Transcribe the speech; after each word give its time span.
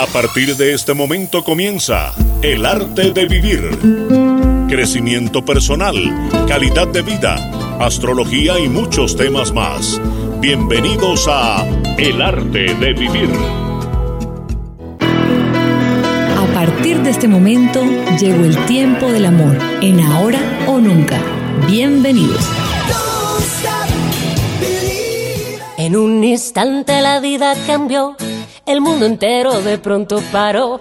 A 0.00 0.06
partir 0.06 0.56
de 0.56 0.72
este 0.72 0.94
momento 0.94 1.44
comienza 1.44 2.14
El 2.40 2.64
arte 2.64 3.12
de 3.12 3.26
vivir. 3.26 3.60
Crecimiento 4.66 5.44
personal, 5.44 5.94
calidad 6.48 6.88
de 6.88 7.02
vida, 7.02 7.36
astrología 7.78 8.58
y 8.58 8.66
muchos 8.66 9.14
temas 9.14 9.52
más. 9.52 10.00
Bienvenidos 10.40 11.28
a 11.28 11.66
El 11.98 12.22
arte 12.22 12.74
de 12.76 12.94
vivir. 12.94 13.28
A 16.38 16.46
partir 16.54 17.02
de 17.02 17.10
este 17.10 17.28
momento 17.28 17.84
llegó 18.18 18.42
el 18.46 18.56
tiempo 18.64 19.12
del 19.12 19.26
amor, 19.26 19.58
en 19.82 20.00
ahora 20.00 20.40
o 20.66 20.78
nunca. 20.78 21.20
Bienvenidos. 21.66 22.48
En 25.76 25.94
un 25.94 26.24
instante 26.24 27.02
la 27.02 27.20
vida 27.20 27.54
cambió 27.66 28.16
el 28.66 28.80
mundo 28.80 29.06
entero 29.06 29.62
de 29.62 29.78
pronto 29.78 30.20
paró. 30.32 30.80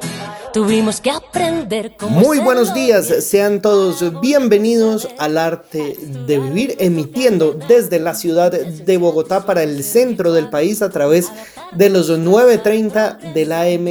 Tuvimos 0.54 1.00
que 1.00 1.12
aprender 1.12 1.96
cómo. 1.96 2.20
Muy 2.22 2.40
buenos 2.40 2.74
días, 2.74 3.06
sean 3.24 3.62
todos 3.62 4.20
bienvenidos 4.20 5.08
al 5.20 5.38
arte 5.38 5.96
de 6.26 6.40
vivir, 6.40 6.76
emitiendo 6.80 7.54
desde 7.54 8.00
la 8.00 8.16
ciudad 8.16 8.52
de 8.52 8.98
Bogotá 8.98 9.46
para 9.46 9.62
el 9.62 9.84
centro 9.84 10.34
del 10.34 10.50
país 10.50 10.82
a 10.82 10.90
través 10.90 11.32
de 11.74 11.92
los 11.92 12.10
9.30 12.10 13.34
del 13.34 13.52
AM 13.52 13.86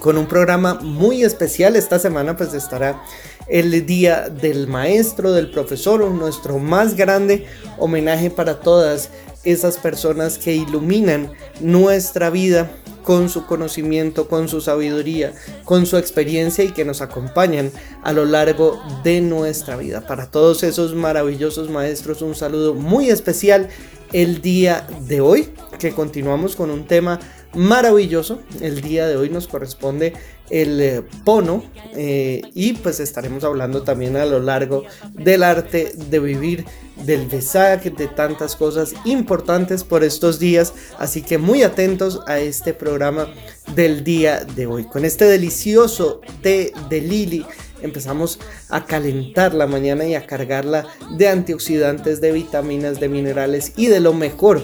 con 0.00 0.18
un 0.18 0.26
programa 0.26 0.74
muy 0.74 1.22
especial. 1.22 1.76
Esta 1.76 2.00
semana 2.00 2.36
pues 2.36 2.52
estará 2.52 3.00
el 3.46 3.86
Día 3.86 4.28
del 4.28 4.66
Maestro, 4.66 5.30
del 5.30 5.52
Profesor, 5.52 6.00
nuestro 6.10 6.58
más 6.58 6.96
grande 6.96 7.46
homenaje 7.78 8.28
para 8.28 8.58
todas 8.58 9.10
esas 9.44 9.76
personas 9.76 10.36
que 10.36 10.56
iluminan 10.56 11.30
nuestra 11.60 12.28
vida 12.30 12.72
con 13.04 13.28
su 13.28 13.46
conocimiento, 13.46 14.26
con 14.26 14.48
su 14.48 14.60
sabiduría, 14.60 15.32
con 15.64 15.86
su 15.86 15.96
experiencia 15.96 16.64
y 16.64 16.72
que 16.72 16.84
nos 16.84 17.02
acompañan 17.02 17.70
a 18.02 18.12
lo 18.12 18.24
largo 18.24 18.82
de 19.04 19.20
nuestra 19.20 19.76
vida. 19.76 20.04
Para 20.08 20.28
todos 20.28 20.64
esos 20.64 20.92
maravillosos 20.94 21.70
maestros, 21.70 22.20
un 22.20 22.34
saludo 22.34 22.74
muy 22.74 23.10
especial 23.10 23.68
el 24.14 24.40
día 24.40 24.86
de 25.08 25.20
hoy, 25.20 25.48
que 25.80 25.92
continuamos 25.92 26.54
con 26.54 26.70
un 26.70 26.86
tema 26.86 27.18
maravilloso. 27.52 28.40
El 28.60 28.80
día 28.80 29.08
de 29.08 29.16
hoy 29.16 29.28
nos 29.28 29.48
corresponde 29.48 30.12
el 30.50 30.80
eh, 30.80 31.02
pono 31.24 31.64
eh, 31.96 32.42
y 32.54 32.74
pues 32.74 33.00
estaremos 33.00 33.42
hablando 33.42 33.82
también 33.82 34.16
a 34.16 34.24
lo 34.24 34.38
largo 34.38 34.84
del 35.10 35.42
arte 35.42 35.92
de 35.96 36.20
vivir, 36.20 36.64
del 37.04 37.26
besaje, 37.26 37.90
de 37.90 38.06
tantas 38.06 38.54
cosas 38.54 38.94
importantes 39.04 39.82
por 39.82 40.04
estos 40.04 40.38
días. 40.38 40.74
Así 40.96 41.20
que 41.20 41.36
muy 41.36 41.64
atentos 41.64 42.20
a 42.28 42.38
este 42.38 42.72
programa 42.72 43.26
del 43.74 44.04
día 44.04 44.44
de 44.44 44.66
hoy. 44.66 44.84
Con 44.84 45.04
este 45.04 45.24
delicioso 45.24 46.20
té 46.40 46.72
de 46.88 47.00
Lili 47.00 47.44
empezamos 47.84 48.38
a 48.68 48.84
calentar 48.84 49.54
la 49.54 49.66
mañana 49.66 50.04
y 50.06 50.14
a 50.14 50.26
cargarla 50.26 50.86
de 51.16 51.28
antioxidantes, 51.28 52.20
de 52.20 52.32
vitaminas, 52.32 52.98
de 52.98 53.08
minerales 53.08 53.72
y 53.76 53.86
de 53.86 54.00
lo 54.00 54.12
mejor 54.12 54.62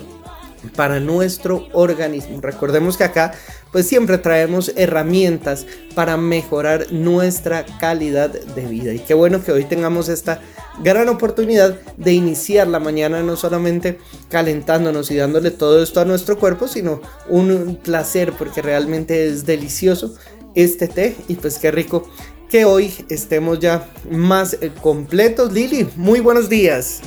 para 0.76 1.00
nuestro 1.00 1.66
organismo. 1.72 2.40
Recordemos 2.40 2.96
que 2.96 3.04
acá 3.04 3.32
pues 3.72 3.86
siempre 3.86 4.18
traemos 4.18 4.72
herramientas 4.76 5.66
para 5.94 6.16
mejorar 6.16 6.92
nuestra 6.92 7.64
calidad 7.78 8.30
de 8.30 8.66
vida. 8.66 8.92
Y 8.92 8.98
qué 8.98 9.14
bueno 9.14 9.42
que 9.42 9.52
hoy 9.52 9.64
tengamos 9.64 10.08
esta 10.08 10.40
gran 10.82 11.08
oportunidad 11.08 11.78
de 11.96 12.12
iniciar 12.12 12.66
la 12.66 12.80
mañana 12.80 13.22
no 13.22 13.36
solamente 13.36 13.98
calentándonos 14.28 15.10
y 15.10 15.16
dándole 15.16 15.50
todo 15.50 15.82
esto 15.82 16.00
a 16.00 16.04
nuestro 16.04 16.38
cuerpo, 16.38 16.68
sino 16.68 17.00
un 17.28 17.78
placer 17.82 18.32
porque 18.36 18.62
realmente 18.62 19.28
es 19.28 19.46
delicioso 19.46 20.14
este 20.54 20.88
té 20.88 21.16
y 21.28 21.36
pues 21.36 21.58
qué 21.58 21.70
rico 21.70 22.08
que 22.50 22.64
hoy 22.64 22.92
estemos 23.08 23.60
ya 23.60 23.88
más 24.10 24.54
eh, 24.54 24.72
completos. 24.82 25.52
Lili, 25.52 25.88
muy 25.96 26.20
buenos 26.20 26.48
días. 26.48 27.00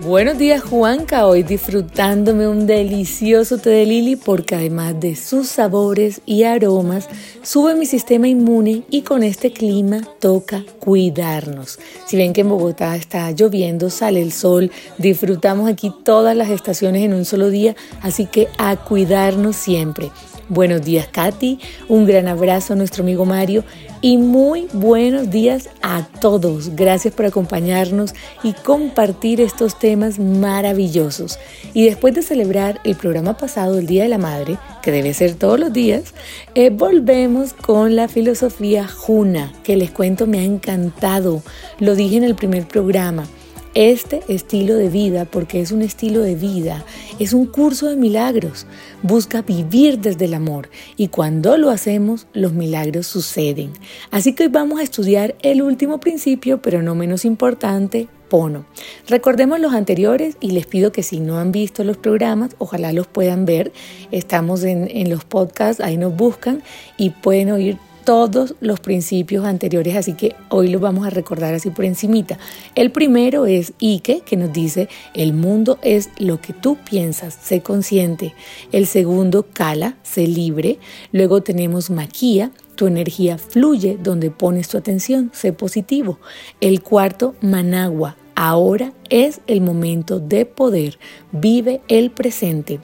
Buenos 0.00 0.36
días 0.36 0.62
Juanca, 0.62 1.26
hoy 1.26 1.44
disfrutándome 1.44 2.48
un 2.48 2.66
delicioso 2.66 3.58
té 3.58 3.70
de 3.70 3.86
lili 3.86 4.16
porque 4.16 4.56
además 4.56 4.98
de 5.00 5.14
sus 5.14 5.48
sabores 5.48 6.20
y 6.26 6.42
aromas 6.42 7.08
sube 7.42 7.74
mi 7.74 7.86
sistema 7.86 8.28
inmune 8.28 8.82
y 8.90 9.02
con 9.02 9.22
este 9.22 9.52
clima 9.52 10.02
toca 10.18 10.64
cuidarnos. 10.80 11.78
Si 12.06 12.16
ven 12.16 12.32
que 12.32 12.42
en 12.42 12.50
Bogotá 12.50 12.96
está 12.96 13.30
lloviendo, 13.30 13.88
sale 13.88 14.20
el 14.20 14.32
sol, 14.32 14.70
disfrutamos 14.98 15.70
aquí 15.70 15.92
todas 16.04 16.36
las 16.36 16.50
estaciones 16.50 17.02
en 17.04 17.14
un 17.14 17.24
solo 17.24 17.48
día, 17.48 17.76
así 18.02 18.26
que 18.26 18.48
a 18.58 18.76
cuidarnos 18.76 19.56
siempre. 19.56 20.10
Buenos 20.50 20.84
días 20.84 21.08
Katy, 21.10 21.58
un 21.88 22.04
gran 22.04 22.28
abrazo 22.28 22.74
a 22.74 22.76
nuestro 22.76 23.02
amigo 23.02 23.24
Mario 23.24 23.64
y 24.02 24.18
muy 24.18 24.68
buenos 24.74 25.30
días 25.30 25.70
a 25.80 26.06
todos. 26.20 26.76
Gracias 26.76 27.14
por 27.14 27.24
acompañarnos 27.24 28.12
y 28.42 28.52
compartir 28.52 29.40
estos 29.40 29.78
temas 29.78 30.18
maravillosos. 30.18 31.38
Y 31.72 31.86
después 31.86 32.14
de 32.14 32.20
celebrar 32.20 32.78
el 32.84 32.94
programa 32.94 33.38
pasado, 33.38 33.78
el 33.78 33.86
Día 33.86 34.02
de 34.02 34.10
la 34.10 34.18
Madre, 34.18 34.58
que 34.82 34.90
debe 34.90 35.14
ser 35.14 35.34
todos 35.34 35.58
los 35.58 35.72
días, 35.72 36.12
eh, 36.54 36.68
volvemos 36.68 37.54
con 37.54 37.96
la 37.96 38.08
filosofía 38.08 38.86
Juna, 38.86 39.50
que 39.62 39.76
les 39.76 39.92
cuento 39.92 40.26
me 40.26 40.40
ha 40.40 40.44
encantado. 40.44 41.42
Lo 41.78 41.94
dije 41.94 42.18
en 42.18 42.24
el 42.24 42.34
primer 42.34 42.68
programa 42.68 43.26
este 43.74 44.22
estilo 44.28 44.76
de 44.76 44.88
vida, 44.88 45.24
porque 45.24 45.60
es 45.60 45.72
un 45.72 45.82
estilo 45.82 46.20
de 46.20 46.36
vida, 46.36 46.84
es 47.18 47.32
un 47.32 47.46
curso 47.46 47.88
de 47.88 47.96
milagros. 47.96 48.66
Busca 49.02 49.42
vivir 49.42 49.98
desde 49.98 50.26
el 50.26 50.34
amor 50.34 50.70
y 50.96 51.08
cuando 51.08 51.56
lo 51.56 51.70
hacemos, 51.70 52.26
los 52.32 52.52
milagros 52.52 53.06
suceden. 53.06 53.72
Así 54.10 54.32
que 54.32 54.44
hoy 54.44 54.48
vamos 54.48 54.80
a 54.80 54.84
estudiar 54.84 55.34
el 55.42 55.62
último 55.62 55.98
principio, 55.98 56.62
pero 56.62 56.82
no 56.82 56.94
menos 56.94 57.24
importante, 57.24 58.08
Pono. 58.28 58.64
Recordemos 59.06 59.60
los 59.60 59.74
anteriores 59.74 60.36
y 60.40 60.52
les 60.52 60.66
pido 60.66 60.92
que 60.92 61.02
si 61.02 61.20
no 61.20 61.38
han 61.38 61.52
visto 61.52 61.84
los 61.84 61.96
programas, 61.96 62.56
ojalá 62.58 62.92
los 62.92 63.06
puedan 63.06 63.44
ver. 63.44 63.72
Estamos 64.10 64.64
en, 64.64 64.88
en 64.90 65.10
los 65.10 65.24
podcasts, 65.24 65.82
ahí 65.82 65.98
nos 65.98 66.16
buscan 66.16 66.62
y 66.96 67.10
pueden 67.10 67.50
oír 67.50 67.76
todos 68.04 68.54
los 68.60 68.80
principios 68.80 69.44
anteriores, 69.44 69.96
así 69.96 70.14
que 70.14 70.36
hoy 70.50 70.68
los 70.68 70.80
vamos 70.80 71.06
a 71.06 71.10
recordar 71.10 71.54
así 71.54 71.70
por 71.70 71.84
encimita. 71.84 72.38
El 72.74 72.92
primero 72.92 73.46
es 73.46 73.72
Ike, 73.80 74.22
que 74.24 74.36
nos 74.36 74.52
dice, 74.52 74.88
el 75.14 75.32
mundo 75.32 75.78
es 75.82 76.10
lo 76.18 76.40
que 76.40 76.52
tú 76.52 76.76
piensas, 76.88 77.34
sé 77.34 77.62
consciente. 77.62 78.34
El 78.72 78.86
segundo, 78.86 79.46
Kala, 79.52 79.96
sé 80.02 80.26
libre. 80.26 80.78
Luego 81.12 81.42
tenemos 81.42 81.90
Maquia, 81.90 82.50
tu 82.76 82.86
energía 82.86 83.38
fluye 83.38 83.98
donde 84.02 84.30
pones 84.30 84.68
tu 84.68 84.76
atención, 84.76 85.30
sé 85.32 85.52
positivo. 85.52 86.18
El 86.60 86.82
cuarto, 86.82 87.34
Managua, 87.40 88.16
ahora 88.34 88.92
es 89.08 89.40
el 89.46 89.60
momento 89.60 90.20
de 90.20 90.44
poder, 90.44 90.98
vive 91.32 91.80
el 91.88 92.10
presente. 92.10 92.80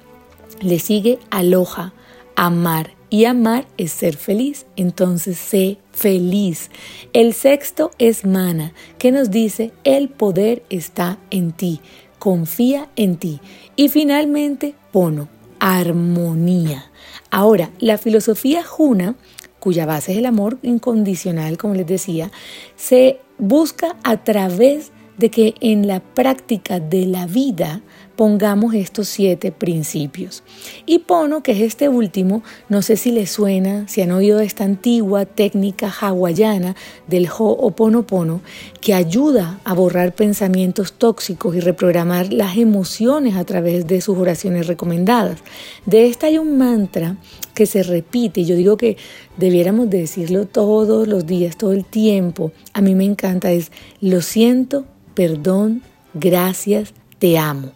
Le 0.60 0.78
sigue 0.78 1.18
Aloha, 1.30 1.92
amar 2.36 2.99
y 3.10 3.24
amar 3.24 3.66
es 3.76 3.92
ser 3.92 4.16
feliz. 4.16 4.66
Entonces 4.76 5.36
sé 5.36 5.78
feliz. 5.92 6.70
El 7.12 7.34
sexto 7.34 7.90
es 7.98 8.24
mana, 8.24 8.72
que 8.98 9.10
nos 9.12 9.30
dice 9.30 9.72
el 9.84 10.08
poder 10.08 10.62
está 10.70 11.18
en 11.30 11.52
ti. 11.52 11.80
Confía 12.18 12.88
en 12.96 13.16
ti. 13.16 13.40
Y 13.76 13.88
finalmente, 13.88 14.74
pono, 14.92 15.28
armonía. 15.58 16.90
Ahora, 17.30 17.70
la 17.78 17.98
filosofía 17.98 18.64
Juna, 18.64 19.16
cuya 19.58 19.86
base 19.86 20.12
es 20.12 20.18
el 20.18 20.26
amor 20.26 20.58
incondicional, 20.62 21.58
como 21.58 21.74
les 21.74 21.86
decía, 21.86 22.30
se 22.76 23.20
busca 23.38 23.96
a 24.04 24.22
través 24.24 24.92
de 25.16 25.30
que 25.30 25.54
en 25.60 25.86
la 25.86 26.00
práctica 26.00 26.80
de 26.80 27.06
la 27.06 27.26
vida 27.26 27.82
pongamos 28.20 28.74
estos 28.74 29.08
siete 29.08 29.50
principios. 29.50 30.42
Y 30.84 30.98
Pono, 30.98 31.42
que 31.42 31.52
es 31.52 31.60
este 31.62 31.88
último, 31.88 32.42
no 32.68 32.82
sé 32.82 32.96
si 32.96 33.12
les 33.12 33.30
suena, 33.30 33.88
si 33.88 34.02
han 34.02 34.10
oído 34.10 34.40
esta 34.40 34.64
antigua 34.64 35.24
técnica 35.24 35.90
hawaiana 35.90 36.76
del 37.06 37.30
Ho'oponopono, 37.30 38.42
que 38.82 38.92
ayuda 38.92 39.58
a 39.64 39.72
borrar 39.72 40.14
pensamientos 40.14 40.92
tóxicos 40.92 41.56
y 41.56 41.60
reprogramar 41.60 42.30
las 42.30 42.58
emociones 42.58 43.36
a 43.36 43.44
través 43.44 43.86
de 43.86 44.02
sus 44.02 44.18
oraciones 44.18 44.66
recomendadas. 44.66 45.38
De 45.86 46.06
esta 46.06 46.26
hay 46.26 46.36
un 46.36 46.58
mantra 46.58 47.16
que 47.54 47.64
se 47.64 47.82
repite, 47.82 48.44
yo 48.44 48.54
digo 48.54 48.76
que 48.76 48.98
debiéramos 49.38 49.88
decirlo 49.88 50.46
todos 50.46 51.08
los 51.08 51.24
días, 51.24 51.56
todo 51.56 51.72
el 51.72 51.86
tiempo. 51.86 52.52
A 52.74 52.82
mí 52.82 52.94
me 52.94 53.06
encanta, 53.06 53.50
es 53.50 53.72
lo 54.02 54.20
siento, 54.20 54.84
perdón, 55.14 55.80
gracias, 56.12 56.92
te 57.20 57.38
amo. 57.38 57.70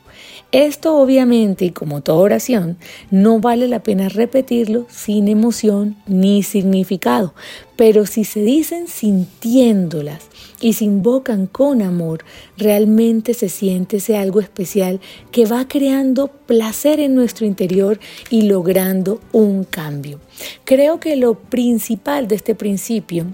Esto 0.50 0.96
obviamente, 0.99 1.64
y 1.64 1.70
como 1.70 2.00
toda 2.00 2.19
oración, 2.19 2.79
no 3.11 3.41
vale 3.41 3.67
la 3.67 3.82
pena 3.82 4.08
repetirlo 4.08 4.87
sin 4.88 5.26
emoción 5.26 5.96
ni 6.06 6.44
significado, 6.44 7.35
pero 7.75 8.06
si 8.06 8.23
se 8.23 8.41
dicen 8.41 8.87
sintiéndolas 8.87 10.29
y 10.61 10.75
se 10.75 10.85
invocan 10.85 11.49
con 11.49 11.82
amor, 11.82 12.25
realmente 12.56 13.35
se 13.35 13.49
siente 13.49 13.96
ese 13.96 14.17
algo 14.17 14.41
especial 14.41 15.00
que 15.32 15.44
va 15.44 15.67
creando 15.67 16.29
placer 16.29 17.00
en 17.00 17.17
nuestro 17.17 17.46
interior 17.46 17.99
y 18.31 18.43
logrando 18.43 19.20
un 19.32 19.64
cambio. 19.64 20.20
Creo 20.64 21.00
que 21.00 21.17
lo 21.17 21.35
principal 21.35 22.29
de 22.29 22.37
este 22.37 22.55
principio 22.55 23.26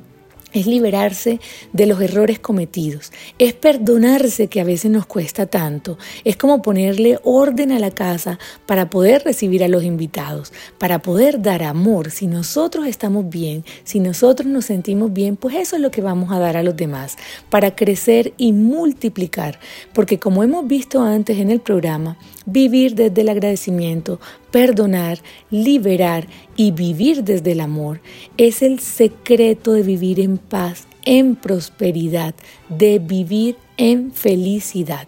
es 0.52 0.67
liberarse 0.67 1.41
de 1.73 1.87
los 1.87 2.00
errores 2.00 2.38
cometidos, 2.38 3.12
es 3.38 3.52
perdonarse 3.55 4.49
que 4.49 4.61
a 4.61 4.64
veces 4.64 4.91
nos 4.91 5.06
cuesta 5.06 5.47
tanto, 5.47 5.99
es 6.25 6.37
como 6.37 6.62
ponerle 6.62 7.19
orden 7.23 7.73
a 7.73 7.79
la 7.79 7.91
casa 7.91 8.38
para 8.67 8.91
poder 8.91 9.23
recibir 9.25 9.64
a 9.64 9.69
los 9.69 9.85
invitados, 9.85 10.52
para 10.79 11.00
poder 11.00 11.43
dar 11.43 11.62
amor. 11.62 12.11
Si 12.11 12.26
nosotros 12.26 12.87
estamos 12.87 13.29
bien, 13.29 13.64
si 13.85 14.00
nosotros 14.00 14.49
nos 14.49 14.67
sentimos 14.67 15.12
bien, 15.12 15.37
pues 15.37 15.56
eso 15.56 15.76
es 15.76 15.82
lo 15.82 15.91
que 15.91 16.02
vamos 16.02 16.32
a 16.32 16.38
dar 16.38 16.56
a 16.56 16.62
los 16.62 16.76
demás, 16.76 17.17
para 17.49 17.75
crecer 17.75 18.32
y 18.37 18.52
multiplicar, 18.52 19.58
porque 19.93 20.19
como 20.19 20.43
hemos 20.43 20.67
visto 20.67 21.02
antes 21.02 21.38
en 21.38 21.50
el 21.50 21.61
programa, 21.61 22.17
vivir 22.46 22.94
desde 22.94 23.20
el 23.20 23.28
agradecimiento, 23.28 24.20
perdonar, 24.50 25.19
liberar 25.50 26.26
y 26.56 26.70
vivir 26.72 27.25
desde 27.25 27.52
el 27.52 27.60
amor 27.60 28.00
es 28.37 28.62
el 28.62 28.81
secreto 28.81 29.72
de 29.72 29.82
vivir 29.82 30.20
en 30.20 30.38
paz, 30.38 30.87
en 31.04 31.37
prosperidad, 31.37 32.34
de 32.69 32.98
vivir 32.98 33.56
en 33.76 34.12
felicidad. 34.12 35.06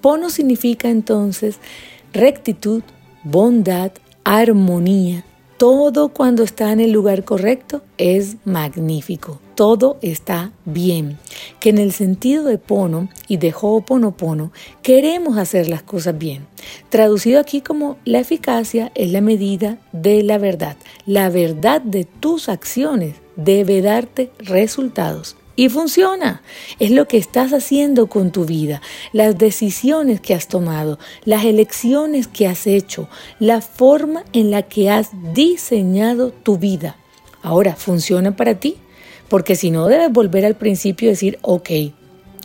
Pono 0.00 0.30
significa 0.30 0.88
entonces 0.88 1.58
rectitud, 2.12 2.82
bondad, 3.22 3.92
armonía, 4.24 5.24
todo 5.58 6.08
cuando 6.08 6.42
está 6.42 6.72
en 6.72 6.80
el 6.80 6.90
lugar 6.90 7.24
correcto 7.24 7.82
es 7.96 8.36
magnífico. 8.44 9.40
Todo 9.62 9.96
está 10.02 10.50
bien. 10.64 11.20
Que 11.60 11.70
en 11.70 11.78
el 11.78 11.92
sentido 11.92 12.42
de 12.42 12.58
pono 12.58 13.08
y 13.28 13.36
de 13.36 13.54
ho'oponopono 13.54 14.50
queremos 14.82 15.38
hacer 15.38 15.68
las 15.68 15.84
cosas 15.84 16.18
bien. 16.18 16.48
Traducido 16.88 17.38
aquí 17.38 17.60
como 17.60 17.96
la 18.04 18.18
eficacia 18.18 18.90
es 18.96 19.12
la 19.12 19.20
medida 19.20 19.78
de 19.92 20.24
la 20.24 20.38
verdad. 20.38 20.76
La 21.06 21.28
verdad 21.28 21.80
de 21.80 22.02
tus 22.02 22.48
acciones 22.48 23.14
debe 23.36 23.82
darte 23.82 24.32
resultados. 24.40 25.36
Y 25.54 25.68
funciona. 25.68 26.42
Es 26.80 26.90
lo 26.90 27.06
que 27.06 27.18
estás 27.18 27.52
haciendo 27.52 28.08
con 28.08 28.32
tu 28.32 28.44
vida, 28.44 28.82
las 29.12 29.38
decisiones 29.38 30.20
que 30.20 30.34
has 30.34 30.48
tomado, 30.48 30.98
las 31.24 31.44
elecciones 31.44 32.26
que 32.26 32.48
has 32.48 32.66
hecho, 32.66 33.08
la 33.38 33.60
forma 33.60 34.24
en 34.32 34.50
la 34.50 34.62
que 34.62 34.90
has 34.90 35.10
diseñado 35.32 36.32
tu 36.32 36.58
vida. 36.58 36.96
Ahora, 37.42 37.76
¿funciona 37.76 38.34
para 38.34 38.58
ti? 38.58 38.78
Porque 39.32 39.56
si 39.56 39.70
no, 39.70 39.86
debes 39.86 40.12
volver 40.12 40.44
al 40.44 40.56
principio 40.56 41.06
y 41.06 41.12
decir, 41.12 41.38
ok, 41.40 41.70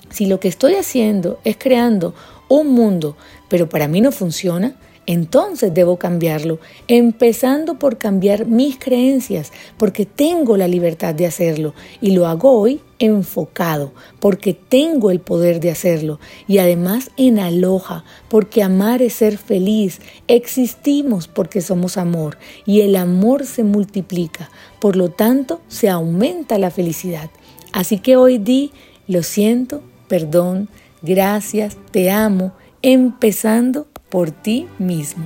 si 0.10 0.25
lo 0.25 0.39
que 0.39 0.48
estoy 0.48 0.75
haciendo 0.75 1.38
es 1.44 1.57
creando 1.57 2.16
un 2.48 2.72
mundo, 2.72 3.18
pero 3.50 3.68
para 3.68 3.89
mí 3.89 4.00
no 4.00 4.13
funciona, 4.13 4.78
entonces 5.06 5.74
debo 5.74 5.98
cambiarlo, 5.98 6.60
empezando 6.88 7.78
por 7.78 7.98
cambiar 7.98 8.45
mis 8.45 8.80
creencias, 8.80 9.51
porque 9.78 10.06
tengo 10.06 10.56
la 10.56 10.69
libertad 10.69 11.13
de 11.13 11.25
hacerlo 11.25 11.74
y 12.00 12.12
lo 12.12 12.25
hago 12.25 12.51
hoy 12.51 12.80
enfocado, 13.00 13.94
porque 14.19 14.54
tengo 14.54 15.12
el 15.12 15.19
poder 15.19 15.60
de 15.60 15.72
hacerlo 15.72 16.19
y 16.48 16.57
además 16.57 17.12
en 17.16 17.39
aloja, 17.39 18.04
porque 18.30 18.63
amar 18.63 19.01
es 19.01 19.13
ser 19.13 19.38
feliz, 19.38 20.00
existimos 20.28 21.28
porque 21.28 21.62
somos 21.62 21.98
amor 21.98 22.38
y 22.66 22.81
el 22.81 22.95
amor 22.95 23.45
se 23.45 23.63
multiplica, 23.63 24.50
por 24.79 24.95
lo 24.95 25.09
tanto 25.09 25.62
se 25.68 25.89
aumenta 25.89 26.57
la 26.57 26.71
felicidad. 26.71 27.29
Así 27.71 28.00
que 28.00 28.15
hoy 28.18 28.38
di, 28.38 28.71
lo 29.07 29.24
siento, 29.24 29.81
perdón, 30.07 30.69
gracias, 31.01 31.77
te 31.91 32.12
amo, 32.12 32.53
empezando 32.81 33.88
por 34.09 34.31
ti 34.31 34.68
mismo. 34.79 35.25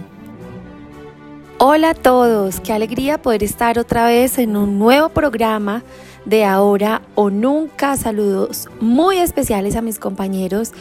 Hola 1.60 1.92
a 1.92 1.94
todos, 1.94 2.60
qué 2.60 2.74
alegría 2.74 3.22
poder 3.22 3.44
estar 3.44 3.78
otra 3.78 4.08
vez 4.08 4.40
en 4.40 4.58
un 4.58 4.80
nuevo 4.80 5.10
programa 5.10 5.84
de 6.26 6.44
Ahora 6.44 7.04
o 7.14 7.30
Nunca. 7.30 7.98
Saludos 7.98 8.68
muy 8.80 9.18
especiales 9.18 9.76
a 9.76 9.82
mis 9.82 10.00
compañeros 10.00 10.72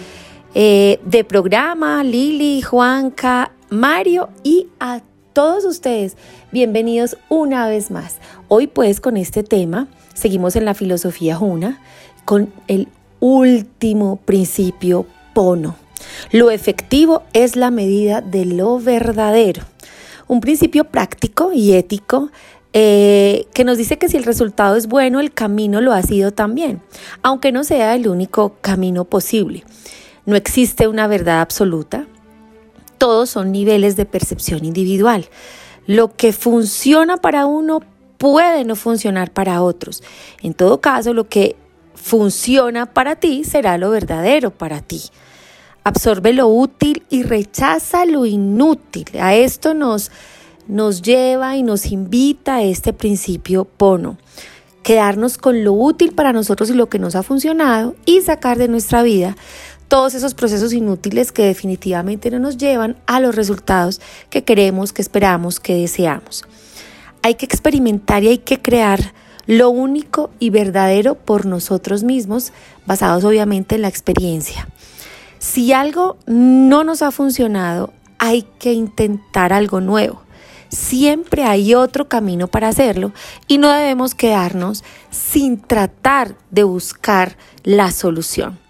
eh, 0.54 0.98
de 1.04 1.22
programa, 1.22 2.02
Lili, 2.02 2.62
Juanca, 2.62 3.52
Mario 3.68 4.30
y 4.42 4.68
a 4.80 5.02
todos 5.32 5.64
ustedes. 5.64 6.16
Bienvenidos 6.52 7.16
una 7.28 7.68
vez 7.68 7.90
más. 7.90 8.16
Hoy 8.48 8.66
pues 8.66 9.00
con 9.00 9.16
este 9.16 9.42
tema 9.42 9.88
seguimos 10.14 10.56
en 10.56 10.64
la 10.64 10.74
filosofía 10.74 11.36
Juna 11.36 11.80
con 12.24 12.52
el 12.68 12.88
último 13.20 14.16
principio 14.16 15.06
Pono. 15.34 15.76
Lo 16.32 16.50
efectivo 16.50 17.22
es 17.32 17.56
la 17.56 17.70
medida 17.70 18.20
de 18.20 18.44
lo 18.46 18.78
verdadero. 18.78 19.62
Un 20.26 20.40
principio 20.40 20.84
práctico 20.84 21.52
y 21.52 21.72
ético 21.72 22.30
eh, 22.72 23.46
que 23.52 23.64
nos 23.64 23.78
dice 23.78 23.98
que 23.98 24.08
si 24.08 24.16
el 24.16 24.24
resultado 24.24 24.76
es 24.76 24.86
bueno, 24.86 25.20
el 25.20 25.32
camino 25.32 25.80
lo 25.80 25.92
ha 25.92 26.02
sido 26.02 26.32
también, 26.32 26.80
aunque 27.22 27.50
no 27.50 27.64
sea 27.64 27.94
el 27.94 28.06
único 28.06 28.54
camino 28.60 29.04
posible. 29.04 29.64
No 30.26 30.36
existe 30.36 30.86
una 30.86 31.08
verdad 31.08 31.40
absoluta. 31.40 32.06
Todos 33.00 33.30
son 33.30 33.50
niveles 33.50 33.96
de 33.96 34.04
percepción 34.04 34.64
individual. 34.64 35.28
Lo 35.86 36.14
que 36.14 36.32
funciona 36.32 37.16
para 37.16 37.46
uno 37.46 37.80
puede 38.16 38.64
no 38.64 38.76
funcionar 38.76 39.32
para 39.32 39.62
otros. 39.62 40.04
En 40.42 40.54
todo 40.54 40.80
caso, 40.80 41.14
lo 41.14 41.28
que 41.28 41.56
funciona 41.94 42.86
para 42.86 43.16
ti 43.16 43.42
será 43.42 43.76
lo 43.78 43.90
verdadero 43.90 44.52
para 44.52 44.80
ti 44.80 45.00
absorbe 45.84 46.32
lo 46.32 46.48
útil 46.48 47.02
y 47.10 47.22
rechaza 47.22 48.04
lo 48.04 48.26
inútil. 48.26 49.06
A 49.20 49.34
esto 49.34 49.74
nos, 49.74 50.10
nos 50.68 51.02
lleva 51.02 51.56
y 51.56 51.62
nos 51.62 51.86
invita 51.86 52.56
a 52.56 52.62
este 52.62 52.92
principio 52.92 53.64
Pono. 53.64 54.18
Quedarnos 54.82 55.36
con 55.36 55.62
lo 55.62 55.74
útil 55.74 56.12
para 56.12 56.32
nosotros 56.32 56.70
y 56.70 56.74
lo 56.74 56.88
que 56.88 56.98
nos 56.98 57.14
ha 57.14 57.22
funcionado 57.22 57.94
y 58.06 58.22
sacar 58.22 58.56
de 58.56 58.68
nuestra 58.68 59.02
vida 59.02 59.36
todos 59.90 60.14
esos 60.14 60.34
procesos 60.34 60.72
inútiles 60.72 61.32
que 61.32 61.46
definitivamente 61.46 62.30
no 62.30 62.38
nos 62.38 62.56
llevan 62.56 62.96
a 63.08 63.18
los 63.18 63.34
resultados 63.34 64.00
que 64.30 64.44
queremos, 64.44 64.92
que 64.92 65.02
esperamos, 65.02 65.58
que 65.58 65.74
deseamos. 65.74 66.44
Hay 67.22 67.34
que 67.34 67.44
experimentar 67.44 68.22
y 68.22 68.28
hay 68.28 68.38
que 68.38 68.62
crear 68.62 69.12
lo 69.46 69.68
único 69.68 70.30
y 70.38 70.50
verdadero 70.50 71.16
por 71.16 71.44
nosotros 71.44 72.04
mismos, 72.04 72.52
basados 72.86 73.24
obviamente 73.24 73.74
en 73.74 73.82
la 73.82 73.88
experiencia. 73.88 74.68
Si 75.40 75.72
algo 75.72 76.18
no 76.24 76.84
nos 76.84 77.02
ha 77.02 77.10
funcionado, 77.10 77.92
hay 78.20 78.42
que 78.60 78.72
intentar 78.72 79.52
algo 79.52 79.80
nuevo. 79.80 80.22
Siempre 80.68 81.42
hay 81.42 81.74
otro 81.74 82.08
camino 82.08 82.46
para 82.46 82.68
hacerlo 82.68 83.12
y 83.48 83.58
no 83.58 83.72
debemos 83.72 84.14
quedarnos 84.14 84.84
sin 85.10 85.60
tratar 85.60 86.36
de 86.52 86.62
buscar 86.62 87.36
la 87.64 87.90
solución 87.90 88.60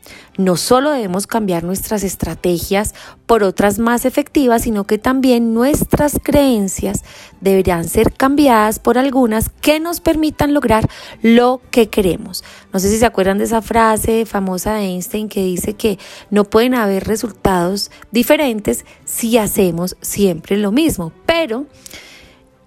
no 0.44 0.56
solo 0.56 0.90
debemos 0.90 1.26
cambiar 1.26 1.64
nuestras 1.64 2.02
estrategias 2.02 2.94
por 3.26 3.42
otras 3.42 3.78
más 3.78 4.04
efectivas, 4.04 4.62
sino 4.62 4.84
que 4.84 4.98
también 4.98 5.54
nuestras 5.54 6.18
creencias 6.22 7.04
deberían 7.40 7.88
ser 7.88 8.12
cambiadas 8.12 8.78
por 8.78 8.98
algunas 8.98 9.48
que 9.48 9.80
nos 9.80 10.00
permitan 10.00 10.54
lograr 10.54 10.88
lo 11.22 11.60
que 11.70 11.88
queremos. 11.88 12.42
No 12.72 12.80
sé 12.80 12.88
si 12.88 12.98
se 12.98 13.06
acuerdan 13.06 13.38
de 13.38 13.44
esa 13.44 13.62
frase 13.62 14.26
famosa 14.26 14.74
de 14.74 14.86
Einstein 14.86 15.28
que 15.28 15.44
dice 15.44 15.74
que 15.74 15.98
no 16.30 16.44
pueden 16.44 16.74
haber 16.74 17.04
resultados 17.04 17.90
diferentes 18.10 18.84
si 19.04 19.38
hacemos 19.38 19.96
siempre 20.00 20.56
lo 20.56 20.72
mismo, 20.72 21.12
pero 21.26 21.66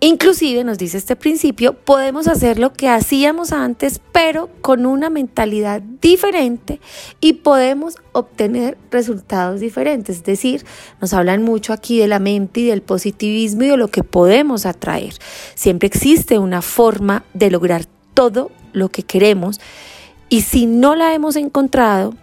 Inclusive, 0.05 0.65
nos 0.65 0.77
dice 0.77 0.97
este 0.97 1.15
principio, 1.15 1.71
podemos 1.71 2.27
hacer 2.27 2.59
lo 2.59 2.73
que 2.73 2.89
hacíamos 2.89 3.53
antes, 3.53 4.01
pero 4.11 4.49
con 4.61 4.85
una 4.85 5.09
mentalidad 5.09 5.81
diferente 5.81 6.81
y 7.21 7.31
podemos 7.35 7.95
obtener 8.11 8.77
resultados 8.91 9.61
diferentes. 9.61 10.17
Es 10.17 10.23
decir, 10.25 10.65
nos 10.99 11.13
hablan 11.13 11.43
mucho 11.43 11.71
aquí 11.71 11.99
de 11.99 12.09
la 12.09 12.19
mente 12.19 12.59
y 12.59 12.65
del 12.65 12.81
positivismo 12.81 13.63
y 13.63 13.67
de 13.67 13.77
lo 13.77 13.87
que 13.87 14.03
podemos 14.03 14.65
atraer. 14.65 15.13
Siempre 15.55 15.87
existe 15.87 16.37
una 16.37 16.61
forma 16.61 17.23
de 17.33 17.49
lograr 17.49 17.85
todo 18.13 18.51
lo 18.73 18.89
que 18.89 19.03
queremos 19.03 19.61
y 20.27 20.41
si 20.41 20.65
no 20.65 20.95
la 20.95 21.13
hemos 21.13 21.37
encontrado, 21.37 22.13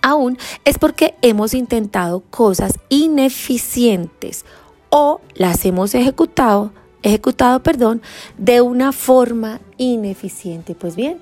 aún 0.00 0.38
es 0.64 0.78
porque 0.78 1.14
hemos 1.20 1.52
intentado 1.52 2.20
cosas 2.30 2.78
ineficientes 2.88 4.46
o 4.90 5.20
las 5.34 5.64
hemos 5.64 5.94
ejecutado, 5.94 6.72
ejecutado, 7.02 7.62
perdón, 7.62 8.02
de 8.36 8.60
una 8.60 8.92
forma 8.92 9.60
ineficiente. 9.78 10.74
Pues 10.74 10.96
bien, 10.96 11.18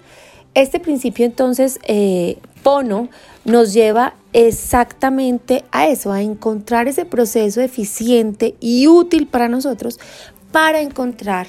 este 0.54 0.80
principio 0.80 1.24
entonces, 1.24 1.78
eh, 1.84 2.38
Pono, 2.62 3.08
nos 3.44 3.72
lleva 3.72 4.14
exactamente 4.32 5.64
a 5.70 5.86
eso, 5.86 6.12
a 6.12 6.22
encontrar 6.22 6.88
ese 6.88 7.04
proceso 7.04 7.60
eficiente 7.60 8.56
y 8.60 8.88
útil 8.88 9.26
para 9.26 9.48
nosotros 9.48 9.98
para 10.52 10.80
encontrar 10.80 11.48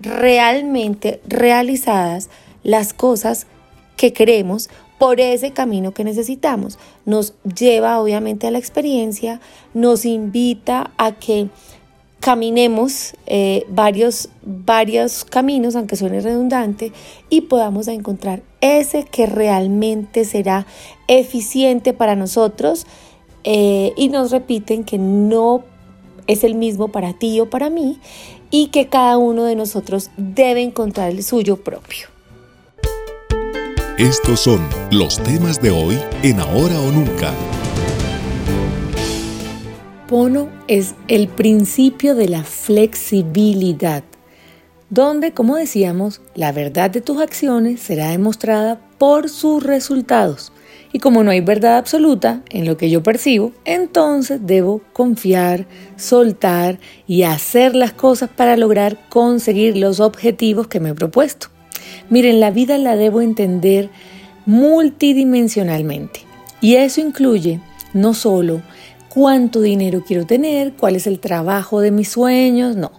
realmente 0.00 1.20
realizadas 1.26 2.30
las 2.62 2.92
cosas 2.92 3.46
que 3.96 4.12
queremos 4.12 4.70
por 5.00 5.18
ese 5.18 5.52
camino 5.52 5.92
que 5.92 6.04
necesitamos. 6.04 6.78
Nos 7.06 7.32
lleva 7.42 7.98
obviamente 7.98 8.46
a 8.46 8.50
la 8.50 8.58
experiencia, 8.58 9.40
nos 9.72 10.04
invita 10.04 10.90
a 10.98 11.12
que 11.12 11.48
caminemos 12.20 13.14
eh, 13.24 13.64
varios, 13.70 14.28
varios 14.42 15.24
caminos, 15.24 15.74
aunque 15.74 15.96
suene 15.96 16.20
redundante, 16.20 16.92
y 17.30 17.40
podamos 17.40 17.88
encontrar 17.88 18.42
ese 18.60 19.04
que 19.04 19.24
realmente 19.24 20.26
será 20.26 20.66
eficiente 21.08 21.94
para 21.94 22.14
nosotros. 22.14 22.86
Eh, 23.42 23.94
y 23.96 24.10
nos 24.10 24.30
repiten 24.30 24.84
que 24.84 24.98
no 24.98 25.64
es 26.26 26.44
el 26.44 26.54
mismo 26.56 26.88
para 26.88 27.14
ti 27.14 27.40
o 27.40 27.48
para 27.48 27.70
mí 27.70 27.98
y 28.50 28.66
que 28.66 28.88
cada 28.88 29.16
uno 29.16 29.44
de 29.44 29.56
nosotros 29.56 30.10
debe 30.18 30.60
encontrar 30.60 31.08
el 31.08 31.22
suyo 31.22 31.56
propio. 31.56 32.19
Estos 34.00 34.40
son 34.40 34.66
los 34.90 35.22
temas 35.22 35.60
de 35.60 35.70
hoy 35.70 35.98
en 36.22 36.40
Ahora 36.40 36.80
o 36.80 36.90
Nunca. 36.90 37.34
Pono 40.08 40.48
es 40.68 40.94
el 41.06 41.28
principio 41.28 42.14
de 42.14 42.26
la 42.26 42.42
flexibilidad, 42.42 44.02
donde, 44.88 45.32
como 45.32 45.56
decíamos, 45.56 46.22
la 46.34 46.50
verdad 46.50 46.90
de 46.90 47.02
tus 47.02 47.20
acciones 47.20 47.80
será 47.80 48.08
demostrada 48.08 48.80
por 48.96 49.28
sus 49.28 49.62
resultados. 49.62 50.50
Y 50.94 51.00
como 51.00 51.22
no 51.22 51.30
hay 51.30 51.42
verdad 51.42 51.76
absoluta 51.76 52.40
en 52.48 52.64
lo 52.64 52.78
que 52.78 52.88
yo 52.88 53.02
percibo, 53.02 53.52
entonces 53.66 54.40
debo 54.42 54.80
confiar, 54.94 55.66
soltar 55.96 56.78
y 57.06 57.24
hacer 57.24 57.74
las 57.74 57.92
cosas 57.92 58.30
para 58.30 58.56
lograr 58.56 59.10
conseguir 59.10 59.76
los 59.76 60.00
objetivos 60.00 60.68
que 60.68 60.80
me 60.80 60.88
he 60.88 60.94
propuesto. 60.94 61.48
Miren, 62.08 62.40
la 62.40 62.50
vida 62.50 62.78
la 62.78 62.96
debo 62.96 63.20
entender 63.20 63.90
multidimensionalmente. 64.46 66.20
Y 66.60 66.74
eso 66.74 67.00
incluye 67.00 67.60
no 67.92 68.14
solo 68.14 68.62
cuánto 69.08 69.60
dinero 69.60 70.02
quiero 70.06 70.24
tener, 70.24 70.74
cuál 70.74 70.96
es 70.96 71.06
el 71.06 71.18
trabajo 71.18 71.80
de 71.80 71.90
mis 71.90 72.08
sueños, 72.08 72.76
no. 72.76 72.92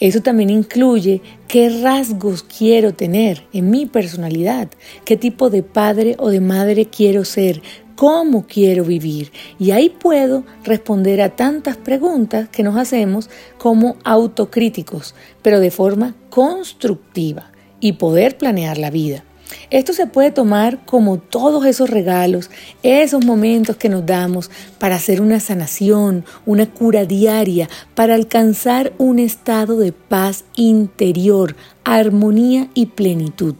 Eso 0.00 0.20
también 0.20 0.50
incluye 0.50 1.22
qué 1.46 1.70
rasgos 1.80 2.42
quiero 2.42 2.92
tener 2.92 3.44
en 3.52 3.70
mi 3.70 3.86
personalidad, 3.86 4.68
qué 5.04 5.16
tipo 5.16 5.48
de 5.48 5.62
padre 5.62 6.16
o 6.18 6.30
de 6.30 6.40
madre 6.40 6.86
quiero 6.86 7.24
ser, 7.24 7.62
cómo 7.94 8.46
quiero 8.48 8.84
vivir. 8.84 9.30
Y 9.60 9.70
ahí 9.70 9.88
puedo 9.88 10.44
responder 10.64 11.22
a 11.22 11.36
tantas 11.36 11.76
preguntas 11.76 12.48
que 12.48 12.64
nos 12.64 12.76
hacemos 12.76 13.30
como 13.58 13.96
autocríticos, 14.02 15.14
pero 15.40 15.60
de 15.60 15.70
forma 15.70 16.16
constructiva 16.30 17.51
y 17.82 17.94
poder 17.94 18.38
planear 18.38 18.78
la 18.78 18.88
vida. 18.88 19.24
Esto 19.68 19.92
se 19.92 20.06
puede 20.06 20.30
tomar 20.30 20.84
como 20.86 21.18
todos 21.18 21.66
esos 21.66 21.90
regalos, 21.90 22.50
esos 22.82 23.24
momentos 23.24 23.76
que 23.76 23.90
nos 23.90 24.06
damos 24.06 24.50
para 24.78 24.94
hacer 24.96 25.20
una 25.20 25.40
sanación, 25.40 26.24
una 26.46 26.70
cura 26.70 27.04
diaria, 27.04 27.68
para 27.94 28.14
alcanzar 28.14 28.94
un 28.96 29.18
estado 29.18 29.76
de 29.78 29.92
paz 29.92 30.44
interior, 30.56 31.56
armonía 31.84 32.68
y 32.72 32.86
plenitud 32.86 33.56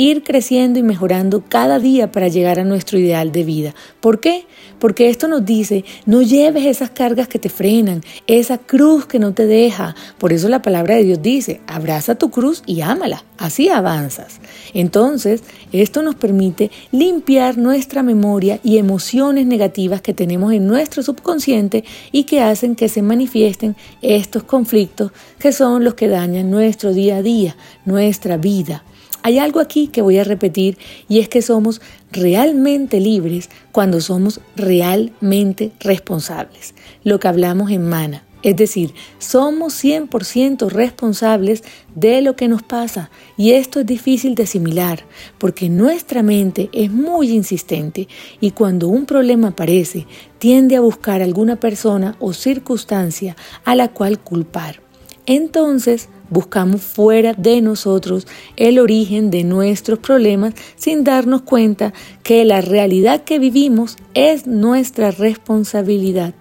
ir 0.00 0.22
creciendo 0.22 0.78
y 0.78 0.82
mejorando 0.82 1.44
cada 1.46 1.78
día 1.78 2.10
para 2.10 2.28
llegar 2.28 2.58
a 2.58 2.64
nuestro 2.64 2.98
ideal 2.98 3.32
de 3.32 3.44
vida. 3.44 3.74
¿Por 4.00 4.18
qué? 4.18 4.46
Porque 4.78 5.10
esto 5.10 5.28
nos 5.28 5.44
dice, 5.44 5.84
no 6.06 6.22
lleves 6.22 6.64
esas 6.64 6.88
cargas 6.88 7.28
que 7.28 7.38
te 7.38 7.50
frenan, 7.50 8.02
esa 8.26 8.56
cruz 8.56 9.04
que 9.04 9.18
no 9.18 9.34
te 9.34 9.44
deja. 9.44 9.94
Por 10.16 10.32
eso 10.32 10.48
la 10.48 10.62
palabra 10.62 10.94
de 10.94 11.04
Dios 11.04 11.20
dice, 11.20 11.60
abraza 11.66 12.14
tu 12.14 12.30
cruz 12.30 12.62
y 12.64 12.80
ámala, 12.80 13.24
así 13.36 13.68
avanzas. 13.68 14.40
Entonces, 14.72 15.42
esto 15.70 16.00
nos 16.00 16.14
permite 16.14 16.70
limpiar 16.92 17.58
nuestra 17.58 18.02
memoria 18.02 18.58
y 18.62 18.78
emociones 18.78 19.44
negativas 19.44 20.00
que 20.00 20.14
tenemos 20.14 20.54
en 20.54 20.66
nuestro 20.66 21.02
subconsciente 21.02 21.84
y 22.10 22.24
que 22.24 22.40
hacen 22.40 22.74
que 22.74 22.88
se 22.88 23.02
manifiesten 23.02 23.76
estos 24.00 24.44
conflictos 24.44 25.12
que 25.38 25.52
son 25.52 25.84
los 25.84 25.92
que 25.92 26.08
dañan 26.08 26.50
nuestro 26.50 26.94
día 26.94 27.18
a 27.18 27.22
día, 27.22 27.54
nuestra 27.84 28.38
vida. 28.38 28.82
Hay 29.22 29.38
algo 29.38 29.60
aquí 29.60 29.88
que 29.88 30.02
voy 30.02 30.18
a 30.18 30.24
repetir 30.24 30.78
y 31.08 31.18
es 31.18 31.28
que 31.28 31.42
somos 31.42 31.80
realmente 32.10 33.00
libres 33.00 33.50
cuando 33.72 34.00
somos 34.00 34.40
realmente 34.56 35.72
responsables. 35.80 36.74
Lo 37.04 37.20
que 37.20 37.28
hablamos 37.28 37.70
en 37.70 37.88
Mana. 37.88 38.24
Es 38.42 38.56
decir, 38.56 38.94
somos 39.18 39.74
100% 39.84 40.70
responsables 40.70 41.62
de 41.94 42.22
lo 42.22 42.36
que 42.36 42.48
nos 42.48 42.62
pasa 42.62 43.10
y 43.36 43.50
esto 43.50 43.80
es 43.80 43.86
difícil 43.86 44.34
de 44.34 44.44
asimilar 44.44 45.04
porque 45.36 45.68
nuestra 45.68 46.22
mente 46.22 46.70
es 46.72 46.90
muy 46.90 47.32
insistente 47.32 48.08
y 48.40 48.52
cuando 48.52 48.88
un 48.88 49.04
problema 49.04 49.48
aparece 49.48 50.06
tiende 50.38 50.76
a 50.76 50.80
buscar 50.80 51.20
alguna 51.20 51.56
persona 51.56 52.16
o 52.18 52.32
circunstancia 52.32 53.36
a 53.66 53.74
la 53.74 53.88
cual 53.88 54.18
culpar. 54.18 54.80
Entonces, 55.26 56.08
buscamos 56.30 56.80
fuera 56.80 57.34
de 57.34 57.60
nosotros 57.60 58.26
el 58.56 58.78
origen 58.78 59.30
de 59.30 59.44
nuestros 59.44 59.98
problemas 59.98 60.54
sin 60.76 61.04
darnos 61.04 61.42
cuenta 61.42 61.92
que 62.22 62.44
la 62.44 62.60
realidad 62.60 63.24
que 63.24 63.38
vivimos 63.38 63.96
es 64.14 64.46
nuestra 64.46 65.10
responsabilidad. 65.10 66.34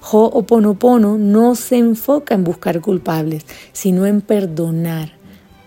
Ho'oponopono 0.00 1.16
no 1.16 1.54
se 1.54 1.78
enfoca 1.78 2.34
en 2.34 2.44
buscar 2.44 2.80
culpables, 2.80 3.46
sino 3.72 4.06
en 4.06 4.20
perdonar. 4.20 5.12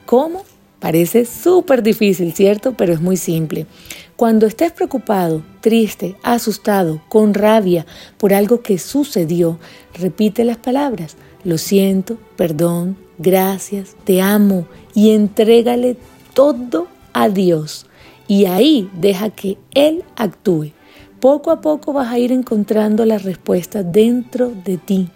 ¿Cómo? 0.05 0.43
Parece 0.79 1.25
súper 1.25 1.81
difícil, 1.81 2.33
¿cierto? 2.33 2.73
Pero 2.77 2.93
es 2.93 3.01
muy 3.01 3.17
simple. 3.17 3.65
Cuando 4.15 4.45
estés 4.45 4.71
preocupado, 4.71 5.43
triste, 5.59 6.17
asustado, 6.21 7.01
con 7.09 7.33
rabia 7.33 7.85
por 8.17 8.33
algo 8.33 8.61
que 8.61 8.77
sucedió, 8.77 9.59
repite 9.95 10.43
las 10.43 10.57
palabras, 10.57 11.17
lo 11.47 11.57
siento, 11.57 12.17
perdón, 12.35 12.97
gracias, 13.19 13.95
te 14.03 14.21
amo 14.21 14.67
y 14.93 15.11
entrégale 15.11 15.95
todo 16.33 16.87
a 17.13 17.29
Dios. 17.29 17.85
Y 18.27 18.47
ahí 18.47 18.89
deja 18.99 19.29
que 19.29 19.57
Él 19.73 20.03
actúe. 20.17 20.73
Poco 21.21 21.51
a 21.51 21.61
poco 21.61 21.93
vas 21.93 22.11
a 22.11 22.19
ir 22.19 22.33
encontrando 22.33 23.05
la 23.05 23.17
respuesta 23.17 23.81
dentro 23.81 24.51
de 24.65 24.75
ti. 24.75 25.07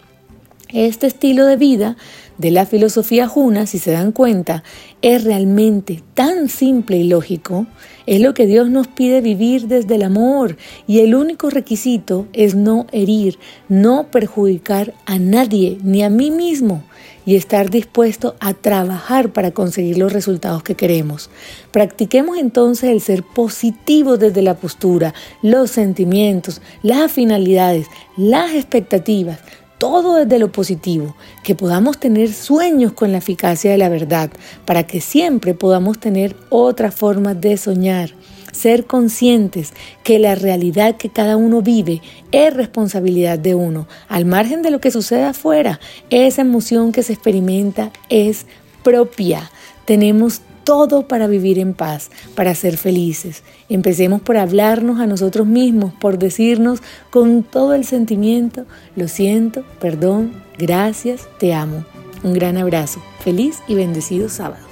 Este 0.69 1.07
estilo 1.07 1.45
de 1.45 1.57
vida 1.57 1.97
de 2.37 2.51
la 2.51 2.65
filosofía 2.65 3.27
Juna, 3.27 3.65
si 3.65 3.77
se 3.77 3.91
dan 3.91 4.13
cuenta, 4.13 4.63
es 5.01 5.25
realmente 5.25 6.01
tan 6.13 6.47
simple 6.47 6.95
y 6.95 7.09
lógico. 7.09 7.67
Es 8.11 8.19
lo 8.19 8.33
que 8.33 8.45
Dios 8.45 8.69
nos 8.69 8.87
pide 8.87 9.21
vivir 9.21 9.69
desde 9.69 9.95
el 9.95 10.03
amor 10.03 10.57
y 10.85 10.99
el 10.99 11.15
único 11.15 11.49
requisito 11.49 12.27
es 12.33 12.55
no 12.55 12.85
herir, 12.91 13.39
no 13.69 14.07
perjudicar 14.11 14.93
a 15.05 15.17
nadie 15.17 15.77
ni 15.81 16.03
a 16.03 16.09
mí 16.09 16.29
mismo 16.29 16.83
y 17.25 17.37
estar 17.37 17.69
dispuesto 17.69 18.35
a 18.41 18.53
trabajar 18.53 19.31
para 19.31 19.51
conseguir 19.51 19.97
los 19.97 20.11
resultados 20.11 20.61
que 20.61 20.75
queremos. 20.75 21.29
Practiquemos 21.71 22.37
entonces 22.37 22.89
el 22.89 22.99
ser 22.99 23.23
positivo 23.23 24.17
desde 24.17 24.41
la 24.41 24.55
postura, 24.55 25.13
los 25.41 25.71
sentimientos, 25.71 26.61
las 26.83 27.13
finalidades, 27.13 27.87
las 28.17 28.51
expectativas, 28.53 29.39
todo 29.81 30.13
desde 30.13 30.37
lo 30.37 30.51
positivo, 30.51 31.15
que 31.43 31.55
podamos 31.55 31.99
tener 31.99 32.31
sueños 32.31 32.91
con 32.91 33.11
la 33.11 33.17
eficacia 33.17 33.71
de 33.71 33.79
la 33.79 33.89
verdad, 33.89 34.29
para 34.63 34.85
que 34.85 35.01
siempre 35.01 35.55
podamos 35.55 35.99
tener 35.99 36.35
otra 36.51 36.91
forma 36.91 37.33
de 37.33 37.57
soñar 37.57 38.11
ser 38.51 38.85
conscientes 38.85 39.73
que 40.03 40.19
la 40.19 40.35
realidad 40.35 40.97
que 40.97 41.09
cada 41.09 41.35
uno 41.35 41.63
vive 41.63 42.03
es 42.31 42.53
responsabilidad 42.53 43.39
de 43.39 43.55
uno, 43.55 43.87
al 44.07 44.25
margen 44.25 44.61
de 44.61 44.69
lo 44.69 44.79
que 44.79 44.91
suceda 44.91 45.29
afuera, 45.29 45.79
esa 46.11 46.43
emoción 46.43 46.91
que 46.91 47.01
se 47.01 47.13
experimenta 47.13 47.91
es 48.09 48.45
propia. 48.83 49.49
Tenemos 49.85 50.41
todo 50.63 51.07
para 51.07 51.27
vivir 51.27 51.59
en 51.59 51.73
paz, 51.73 52.11
para 52.35 52.55
ser 52.55 52.77
felices. 52.77 53.43
Empecemos 53.69 54.21
por 54.21 54.37
hablarnos 54.37 54.99
a 54.99 55.07
nosotros 55.07 55.47
mismos, 55.47 55.93
por 55.93 56.17
decirnos 56.17 56.81
con 57.09 57.43
todo 57.43 57.73
el 57.73 57.85
sentimiento, 57.85 58.65
lo 58.95 59.07
siento, 59.07 59.63
perdón, 59.79 60.33
gracias, 60.57 61.27
te 61.39 61.53
amo. 61.53 61.85
Un 62.23 62.33
gran 62.33 62.57
abrazo, 62.57 63.01
feliz 63.19 63.59
y 63.67 63.75
bendecido 63.75 64.29
sábado 64.29 64.71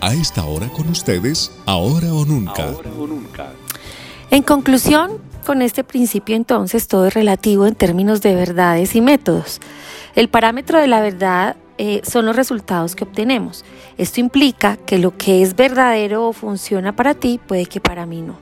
a 0.00 0.14
esta 0.14 0.44
hora 0.44 0.68
con 0.68 0.88
ustedes, 0.88 1.50
ahora 1.66 2.12
o 2.12 2.24
nunca. 2.24 2.74
En 4.30 4.42
conclusión, 4.42 5.18
con 5.44 5.62
este 5.62 5.84
principio 5.84 6.36
entonces 6.36 6.88
todo 6.88 7.06
es 7.06 7.14
relativo 7.14 7.66
en 7.66 7.74
términos 7.74 8.20
de 8.20 8.34
verdades 8.34 8.94
y 8.94 9.00
métodos. 9.00 9.60
El 10.14 10.28
parámetro 10.28 10.80
de 10.80 10.86
la 10.86 11.00
verdad 11.00 11.56
eh, 11.78 12.00
son 12.04 12.26
los 12.26 12.36
resultados 12.36 12.96
que 12.96 13.04
obtenemos. 13.04 13.64
Esto 13.98 14.20
implica 14.20 14.76
que 14.76 14.98
lo 14.98 15.16
que 15.16 15.42
es 15.42 15.56
verdadero 15.56 16.28
o 16.28 16.32
funciona 16.32 16.94
para 16.94 17.14
ti 17.14 17.40
puede 17.44 17.66
que 17.66 17.80
para 17.80 18.06
mí 18.06 18.22
no. 18.22 18.38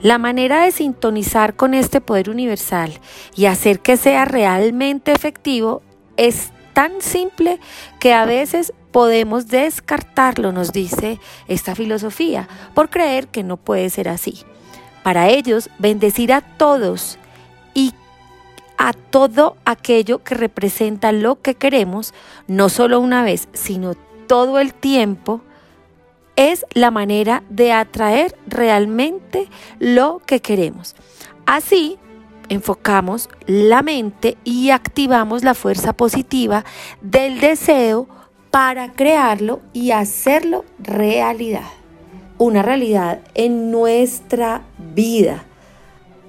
La 0.00 0.18
manera 0.18 0.64
de 0.64 0.72
sintonizar 0.72 1.54
con 1.54 1.74
este 1.74 2.00
poder 2.00 2.28
universal 2.28 2.92
y 3.36 3.46
hacer 3.46 3.80
que 3.80 3.96
sea 3.96 4.24
realmente 4.24 5.12
efectivo 5.12 5.82
es 6.16 6.52
tan 6.72 7.00
simple 7.00 7.60
que 8.00 8.12
a 8.12 8.24
veces 8.24 8.72
podemos 8.90 9.48
descartarlo, 9.48 10.52
nos 10.52 10.72
dice 10.72 11.20
esta 11.48 11.74
filosofía, 11.74 12.48
por 12.74 12.90
creer 12.90 13.28
que 13.28 13.42
no 13.42 13.56
puede 13.56 13.90
ser 13.90 14.08
así. 14.08 14.40
Para 15.02 15.28
ellos, 15.28 15.70
bendecir 15.78 16.32
a 16.32 16.40
todos 16.40 17.18
a 18.82 18.94
todo 18.94 19.56
aquello 19.64 20.24
que 20.24 20.34
representa 20.34 21.12
lo 21.12 21.40
que 21.40 21.54
queremos, 21.54 22.12
no 22.48 22.68
solo 22.68 22.98
una 22.98 23.22
vez, 23.22 23.48
sino 23.52 23.94
todo 24.26 24.58
el 24.58 24.74
tiempo, 24.74 25.40
es 26.34 26.66
la 26.74 26.90
manera 26.90 27.44
de 27.48 27.70
atraer 27.70 28.36
realmente 28.48 29.48
lo 29.78 30.20
que 30.26 30.40
queremos. 30.40 30.96
Así, 31.46 31.96
enfocamos 32.48 33.28
la 33.46 33.82
mente 33.82 34.36
y 34.42 34.70
activamos 34.70 35.44
la 35.44 35.54
fuerza 35.54 35.92
positiva 35.92 36.64
del 37.00 37.38
deseo 37.38 38.08
para 38.50 38.90
crearlo 38.90 39.60
y 39.72 39.92
hacerlo 39.92 40.64
realidad. 40.80 41.70
Una 42.36 42.62
realidad 42.62 43.20
en 43.34 43.70
nuestra 43.70 44.62
vida. 44.92 45.44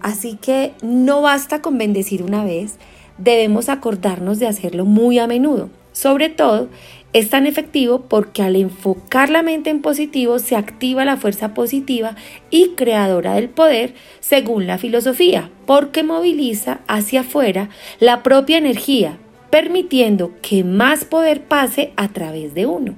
Así 0.03 0.37
que 0.39 0.73
no 0.83 1.21
basta 1.21 1.61
con 1.61 1.77
bendecir 1.77 2.23
una 2.23 2.43
vez, 2.43 2.75
debemos 3.17 3.69
acordarnos 3.69 4.37
de 4.37 4.47
hacerlo 4.47 4.83
muy 4.85 5.17
a 5.17 5.27
menudo. 5.27 5.69
Sobre 5.93 6.29
todo, 6.29 6.67
es 7.13 7.29
tan 7.29 7.47
efectivo 7.47 8.01
porque 8.09 8.41
al 8.41 8.57
enfocar 8.57 9.29
la 9.29 9.43
mente 9.43 9.69
en 9.69 9.81
positivo 9.81 10.39
se 10.39 10.57
activa 10.57 11.05
la 11.05 11.15
fuerza 11.15 11.53
positiva 11.53 12.15
y 12.49 12.71
creadora 12.75 13.35
del 13.35 13.47
poder 13.47 13.93
según 14.19 14.67
la 14.67 14.77
filosofía, 14.77 15.49
porque 15.65 16.03
moviliza 16.03 16.81
hacia 16.87 17.21
afuera 17.21 17.69
la 17.99 18.23
propia 18.23 18.57
energía, 18.57 19.19
permitiendo 19.51 20.33
que 20.41 20.65
más 20.65 21.05
poder 21.05 21.43
pase 21.43 21.93
a 21.95 22.09
través 22.09 22.53
de 22.53 22.65
uno. 22.65 22.95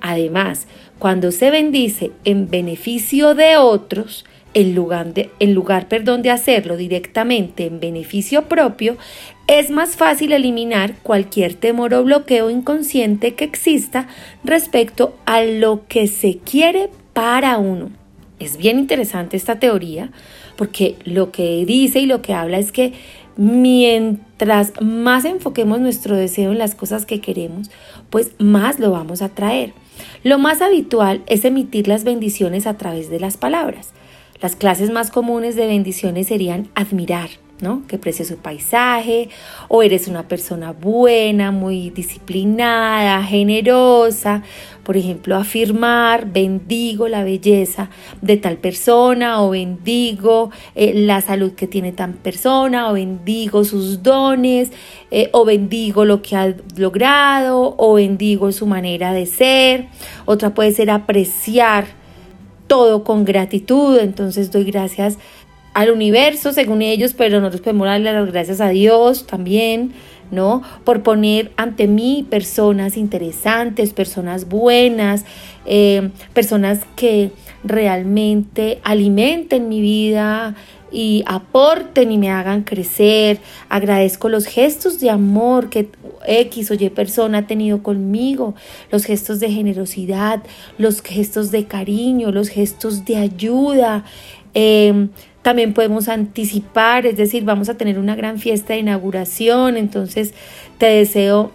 Además, 0.00 0.66
cuando 0.98 1.32
se 1.32 1.50
bendice 1.50 2.12
en 2.24 2.48
beneficio 2.48 3.34
de 3.34 3.56
otros, 3.58 4.24
en 4.54 4.74
lugar, 4.74 5.14
de, 5.14 5.30
en 5.38 5.54
lugar 5.54 5.88
perdón, 5.88 6.22
de 6.22 6.30
hacerlo 6.30 6.76
directamente 6.76 7.66
en 7.66 7.80
beneficio 7.80 8.48
propio, 8.48 8.96
es 9.46 9.70
más 9.70 9.96
fácil 9.96 10.32
eliminar 10.32 10.94
cualquier 11.02 11.54
temor 11.54 11.94
o 11.94 12.04
bloqueo 12.04 12.50
inconsciente 12.50 13.34
que 13.34 13.44
exista 13.44 14.08
respecto 14.44 15.16
a 15.26 15.42
lo 15.42 15.86
que 15.88 16.06
se 16.06 16.38
quiere 16.38 16.90
para 17.12 17.58
uno. 17.58 17.90
Es 18.38 18.56
bien 18.56 18.78
interesante 18.78 19.36
esta 19.36 19.58
teoría 19.58 20.10
porque 20.56 20.96
lo 21.04 21.30
que 21.30 21.64
dice 21.64 22.00
y 22.00 22.06
lo 22.06 22.22
que 22.22 22.34
habla 22.34 22.58
es 22.58 22.72
que 22.72 22.92
mientras 23.36 24.72
más 24.82 25.24
enfoquemos 25.24 25.80
nuestro 25.80 26.16
deseo 26.16 26.52
en 26.52 26.58
las 26.58 26.74
cosas 26.74 27.06
que 27.06 27.20
queremos, 27.20 27.70
pues 28.10 28.32
más 28.38 28.78
lo 28.78 28.90
vamos 28.90 29.22
a 29.22 29.30
traer. 29.30 29.72
Lo 30.22 30.38
más 30.38 30.60
habitual 30.60 31.22
es 31.26 31.44
emitir 31.44 31.88
las 31.88 32.04
bendiciones 32.04 32.66
a 32.66 32.76
través 32.76 33.10
de 33.10 33.20
las 33.20 33.36
palabras. 33.36 33.92
Las 34.40 34.56
clases 34.56 34.90
más 34.90 35.10
comunes 35.10 35.54
de 35.54 35.66
bendiciones 35.66 36.28
serían 36.28 36.68
admirar, 36.74 37.28
¿no? 37.60 37.82
Que 37.86 37.96
aprecia 37.96 38.24
su 38.24 38.38
paisaje, 38.38 39.28
o 39.68 39.82
eres 39.82 40.08
una 40.08 40.28
persona 40.28 40.72
buena, 40.72 41.50
muy 41.50 41.90
disciplinada, 41.90 43.22
generosa. 43.22 44.42
Por 44.82 44.96
ejemplo, 44.96 45.36
afirmar, 45.36 46.32
bendigo 46.32 47.06
la 47.06 47.22
belleza 47.22 47.90
de 48.22 48.38
tal 48.38 48.56
persona, 48.56 49.42
o 49.42 49.50
bendigo 49.50 50.50
eh, 50.74 50.94
la 50.94 51.20
salud 51.20 51.52
que 51.52 51.66
tiene 51.66 51.92
tal 51.92 52.14
persona, 52.14 52.88
o 52.88 52.94
bendigo 52.94 53.62
sus 53.62 54.02
dones, 54.02 54.70
eh, 55.10 55.28
o 55.32 55.44
bendigo 55.44 56.06
lo 56.06 56.22
que 56.22 56.34
ha 56.36 56.54
logrado, 56.76 57.74
o 57.76 57.92
bendigo 57.92 58.52
su 58.52 58.66
manera 58.66 59.12
de 59.12 59.26
ser. 59.26 59.88
Otra 60.24 60.54
puede 60.54 60.72
ser 60.72 60.90
apreciar 60.90 61.99
todo 62.70 63.02
con 63.02 63.24
gratitud, 63.24 63.98
entonces 63.98 64.52
doy 64.52 64.62
gracias 64.62 65.18
al 65.74 65.90
universo 65.90 66.52
según 66.52 66.82
ellos, 66.82 67.14
pero 67.18 67.40
nosotros 67.40 67.62
podemos 67.62 67.88
darle 67.88 68.12
las 68.12 68.30
gracias 68.30 68.60
a 68.60 68.68
Dios 68.68 69.26
también, 69.26 69.92
¿no? 70.30 70.62
Por 70.84 71.02
poner 71.02 71.50
ante 71.56 71.88
mí 71.88 72.24
personas 72.30 72.96
interesantes, 72.96 73.92
personas 73.92 74.48
buenas, 74.48 75.24
eh, 75.66 76.10
personas 76.32 76.78
que 76.94 77.32
realmente 77.64 78.78
alimenten 78.84 79.68
mi 79.68 79.80
vida, 79.80 80.54
y 80.92 81.22
aporten 81.26 82.12
y 82.12 82.18
me 82.18 82.30
hagan 82.30 82.62
crecer. 82.62 83.38
Agradezco 83.68 84.28
los 84.28 84.46
gestos 84.46 85.00
de 85.00 85.10
amor 85.10 85.70
que 85.70 85.88
X 86.26 86.70
o 86.70 86.74
Y 86.74 86.90
persona 86.90 87.38
ha 87.38 87.46
tenido 87.46 87.82
conmigo, 87.82 88.54
los 88.90 89.04
gestos 89.04 89.40
de 89.40 89.50
generosidad, 89.50 90.42
los 90.78 91.02
gestos 91.02 91.50
de 91.50 91.66
cariño, 91.66 92.32
los 92.32 92.48
gestos 92.48 93.04
de 93.04 93.16
ayuda. 93.16 94.04
Em, 94.54 95.10
también 95.42 95.72
podemos 95.72 96.08
anticipar, 96.08 97.06
es 97.06 97.16
decir, 97.16 97.44
vamos 97.44 97.68
a 97.68 97.76
tener 97.76 97.98
una 97.98 98.14
gran 98.14 98.38
fiesta 98.38 98.74
de 98.74 98.80
inauguración, 98.80 99.76
entonces 99.76 100.34
te 100.78 100.86
deseo 100.86 101.50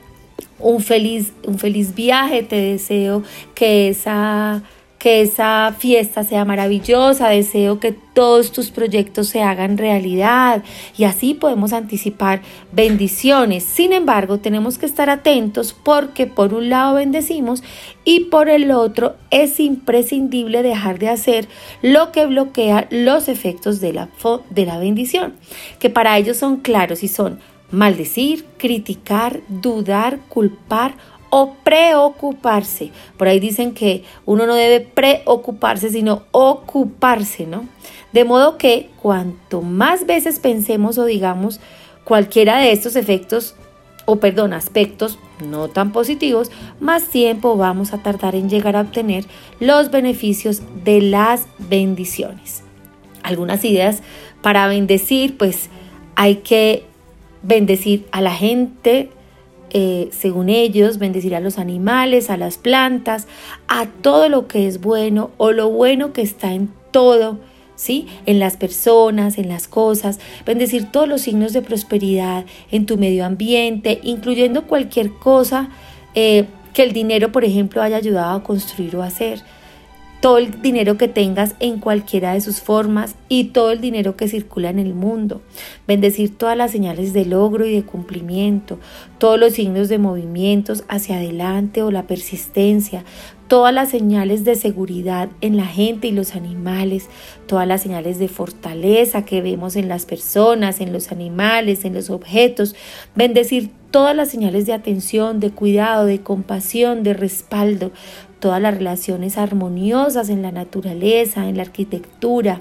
un 0.60 0.82
feliz, 0.82 1.34
un 1.46 1.60
feliz 1.60 1.94
viaje, 1.94 2.42
te 2.42 2.56
deseo 2.56 3.24
que 3.54 3.90
esa 3.90 4.64
que 4.98 5.22
esa 5.22 5.76
fiesta 5.78 6.24
sea 6.24 6.46
maravillosa, 6.46 7.30
deseo 7.30 7.80
que 7.80 7.92
todos 7.92 8.52
tus 8.52 8.72
proyectos 8.72 9.28
se 9.28 9.44
hagan 9.44 9.78
realidad 9.78 10.64
y 10.98 11.04
así 11.04 11.34
podemos 11.34 11.74
anticipar 11.74 12.42
bendiciones. 12.72 13.64
Sin 13.64 13.94
embargo, 13.94 14.40
tenemos 14.40 14.78
que 14.78 14.86
estar 14.86 15.10
atentos 15.10 15.74
porque 15.74 16.28
por 16.28 16.54
un 16.54 16.70
lado 16.70 16.96
bendecimos 16.96 17.62
y 18.04 18.22
por 18.26 18.50
el 18.50 18.72
otro 18.72 19.16
es 19.32 19.60
imprescindible 19.60 20.64
dejar 20.64 20.98
de 20.98 21.10
hacer 21.10 21.48
lo 21.82 22.12
que 22.12 22.26
bloquea 22.26 22.88
los 22.90 23.28
efectos 23.28 23.82
de 23.82 23.94
la, 23.94 24.10
de 24.50 24.66
la 24.66 24.80
bendición, 24.80 25.34
que 25.80 25.90
para 25.90 26.18
ellos 26.18 26.38
son 26.38 26.58
claros 26.58 27.04
y 27.04 27.10
son 27.10 27.40
maldecir, 27.72 28.46
criticar, 28.58 29.42
dudar, 29.50 30.20
culpar 30.30 30.96
o 31.38 31.54
preocuparse. 31.66 32.92
Por 33.18 33.28
ahí 33.28 33.42
dicen 33.42 33.74
que 33.74 34.06
uno 34.26 34.48
no 34.48 34.56
debe 34.56 34.80
preocuparse, 34.80 35.90
sino 35.90 36.22
ocuparse, 36.32 37.46
¿no? 37.46 37.68
De 38.14 38.24
modo 38.24 38.58
que 38.58 38.90
cuanto 39.02 39.62
más 39.62 40.06
veces 40.06 40.40
pensemos 40.40 40.98
o 40.98 41.04
digamos 41.04 41.60
cualquiera 42.06 42.60
de 42.60 42.72
estos 42.72 42.96
efectos, 42.96 43.54
o 44.06 44.16
perdón, 44.16 44.54
aspectos 44.54 45.20
no 45.46 45.68
tan 45.68 45.92
positivos, 45.92 46.52
más 46.80 47.10
tiempo 47.10 47.58
vamos 47.58 47.92
a 47.92 48.02
tardar 48.02 48.34
en 48.36 48.50
llegar 48.50 48.78
a 48.78 48.82
obtener 48.82 49.26
los 49.60 49.92
beneficios 49.92 50.62
de 50.86 51.02
las 51.02 51.48
bendiciones. 51.60 52.64
Algunas 53.24 53.66
ideas 53.66 54.04
para 54.42 54.68
bendecir, 54.68 55.36
pues 55.36 55.70
hay 56.16 56.38
que 56.38 56.86
bendecir 57.44 58.08
a 58.14 58.22
la 58.22 58.32
gente 58.32 59.10
eh, 59.78 60.08
según 60.14 60.48
ellos, 60.48 61.00
bendecir 61.00 61.36
a 61.36 61.42
los 61.42 61.58
animales, 61.58 62.30
a 62.30 62.38
las 62.38 62.58
plantas, 62.58 63.28
a 63.68 63.88
todo 63.88 64.30
lo 64.30 64.48
que 64.48 64.68
es 64.68 64.80
bueno 64.80 65.32
o 65.36 65.52
lo 65.52 65.70
bueno 65.70 66.14
que 66.14 66.22
está 66.22 66.54
en 66.54 66.70
todo, 66.92 67.40
¿sí? 67.76 68.08
En 68.26 68.40
las 68.40 68.56
personas, 68.56 69.38
en 69.38 69.50
las 69.50 69.68
cosas, 69.68 70.22
bendecir 70.46 70.90
todos 70.94 71.10
los 71.10 71.24
signos 71.24 71.52
de 71.52 71.62
prosperidad 71.62 72.46
en 72.72 72.86
tu 72.86 72.98
medio 72.98 73.26
ambiente, 73.26 74.00
incluyendo 74.02 74.66
cualquier 74.66 75.12
cosa 75.12 75.68
eh, 76.14 76.46
que 76.74 76.84
el 76.84 76.94
dinero, 76.94 77.34
por 77.34 77.44
ejemplo, 77.44 77.82
haya 77.82 77.98
ayudado 77.98 78.38
a 78.38 78.44
construir 78.44 78.96
o 78.96 79.04
hacer 79.04 79.42
todo 80.22 80.38
el 80.38 80.62
dinero 80.62 80.98
que 80.98 81.08
tengas 81.08 81.56
en 81.60 81.80
cualquiera 81.80 82.34
de 82.34 82.42
sus 82.42 82.62
formas 82.62 83.16
y 83.30 83.46
todo 83.46 83.72
el 83.72 83.82
dinero 83.82 84.16
que 84.16 84.28
circula 84.28 84.70
en 84.70 84.80
el 84.80 84.94
mundo. 84.94 85.42
Bendecir 85.88 86.36
todas 86.36 86.58
las 86.58 86.72
señales 86.72 87.14
de 87.14 87.26
logro 87.26 87.66
y 87.66 87.76
de 87.76 87.84
cumplimiento, 87.84 88.80
todos 89.18 89.40
los 89.40 89.54
signos 89.54 89.90
de 89.90 90.00
movimientos 90.00 90.84
hacia 90.88 91.18
adelante 91.18 91.84
o 91.84 91.92
la 91.92 92.08
persistencia, 92.08 93.04
todas 93.48 93.74
las 93.74 93.90
señales 93.90 94.44
de 94.44 94.56
seguridad 94.56 95.30
en 95.42 95.58
la 95.58 95.68
gente 95.68 96.08
y 96.08 96.12
los 96.12 96.36
animales, 96.36 97.10
todas 97.48 97.68
las 97.68 97.82
señales 97.82 98.18
de 98.18 98.28
fortaleza 98.28 99.26
que 99.26 99.42
vemos 99.42 99.76
en 99.76 99.88
las 99.88 100.06
personas, 100.06 100.82
en 100.82 100.92
los 100.92 101.12
animales, 101.12 101.86
en 101.86 101.94
los 101.94 102.10
objetos, 102.10 102.76
bendecir 103.16 103.70
todas 103.96 104.14
las 104.14 104.28
señales 104.28 104.66
de 104.66 104.74
atención, 104.74 105.40
de 105.40 105.52
cuidado, 105.52 106.06
de 106.06 106.20
compasión, 106.20 107.02
de 107.02 107.14
respaldo, 107.14 107.94
todas 108.42 108.62
las 108.62 108.76
relaciones 108.76 109.38
armoniosas 109.38 110.28
en 110.28 110.42
la 110.42 110.52
naturaleza, 110.52 111.48
en 111.48 111.56
la 111.56 111.64
arquitectura, 111.64 112.60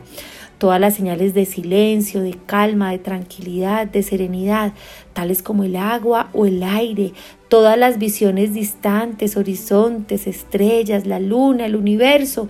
todas 0.59 0.81
las 0.81 0.95
señales 0.95 1.35
de 1.35 1.45
silencio, 1.45 2.21
de 2.21 2.39
calma, 2.47 2.93
de 2.93 3.01
tranquilidad, 3.01 3.89
de 3.89 4.05
serenidad, 4.05 4.75
tales 5.13 5.43
como 5.43 5.65
el 5.65 5.75
agua 5.75 6.31
o 6.35 6.47
el 6.47 6.63
aire, 6.63 7.15
todas 7.49 7.77
las 7.77 7.99
visiones 7.99 8.55
distantes, 8.55 9.37
horizontes, 9.37 10.29
estrellas, 10.29 11.05
la 11.05 11.19
luna, 11.19 11.67
el 11.67 11.75
universo, 11.75 12.49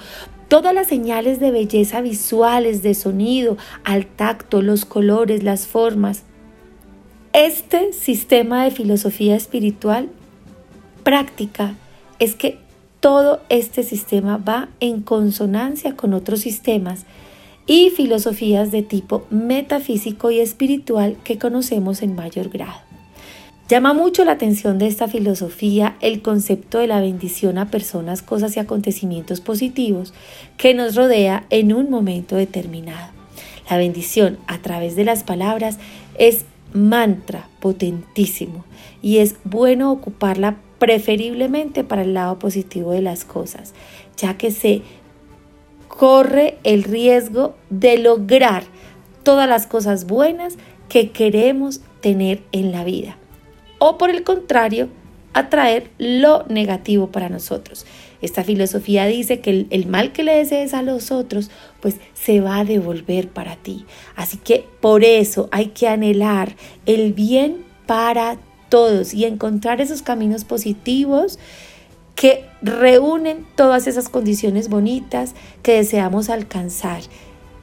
todas 0.48 0.74
las 0.74 0.88
señales 0.88 1.40
de 1.40 1.52
belleza 1.52 2.02
visuales, 2.02 2.82
de 2.82 2.92
sonido, 2.92 3.56
al 3.82 4.04
tacto, 4.04 4.60
los 4.60 4.84
colores, 4.84 5.42
las 5.42 5.66
formas. 5.66 6.24
Este 7.34 7.92
sistema 7.92 8.62
de 8.62 8.70
filosofía 8.70 9.34
espiritual 9.34 10.08
práctica 11.02 11.74
es 12.20 12.36
que 12.36 12.58
todo 13.00 13.42
este 13.48 13.82
sistema 13.82 14.36
va 14.36 14.68
en 14.78 15.00
consonancia 15.00 15.96
con 15.96 16.14
otros 16.14 16.38
sistemas 16.38 17.06
y 17.66 17.90
filosofías 17.90 18.70
de 18.70 18.82
tipo 18.82 19.26
metafísico 19.30 20.30
y 20.30 20.38
espiritual 20.38 21.16
que 21.24 21.36
conocemos 21.36 22.02
en 22.02 22.14
mayor 22.14 22.50
grado. 22.50 22.78
Llama 23.68 23.94
mucho 23.94 24.24
la 24.24 24.32
atención 24.32 24.78
de 24.78 24.86
esta 24.86 25.08
filosofía 25.08 25.96
el 26.00 26.22
concepto 26.22 26.78
de 26.78 26.86
la 26.86 27.00
bendición 27.00 27.58
a 27.58 27.68
personas, 27.68 28.22
cosas 28.22 28.56
y 28.56 28.60
acontecimientos 28.60 29.40
positivos 29.40 30.14
que 30.56 30.72
nos 30.72 30.94
rodea 30.94 31.46
en 31.50 31.72
un 31.72 31.90
momento 31.90 32.36
determinado. 32.36 33.12
La 33.68 33.76
bendición 33.76 34.38
a 34.46 34.58
través 34.58 34.94
de 34.94 35.02
las 35.02 35.24
palabras 35.24 35.78
es 36.16 36.44
mantra 36.74 37.48
potentísimo 37.60 38.66
y 39.00 39.18
es 39.18 39.36
bueno 39.44 39.90
ocuparla 39.90 40.56
preferiblemente 40.78 41.84
para 41.84 42.02
el 42.02 42.12
lado 42.12 42.38
positivo 42.38 42.92
de 42.92 43.00
las 43.00 43.24
cosas, 43.24 43.72
ya 44.18 44.36
que 44.36 44.50
se 44.50 44.82
corre 45.88 46.58
el 46.64 46.82
riesgo 46.82 47.54
de 47.70 47.96
lograr 47.96 48.64
todas 49.22 49.48
las 49.48 49.66
cosas 49.66 50.06
buenas 50.06 50.56
que 50.90 51.10
queremos 51.10 51.80
tener 52.02 52.42
en 52.52 52.72
la 52.72 52.84
vida 52.84 53.16
o 53.86 53.98
por 53.98 54.08
el 54.08 54.22
contrario, 54.22 54.88
atraer 55.34 55.90
lo 55.98 56.44
negativo 56.48 57.08
para 57.08 57.28
nosotros. 57.28 57.84
Esta 58.24 58.42
filosofía 58.42 59.04
dice 59.04 59.40
que 59.40 59.66
el, 59.68 59.86
mal 59.86 60.12
que 60.12 60.22
le 60.22 60.34
desees 60.34 60.72
a 60.72 60.80
los 60.80 61.10
otros, 61.10 61.50
pues 61.82 61.96
se 62.14 62.40
va 62.40 62.58
a 62.58 62.64
devolver 62.64 63.28
para 63.28 63.56
ti. 63.56 63.84
Así 64.16 64.38
que 64.38 64.66
por 64.80 65.04
eso 65.04 65.50
hay 65.52 65.66
que 65.66 65.88
anhelar 65.88 66.56
el 66.86 67.12
bien 67.12 67.66
para 67.84 68.38
todos 68.70 69.12
y 69.12 69.26
encontrar 69.26 69.82
esos 69.82 70.00
caminos 70.00 70.44
positivos 70.44 71.38
que 72.14 72.46
reúnen 72.62 73.46
todas 73.56 73.86
esas 73.86 74.08
condiciones 74.08 74.70
bonitas 74.70 75.34
que 75.62 75.74
deseamos 75.74 76.30
alcanzar 76.30 77.02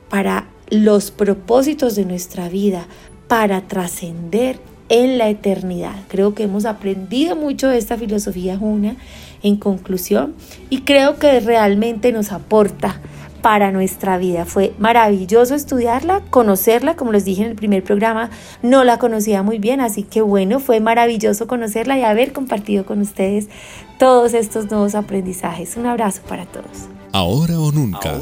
para 0.09 0.47
los 0.69 1.09
propósitos 1.09 1.95
de 1.95 2.05
nuestra 2.05 2.49
vida, 2.49 2.85
para 3.27 3.67
trascender 3.67 4.59
en 4.89 5.17
la 5.17 5.29
eternidad. 5.29 5.95
Creo 6.09 6.35
que 6.35 6.43
hemos 6.43 6.65
aprendido 6.65 7.35
mucho 7.35 7.69
de 7.69 7.77
esta 7.77 7.97
filosofía 7.97 8.57
Juna 8.57 8.97
en 9.43 9.57
conclusión 9.57 10.33
y 10.69 10.81
creo 10.81 11.17
que 11.17 11.39
realmente 11.39 12.11
nos 12.11 12.31
aporta 12.31 13.01
para 13.41 13.71
nuestra 13.71 14.17
vida. 14.17 14.45
Fue 14.45 14.73
maravilloso 14.77 15.55
estudiarla, 15.55 16.21
conocerla, 16.29 16.95
como 16.95 17.11
les 17.11 17.25
dije 17.25 17.43
en 17.43 17.49
el 17.49 17.55
primer 17.55 17.83
programa, 17.83 18.29
no 18.61 18.83
la 18.83 18.99
conocía 18.99 19.43
muy 19.43 19.57
bien, 19.57 19.81
así 19.81 20.03
que 20.03 20.21
bueno, 20.21 20.59
fue 20.59 20.79
maravilloso 20.79 21.47
conocerla 21.47 21.97
y 21.97 22.03
haber 22.03 22.33
compartido 22.33 22.85
con 22.85 23.01
ustedes 23.01 23.49
todos 23.97 24.33
estos 24.33 24.69
nuevos 24.69 24.95
aprendizajes. 24.95 25.75
Un 25.77 25.87
abrazo 25.87 26.21
para 26.27 26.45
todos. 26.45 26.87
Ahora 27.13 27.59
o 27.59 27.71
nunca. 27.71 28.19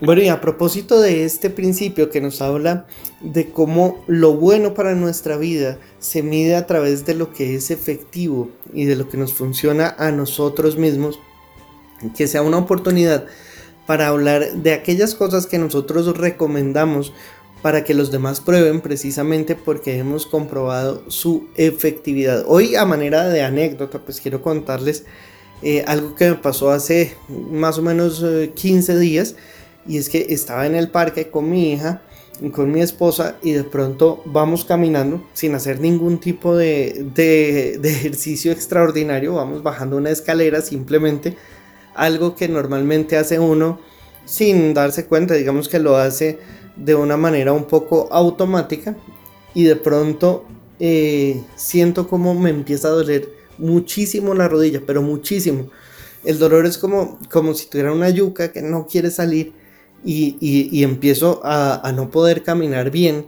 Bueno, 0.00 0.22
y 0.22 0.28
a 0.28 0.40
propósito 0.40 1.00
de 1.00 1.24
este 1.24 1.50
principio 1.50 2.10
que 2.10 2.20
nos 2.20 2.42
habla 2.42 2.86
de 3.20 3.50
cómo 3.50 4.04
lo 4.08 4.34
bueno 4.34 4.74
para 4.74 4.94
nuestra 4.94 5.36
vida 5.36 5.78
se 6.00 6.22
mide 6.22 6.56
a 6.56 6.66
través 6.66 7.06
de 7.06 7.14
lo 7.14 7.32
que 7.32 7.54
es 7.54 7.70
efectivo 7.70 8.50
y 8.72 8.86
de 8.86 8.96
lo 8.96 9.08
que 9.08 9.16
nos 9.16 9.32
funciona 9.32 9.94
a 9.96 10.10
nosotros 10.10 10.76
mismos, 10.76 11.20
que 12.16 12.26
sea 12.26 12.42
una 12.42 12.58
oportunidad 12.58 13.26
para 13.86 14.08
hablar 14.08 14.52
de 14.54 14.72
aquellas 14.72 15.14
cosas 15.14 15.46
que 15.46 15.58
nosotros 15.58 16.16
recomendamos 16.18 17.12
para 17.62 17.84
que 17.84 17.94
los 17.94 18.10
demás 18.10 18.40
prueben 18.40 18.80
precisamente 18.80 19.54
porque 19.54 19.96
hemos 19.96 20.26
comprobado 20.26 21.08
su 21.08 21.48
efectividad. 21.56 22.44
Hoy 22.46 22.74
a 22.74 22.84
manera 22.84 23.28
de 23.28 23.42
anécdota 23.42 24.00
pues 24.00 24.20
quiero 24.20 24.42
contarles 24.42 25.04
eh, 25.62 25.84
algo 25.86 26.14
que 26.14 26.30
me 26.30 26.34
pasó 26.34 26.72
hace 26.72 27.14
más 27.28 27.78
o 27.78 27.82
menos 27.82 28.24
15 28.54 28.92
eh, 28.92 28.98
días 28.98 29.36
y 29.86 29.98
es 29.98 30.08
que 30.08 30.26
estaba 30.30 30.66
en 30.66 30.74
el 30.74 30.88
parque 30.88 31.30
con 31.30 31.50
mi 31.50 31.72
hija 31.72 32.02
con 32.52 32.70
mi 32.70 32.80
esposa 32.80 33.36
y 33.42 33.52
de 33.52 33.64
pronto 33.64 34.22
vamos 34.26 34.64
caminando 34.64 35.24
sin 35.34 35.54
hacer 35.54 35.80
ningún 35.80 36.18
tipo 36.18 36.56
de, 36.56 37.06
de, 37.14 37.78
ejercicio 37.84 38.50
extraordinario, 38.52 39.34
vamos 39.34 39.62
bajando 39.62 39.96
una 39.96 40.10
escalera 40.10 40.60
simplemente, 40.60 41.36
algo 41.94 42.34
que 42.34 42.48
normalmente 42.48 43.16
hace 43.16 43.38
uno 43.38 43.78
sin 44.24 44.74
darse 44.74 45.06
cuenta, 45.06 45.34
digamos 45.34 45.68
que 45.68 45.78
lo 45.78 45.96
hace 45.96 46.38
de 46.76 46.94
una 46.94 47.16
manera 47.16 47.52
un 47.52 47.64
poco 47.64 48.08
automática. 48.10 48.96
Y 49.54 49.64
de 49.64 49.76
pronto 49.76 50.44
eh, 50.80 51.40
siento 51.54 52.08
como 52.08 52.34
me 52.34 52.50
empieza 52.50 52.88
a 52.88 52.92
doler 52.92 53.28
muchísimo 53.58 54.34
la 54.34 54.48
rodilla, 54.48 54.82
pero 54.84 55.02
muchísimo. 55.02 55.70
El 56.24 56.40
dolor 56.40 56.66
es 56.66 56.78
como, 56.78 57.18
como 57.30 57.54
si 57.54 57.66
tuviera 57.66 57.92
una 57.92 58.10
yuca 58.10 58.50
que 58.50 58.62
no 58.62 58.86
quiere 58.88 59.10
salir 59.12 59.52
y, 60.04 60.82
empiezo 60.82 61.40
a, 61.44 61.92
no 61.94 62.10
poder 62.10 62.42
caminar 62.42 62.90
bien 62.90 63.26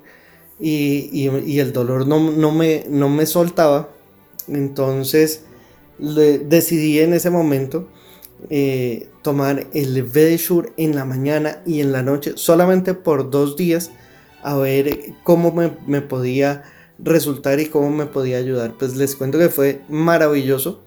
y, 0.61 1.59
el 1.59 1.73
dolor 1.73 2.07
no, 2.07 2.21
me, 2.53 2.85
no 2.89 3.09
me 3.09 3.27
soltaba. 3.27 3.91
Entonces 4.49 5.43
decidí 5.99 7.01
en 7.01 7.15
ese 7.15 7.31
momento 7.31 7.89
eh, 8.51 9.09
tomar 9.23 9.67
el 9.73 10.03
Vedeshur 10.03 10.73
en 10.77 10.95
la 10.95 11.05
mañana 11.05 11.63
y 11.67 11.81
en 11.81 11.91
la 11.93 12.03
noche 12.03 12.35
solamente 12.37 12.93
por 12.95 13.31
dos 13.31 13.57
días 13.57 13.91
a 14.43 14.57
ver 14.57 15.15
cómo 15.25 15.53
me, 15.53 15.73
me 15.87 16.03
podía 16.03 16.63
resultar 16.99 17.61
y 17.61 17.67
cómo 17.67 17.91
me 17.91 18.07
podía 18.07 18.39
ayudar. 18.39 18.75
Pues 18.79 18.97
les 18.97 19.17
cuento 19.17 19.39
que 19.39 19.49
fue 19.49 19.83
maravilloso. 19.89 20.83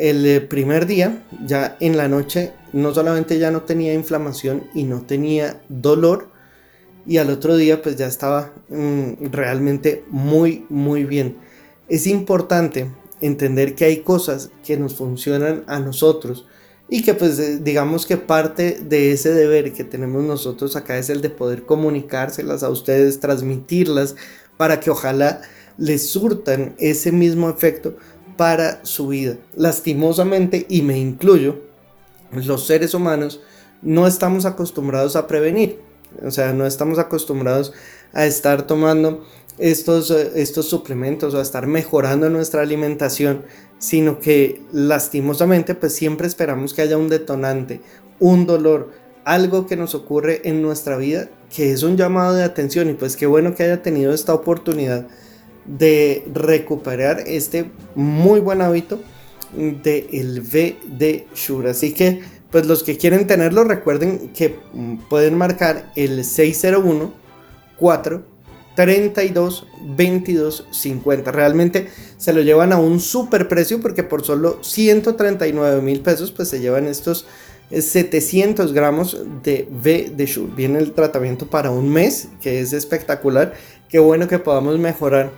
El 0.00 0.24
eh, 0.24 0.40
primer 0.40 0.86
día, 0.86 1.26
ya 1.44 1.76
en 1.78 1.98
la 1.98 2.08
noche, 2.08 2.52
no 2.72 2.94
solamente 2.94 3.38
ya 3.38 3.50
no 3.50 3.64
tenía 3.64 3.92
inflamación 3.92 4.64
y 4.72 4.84
no 4.84 5.02
tenía 5.02 5.60
dolor, 5.68 6.28
y 7.04 7.18
al 7.18 7.28
otro 7.28 7.54
día 7.54 7.82
pues 7.82 7.96
ya 7.96 8.06
estaba 8.06 8.54
mm, 8.70 9.26
realmente 9.30 10.02
muy, 10.08 10.64
muy 10.70 11.04
bien. 11.04 11.36
Es 11.86 12.06
importante 12.06 12.90
entender 13.20 13.74
que 13.74 13.84
hay 13.84 13.98
cosas 13.98 14.48
que 14.64 14.78
nos 14.78 14.94
funcionan 14.94 15.64
a 15.66 15.80
nosotros 15.80 16.46
y 16.88 17.02
que 17.02 17.12
pues 17.12 17.38
eh, 17.38 17.58
digamos 17.60 18.06
que 18.06 18.16
parte 18.16 18.78
de 18.80 19.12
ese 19.12 19.34
deber 19.34 19.74
que 19.74 19.84
tenemos 19.84 20.24
nosotros 20.24 20.76
acá 20.76 20.96
es 20.96 21.10
el 21.10 21.20
de 21.20 21.28
poder 21.28 21.66
comunicárselas 21.66 22.62
a 22.62 22.70
ustedes, 22.70 23.20
transmitirlas 23.20 24.16
para 24.56 24.80
que 24.80 24.88
ojalá 24.88 25.42
les 25.76 26.08
surtan 26.08 26.74
ese 26.78 27.12
mismo 27.12 27.50
efecto 27.50 27.96
para 28.40 28.82
su 28.86 29.08
vida. 29.08 29.36
Lastimosamente, 29.54 30.64
y 30.70 30.80
me 30.80 30.98
incluyo, 30.98 31.56
los 32.32 32.66
seres 32.66 32.94
humanos 32.94 33.42
no 33.82 34.06
estamos 34.06 34.46
acostumbrados 34.46 35.14
a 35.14 35.26
prevenir. 35.26 35.82
O 36.24 36.30
sea, 36.30 36.54
no 36.54 36.64
estamos 36.64 36.98
acostumbrados 36.98 37.74
a 38.14 38.24
estar 38.24 38.66
tomando 38.66 39.26
estos, 39.58 40.10
eh, 40.10 40.32
estos 40.36 40.70
suplementos 40.70 41.34
o 41.34 41.38
a 41.38 41.42
estar 41.42 41.66
mejorando 41.66 42.30
nuestra 42.30 42.62
alimentación, 42.62 43.42
sino 43.78 44.20
que 44.20 44.62
lastimosamente 44.72 45.74
pues 45.74 45.94
siempre 45.94 46.26
esperamos 46.26 46.72
que 46.72 46.80
haya 46.80 46.96
un 46.96 47.10
detonante, 47.10 47.82
un 48.20 48.46
dolor, 48.46 48.90
algo 49.26 49.66
que 49.66 49.76
nos 49.76 49.94
ocurre 49.94 50.40
en 50.48 50.62
nuestra 50.62 50.96
vida 50.96 51.28
que 51.54 51.72
es 51.72 51.82
un 51.82 51.98
llamado 51.98 52.32
de 52.32 52.44
atención 52.44 52.88
y 52.88 52.94
pues 52.94 53.16
qué 53.16 53.26
bueno 53.26 53.54
que 53.54 53.64
haya 53.64 53.82
tenido 53.82 54.14
esta 54.14 54.32
oportunidad 54.32 55.08
de 55.64 56.26
recuperar 56.32 57.20
este 57.26 57.70
muy 57.94 58.40
buen 58.40 58.62
hábito 58.62 59.00
del 59.54 60.08
el 60.12 60.40
V 60.40 60.76
de 60.84 61.26
Shure. 61.34 61.70
Así 61.70 61.92
que, 61.92 62.22
pues 62.50 62.66
los 62.66 62.82
que 62.82 62.96
quieren 62.96 63.26
tenerlo, 63.26 63.64
recuerden 63.64 64.30
que 64.34 64.56
pueden 65.08 65.36
marcar 65.36 65.90
el 65.96 66.24
601 66.24 67.12
4 67.76 68.22
32 68.74 69.66
22 69.96 70.66
50. 70.70 71.32
Realmente 71.32 71.88
se 72.16 72.32
lo 72.32 72.40
llevan 72.42 72.72
a 72.72 72.78
un 72.78 73.00
super 73.00 73.48
precio 73.48 73.80
porque 73.80 74.02
por 74.02 74.24
solo 74.24 74.58
139 74.62 75.82
mil 75.82 76.00
pesos, 76.00 76.32
pues 76.32 76.48
se 76.48 76.60
llevan 76.60 76.86
estos 76.86 77.26
700 77.70 78.72
gramos 78.72 79.18
de 79.42 79.68
V 79.70 80.12
de 80.16 80.26
Shure. 80.26 80.52
Viene 80.56 80.78
el 80.78 80.92
tratamiento 80.92 81.46
para 81.46 81.70
un 81.70 81.88
mes, 81.88 82.28
que 82.40 82.60
es 82.60 82.72
espectacular. 82.72 83.54
Qué 83.88 83.98
bueno 83.98 84.28
que 84.28 84.38
podamos 84.38 84.78
mejorar 84.78 85.30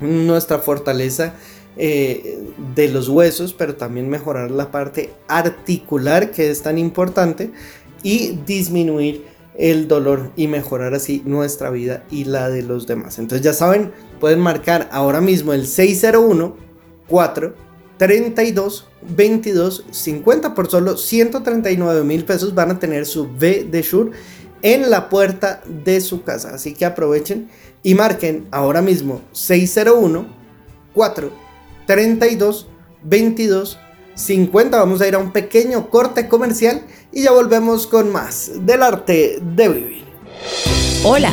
nuestra 0.00 0.58
fortaleza 0.58 1.34
eh, 1.76 2.38
de 2.74 2.88
los 2.88 3.08
huesos, 3.08 3.52
pero 3.52 3.76
también 3.76 4.08
mejorar 4.08 4.50
la 4.50 4.70
parte 4.70 5.12
articular 5.28 6.30
que 6.30 6.50
es 6.50 6.62
tan 6.62 6.78
importante 6.78 7.50
y 8.02 8.38
disminuir 8.46 9.26
el 9.58 9.88
dolor 9.88 10.32
y 10.36 10.48
mejorar 10.48 10.94
así 10.94 11.22
nuestra 11.24 11.70
vida 11.70 12.04
y 12.10 12.24
la 12.24 12.48
de 12.48 12.62
los 12.62 12.86
demás. 12.86 13.18
Entonces 13.18 13.44
ya 13.44 13.52
saben, 13.52 13.92
pueden 14.20 14.40
marcar 14.40 14.88
ahora 14.92 15.20
mismo 15.20 15.52
el 15.52 15.66
601 15.66 16.56
4 17.08 17.54
32 17.98 18.88
22 19.16 19.84
50 19.90 20.54
por 20.54 20.70
solo 20.70 20.96
139 20.96 22.04
mil 22.04 22.24
pesos 22.24 22.54
van 22.54 22.72
a 22.72 22.78
tener 22.78 23.06
su 23.06 23.24
V 23.24 23.64
de 23.70 23.82
Shure 23.82 24.10
en 24.62 24.90
la 24.90 25.08
puerta 25.08 25.62
de 25.66 26.00
su 26.00 26.22
casa. 26.22 26.54
Así 26.54 26.74
que 26.74 26.84
aprovechen 26.84 27.48
y 27.86 27.94
marquen 27.94 28.48
ahora 28.50 28.82
mismo 28.82 29.20
601 29.30 30.26
4 30.92 31.30
32 31.86 32.66
22 33.04 33.78
50. 34.16 34.76
Vamos 34.76 35.00
a 35.00 35.06
ir 35.06 35.14
a 35.14 35.18
un 35.18 35.30
pequeño 35.30 35.88
corte 35.88 36.26
comercial 36.26 36.82
y 37.12 37.22
ya 37.22 37.30
volvemos 37.30 37.86
con 37.86 38.10
más 38.10 38.50
del 38.56 38.82
arte 38.82 39.38
de 39.40 39.68
vivir. 39.68 40.04
Hola. 41.04 41.32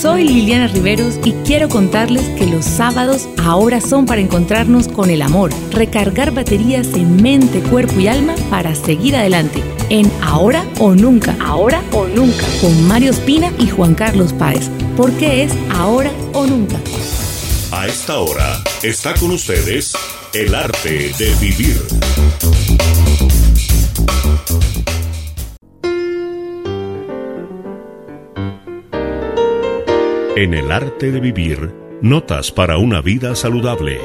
Soy 0.00 0.24
Liliana 0.24 0.66
Riveros 0.66 1.18
y 1.24 1.32
quiero 1.46 1.68
contarles 1.68 2.28
que 2.30 2.46
los 2.46 2.64
sábados 2.64 3.28
ahora 3.42 3.80
son 3.80 4.06
para 4.06 4.20
encontrarnos 4.20 4.88
con 4.88 5.08
el 5.08 5.22
amor, 5.22 5.50
recargar 5.70 6.32
baterías 6.32 6.88
en 6.94 7.22
mente, 7.22 7.60
cuerpo 7.60 7.98
y 8.00 8.08
alma 8.08 8.34
para 8.50 8.74
seguir 8.74 9.16
adelante. 9.16 9.62
En 9.90 10.10
Ahora 10.22 10.66
o 10.78 10.94
Nunca, 10.94 11.36
Ahora 11.40 11.82
o 11.92 12.06
Nunca, 12.06 12.44
con 12.60 12.86
Mario 12.88 13.12
Espina 13.12 13.52
y 13.58 13.68
Juan 13.68 13.94
Carlos 13.94 14.32
Páez, 14.32 14.68
porque 14.96 15.44
es 15.44 15.52
Ahora 15.70 16.10
o 16.32 16.46
Nunca. 16.46 16.76
A 17.70 17.86
esta 17.86 18.18
hora 18.18 18.62
está 18.82 19.14
con 19.14 19.30
ustedes 19.30 19.94
el 20.32 20.54
arte 20.54 21.12
de 21.18 21.34
vivir. 21.40 21.80
En 30.36 30.52
el 30.52 30.72
arte 30.72 31.12
de 31.12 31.20
vivir, 31.20 31.72
notas 32.02 32.50
para 32.50 32.76
una 32.76 33.00
vida 33.00 33.36
saludable. 33.36 34.00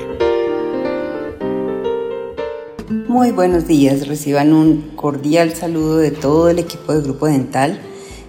Muy 3.07 3.31
buenos 3.31 3.67
días, 3.67 4.07
reciban 4.07 4.53
un 4.53 4.91
cordial 4.95 5.55
saludo 5.55 5.97
de 5.97 6.11
todo 6.11 6.51
el 6.51 6.59
equipo 6.59 6.93
de 6.93 7.01
Grupo 7.01 7.25
Dental. 7.25 7.79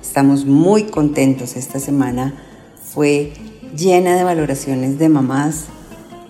Estamos 0.01 0.47
muy 0.47 0.85
contentos 0.85 1.57
esta 1.57 1.79
semana. 1.79 2.43
Fue 2.83 3.35
llena 3.77 4.17
de 4.17 4.25
valoraciones 4.25 4.99
de 4.99 5.11
mamás 5.11 5.67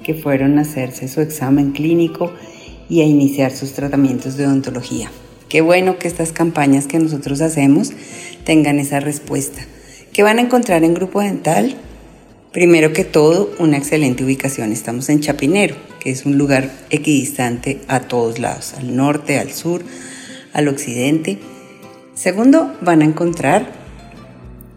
que 0.02 0.14
fueron 0.14 0.58
a 0.58 0.62
hacerse 0.62 1.06
su 1.06 1.20
examen 1.20 1.70
clínico 1.70 2.32
y 2.88 3.02
a 3.02 3.04
iniciar 3.04 3.52
sus 3.52 3.74
tratamientos 3.74 4.36
de 4.36 4.44
odontología. 4.44 5.12
Qué 5.48 5.60
bueno 5.60 6.00
que 6.00 6.08
estas 6.08 6.32
campañas 6.32 6.88
que 6.88 6.98
nosotros 6.98 7.40
hacemos 7.40 7.92
tengan 8.44 8.80
esa 8.80 8.98
respuesta. 8.98 9.62
¿Qué 10.12 10.24
van 10.24 10.38
a 10.38 10.42
encontrar 10.42 10.82
en 10.82 10.92
Grupo 10.92 11.20
Dental? 11.20 11.76
Primero 12.52 12.92
que 12.92 13.04
todo, 13.04 13.54
una 13.60 13.76
excelente 13.76 14.24
ubicación. 14.24 14.72
Estamos 14.72 15.08
en 15.08 15.20
Chapinero, 15.20 15.76
que 16.00 16.10
es 16.10 16.26
un 16.26 16.36
lugar 16.36 16.68
equidistante 16.90 17.80
a 17.86 18.00
todos 18.00 18.40
lados, 18.40 18.74
al 18.74 18.96
norte, 18.96 19.38
al 19.38 19.52
sur, 19.52 19.84
al 20.52 20.66
occidente. 20.66 21.38
Segundo, 22.14 22.74
van 22.80 23.02
a 23.02 23.04
encontrar 23.04 23.70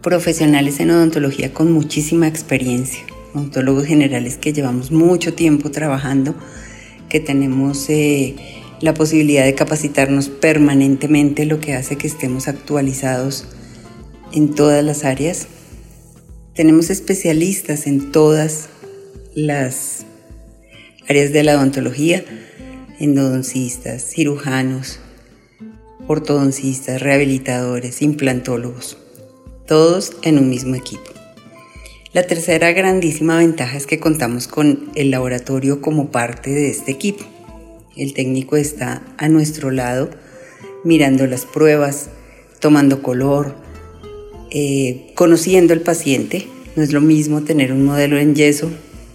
profesionales 0.02 0.78
en 0.78 0.92
odontología 0.92 1.52
con 1.52 1.72
muchísima 1.72 2.28
experiencia, 2.28 3.02
odontólogos 3.34 3.86
generales 3.86 4.36
que 4.36 4.52
llevamos 4.52 4.92
mucho 4.92 5.34
tiempo 5.34 5.72
trabajando, 5.72 6.36
que 7.08 7.18
tenemos 7.18 7.90
eh, 7.90 8.36
la 8.80 8.94
posibilidad 8.94 9.44
de 9.44 9.56
capacitarnos 9.56 10.28
permanentemente, 10.28 11.44
lo 11.44 11.58
que 11.58 11.74
hace 11.74 11.96
que 11.96 12.06
estemos 12.06 12.46
actualizados 12.46 13.48
en 14.34 14.54
todas 14.54 14.84
las 14.84 15.04
áreas. 15.04 15.46
Tenemos 16.54 16.90
especialistas 16.90 17.86
en 17.86 18.10
todas 18.12 18.68
las 19.34 20.04
áreas 21.08 21.32
de 21.32 21.44
la 21.44 21.56
odontología, 21.56 22.24
endodoncistas, 22.98 24.02
cirujanos, 24.02 24.98
ortodoncistas, 26.08 27.00
rehabilitadores, 27.00 28.02
implantólogos, 28.02 28.98
todos 29.66 30.16
en 30.22 30.38
un 30.38 30.50
mismo 30.50 30.74
equipo. 30.74 31.10
La 32.12 32.26
tercera 32.26 32.72
grandísima 32.72 33.38
ventaja 33.38 33.76
es 33.76 33.86
que 33.86 33.98
contamos 33.98 34.46
con 34.46 34.90
el 34.94 35.10
laboratorio 35.10 35.80
como 35.80 36.10
parte 36.10 36.50
de 36.50 36.70
este 36.70 36.92
equipo. 36.92 37.24
El 37.96 38.14
técnico 38.14 38.56
está 38.56 39.02
a 39.16 39.28
nuestro 39.28 39.70
lado 39.70 40.10
mirando 40.84 41.26
las 41.26 41.44
pruebas, 41.44 42.10
tomando 42.60 43.02
color, 43.02 43.63
eh, 44.54 45.12
conociendo 45.14 45.74
el 45.74 45.80
paciente. 45.80 46.46
No 46.76 46.82
es 46.82 46.92
lo 46.92 47.00
mismo 47.00 47.42
tener 47.42 47.72
un 47.72 47.84
modelo 47.84 48.18
en 48.18 48.34
yeso 48.34 48.70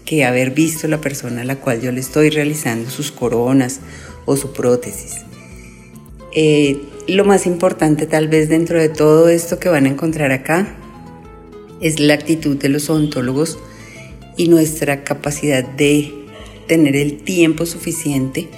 que 0.06 0.26
haber 0.26 0.52
visto 0.52 0.88
la 0.88 1.00
persona 1.00 1.42
a 1.42 1.46
la 1.46 1.56
cual 1.56 1.82
yo 1.82 1.92
le 1.92 2.02
estoy 2.02 2.30
realizando 2.30 2.90
sus 2.90 3.12
coronas 3.12 3.80
o 4.26 4.36
su 4.36 4.52
prótesis. 4.52 5.22
Eh, 6.36 6.82
lo 7.08 7.26
más 7.26 7.46
importante 7.46 8.06
tal 8.06 8.28
vez 8.28 8.50
dentro 8.50 8.80
de 8.80 8.90
todo 8.90 9.30
esto 9.30 9.60
que 9.60 9.70
van 9.70 9.86
a 9.86 9.90
encontrar 9.90 10.32
acá 10.32 10.76
es 11.82 12.00
la 12.00 12.16
actitud 12.16 12.58
de 12.58 12.70
los 12.70 12.90
odontólogos 12.90 13.58
y 14.38 14.48
nuestra 14.50 15.04
capacidad 15.04 15.64
de 15.64 16.14
tener 16.68 16.96
el 16.96 17.18
tiempo 17.24 17.66
suficiente 17.66 18.50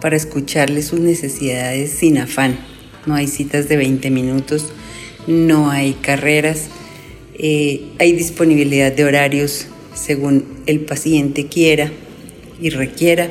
para 0.00 0.16
escucharle 0.16 0.82
sus 0.82 1.00
necesidades 1.00 1.90
sin 1.92 2.18
afán. 2.18 2.58
No 3.06 3.14
hay 3.14 3.26
citas 3.26 3.68
de 3.68 3.76
20 3.76 4.10
minutos, 4.10 4.72
no 5.26 5.70
hay 5.70 5.94
carreras, 5.94 6.68
eh, 7.38 7.82
hay 7.98 8.12
disponibilidad 8.12 8.92
de 8.92 9.04
horarios 9.04 9.66
según 9.94 10.44
el 10.66 10.80
paciente 10.80 11.46
quiera 11.46 11.90
y 12.60 12.70
requiera 12.70 13.30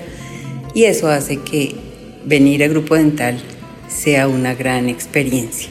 y 0.73 0.85
eso 0.85 1.07
hace 1.07 1.37
que 1.37 1.75
venir 2.25 2.63
a 2.63 2.67
Grupo 2.67 2.95
Dental 2.95 3.39
sea 3.87 4.27
una 4.27 4.55
gran 4.55 4.89
experiencia. 4.89 5.69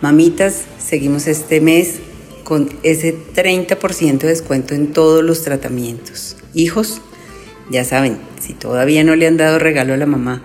Mamitas, 0.00 0.64
seguimos 0.78 1.26
este 1.26 1.60
mes 1.60 2.00
con 2.44 2.68
ese 2.82 3.14
30% 3.34 4.18
de 4.18 4.28
descuento 4.28 4.74
en 4.74 4.92
todos 4.92 5.22
los 5.22 5.42
tratamientos. 5.42 6.36
Hijos, 6.54 7.00
ya 7.70 7.84
saben, 7.84 8.18
si 8.40 8.54
todavía 8.54 9.04
no 9.04 9.14
le 9.14 9.26
han 9.26 9.36
dado 9.36 9.58
regalo 9.58 9.94
a 9.94 9.96
la 9.96 10.06
mamá 10.06 10.42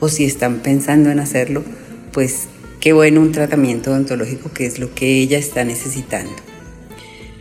o 0.00 0.08
si 0.08 0.24
están 0.24 0.58
pensando 0.58 1.10
en 1.10 1.18
hacerlo, 1.18 1.64
pues 2.12 2.48
Qué 2.86 2.92
bueno 2.92 3.20
un 3.20 3.32
tratamiento 3.32 3.90
odontológico 3.90 4.52
que 4.52 4.64
es 4.64 4.78
lo 4.78 4.94
que 4.94 5.18
ella 5.18 5.38
está 5.38 5.64
necesitando. 5.64 6.30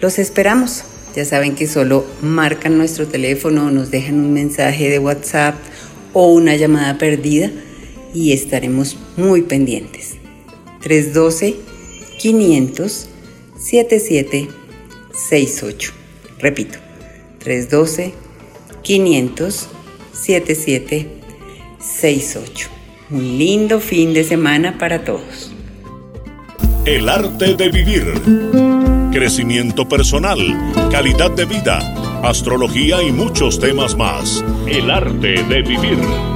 Los 0.02 0.18
esperamos. 0.18 0.86
Ya 1.16 1.24
saben 1.24 1.54
que 1.54 1.68
solo 1.68 2.04
marcan 2.24 2.80
nuestro 2.80 3.08
teléfono, 3.08 3.70
nos 3.70 3.92
dejan 3.92 4.16
un 4.16 4.34
mensaje 4.34 4.90
de 4.90 4.98
WhatsApp 4.98 5.54
o 6.14 6.34
una 6.34 6.56
llamada 6.56 6.98
perdida 6.98 7.52
y 8.12 8.32
estaremos 8.32 8.98
muy 9.18 9.44
pendientes. 9.44 10.16
312 10.82 11.58
500 12.18 13.08
7768. 13.60 15.94
Repito, 16.40 16.80
312 17.38 18.14
500 18.82 19.70
7768. 20.12 22.75
Un 23.12 23.38
lindo 23.38 23.80
fin 23.80 24.16
de 24.16 24.24
semana 24.24 24.80
para 24.80 25.04
todos. 25.04 25.52
El 26.86 27.08
arte 27.08 27.56
de 27.56 27.70
vivir. 27.70 28.04
Crecimiento 29.12 29.88
personal, 29.88 30.40
calidad 30.92 31.30
de 31.30 31.46
vida, 31.46 31.78
astrología 32.24 33.04
y 33.04 33.12
muchos 33.12 33.60
temas 33.60 33.96
más. 33.96 34.44
El 34.68 34.90
arte 34.90 35.44
de 35.44 35.62
vivir. 35.62 36.35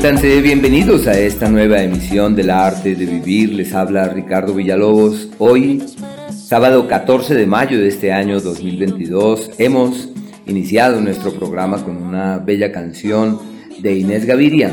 Siéntanse 0.00 0.40
bienvenidos 0.42 1.08
a 1.08 1.18
esta 1.18 1.48
nueva 1.48 1.82
emisión 1.82 2.36
del 2.36 2.50
arte 2.50 2.94
de 2.94 3.04
vivir. 3.04 3.52
Les 3.52 3.74
habla 3.74 4.08
Ricardo 4.08 4.54
Villalobos. 4.54 5.28
Hoy, 5.38 5.82
sábado 6.30 6.86
14 6.86 7.34
de 7.34 7.46
mayo 7.46 7.80
de 7.80 7.88
este 7.88 8.12
año 8.12 8.40
2022, 8.40 9.50
hemos 9.58 10.10
iniciado 10.46 11.00
nuestro 11.00 11.32
programa 11.32 11.82
con 11.82 11.96
una 11.96 12.38
bella 12.38 12.70
canción 12.70 13.40
de 13.80 13.98
Inés 13.98 14.24
Gaviria, 14.24 14.70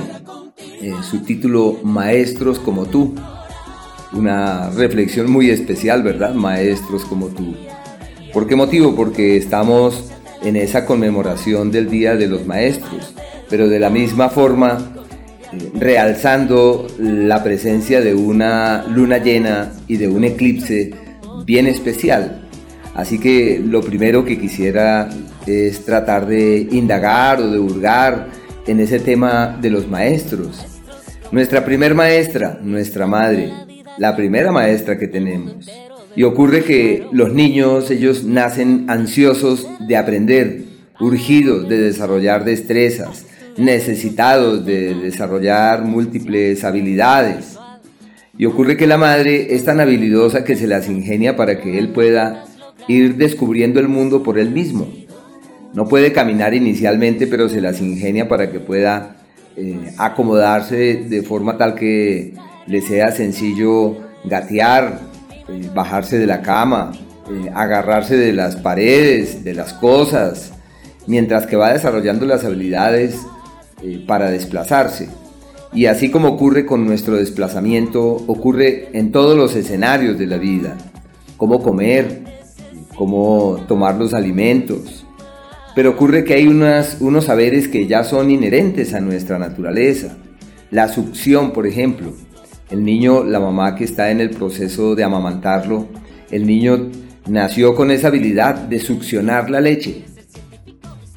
en 0.80 1.04
su 1.04 1.24
título 1.24 1.80
Maestros 1.82 2.60
como 2.60 2.86
tú. 2.86 3.16
Una 4.14 4.70
reflexión 4.70 5.32
muy 5.32 5.50
especial, 5.50 6.04
¿verdad? 6.04 6.36
Maestros 6.36 7.04
como 7.04 7.30
tú. 7.30 7.56
¿Por 8.32 8.46
qué 8.46 8.56
motivo? 8.56 8.96
Porque 8.96 9.38
estamos 9.38 10.12
en 10.44 10.56
esa 10.56 10.86
conmemoración 10.86 11.72
del 11.72 11.90
Día 11.90 12.16
de 12.16 12.28
los 12.28 12.46
Maestros, 12.46 13.16
pero 13.50 13.68
de 13.68 13.80
la 13.80 13.90
misma 13.90 14.30
forma 14.30 14.95
realzando 15.74 16.88
la 17.00 17.44
presencia 17.44 18.02
de 18.02 18.14
una 18.14 18.86
luna 18.88 19.18
llena 19.18 19.72
y 19.88 19.98
de 19.98 20.08
un 20.08 20.24
eclipse 20.24 20.94
bien 21.46 21.68
especial. 21.68 22.48
Así 22.96 23.20
que 23.20 23.62
lo 23.64 23.82
primero 23.82 24.24
que 24.24 24.40
quisiera 24.40 25.10
es 25.46 25.84
tratar 25.84 26.26
de 26.28 26.68
indagar 26.72 27.42
o 27.42 27.52
de 27.52 27.60
hurgar 27.60 28.28
en 28.68 28.80
ese 28.80 29.00
tema 29.00 29.58
de 29.62 29.70
los 29.70 29.88
maestros. 29.88 30.66
Nuestra 31.32 31.66
primer 31.66 31.94
maestra, 31.94 32.60
nuestra 32.62 33.06
madre, 33.06 33.52
la 33.98 34.16
primera 34.16 34.52
maestra 34.52 34.98
que 34.98 35.08
tenemos. 35.08 35.70
Y 36.16 36.24
ocurre 36.24 36.64
que 36.64 37.06
los 37.12 37.34
niños, 37.34 37.92
ellos 37.92 38.24
nacen 38.24 38.86
ansiosos 38.88 39.68
de 39.86 39.98
aprender, 39.98 40.64
urgidos 41.00 41.68
de 41.68 41.78
desarrollar 41.78 42.46
destrezas, 42.46 43.26
necesitados 43.58 44.66
de 44.66 44.96
desarrollar 44.96 45.84
múltiples 45.84 46.64
habilidades. 46.64 47.58
Y 48.38 48.46
ocurre 48.46 48.76
que 48.76 48.88
la 48.88 48.98
madre 48.98 49.56
es 49.56 49.64
tan 49.64 49.80
habilidosa 49.80 50.44
que 50.44 50.56
se 50.56 50.68
las 50.68 50.90
ingenia 50.90 51.38
para 51.38 51.60
que 51.60 51.78
él 51.78 51.90
pueda 51.90 52.46
ir 52.88 53.16
descubriendo 53.16 53.80
el 53.80 53.88
mundo 53.88 54.24
por 54.24 54.38
él 54.38 54.52
mismo. 54.52 54.88
No 55.74 55.88
puede 55.88 56.12
caminar 56.12 56.54
inicialmente, 56.54 57.28
pero 57.28 57.50
se 57.50 57.62
las 57.62 57.82
ingenia 57.82 58.28
para 58.28 58.52
que 58.52 58.60
pueda 58.60 59.18
eh, 59.58 59.94
acomodarse 59.98 61.06
de, 61.08 61.24
forma 61.24 61.58
tal 61.58 61.76
que 61.76 62.34
le 62.68 62.82
sea 62.82 63.12
sencillo 63.12 63.98
gatear, 64.26 65.00
eh, 65.48 65.70
bajarse 65.74 66.18
de 66.18 66.28
la 66.28 66.42
cama, 66.42 66.92
eh, 67.32 67.50
agarrarse 67.54 68.18
de 68.18 68.34
las 68.34 68.58
paredes, 68.58 69.44
de 69.44 69.54
las 69.54 69.74
cosas, 69.74 70.52
mientras 71.08 71.46
que 71.46 71.56
va 71.56 71.72
desarrollando 71.72 72.26
las 72.26 72.44
habilidades 72.44 73.18
para 74.06 74.32
desplazarse. 74.32 75.10
Y 75.74 75.88
así 75.88 76.10
como 76.10 76.30
ocurre 76.30 76.66
con 76.66 76.86
nuestro 76.86 77.18
desplazamiento, 77.18 78.24
ocurre 78.28 78.90
en 78.94 79.12
todos 79.12 79.38
los 79.38 79.56
escenarios 79.56 80.18
de 80.18 80.28
la 80.28 80.38
vida. 80.38 80.78
Cómo 81.38 81.62
comer, 81.62 82.24
cómo 82.96 83.60
tomar 83.68 83.96
los 83.96 84.14
alimentos. 84.14 85.06
Pero 85.76 85.90
ocurre 85.92 86.24
que 86.24 86.34
hay 86.34 86.48
unas, 86.48 86.98
unos 87.02 87.26
saberes 87.26 87.68
que 87.68 87.88
ya 87.88 88.06
son 88.06 88.32
inherentes 88.32 88.94
a 88.94 89.02
nuestra 89.02 89.38
naturaleza. 89.38 90.16
La 90.72 90.88
succión, 90.88 91.52
por 91.52 91.68
ejemplo. 91.68 92.14
El 92.70 92.84
niño, 92.84 93.24
la 93.24 93.40
mamá 93.40 93.76
que 93.76 93.84
está 93.84 94.10
en 94.12 94.22
el 94.22 94.32
proceso 94.32 94.96
de 94.96 95.04
amamantarlo, 95.04 95.88
el 96.32 96.48
niño 96.48 96.90
nació 97.28 97.76
con 97.76 97.92
esa 97.92 98.08
habilidad 98.08 98.56
de 98.56 98.80
succionar 98.80 99.50
la 99.50 99.62
leche. 99.62 100.06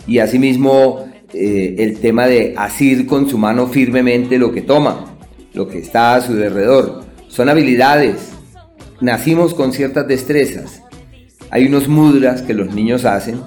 Y 0.07 0.19
asimismo 0.19 1.08
eh, 1.33 1.77
el 1.79 1.99
tema 1.99 2.27
de 2.27 2.55
asir 2.57 3.07
con 3.07 3.29
su 3.29 3.38
mano 3.38 3.69
firmemente 3.69 4.38
lo 4.38 4.53
que 4.53 4.62
toma, 4.62 5.17
lo 5.55 5.69
que 5.69 5.79
está 5.79 6.14
a 6.14 6.21
su 6.21 6.33
alrededor. 6.33 7.05
Son 7.29 7.49
habilidades. 7.49 8.31
Nacimos 9.01 9.55
con 9.55 9.73
ciertas 9.73 10.09
destrezas 10.09 10.83
hay 11.51 11.67
unos 11.67 11.88
mudras 11.88 12.43
que 12.43 12.53
los 12.53 12.75
niños 12.75 13.05
hacen, 13.05 13.41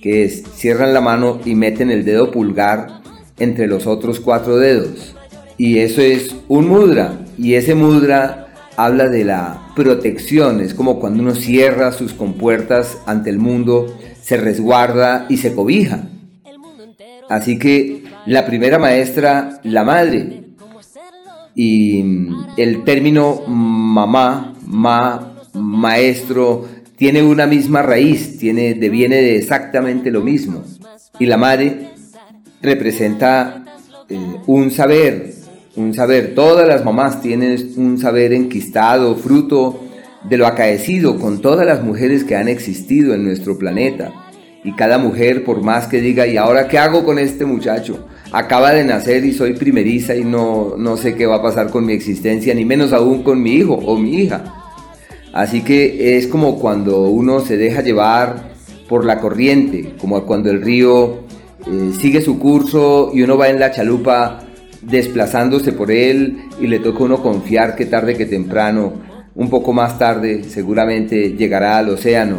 que 0.00 0.24
es 0.24 0.44
cierran 0.54 0.94
la 0.94 1.00
mano 1.00 1.40
y 1.44 1.54
meten 1.54 1.90
el 1.90 2.04
dedo 2.04 2.30
pulgar 2.30 3.00
entre 3.38 3.66
los 3.66 3.86
otros 3.86 4.20
cuatro 4.20 4.58
dedos. 4.58 5.16
Y 5.56 5.78
eso 5.78 6.00
es 6.00 6.36
un 6.46 6.68
mudra. 6.68 7.18
Y 7.36 7.54
ese 7.54 7.74
mudra 7.74 8.48
habla 8.76 9.08
de 9.08 9.24
la 9.24 9.72
protección. 9.74 10.60
Es 10.60 10.72
como 10.72 11.00
cuando 11.00 11.22
uno 11.22 11.34
cierra 11.34 11.90
sus 11.90 12.12
compuertas 12.12 12.98
ante 13.06 13.30
el 13.30 13.38
mundo, 13.38 13.92
se 14.22 14.36
resguarda 14.36 15.26
y 15.28 15.38
se 15.38 15.52
cobija. 15.52 16.08
Así 17.28 17.58
que 17.58 18.04
la 18.26 18.46
primera 18.46 18.78
maestra, 18.78 19.60
la 19.64 19.84
madre. 19.84 20.44
Y 21.54 22.04
el 22.56 22.84
término 22.84 23.42
mamá, 23.46 24.54
ma, 24.64 25.34
maestro, 25.54 26.66
tiene 26.96 27.22
una 27.22 27.46
misma 27.46 27.82
raíz, 27.82 28.38
tiene, 28.38 28.74
deviene 28.74 29.16
de 29.16 29.36
exactamente 29.36 30.10
lo 30.10 30.22
mismo. 30.22 30.64
Y 31.18 31.26
la 31.26 31.36
madre 31.36 31.90
representa 32.62 33.64
eh, 34.08 34.18
un 34.46 34.70
saber, 34.70 35.32
un 35.76 35.94
saber. 35.94 36.34
Todas 36.34 36.66
las 36.66 36.84
mamás 36.84 37.20
tienen 37.20 37.72
un 37.76 37.98
saber 37.98 38.32
enquistado, 38.32 39.16
fruto 39.16 39.80
de 40.28 40.36
lo 40.36 40.46
acaecido 40.46 41.18
con 41.18 41.40
todas 41.40 41.66
las 41.66 41.82
mujeres 41.82 42.24
que 42.24 42.36
han 42.36 42.48
existido 42.48 43.14
en 43.14 43.24
nuestro 43.24 43.58
planeta. 43.58 44.12
Y 44.64 44.72
cada 44.72 44.98
mujer, 44.98 45.44
por 45.44 45.62
más 45.62 45.86
que 45.86 46.00
diga, 46.00 46.26
¿y 46.26 46.36
ahora 46.36 46.68
qué 46.68 46.78
hago 46.78 47.04
con 47.04 47.18
este 47.18 47.44
muchacho? 47.44 48.06
Acaba 48.32 48.72
de 48.72 48.84
nacer 48.84 49.24
y 49.24 49.32
soy 49.32 49.54
primeriza 49.54 50.16
y 50.16 50.24
no, 50.24 50.74
no 50.76 50.96
sé 50.96 51.14
qué 51.14 51.26
va 51.26 51.36
a 51.36 51.42
pasar 51.42 51.70
con 51.70 51.86
mi 51.86 51.92
existencia, 51.92 52.54
ni 52.54 52.64
menos 52.64 52.92
aún 52.92 53.22
con 53.22 53.40
mi 53.40 53.52
hijo 53.52 53.74
o 53.74 53.96
mi 53.96 54.16
hija. 54.16 54.44
Así 55.32 55.62
que 55.62 56.16
es 56.16 56.26
como 56.26 56.58
cuando 56.58 57.02
uno 57.02 57.40
se 57.40 57.56
deja 57.56 57.82
llevar 57.82 58.52
por 58.88 59.04
la 59.04 59.20
corriente, 59.20 59.94
como 60.00 60.24
cuando 60.24 60.50
el 60.50 60.62
río 60.62 61.20
eh, 61.66 61.92
sigue 61.98 62.20
su 62.20 62.38
curso 62.38 63.12
y 63.14 63.22
uno 63.22 63.36
va 63.36 63.48
en 63.48 63.60
la 63.60 63.70
chalupa 63.70 64.40
desplazándose 64.82 65.72
por 65.72 65.90
él 65.90 66.38
y 66.60 66.66
le 66.66 66.78
toca 66.78 67.00
a 67.00 67.04
uno 67.04 67.22
confiar 67.22 67.76
que 67.76 67.86
tarde 67.86 68.16
que 68.16 68.26
temprano, 68.26 68.94
un 69.34 69.50
poco 69.50 69.72
más 69.72 69.98
tarde, 69.98 70.44
seguramente 70.44 71.34
llegará 71.34 71.78
al 71.78 71.90
océano, 71.90 72.38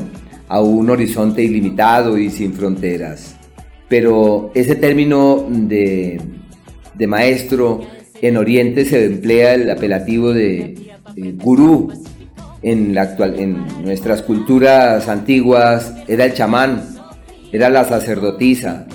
a 0.49 0.61
un 0.61 0.89
horizonte 0.89 1.43
ilimitado 1.43 2.17
y 2.17 2.29
sin 2.29 2.53
fronteras. 2.53 3.35
Pero 3.87 4.51
ese 4.53 4.75
término 4.75 5.45
de, 5.49 6.19
maestro 7.07 7.81
en 8.21 8.35
Oriente 8.35 8.85
se 8.85 9.05
emplea 9.05 9.53
el 9.53 9.69
apelativo 9.69 10.33
de 10.33 10.75
gurú, 11.35 11.91
en, 12.61 12.93
la 12.93 13.03
actual, 13.03 13.39
en 13.39 13.65
nuestras 13.83 14.21
culturas 14.21 15.07
antiguas 15.07 15.93
era 16.07 16.25
el 16.25 16.33
chamán, 16.33 16.83
era 17.51 17.69
la 17.69 17.85
sacerdotisa, 17.85 18.87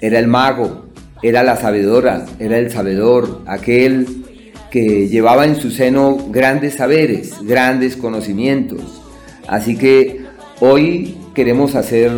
era 0.00 0.18
el 0.18 0.28
mago, 0.28 0.86
era 1.22 1.42
la 1.42 1.56
sabedora, 1.56 2.26
era 2.38 2.58
el 2.58 2.70
sabedor, 2.70 3.42
aquel 3.46 4.24
que 4.70 5.08
llevaba 5.08 5.44
en 5.44 5.56
su 5.56 5.70
seno 5.70 6.16
grandes 6.30 6.74
saberes, 6.74 7.34
grandes 7.42 7.96
conocimientos. 7.96 9.02
Así 9.46 9.76
que 9.76 10.21
hoy 10.64 11.16
queremos 11.34 11.74
hacer 11.74 12.12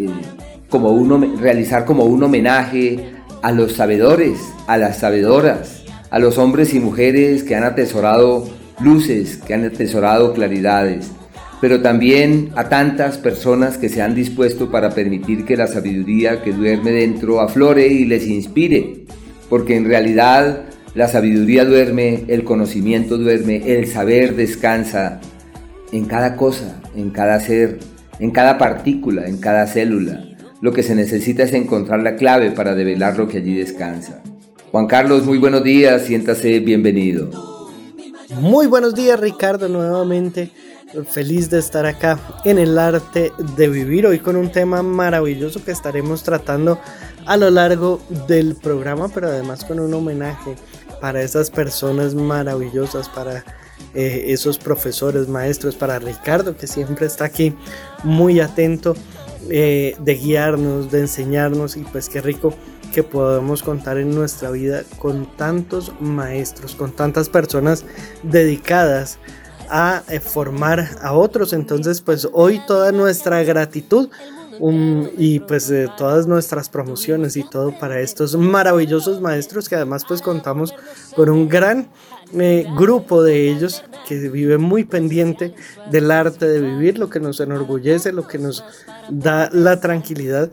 eh, 0.00 0.08
como 0.68 0.90
uno, 0.90 1.36
realizar 1.40 1.84
como 1.84 2.04
un 2.04 2.20
homenaje 2.20 2.98
a 3.42 3.52
los 3.52 3.74
sabedores, 3.74 4.40
a 4.66 4.76
las 4.76 4.98
sabedoras, 4.98 5.84
a 6.10 6.18
los 6.18 6.36
hombres 6.36 6.74
y 6.74 6.80
mujeres 6.80 7.44
que 7.44 7.54
han 7.54 7.62
atesorado 7.62 8.48
luces 8.80 9.36
que 9.36 9.54
han 9.54 9.64
atesorado 9.64 10.32
claridades, 10.32 11.12
pero 11.60 11.80
también 11.80 12.50
a 12.56 12.68
tantas 12.68 13.18
personas 13.18 13.78
que 13.78 13.88
se 13.88 14.02
han 14.02 14.16
dispuesto 14.16 14.72
para 14.72 14.90
permitir 14.90 15.44
que 15.44 15.56
la 15.56 15.68
sabiduría 15.68 16.42
que 16.42 16.52
duerme 16.52 16.90
dentro 16.90 17.40
aflore 17.40 17.86
y 17.86 18.04
les 18.04 18.26
inspire, 18.26 19.04
porque 19.48 19.76
en 19.76 19.84
realidad 19.84 20.64
la 20.96 21.06
sabiduría 21.06 21.64
duerme, 21.64 22.24
el 22.26 22.42
conocimiento 22.42 23.16
duerme, 23.16 23.62
el 23.64 23.86
saber 23.86 24.34
descansa 24.34 25.20
en 25.92 26.04
cada 26.04 26.36
cosa, 26.36 26.80
en 26.94 27.10
cada 27.10 27.40
ser, 27.40 27.78
en 28.18 28.30
cada 28.30 28.58
partícula, 28.58 29.26
en 29.26 29.38
cada 29.38 29.66
célula. 29.66 30.24
Lo 30.60 30.72
que 30.72 30.82
se 30.82 30.94
necesita 30.94 31.42
es 31.42 31.52
encontrar 31.52 32.00
la 32.00 32.16
clave 32.16 32.50
para 32.50 32.74
develar 32.74 33.16
lo 33.16 33.28
que 33.28 33.38
allí 33.38 33.54
descansa. 33.54 34.22
Juan 34.70 34.86
Carlos, 34.86 35.24
muy 35.24 35.38
buenos 35.38 35.64
días, 35.64 36.02
siéntase 36.02 36.60
bienvenido. 36.60 37.30
Muy 38.40 38.66
buenos 38.66 38.94
días 38.94 39.18
Ricardo, 39.18 39.68
nuevamente 39.68 40.50
feliz 41.08 41.50
de 41.50 41.58
estar 41.58 41.86
acá 41.86 42.18
en 42.44 42.58
el 42.58 42.78
arte 42.78 43.32
de 43.56 43.68
vivir 43.68 44.06
hoy 44.06 44.18
con 44.18 44.36
un 44.36 44.50
tema 44.50 44.82
maravilloso 44.82 45.64
que 45.64 45.70
estaremos 45.70 46.22
tratando 46.22 46.78
a 47.26 47.36
lo 47.36 47.50
largo 47.50 48.00
del 48.26 48.56
programa, 48.56 49.08
pero 49.08 49.28
además 49.28 49.64
con 49.64 49.78
un 49.78 49.94
homenaje 49.94 50.56
para 51.00 51.22
esas 51.22 51.50
personas 51.50 52.14
maravillosas, 52.14 53.08
para 53.08 53.44
eh, 53.94 54.26
esos 54.28 54.58
profesores, 54.58 55.28
maestros, 55.28 55.74
para 55.74 55.98
Ricardo 55.98 56.56
que 56.56 56.66
siempre 56.66 57.06
está 57.06 57.24
aquí 57.24 57.54
muy 58.04 58.40
atento 58.40 58.94
eh, 59.48 59.96
de 59.98 60.14
guiarnos, 60.14 60.90
de 60.90 61.00
enseñarnos 61.00 61.76
y 61.76 61.80
pues 61.80 62.08
qué 62.08 62.20
rico 62.20 62.54
que 62.92 63.02
podemos 63.02 63.62
contar 63.62 63.98
en 63.98 64.14
nuestra 64.14 64.50
vida 64.50 64.82
con 64.98 65.26
tantos 65.36 65.92
maestros, 66.00 66.74
con 66.74 66.92
tantas 66.92 67.28
personas 67.28 67.84
dedicadas 68.22 69.18
a 69.70 70.02
eh, 70.08 70.20
formar 70.20 70.88
a 71.00 71.12
otros. 71.12 71.52
Entonces, 71.52 72.00
pues 72.00 72.28
hoy 72.32 72.60
toda 72.66 72.92
nuestra 72.92 73.42
gratitud 73.42 74.10
y 75.16 75.40
pues 75.40 75.72
todas 75.96 76.26
nuestras 76.26 76.68
promociones 76.68 77.36
y 77.36 77.48
todo 77.48 77.78
para 77.78 78.00
estos 78.00 78.36
maravillosos 78.36 79.20
maestros 79.20 79.68
que 79.68 79.76
además 79.76 80.04
pues 80.06 80.20
contamos 80.20 80.74
con 81.16 81.30
un 81.30 81.48
gran 81.48 81.88
eh, 82.38 82.66
grupo 82.76 83.22
de 83.22 83.50
ellos 83.50 83.82
que 84.06 84.28
vive 84.28 84.58
muy 84.58 84.84
pendiente 84.84 85.54
del 85.90 86.10
arte 86.10 86.46
de 86.46 86.60
vivir, 86.60 86.98
lo 86.98 87.10
que 87.10 87.20
nos 87.20 87.40
enorgullece, 87.40 88.12
lo 88.12 88.26
que 88.26 88.38
nos 88.38 88.64
da 89.08 89.48
la 89.52 89.80
tranquilidad 89.80 90.50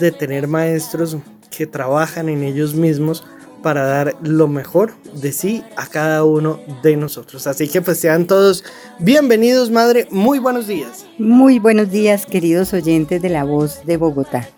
de 0.00 0.12
tener 0.12 0.48
maestros 0.48 1.16
que 1.50 1.66
trabajan 1.66 2.28
en 2.28 2.42
ellos 2.42 2.74
mismos 2.74 3.24
para 3.62 3.84
dar 3.84 4.16
lo 4.22 4.48
mejor 4.48 4.92
de 5.14 5.32
sí 5.32 5.62
a 5.76 5.86
cada 5.86 6.24
uno 6.24 6.60
de 6.82 6.96
nosotros. 6.96 7.46
Así 7.46 7.68
que 7.68 7.80
pues 7.80 7.98
sean 7.98 8.26
todos 8.26 8.64
bienvenidos, 8.98 9.70
madre. 9.70 10.08
Muy 10.10 10.38
buenos 10.38 10.66
días. 10.66 11.06
Muy 11.18 11.58
buenos 11.58 11.90
días, 11.90 12.26
queridos 12.26 12.72
oyentes 12.72 13.22
de 13.22 13.28
La 13.28 13.44
Voz 13.44 13.86
de 13.86 13.96
Bogotá. 13.96 14.48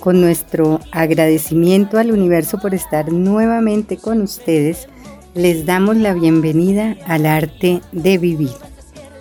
Con 0.00 0.20
nuestro 0.20 0.80
agradecimiento 0.92 1.98
al 1.98 2.12
universo 2.12 2.58
por 2.58 2.74
estar 2.74 3.10
nuevamente 3.10 3.96
con 3.96 4.22
ustedes, 4.22 4.88
les 5.34 5.66
damos 5.66 5.96
la 5.96 6.14
bienvenida 6.14 6.96
al 7.06 7.26
arte 7.26 7.80
de 7.92 8.18
vivir. 8.18 8.52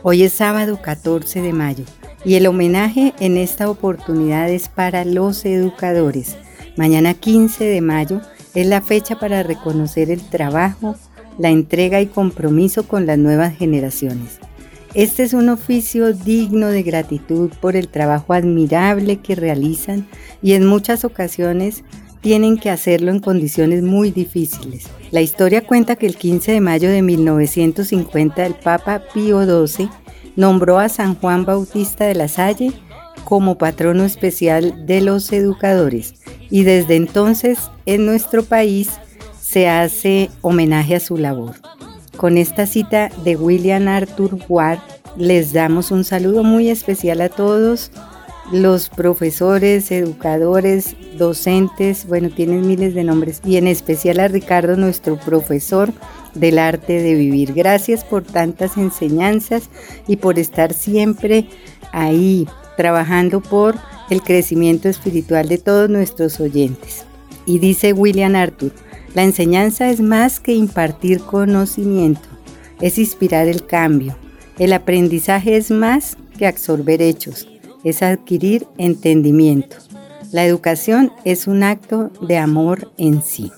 Hoy 0.03 0.23
es 0.23 0.34
sábado 0.34 0.79
14 0.81 1.41
de 1.41 1.53
mayo 1.53 1.86
y 2.25 2.36
el 2.36 2.47
homenaje 2.47 3.13
en 3.19 3.38
esta 3.38 3.69
oportunidad 3.69 4.49
es 4.49 4.67
para 4.67 5.05
los 5.05 5.45
educadores. 5.45 6.36
Mañana 6.75 7.13
15 7.13 7.63
de 7.63 7.81
mayo 7.81 8.21
es 8.56 8.68
la 8.68 8.82
fecha 8.82 9.20
para 9.20 9.43
reconocer 9.43 10.12
el 10.12 10.22
trabajo, 10.22 10.95
la 11.38 11.49
entrega 11.49 12.01
y 12.01 12.08
compromiso 12.08 12.88
con 12.88 13.06
las 13.06 13.18
nuevas 13.18 13.56
generaciones. 13.56 14.39
Este 14.93 15.24
es 15.24 15.34
un 15.34 15.49
oficio 15.49 16.14
digno 16.14 16.68
de 16.68 16.84
gratitud 16.84 17.49
por 17.60 17.76
el 17.76 17.88
trabajo 17.88 18.34
admirable 18.34 19.18
que 19.18 19.34
realizan 19.34 20.08
y 20.43 20.54
en 20.54 20.68
muchas 20.68 21.04
ocasiones 21.04 21.84
tienen 22.22 22.58
que 22.58 22.70
hacerlo 22.70 23.12
en 23.12 23.20
condiciones 23.20 23.82
muy 23.82 24.12
difíciles. 24.12 24.86
La 25.12 25.22
historia 25.22 25.66
cuenta 25.66 25.95
que 25.95 26.06
el 26.06 26.16
15 26.16 26.51
de 26.51 26.62
mayo 26.62 26.89
de 26.89 27.01
1950 27.01 28.45
el 28.45 28.54
Papa 28.54 29.01
Pío 29.14 29.43
XII 29.68 29.89
nombró 30.36 30.78
a 30.78 30.89
San 30.89 31.16
Juan 31.16 31.43
Bautista 31.43 32.06
de 32.06 32.16
la 32.16 32.28
Salle 32.28 32.72
como 33.24 33.57
patrono 33.57 34.03
especial 34.03 34.86
de 34.86 35.01
los 35.01 35.32
educadores 35.32 36.15
y 36.49 36.63
desde 36.63 36.95
entonces 36.95 37.59
en 37.86 38.05
nuestro 38.05 38.43
país 38.43 38.89
se 39.41 39.67
hace 39.67 40.30
homenaje 40.41 40.95
a 40.95 40.99
su 40.99 41.17
labor. 41.17 41.55
Con 42.17 42.38
esta 42.38 42.65
cita 42.67 43.09
de 43.24 43.36
William 43.36 43.88
Arthur 43.88 44.38
Ward 44.47 44.80
les 45.17 45.53
damos 45.53 45.91
un 45.91 46.03
saludo 46.03 46.43
muy 46.43 46.69
especial 46.69 47.21
a 47.21 47.30
todos 47.30 47.91
los 48.51 48.89
profesores, 48.89 49.91
educadores, 49.91 50.95
docentes, 51.17 52.05
bueno, 52.07 52.30
tienen 52.30 52.67
miles 52.67 52.93
de 52.93 53.03
nombres, 53.03 53.41
y 53.45 53.57
en 53.57 53.67
especial 53.67 54.19
a 54.19 54.28
Ricardo, 54.28 54.76
nuestro 54.76 55.17
profesor 55.17 55.93
del 56.34 56.59
arte 56.59 57.01
de 57.01 57.15
vivir. 57.15 57.53
Gracias 57.53 58.03
por 58.03 58.24
tantas 58.24 58.78
enseñanzas 58.78 59.69
y 60.07 60.17
por 60.17 60.39
estar 60.39 60.74
siempre 60.74 61.47
ahí 61.91 62.47
trabajando 62.78 63.41
por 63.41 63.76
el 64.09 64.21
crecimiento 64.21 64.89
espiritual 64.89 65.47
de 65.47 65.57
todos 65.57 65.89
nuestros 65.89 66.39
oyentes. 66.39 67.05
Y 67.45 67.59
dice 67.59 67.93
William 67.93 68.36
Arthur, 68.36 68.71
la 69.13 69.24
enseñanza 69.24 69.89
es 69.89 70.01
más 70.01 70.39
que 70.39 70.53
impartir 70.53 71.19
conocimiento, 71.21 72.28
es 72.82 72.97
inspirar 72.97 73.47
el 73.47 73.65
cambio. 73.65 74.15
El 74.57 74.74
aprendizaje 74.74 75.57
es 75.57 75.71
más 75.71 76.17
que 76.38 76.47
absorber 76.47 77.01
hechos, 77.01 77.47
es 77.84 78.01
adquirir 78.01 78.67
entendimiento. 78.78 79.78
La 80.32 80.45
educación 80.45 81.11
es 81.26 81.47
un 81.47 81.61
acto 81.63 82.11
de 82.21 82.38
amor 82.38 82.91
en 82.97 83.21
sí. 83.21 83.51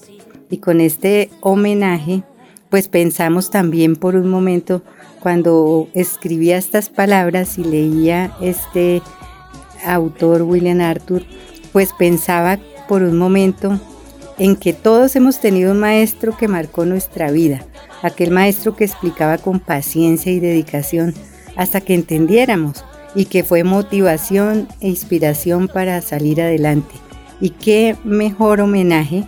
Y 0.49 0.57
con 0.57 0.81
este 0.81 1.29
homenaje, 1.39 2.23
pues 2.69 2.89
pensamos 2.89 3.49
también 3.49 3.95
por 3.95 4.15
un 4.15 4.29
momento 4.29 4.83
cuando 5.25 5.87
escribía 5.95 6.55
estas 6.55 6.89
palabras 6.89 7.57
y 7.57 7.63
leía 7.63 8.37
este 8.41 9.01
autor 9.83 10.43
William 10.43 10.81
Arthur, 10.81 11.23
pues 11.73 11.93
pensaba 11.97 12.59
por 12.87 13.01
un 13.01 13.17
momento 13.17 13.79
en 14.37 14.55
que 14.55 14.71
todos 14.71 15.15
hemos 15.15 15.41
tenido 15.41 15.71
un 15.71 15.79
maestro 15.79 16.37
que 16.37 16.47
marcó 16.47 16.85
nuestra 16.85 17.31
vida, 17.31 17.65
aquel 18.03 18.29
maestro 18.29 18.75
que 18.75 18.83
explicaba 18.83 19.39
con 19.39 19.59
paciencia 19.59 20.31
y 20.31 20.39
dedicación 20.39 21.15
hasta 21.55 21.81
que 21.81 21.95
entendiéramos 21.95 22.85
y 23.15 23.25
que 23.25 23.43
fue 23.43 23.63
motivación 23.63 24.67
e 24.79 24.89
inspiración 24.89 25.69
para 25.69 26.03
salir 26.03 26.39
adelante. 26.39 26.93
Y 27.41 27.49
qué 27.49 27.95
mejor 28.03 28.61
homenaje 28.61 29.23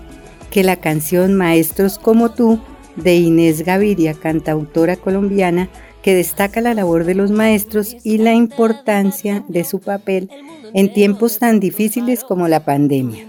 que 0.52 0.64
la 0.64 0.76
canción 0.76 1.34
Maestros 1.34 1.98
como 1.98 2.30
tú 2.30 2.60
de 2.98 3.16
Inés 3.16 3.64
Gaviria, 3.64 4.14
cantautora 4.14 4.96
colombiana, 4.96 5.70
que 6.02 6.16
destaca 6.16 6.62
la 6.62 6.74
labor 6.74 7.04
de 7.04 7.16
los 7.16 7.32
maestros 7.32 7.96
y 8.04 8.18
la 8.18 8.34
importancia 8.34 9.44
de 9.48 9.64
su 9.64 9.80
papel 9.80 10.30
en 10.74 10.94
tiempos 10.94 11.40
tan 11.40 11.60
difíciles 11.60 12.24
como 12.24 12.48
la 12.48 12.64
pandemia. 12.64 13.26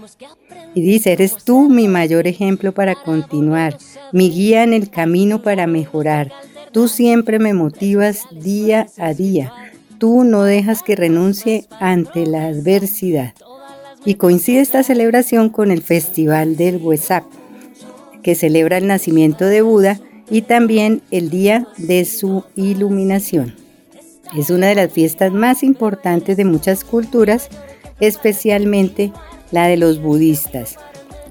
Y 0.75 0.81
dice, 0.81 1.13
eres 1.13 1.35
tú 1.43 1.69
mi 1.69 1.87
mayor 1.87 2.27
ejemplo 2.27 2.73
para 2.73 2.95
continuar, 2.95 3.77
mi 4.13 4.29
guía 4.29 4.63
en 4.63 4.73
el 4.73 4.89
camino 4.89 5.41
para 5.41 5.67
mejorar. 5.67 6.31
Tú 6.71 6.87
siempre 6.87 7.39
me 7.39 7.53
motivas 7.53 8.25
día 8.31 8.87
a 8.97 9.13
día. 9.13 9.51
Tú 9.97 10.23
no 10.23 10.43
dejas 10.43 10.83
que 10.83 10.95
renuncie 10.95 11.65
ante 11.79 12.25
la 12.25 12.45
adversidad. 12.45 13.33
Y 14.05 14.15
coincide 14.15 14.61
esta 14.61 14.83
celebración 14.83 15.49
con 15.49 15.71
el 15.71 15.81
Festival 15.81 16.55
del 16.55 16.77
WhatsApp, 16.77 17.25
que 18.23 18.35
celebra 18.35 18.77
el 18.77 18.87
nacimiento 18.87 19.45
de 19.45 19.61
Buda 19.61 19.99
y 20.29 20.43
también 20.43 21.01
el 21.11 21.29
día 21.29 21.67
de 21.77 22.05
su 22.05 22.43
iluminación. 22.55 23.55
Es 24.37 24.49
una 24.49 24.67
de 24.67 24.75
las 24.75 24.91
fiestas 24.91 25.31
más 25.31 25.63
importantes 25.63 26.37
de 26.37 26.45
muchas 26.45 26.83
culturas, 26.83 27.49
especialmente 27.99 29.11
la 29.51 29.67
de 29.67 29.77
los 29.77 30.01
budistas. 30.01 30.77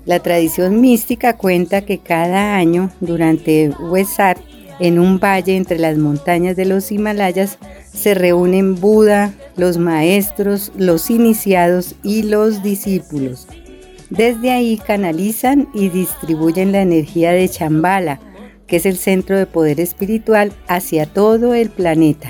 La 0.05 0.21
tradición 0.21 0.81
mística 0.81 1.37
cuenta 1.37 1.83
que 1.83 1.99
cada 1.99 2.57
año 2.57 2.91
durante 3.01 3.69
Wesak, 3.69 4.39
en 4.81 4.99
un 4.99 5.19
valle 5.21 5.57
entre 5.57 5.79
las 5.79 5.99
montañas 5.99 6.57
de 6.57 6.65
los 6.65 6.91
Himalayas, 6.91 7.59
se 7.93 8.15
reúnen 8.15 8.77
Buda, 8.77 9.35
los 9.57 9.77
maestros, 9.77 10.73
los 10.77 11.11
iniciados 11.11 11.95
y 12.03 12.23
los 12.23 12.63
discípulos. 12.63 13.47
Desde 14.11 14.51
ahí 14.51 14.79
canalizan 14.79 15.69
y 15.75 15.91
distribuyen 15.91 16.73
la 16.73 16.81
energía 16.81 17.33
de 17.33 17.49
Chambala, 17.49 18.21
que 18.69 18.77
es 18.77 18.87
el 18.87 18.97
centro 18.97 19.37
de 19.37 19.47
poder 19.47 19.81
espiritual, 19.81 20.53
hacia 20.69 21.07
todo 21.07 21.55
el 21.55 21.71
planeta. 21.71 22.29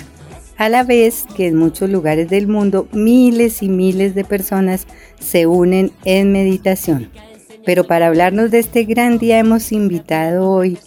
A 0.56 0.68
la 0.68 0.82
vez 0.82 1.26
que 1.36 1.48
en 1.48 1.56
muchos 1.56 1.90
lugares 1.90 2.30
del 2.30 2.48
mundo 2.48 2.88
miles 2.92 3.62
y 3.62 3.68
miles 3.68 4.14
de 4.14 4.24
personas 4.24 4.86
se 5.20 5.46
unen 5.46 5.92
en 6.04 6.32
meditación. 6.32 7.10
Pero 7.64 7.84
para 7.84 8.06
hablarnos 8.06 8.50
de 8.50 8.60
este 8.60 8.84
gran 8.84 9.18
día 9.18 9.38
hemos 9.38 9.72
invitado 9.72 10.48
hoy 10.48 10.78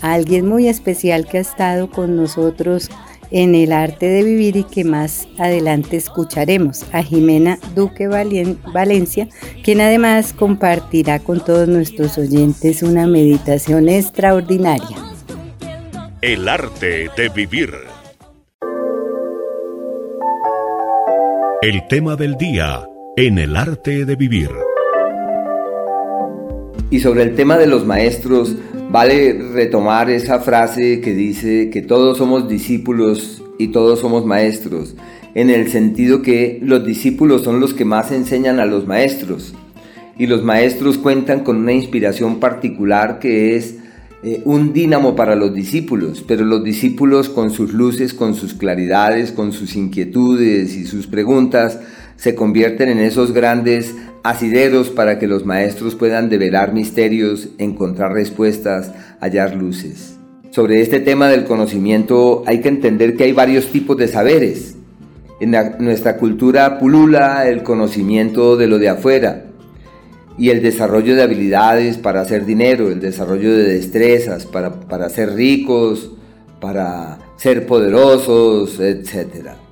a 0.00 0.14
alguien 0.14 0.46
muy 0.48 0.68
especial 0.68 1.26
que 1.26 1.38
ha 1.38 1.42
estado 1.42 1.90
con 1.90 2.16
nosotros 2.16 2.90
en 3.34 3.56
el 3.56 3.72
arte 3.72 4.06
de 4.06 4.22
vivir 4.22 4.56
y 4.56 4.62
que 4.62 4.84
más 4.84 5.26
adelante 5.38 5.96
escucharemos 5.96 6.84
a 6.92 7.02
Jimena 7.02 7.58
Duque 7.74 8.06
Valencia, 8.06 9.28
quien 9.64 9.80
además 9.80 10.32
compartirá 10.32 11.18
con 11.18 11.44
todos 11.44 11.66
nuestros 11.66 12.16
oyentes 12.16 12.84
una 12.84 13.08
meditación 13.08 13.88
extraordinaria. 13.88 14.96
El 16.22 16.48
arte 16.48 17.08
de 17.16 17.28
vivir. 17.28 17.70
El 21.60 21.88
tema 21.88 22.14
del 22.14 22.36
día 22.36 22.86
en 23.16 23.38
el 23.38 23.56
arte 23.56 24.04
de 24.04 24.14
vivir. 24.14 24.50
Y 26.90 27.00
sobre 27.00 27.24
el 27.24 27.34
tema 27.34 27.58
de 27.58 27.66
los 27.66 27.84
maestros, 27.84 28.54
vale 28.90 29.32
retomar 29.52 30.10
esa 30.10 30.40
frase 30.40 31.00
que 31.00 31.14
dice 31.14 31.70
que 31.70 31.82
todos 31.82 32.18
somos 32.18 32.48
discípulos 32.48 33.42
y 33.58 33.68
todos 33.68 34.00
somos 34.00 34.24
maestros, 34.24 34.94
en 35.34 35.50
el 35.50 35.68
sentido 35.68 36.22
que 36.22 36.60
los 36.62 36.84
discípulos 36.84 37.42
son 37.42 37.60
los 37.60 37.74
que 37.74 37.84
más 37.84 38.12
enseñan 38.12 38.60
a 38.60 38.66
los 38.66 38.86
maestros. 38.86 39.54
Y 40.16 40.26
los 40.26 40.44
maestros 40.44 40.96
cuentan 40.96 41.40
con 41.40 41.56
una 41.56 41.72
inspiración 41.72 42.38
particular 42.38 43.18
que 43.18 43.56
es 43.56 43.76
eh, 44.22 44.40
un 44.44 44.72
dínamo 44.72 45.16
para 45.16 45.34
los 45.34 45.52
discípulos, 45.52 46.24
pero 46.26 46.44
los 46.44 46.62
discípulos 46.62 47.28
con 47.28 47.50
sus 47.50 47.74
luces, 47.74 48.14
con 48.14 48.34
sus 48.34 48.54
claridades, 48.54 49.32
con 49.32 49.52
sus 49.52 49.76
inquietudes 49.76 50.76
y 50.76 50.86
sus 50.86 51.08
preguntas, 51.08 51.80
se 52.16 52.34
convierten 52.34 52.88
en 52.88 52.98
esos 52.98 53.32
grandes 53.32 53.94
asideros 54.22 54.90
para 54.90 55.18
que 55.18 55.26
los 55.26 55.44
maestros 55.44 55.94
puedan 55.94 56.30
develar 56.30 56.72
misterios, 56.72 57.48
encontrar 57.58 58.12
respuestas, 58.12 58.92
hallar 59.20 59.54
luces. 59.54 60.18
Sobre 60.50 60.80
este 60.80 61.00
tema 61.00 61.28
del 61.28 61.44
conocimiento 61.44 62.42
hay 62.46 62.60
que 62.60 62.68
entender 62.68 63.16
que 63.16 63.24
hay 63.24 63.32
varios 63.32 63.66
tipos 63.66 63.96
de 63.96 64.08
saberes. 64.08 64.76
En 65.40 65.54
nuestra 65.80 66.16
cultura 66.16 66.78
pulula 66.78 67.48
el 67.48 67.62
conocimiento 67.62 68.56
de 68.56 68.68
lo 68.68 68.78
de 68.78 68.88
afuera 68.88 69.46
y 70.38 70.50
el 70.50 70.62
desarrollo 70.62 71.14
de 71.16 71.22
habilidades 71.22 71.98
para 71.98 72.20
hacer 72.20 72.44
dinero, 72.44 72.88
el 72.88 73.00
desarrollo 73.00 73.52
de 73.56 73.74
destrezas 73.74 74.46
para, 74.46 74.80
para 74.80 75.08
ser 75.08 75.34
ricos, 75.34 76.12
para 76.60 77.18
ser 77.36 77.66
poderosos, 77.66 78.80
etc. 78.80 79.63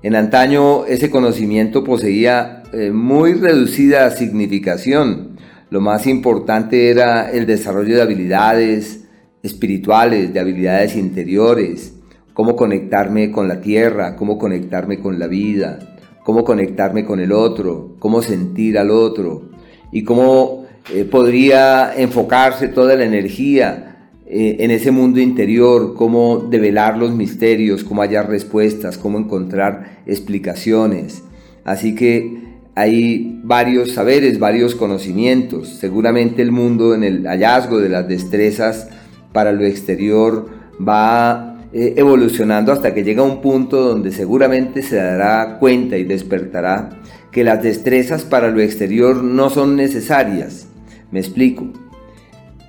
En 0.00 0.14
antaño 0.14 0.86
ese 0.86 1.10
conocimiento 1.10 1.82
poseía 1.82 2.62
eh, 2.72 2.92
muy 2.92 3.34
reducida 3.34 4.10
significación. 4.10 5.36
lo 5.70 5.80
más 5.80 6.06
importante 6.06 6.88
era 6.88 7.30
el 7.30 7.44
desarrollo 7.44 7.96
de 7.96 8.02
habilidades 8.02 9.04
espirituales, 9.42 10.32
de 10.32 10.40
habilidades 10.40 10.96
interiores, 10.96 11.94
cómo 12.32 12.56
conectarme 12.56 13.32
con 13.32 13.48
la 13.48 13.60
tierra, 13.60 14.16
cómo 14.16 14.38
conectarme 14.38 15.00
con 15.00 15.18
la 15.18 15.26
vida, 15.26 15.78
cómo 16.24 16.44
conectarme 16.44 17.04
con 17.04 17.20
el 17.20 17.32
otro, 17.32 17.96
cómo 17.98 18.22
sentir 18.22 18.78
al 18.78 18.90
otro 18.90 19.50
y 19.92 20.04
cómo 20.04 20.64
eh, 20.94 21.04
podría 21.04 21.92
enfocarse 21.96 22.68
toda 22.68 22.94
la 22.94 23.04
energía 23.04 23.97
eh, 24.30 24.62
en 24.62 24.70
ese 24.70 24.90
mundo 24.90 25.20
interior, 25.20 25.94
cómo 25.94 26.36
develar 26.50 26.98
los 26.98 27.14
misterios, 27.14 27.82
cómo 27.82 28.02
hallar 28.02 28.28
respuestas, 28.28 28.98
cómo 28.98 29.18
encontrar 29.18 30.02
explicaciones. 30.04 31.22
Así 31.64 31.94
que 31.94 32.42
hay 32.74 33.40
varios 33.42 33.92
saberes, 33.92 34.38
varios 34.38 34.74
conocimientos. 34.74 35.70
Seguramente 35.70 36.42
el 36.42 36.52
mundo 36.52 36.94
en 36.94 37.04
el 37.04 37.26
hallazgo 37.26 37.78
de 37.78 37.88
las 37.88 38.06
destrezas 38.06 38.90
para 39.32 39.52
lo 39.52 39.64
exterior 39.64 40.50
va 40.86 41.56
eh, 41.72 41.94
evolucionando 41.96 42.70
hasta 42.70 42.92
que 42.92 43.04
llega 43.04 43.22
un 43.22 43.40
punto 43.40 43.82
donde 43.82 44.12
seguramente 44.12 44.82
se 44.82 44.96
dará 44.96 45.58
cuenta 45.58 45.96
y 45.96 46.04
despertará 46.04 46.90
que 47.32 47.44
las 47.44 47.62
destrezas 47.62 48.24
para 48.24 48.50
lo 48.50 48.60
exterior 48.60 49.24
no 49.24 49.48
son 49.48 49.74
necesarias. 49.74 50.68
Me 51.10 51.20
explico. 51.20 51.87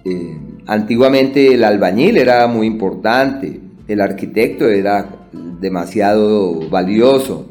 Eh, 0.09 0.37
antiguamente 0.65 1.53
el 1.53 1.63
albañil 1.63 2.17
era 2.17 2.47
muy 2.47 2.65
importante, 2.65 3.59
el 3.87 4.01
arquitecto 4.01 4.67
era 4.67 5.07
demasiado 5.31 6.67
valioso, 6.69 7.45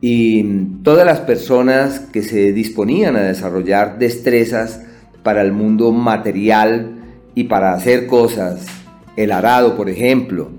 y 0.00 0.42
todas 0.82 1.06
las 1.06 1.20
personas 1.20 2.00
que 2.00 2.22
se 2.22 2.52
disponían 2.52 3.16
a 3.16 3.22
desarrollar 3.22 3.98
destrezas 3.98 4.80
para 5.22 5.42
el 5.42 5.52
mundo 5.52 5.92
material 5.92 6.96
y 7.34 7.44
para 7.44 7.72
hacer 7.72 8.06
cosas, 8.06 8.66
el 9.16 9.32
arado 9.32 9.76
por 9.76 9.88
ejemplo, 9.88 10.50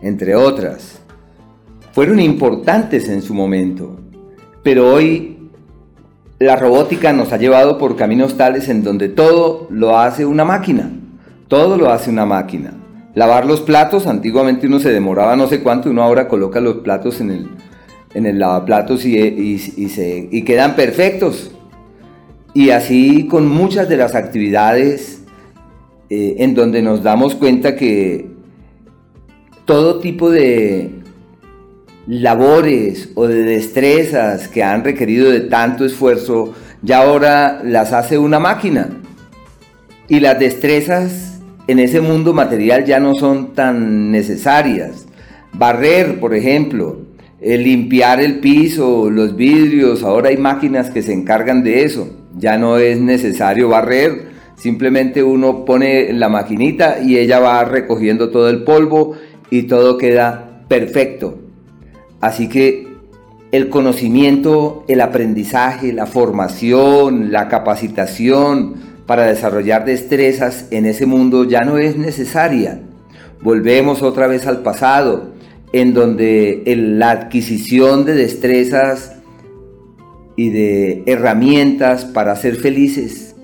entre 0.00 0.36
otras, 0.36 1.00
fueron 1.92 2.20
importantes 2.20 3.08
en 3.08 3.22
su 3.22 3.34
momento, 3.34 3.98
pero 4.62 4.92
hoy 4.92 5.37
la 6.38 6.54
robótica 6.54 7.12
nos 7.12 7.32
ha 7.32 7.36
llevado 7.36 7.78
por 7.78 7.96
caminos 7.96 8.36
tales 8.36 8.68
en 8.68 8.84
donde 8.84 9.08
todo 9.08 9.66
lo 9.70 9.98
hace 9.98 10.24
una 10.24 10.44
máquina, 10.44 10.90
todo 11.48 11.76
lo 11.76 11.90
hace 11.90 12.10
una 12.10 12.26
máquina. 12.26 12.74
Lavar 13.14 13.46
los 13.46 13.60
platos, 13.60 14.06
antiguamente 14.06 14.68
uno 14.68 14.78
se 14.78 14.92
demoraba 14.92 15.34
no 15.34 15.48
sé 15.48 15.60
cuánto, 15.60 15.90
uno 15.90 16.02
ahora 16.02 16.28
coloca 16.28 16.60
los 16.60 16.76
platos 16.76 17.20
en 17.20 17.30
el, 17.30 17.48
en 18.14 18.26
el 18.26 18.38
lavaplatos 18.38 19.04
y, 19.04 19.18
y, 19.18 19.88
se, 19.88 20.28
y 20.30 20.42
quedan 20.42 20.76
perfectos. 20.76 21.50
Y 22.54 22.70
así 22.70 23.26
con 23.26 23.48
muchas 23.48 23.88
de 23.88 23.96
las 23.96 24.14
actividades 24.14 25.22
eh, 26.10 26.36
en 26.38 26.54
donde 26.54 26.82
nos 26.82 27.02
damos 27.02 27.34
cuenta 27.34 27.74
que 27.74 28.30
todo 29.64 29.98
tipo 29.98 30.30
de 30.30 30.97
labores 32.08 33.10
o 33.14 33.26
de 33.28 33.42
destrezas 33.42 34.48
que 34.48 34.62
han 34.62 34.82
requerido 34.82 35.30
de 35.30 35.40
tanto 35.40 35.84
esfuerzo, 35.84 36.54
ya 36.82 37.02
ahora 37.02 37.60
las 37.62 37.92
hace 37.92 38.18
una 38.18 38.40
máquina. 38.40 38.88
Y 40.08 40.20
las 40.20 40.38
destrezas 40.38 41.40
en 41.66 41.78
ese 41.78 42.00
mundo 42.00 42.32
material 42.32 42.86
ya 42.86 42.98
no 42.98 43.14
son 43.14 43.52
tan 43.52 44.10
necesarias. 44.10 45.06
Barrer, 45.52 46.18
por 46.18 46.34
ejemplo, 46.34 47.00
limpiar 47.42 48.20
el 48.22 48.40
piso, 48.40 49.10
los 49.10 49.36
vidrios, 49.36 50.02
ahora 50.02 50.30
hay 50.30 50.38
máquinas 50.38 50.88
que 50.88 51.02
se 51.02 51.12
encargan 51.12 51.62
de 51.62 51.84
eso. 51.84 52.08
Ya 52.38 52.56
no 52.56 52.78
es 52.78 52.98
necesario 52.98 53.68
barrer, 53.68 54.28
simplemente 54.56 55.22
uno 55.22 55.66
pone 55.66 56.12
la 56.14 56.30
maquinita 56.30 57.00
y 57.02 57.18
ella 57.18 57.38
va 57.38 57.64
recogiendo 57.64 58.30
todo 58.30 58.48
el 58.48 58.64
polvo 58.64 59.14
y 59.50 59.64
todo 59.64 59.98
queda 59.98 60.64
perfecto. 60.68 61.47
Así 62.20 62.48
que 62.48 62.88
el 63.52 63.68
conocimiento, 63.70 64.84
el 64.88 65.00
aprendizaje, 65.00 65.92
la 65.92 66.06
formación, 66.06 67.32
la 67.32 67.48
capacitación 67.48 68.74
para 69.06 69.26
desarrollar 69.26 69.86
destrezas 69.86 70.66
en 70.70 70.84
ese 70.84 71.06
mundo 71.06 71.44
ya 71.44 71.62
no 71.62 71.78
es 71.78 71.96
necesaria. 71.96 72.80
Volvemos 73.40 74.02
otra 74.02 74.26
vez 74.26 74.46
al 74.46 74.62
pasado 74.62 75.32
en 75.72 75.94
donde 75.94 76.62
la 76.66 77.10
adquisición 77.10 78.04
de 78.04 78.14
destrezas 78.14 79.16
y 80.36 80.50
de 80.50 81.02
herramientas 81.06 82.04
para 82.04 82.36
ser 82.36 82.56
felices, 82.56 83.34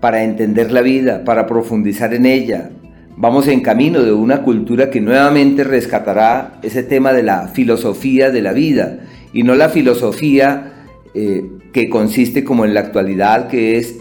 para 0.00 0.24
entender 0.24 0.72
la 0.72 0.82
vida, 0.82 1.24
para 1.24 1.46
profundizar 1.46 2.12
en 2.14 2.26
ella. 2.26 2.70
Vamos 3.22 3.46
en 3.46 3.60
camino 3.60 4.02
de 4.02 4.12
una 4.12 4.42
cultura 4.42 4.90
que 4.90 5.00
nuevamente 5.00 5.62
rescatará 5.62 6.58
ese 6.60 6.82
tema 6.82 7.12
de 7.12 7.22
la 7.22 7.46
filosofía 7.46 8.32
de 8.32 8.42
la 8.42 8.52
vida 8.52 8.98
y 9.32 9.44
no 9.44 9.54
la 9.54 9.68
filosofía 9.68 10.86
eh, 11.14 11.48
que 11.72 11.88
consiste 11.88 12.42
como 12.42 12.64
en 12.64 12.74
la 12.74 12.80
actualidad, 12.80 13.46
que 13.46 13.78
es 13.78 13.96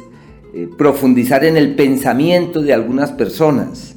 eh, 0.56 0.68
profundizar 0.76 1.46
en 1.46 1.56
el 1.56 1.76
pensamiento 1.76 2.64
de 2.64 2.74
algunas 2.74 3.12
personas, 3.12 3.96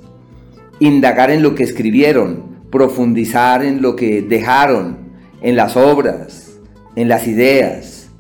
indagar 0.79 1.31
en 1.31 1.43
lo 1.43 1.55
que 1.55 1.63
escribieron, 1.63 2.43
profundizar 2.71 3.65
en 3.65 3.81
lo 3.81 3.97
que 3.97 4.21
dejaron, 4.21 4.99
en 5.41 5.57
las 5.57 5.75
obras, 5.75 6.59
en 6.97 7.09
las 7.09 7.27
ideas. 7.27 8.11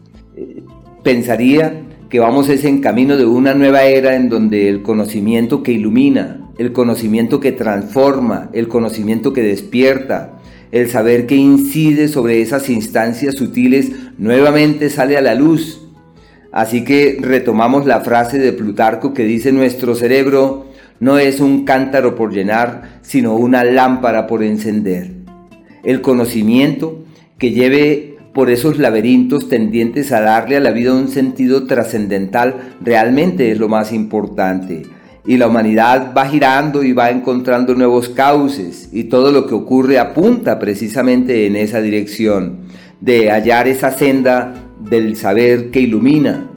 Pensaría 1.03 1.83
que 2.09 2.19
vamos 2.19 2.49
ese 2.49 2.71
en 2.71 2.81
camino 2.81 3.19
de 3.19 3.27
una 3.27 3.53
nueva 3.53 3.83
era 3.83 4.17
en 4.17 4.31
donde 4.31 4.71
el 4.71 4.81
conocimiento 4.81 5.63
que 5.63 5.73
ilumina, 5.73 6.44
el 6.59 6.73
conocimiento 6.73 7.41
que 7.41 7.53
transforma, 7.53 8.51
el 8.53 8.69
conocimiento 8.69 9.33
que 9.33 9.43
despierta, 9.43 10.39
el 10.73 10.89
saber 10.89 11.27
que 11.27 11.37
incide 11.37 12.09
sobre 12.09 12.41
esas 12.41 12.69
instancias 12.69 13.37
sutiles 13.37 13.93
nuevamente 14.19 14.91
sale 14.91 15.17
a 15.17 15.21
la 15.21 15.35
luz. 15.35 15.81
Así 16.53 16.85
que 16.85 17.19
retomamos 17.21 17.87
la 17.87 18.01
frase 18.01 18.39
de 18.39 18.53
Plutarco 18.53 19.15
que 19.15 19.25
dice 19.25 19.53
nuestro 19.53 19.95
cerebro 19.95 20.67
no 21.01 21.19
es 21.19 21.41
un 21.41 21.65
cántaro 21.65 22.15
por 22.15 22.33
llenar, 22.33 23.01
sino 23.03 23.35
una 23.35 23.65
lámpara 23.65 24.27
por 24.27 24.43
encender. 24.43 25.13
El 25.83 26.01
conocimiento 26.01 27.05
que 27.39 27.51
lleve 27.51 28.17
por 28.33 28.51
esos 28.51 28.79
laberintos 28.79 29.49
tendientes 29.49 30.13
a 30.13 30.21
darle 30.21 30.57
a 30.57 30.61
la 30.61 30.71
vida 30.71 30.93
un 30.93 31.09
sentido 31.09 31.67
trascendental 31.67 32.75
realmente 32.81 33.51
es 33.53 33.59
lo 33.59 33.69
más 33.69 33.93
importante. 33.93 34.83
Y 35.27 35.37
la 35.37 35.47
humanidad 35.47 36.13
va 36.17 36.27
girando 36.27 36.83
y 36.83 36.93
va 36.93 37.11
encontrando 37.11 37.75
nuevos 37.75 38.11
cauces 38.11 38.91
y 38.93 39.05
todo 39.05 39.33
lo 39.33 39.47
que 39.47 39.55
ocurre 39.55 39.99
apunta 39.99 40.59
precisamente 40.59 41.47
en 41.47 41.57
esa 41.57 41.81
dirección, 41.81 42.59
de 43.01 43.31
hallar 43.31 43.67
esa 43.69 43.91
senda 43.91 44.55
del 44.81 45.17
saber 45.17 45.71
que 45.71 45.81
ilumina, 45.81 46.51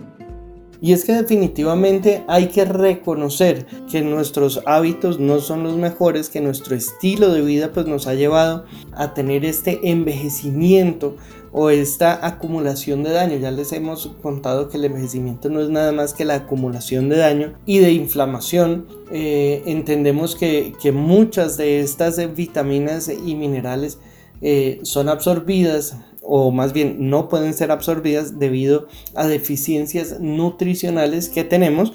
y 0.80 0.93
es 0.93 1.05
que 1.05 1.13
definitivamente 1.13 2.24
hay 2.28 2.47
que 2.47 2.63
reconocer 2.63 3.65
que 3.89 4.01
nuestros 4.01 4.61
hábitos 4.65 5.20
no 5.20 5.39
son 5.39 5.63
los 5.63 5.76
mejores, 5.76 6.30
que 6.30 6.39
nuestro 6.39 6.76
estilo 6.76 7.34
de 7.34 7.41
vida 7.41 7.72
pues 7.74 7.88
nos 7.88 8.05
ha 8.05 8.13
llevado 8.13 8.65
a 8.93 9.13
tener 9.13 9.43
este 9.43 9.80
envejecimiento 9.89 11.15
o 11.51 11.69
esta 11.69 12.25
acumulación 12.25 13.03
de 13.03 13.11
daño. 13.11 13.37
Ya 13.37 13.51
les 13.51 13.71
hemos 13.73 14.07
contado 14.21 14.69
que 14.69 14.77
el 14.77 14.85
envejecimiento 14.85 15.49
no 15.49 15.61
es 15.61 15.69
nada 15.69 15.91
más 15.91 16.13
que 16.13 16.25
la 16.25 16.35
acumulación 16.35 17.09
de 17.09 17.17
daño 17.17 17.53
y 17.65 17.79
de 17.79 17.91
inflamación. 17.91 18.87
Eh, 19.11 19.63
entendemos 19.65 20.35
que, 20.35 20.73
que, 20.81 20.91
muchas 20.91 21.57
de 21.57 21.79
estas 21.79 22.35
vitaminas 22.35 23.09
y 23.09 23.35
minerales 23.35 23.99
eh, 24.41 24.79
son 24.83 25.09
absorbidas 25.09 25.97
o 26.21 26.51
más 26.51 26.73
bien 26.73 27.09
no 27.09 27.29
pueden 27.29 27.53
ser 27.53 27.71
absorbidas 27.71 28.37
debido 28.37 28.87
a 29.15 29.27
deficiencias 29.27 30.19
nutricionales 30.19 31.29
que 31.29 31.45
tenemos 31.45 31.93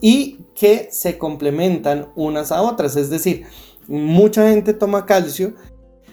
y 0.00 0.38
que 0.54 0.88
se 0.90 1.18
complementan 1.18 2.08
unas 2.14 2.52
a 2.52 2.62
otras. 2.62 2.96
Es 2.96 3.10
decir, 3.10 3.44
mucha 3.88 4.48
gente 4.50 4.72
toma 4.72 5.04
calcio 5.04 5.54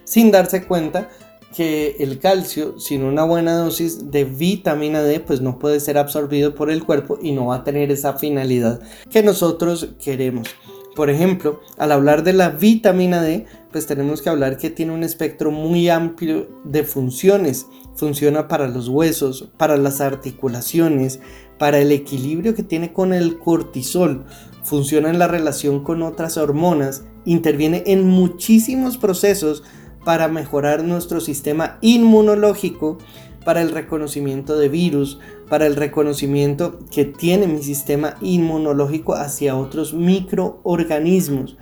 sin 0.04 0.32
darse 0.32 0.66
cuenta 0.66 1.10
que 1.56 1.96
el 2.00 2.20
calcio 2.20 2.80
sin 2.80 3.04
una 3.04 3.24
buena 3.24 3.56
dosis 3.56 4.12
de 4.12 4.24
vitamina 4.24 5.02
D 5.02 5.20
pues 5.20 5.42
no 5.42 5.60
puede 5.60 5.80
ser 5.80 5.98
absorbido 5.98 6.56
por 6.56 6.70
el 6.70 6.84
cuerpo 6.84 7.18
y 7.22 7.32
no 7.32 7.48
va 7.48 7.58
a 7.58 7.64
tener 7.64 7.92
esa 7.92 8.14
finalidad 8.14 8.82
que 9.10 9.24
nosotros 9.24 9.90
queremos. 10.04 10.48
Por 10.96 11.10
ejemplo, 11.10 11.62
al 11.78 11.92
hablar 11.92 12.24
de 12.24 12.34
la 12.34 12.50
vitamina 12.50 13.22
D, 13.22 13.46
pues 13.72 13.88
tenemos 13.88 14.22
que 14.22 14.30
hablar 14.30 14.58
que 14.58 14.70
tiene 14.70 14.92
un 14.92 15.04
espectro 15.04 15.50
muy 15.50 15.88
amplio 15.88 16.50
de 16.66 16.84
funciones. 16.84 17.68
Funciona 17.96 18.48
para 18.48 18.68
los 18.68 18.90
huesos, 18.90 19.50
para 19.58 19.78
las 19.78 20.02
articulaciones, 20.02 21.20
para 21.58 21.80
el 21.80 21.92
equilibrio 21.92 22.56
que 22.56 22.64
tiene 22.64 22.92
con 22.92 23.14
el 23.14 23.38
cortisol, 23.38 24.26
funciona 24.64 25.10
en 25.10 25.20
la 25.20 25.28
relación 25.28 25.84
con 25.84 26.02
otras 26.02 26.38
hormonas, 26.38 27.04
interviene 27.26 27.84
en 27.86 28.08
muchísimos 28.08 28.98
procesos 28.98 29.64
para 30.10 30.28
mejorar 30.28 30.84
nuestro 30.84 31.20
sistema 31.22 31.78
inmunológico, 31.82 32.98
para 33.46 33.62
el 33.62 33.70
reconocimiento 33.70 34.58
de 34.58 34.68
virus, 34.68 35.20
para 35.48 35.68
el 35.68 35.76
reconocimiento 35.76 36.80
que 36.90 37.06
tiene 37.06 37.46
mi 37.46 37.62
sistema 37.62 38.16
inmunológico 38.20 39.14
hacia 39.14 39.56
otros 39.56 39.94
microorganismos. 39.94 41.58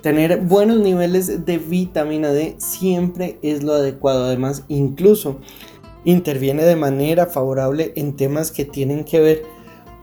Tener 0.00 0.40
buenos 0.40 0.78
niveles 0.78 1.44
de 1.44 1.58
vitamina 1.58 2.30
D 2.30 2.54
siempre 2.56 3.38
es 3.42 3.62
lo 3.62 3.74
adecuado. 3.74 4.24
Además, 4.24 4.64
incluso 4.68 5.40
interviene 6.06 6.64
de 6.64 6.76
manera 6.76 7.26
favorable 7.26 7.92
en 7.94 8.16
temas 8.16 8.52
que 8.52 8.64
tienen 8.64 9.04
que 9.04 9.20
ver 9.20 9.42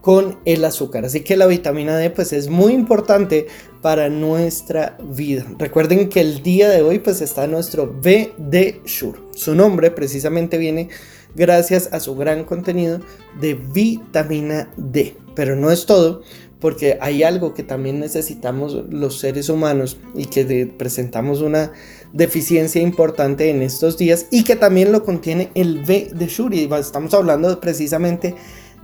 con 0.04 0.38
el 0.44 0.66
azúcar. 0.66 1.06
Así 1.06 1.22
que 1.22 1.38
la 1.38 1.48
vitamina 1.48 1.96
D 1.96 2.10
pues 2.10 2.34
es 2.34 2.50
muy 2.50 2.74
importante 2.74 3.48
para 3.82 4.10
nuestra 4.10 4.98
vida. 5.02 5.46
Recuerden 5.58 6.10
que 6.10 6.20
el 6.20 6.44
día 6.44 6.68
de 6.68 6.82
hoy 6.82 7.00
pues 7.00 7.22
está 7.22 7.48
nuestro 7.48 7.88
BD 7.88 8.82
Sure. 8.84 9.18
Su 9.34 9.56
nombre 9.56 9.92
precisamente 9.92 10.58
viene 10.58 10.90
gracias 11.36 11.88
a 11.94 12.02
su 12.02 12.18
gran 12.18 12.44
contenido 12.44 13.00
de 13.40 13.54
vitamina 13.54 14.70
D. 14.76 15.16
Pero 15.36 15.56
no 15.56 15.72
es 15.72 15.86
todo, 15.86 16.22
porque 16.60 16.98
hay 17.00 17.24
algo 17.24 17.54
que 17.54 17.64
también 17.64 18.02
necesitamos 18.02 18.74
los 18.90 19.20
seres 19.20 19.48
humanos 19.48 19.98
y 20.16 20.26
que 20.26 20.66
presentamos 20.78 21.40
una 21.40 21.72
deficiencia 22.12 22.82
importante 22.82 23.50
en 23.50 23.62
estos 23.62 23.98
días 23.98 24.26
y 24.32 24.44
que 24.44 24.58
también 24.58 24.92
lo 24.92 25.06
contiene 25.06 25.50
el 25.56 25.82
B 25.86 26.12
de 26.14 26.28
Shuri. 26.28 26.70
Estamos 26.78 27.14
hablando 27.14 27.58
precisamente 27.62 28.30
de 28.30 28.36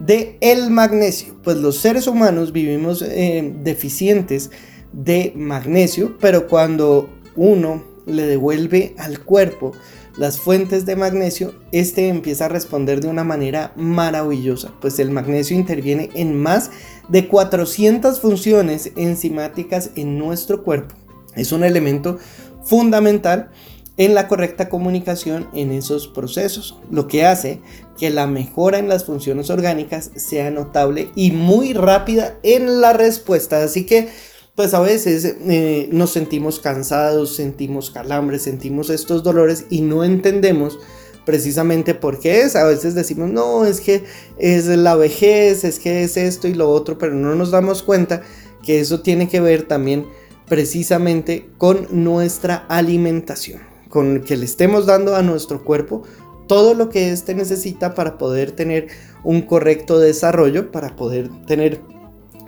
el 0.08 0.70
magnesio. 0.72 1.36
Pues 1.44 1.58
los 1.58 1.78
seres 1.78 2.08
humanos 2.08 2.52
vivimos 2.52 3.02
eh, 3.02 3.54
deficientes 3.64 4.52
de 4.92 5.34
magnesio, 5.36 6.18
pero 6.20 6.48
cuando 6.48 7.10
uno 7.36 7.84
le 8.06 8.26
devuelve 8.26 8.96
al 8.98 9.20
cuerpo 9.24 9.74
las 10.18 10.40
fuentes 10.40 10.86
de 10.86 10.96
magnesio, 10.96 11.54
este 11.72 12.10
empieza 12.10 12.46
a 12.46 12.50
responder 12.50 13.00
de 13.00 13.08
una 13.08 13.24
manera 13.24 13.72
maravillosa, 13.78 14.74
pues 14.82 15.00
el 15.00 15.12
magnesio 15.12 15.56
interviene 15.56 16.10
en 16.14 16.38
más 16.38 16.72
de 17.08 17.28
400 17.28 18.20
funciones 18.20 18.92
enzimáticas 18.98 19.92
en 19.96 20.18
nuestro 20.18 20.64
cuerpo. 20.64 20.96
Es 21.36 21.52
un 21.52 21.64
elemento 21.64 22.18
fundamental 22.64 23.52
en 24.00 24.16
la 24.16 24.30
correcta 24.30 24.70
comunicación 24.70 25.50
en 25.54 25.74
esos 25.74 26.08
procesos, 26.08 26.78
lo 26.90 27.10
que 27.10 27.26
hace 27.26 27.60
que 27.98 28.10
la 28.10 28.28
mejora 28.28 28.80
en 28.80 28.88
las 28.88 29.04
funciones 29.04 29.50
orgánicas 29.50 30.12
sea 30.16 30.50
notable 30.52 31.10
y 31.16 31.32
muy 31.32 31.74
rápida 31.74 32.40
en 32.42 32.80
la 32.80 32.94
respuesta. 32.94 33.62
Así 33.62 33.86
que, 33.86 34.08
pues 34.56 34.74
a 34.74 34.80
veces 34.80 35.26
eh, 35.26 35.90
nos 35.92 36.12
sentimos 36.12 36.62
cansados, 36.62 37.36
sentimos 37.36 37.92
calambres, 37.92 38.44
sentimos 38.44 38.90
estos 38.90 39.22
dolores 39.22 39.66
y 39.70 39.82
no 39.82 40.06
entendemos 40.06 40.80
precisamente 41.26 41.94
por 41.94 42.22
qué 42.22 42.44
es. 42.44 42.56
A 42.56 42.64
veces 42.64 42.96
decimos, 42.96 43.30
no, 43.30 43.66
es 43.66 43.82
que 43.82 44.06
es 44.38 44.68
la 44.68 44.96
vejez, 44.96 45.66
es 45.66 45.78
que 45.78 46.04
es 46.04 46.16
esto 46.16 46.48
y 46.48 46.54
lo 46.54 46.70
otro, 46.70 46.98
pero 46.98 47.16
no 47.16 47.36
nos 47.36 47.52
damos 47.52 47.84
cuenta 47.84 48.22
que 48.64 48.80
eso 48.80 49.02
tiene 49.02 49.28
que 49.28 49.42
ver 49.42 49.64
también 49.64 50.08
precisamente 50.48 51.50
con 51.58 51.86
nuestra 51.92 52.66
alimentación 52.70 53.69
con 53.90 54.22
que 54.22 54.38
le 54.38 54.46
estemos 54.46 54.86
dando 54.86 55.16
a 55.16 55.22
nuestro 55.22 55.64
cuerpo 55.64 56.04
todo 56.48 56.74
lo 56.74 56.90
que 56.90 57.12
éste 57.12 57.36
necesita 57.36 57.94
para 57.94 58.18
poder 58.18 58.52
tener 58.52 58.88
un 59.24 59.42
correcto 59.42 60.00
desarrollo, 60.00 60.72
para 60.72 60.96
poder 60.96 61.30
tener 61.46 61.82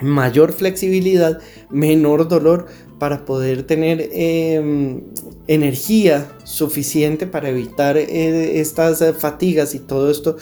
mayor 0.02 0.54
flexibilidad, 0.54 1.40
menor 1.70 2.28
dolor, 2.28 2.66
para 2.98 3.26
poder 3.26 3.64
tener 3.64 4.10
em, 4.12 5.04
energía 5.48 6.32
suficiente 6.44 7.28
para 7.28 7.50
evitar 7.50 7.98
eh, 7.98 8.60
estas 8.60 9.04
fatigas 9.18 9.76
y 9.76 9.80
todo 9.80 10.10
esto 10.10 10.38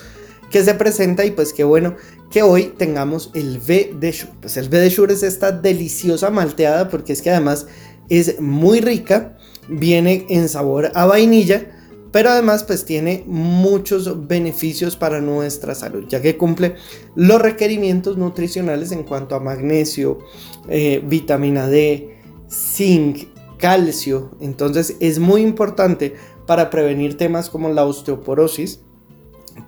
que 0.49 0.63
se 0.63 0.73
presenta 0.73 1.25
y 1.25 1.31
pues 1.31 1.53
qué 1.53 1.63
bueno 1.63 1.95
que 2.31 2.43
hoy 2.43 2.73
tengamos 2.77 3.31
el 3.33 3.59
V 3.59 3.95
de 3.99 4.11
Shure. 4.11 4.33
Pues 4.41 4.57
el 4.57 4.67
V 4.67 4.77
de 4.77 4.89
Shure 4.89 5.13
es 5.13 5.23
esta 5.23 5.51
deliciosa 5.51 6.29
malteada 6.29 6.89
porque 6.89 7.13
es 7.13 7.21
que 7.21 7.29
además 7.29 7.67
es 8.09 8.39
muy 8.39 8.81
rica 8.81 9.37
viene 9.69 10.25
en 10.29 10.49
sabor 10.49 10.91
a 10.95 11.05
vainilla, 11.05 11.71
pero 12.11 12.29
además 12.29 12.63
pues 12.63 12.85
tiene 12.85 13.23
muchos 13.27 14.27
beneficios 14.27 14.95
para 14.95 15.21
nuestra 15.21 15.75
salud, 15.75 16.05
ya 16.07 16.21
que 16.21 16.37
cumple 16.37 16.75
los 17.15 17.41
requerimientos 17.41 18.17
nutricionales 18.17 18.91
en 18.91 19.03
cuanto 19.03 19.35
a 19.35 19.39
magnesio, 19.39 20.19
eh, 20.67 21.01
vitamina 21.05 21.67
D, 21.67 22.17
zinc, 22.49 23.27
calcio. 23.57 24.31
Entonces 24.39 24.95
es 24.99 25.19
muy 25.19 25.41
importante 25.41 26.15
para 26.47 26.71
prevenir 26.71 27.15
temas 27.15 27.49
como 27.49 27.69
la 27.69 27.85
osteoporosis, 27.85 28.81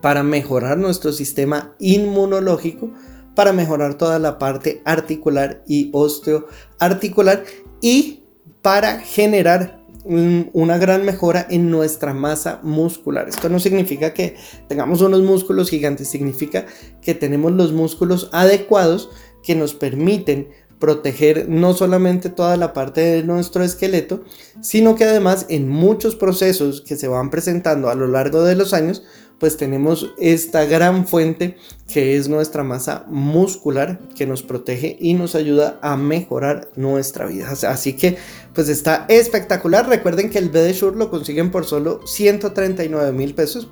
para 0.01 0.23
mejorar 0.23 0.77
nuestro 0.77 1.11
sistema 1.11 1.75
inmunológico, 1.79 2.89
para 3.35 3.53
mejorar 3.53 3.95
toda 3.95 4.17
la 4.19 4.39
parte 4.39 4.81
articular 4.85 5.63
y 5.67 5.89
osteoarticular 5.93 7.43
y 7.81 8.23
para 8.61 8.99
generar 8.99 9.80
una 10.05 10.77
gran 10.77 11.05
mejora 11.05 11.45
en 11.49 11.69
nuestra 11.69 12.13
masa 12.13 12.59
muscular. 12.63 13.29
Esto 13.29 13.49
no 13.49 13.59
significa 13.59 14.13
que 14.13 14.35
tengamos 14.67 15.01
unos 15.01 15.21
músculos 15.21 15.69
gigantes, 15.69 16.09
significa 16.09 16.65
que 17.01 17.13
tenemos 17.13 17.51
los 17.51 17.71
músculos 17.71 18.29
adecuados 18.31 19.09
que 19.43 19.55
nos 19.55 19.73
permiten 19.73 20.49
proteger 20.81 21.47
no 21.47 21.73
solamente 21.73 22.29
toda 22.29 22.57
la 22.57 22.73
parte 22.73 23.01
de 23.01 23.23
nuestro 23.23 23.63
esqueleto, 23.63 24.23
sino 24.61 24.95
que 24.95 25.03
además 25.05 25.45
en 25.47 25.69
muchos 25.69 26.15
procesos 26.15 26.81
que 26.81 26.95
se 26.95 27.07
van 27.07 27.29
presentando 27.29 27.89
a 27.89 27.95
lo 27.95 28.07
largo 28.07 28.43
de 28.43 28.55
los 28.55 28.73
años, 28.73 29.03
pues 29.41 29.57
tenemos 29.57 30.13
esta 30.19 30.65
gran 30.65 31.07
fuente 31.07 31.57
que 31.91 32.15
es 32.15 32.29
nuestra 32.29 32.63
masa 32.63 33.05
muscular 33.07 33.99
que 34.15 34.27
nos 34.27 34.43
protege 34.43 34.97
y 34.99 35.15
nos 35.15 35.33
ayuda 35.33 35.79
a 35.81 35.97
mejorar 35.97 36.69
nuestra 36.75 37.25
vida. 37.25 37.49
Así 37.49 37.93
que 37.93 38.17
pues 38.53 38.69
está 38.69 39.07
espectacular. 39.09 39.89
Recuerden 39.89 40.29
que 40.29 40.37
el 40.37 40.49
BD 40.49 40.79
lo 40.95 41.09
consiguen 41.09 41.49
por 41.49 41.65
solo 41.65 42.05
139 42.05 43.11
mil 43.13 43.33
pesos. 43.33 43.67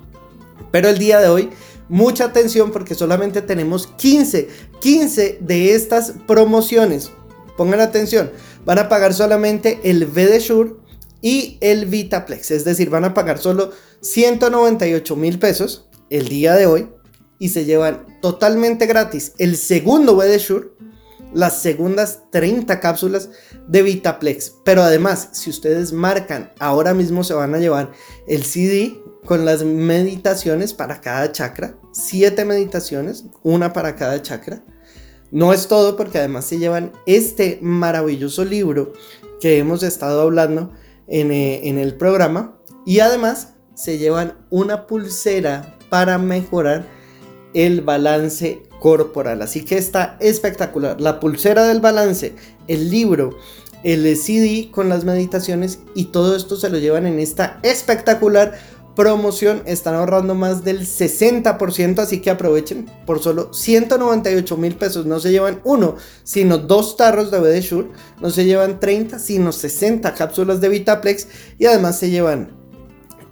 Pero 0.72 0.88
el 0.88 0.98
día 0.98 1.20
de 1.20 1.28
hoy, 1.28 1.50
mucha 1.88 2.24
atención 2.24 2.72
porque 2.72 2.96
solamente 2.96 3.40
tenemos 3.40 3.86
15, 3.86 4.48
15 4.80 5.38
de 5.40 5.74
estas 5.76 6.14
promociones. 6.26 7.12
Pongan 7.56 7.80
atención, 7.80 8.32
van 8.64 8.80
a 8.80 8.88
pagar 8.88 9.14
solamente 9.14 9.78
el 9.84 10.06
BD 10.06 10.40
Shure 10.40 10.79
y 11.20 11.58
el 11.60 11.86
Vitaplex. 11.86 12.50
Es 12.50 12.64
decir, 12.64 12.90
van 12.90 13.04
a 13.04 13.14
pagar 13.14 13.38
solo 13.38 13.72
198 14.00 15.16
mil 15.16 15.38
pesos 15.38 15.88
el 16.08 16.28
día 16.28 16.54
de 16.54 16.66
hoy 16.66 16.88
y 17.38 17.50
se 17.50 17.64
llevan 17.64 18.18
totalmente 18.20 18.86
gratis 18.86 19.32
el 19.38 19.56
segundo 19.56 20.16
BD 20.16 20.38
Shure, 20.38 20.68
las 21.32 21.62
segundas 21.62 22.20
30 22.30 22.80
cápsulas 22.80 23.30
de 23.66 23.82
Vitaplex. 23.82 24.54
Pero 24.64 24.82
además, 24.82 25.30
si 25.32 25.50
ustedes 25.50 25.92
marcan, 25.92 26.52
ahora 26.58 26.94
mismo 26.94 27.24
se 27.24 27.34
van 27.34 27.54
a 27.54 27.58
llevar 27.58 27.92
el 28.26 28.44
CD 28.44 29.00
con 29.24 29.44
las 29.44 29.62
meditaciones 29.64 30.74
para 30.74 31.00
cada 31.00 31.30
chakra, 31.32 31.76
7 31.92 32.44
meditaciones, 32.44 33.24
una 33.42 33.72
para 33.72 33.96
cada 33.96 34.20
chakra. 34.22 34.64
No 35.30 35.52
es 35.52 35.68
todo 35.68 35.96
porque 35.96 36.18
además 36.18 36.46
se 36.46 36.58
llevan 36.58 36.92
este 37.06 37.58
maravilloso 37.62 38.44
libro 38.44 38.92
que 39.40 39.58
hemos 39.58 39.82
estado 39.82 40.22
hablando 40.22 40.72
en, 41.10 41.30
eh, 41.30 41.68
en 41.68 41.78
el 41.78 41.96
programa 41.96 42.58
y 42.86 43.00
además 43.00 43.54
se 43.74 43.98
llevan 43.98 44.34
una 44.50 44.86
pulsera 44.86 45.76
para 45.88 46.18
mejorar 46.18 46.86
el 47.54 47.82
balance 47.82 48.62
corporal. 48.80 49.42
Así 49.42 49.64
que 49.64 49.76
está 49.76 50.16
espectacular. 50.20 51.00
La 51.00 51.20
pulsera 51.20 51.64
del 51.64 51.80
balance, 51.80 52.34
el 52.68 52.90
libro, 52.90 53.36
el 53.82 54.16
CD 54.16 54.70
con 54.70 54.88
las 54.88 55.04
meditaciones 55.04 55.80
y 55.94 56.06
todo 56.06 56.36
esto 56.36 56.56
se 56.56 56.68
lo 56.68 56.78
llevan 56.78 57.06
en 57.06 57.18
esta 57.18 57.60
espectacular 57.62 58.58
promoción. 58.94 59.62
Están 59.66 59.94
ahorrando 59.94 60.34
más 60.34 60.64
del 60.64 60.80
60%, 60.80 61.98
así 61.98 62.20
que 62.20 62.30
aprovechen. 62.30 62.90
Por 63.06 63.20
solo 63.20 63.52
198 63.52 64.56
mil 64.56 64.74
pesos 64.76 65.06
no 65.06 65.20
se 65.20 65.30
llevan 65.30 65.60
uno, 65.64 65.96
sino 66.24 66.58
dos 66.58 66.96
tarros 66.96 67.30
de 67.30 67.38
BD. 67.40 67.86
No 68.20 68.30
se 68.30 68.44
llevan 68.44 68.80
30, 68.80 69.18
sino 69.18 69.52
60 69.52 70.14
cápsulas 70.14 70.60
de 70.60 70.68
Vitaplex 70.68 71.28
y 71.58 71.66
además 71.66 71.98
se 71.98 72.10
llevan 72.10 72.60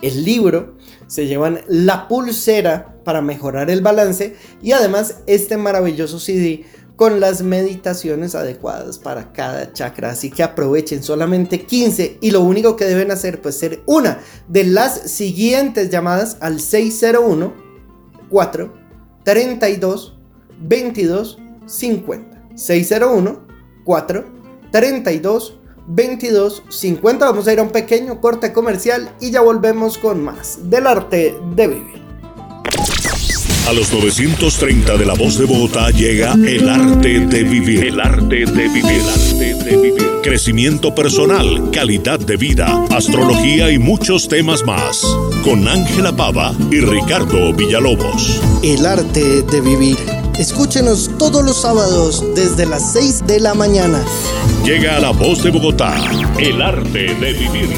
el 0.02 0.24
libro, 0.24 0.76
se 1.06 1.26
llevan 1.26 1.60
la 1.66 2.08
pulsera 2.08 2.94
para 3.04 3.22
mejorar 3.22 3.70
el 3.70 3.80
balance 3.80 4.36
y 4.62 4.72
además 4.72 5.16
este 5.26 5.56
maravilloso 5.56 6.20
CD 6.20 6.66
con 6.98 7.20
las 7.20 7.42
meditaciones 7.42 8.34
adecuadas 8.34 8.98
para 8.98 9.32
cada 9.32 9.72
chakra. 9.72 10.10
Así 10.10 10.30
que 10.30 10.42
aprovechen 10.42 11.04
solamente 11.04 11.64
15 11.64 12.18
y 12.20 12.32
lo 12.32 12.40
único 12.40 12.74
que 12.74 12.86
deben 12.86 13.12
hacer 13.12 13.40
pues 13.40 13.56
ser 13.56 13.82
una 13.86 14.18
de 14.48 14.64
las 14.64 15.08
siguientes 15.08 15.90
llamadas 15.90 16.38
al 16.40 16.58
601 16.58 17.54
4 18.28 18.74
32 19.22 20.18
22 20.60 21.38
50. 21.66 22.48
601 22.56 23.46
4 23.84 24.24
32 24.72 25.54
22.50. 25.88 27.18
Vamos 27.20 27.46
a 27.46 27.52
ir 27.52 27.60
a 27.60 27.62
un 27.62 27.70
pequeño 27.70 28.20
corte 28.20 28.52
comercial 28.52 29.14
y 29.20 29.30
ya 29.30 29.40
volvemos 29.40 29.98
con 29.98 30.22
más 30.22 30.68
del 30.68 30.88
arte 30.88 31.34
de 31.54 31.68
vivir. 31.68 32.07
A 33.68 33.72
los 33.74 33.92
930 33.92 34.96
de 34.96 35.04
la 35.04 35.12
voz 35.12 35.36
de 35.36 35.44
Bogotá 35.44 35.90
llega 35.90 36.32
el 36.32 36.66
arte 36.70 37.20
de 37.26 37.44
vivir. 37.44 37.84
El 37.84 38.00
arte 38.00 38.46
de 38.46 38.66
vivir. 38.66 38.86
El 38.86 39.06
arte 39.06 39.54
de 39.62 39.76
vivir. 39.76 40.20
Crecimiento 40.22 40.94
personal, 40.94 41.70
calidad 41.70 42.18
de 42.18 42.38
vida, 42.38 42.86
astrología 42.90 43.70
y 43.70 43.78
muchos 43.78 44.26
temas 44.26 44.64
más. 44.64 45.02
Con 45.44 45.68
Ángela 45.68 46.16
Pava 46.16 46.54
y 46.70 46.80
Ricardo 46.80 47.52
Villalobos. 47.52 48.40
El 48.62 48.86
arte 48.86 49.42
de 49.42 49.60
vivir. 49.60 49.98
Escúchenos 50.38 51.10
todos 51.18 51.44
los 51.44 51.60
sábados 51.60 52.24
desde 52.34 52.64
las 52.64 52.94
6 52.94 53.26
de 53.26 53.38
la 53.38 53.52
mañana. 53.52 54.02
Llega 54.64 54.96
a 54.96 55.00
la 55.00 55.10
voz 55.10 55.42
de 55.42 55.50
Bogotá. 55.50 55.94
El 56.38 56.62
arte 56.62 57.14
de 57.16 57.32
vivir. 57.34 57.68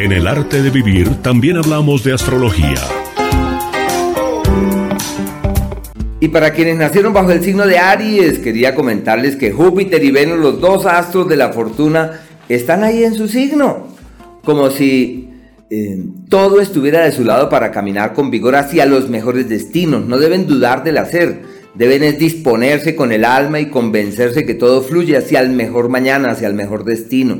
En 0.00 0.12
el 0.12 0.26
arte 0.26 0.62
de 0.62 0.70
vivir 0.70 1.16
también 1.16 1.58
hablamos 1.58 2.02
de 2.04 2.14
astrología. 2.14 2.80
Y 6.20 6.28
para 6.28 6.54
quienes 6.54 6.78
nacieron 6.78 7.12
bajo 7.12 7.30
el 7.32 7.44
signo 7.44 7.66
de 7.66 7.78
Aries, 7.78 8.38
quería 8.38 8.74
comentarles 8.74 9.36
que 9.36 9.52
Júpiter 9.52 10.02
y 10.02 10.10
Venus, 10.10 10.38
los 10.38 10.58
dos 10.58 10.86
astros 10.86 11.28
de 11.28 11.36
la 11.36 11.52
fortuna, 11.52 12.18
están 12.48 12.82
ahí 12.82 13.04
en 13.04 13.12
su 13.12 13.28
signo. 13.28 13.88
Como 14.42 14.70
si 14.70 15.28
eh, 15.68 16.02
todo 16.30 16.62
estuviera 16.62 17.04
de 17.04 17.12
su 17.12 17.22
lado 17.22 17.50
para 17.50 17.70
caminar 17.70 18.14
con 18.14 18.30
vigor 18.30 18.56
hacia 18.56 18.86
los 18.86 19.10
mejores 19.10 19.50
destinos. 19.50 20.06
No 20.06 20.16
deben 20.16 20.46
dudar 20.46 20.82
del 20.82 20.96
hacer. 20.96 21.42
Deben 21.74 22.18
disponerse 22.18 22.96
con 22.96 23.12
el 23.12 23.24
alma 23.24 23.60
y 23.60 23.70
convencerse 23.70 24.44
que 24.44 24.54
todo 24.54 24.82
fluye 24.82 25.16
hacia 25.16 25.40
el 25.40 25.50
mejor 25.50 25.88
mañana, 25.88 26.30
hacia 26.30 26.48
el 26.48 26.54
mejor 26.54 26.84
destino 26.84 27.38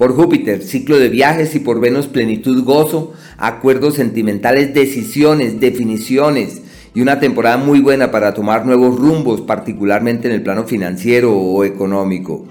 por 0.00 0.14
Júpiter, 0.14 0.62
ciclo 0.62 0.98
de 0.98 1.10
viajes 1.10 1.54
y 1.54 1.58
por 1.58 1.78
Venus, 1.78 2.06
plenitud, 2.06 2.64
gozo, 2.64 3.12
acuerdos 3.36 3.96
sentimentales, 3.96 4.72
decisiones, 4.72 5.60
definiciones 5.60 6.62
y 6.94 7.02
una 7.02 7.20
temporada 7.20 7.58
muy 7.58 7.80
buena 7.80 8.10
para 8.10 8.32
tomar 8.32 8.64
nuevos 8.64 8.98
rumbos, 8.98 9.42
particularmente 9.42 10.26
en 10.26 10.32
el 10.32 10.42
plano 10.42 10.64
financiero 10.64 11.36
o 11.36 11.64
económico. 11.64 12.46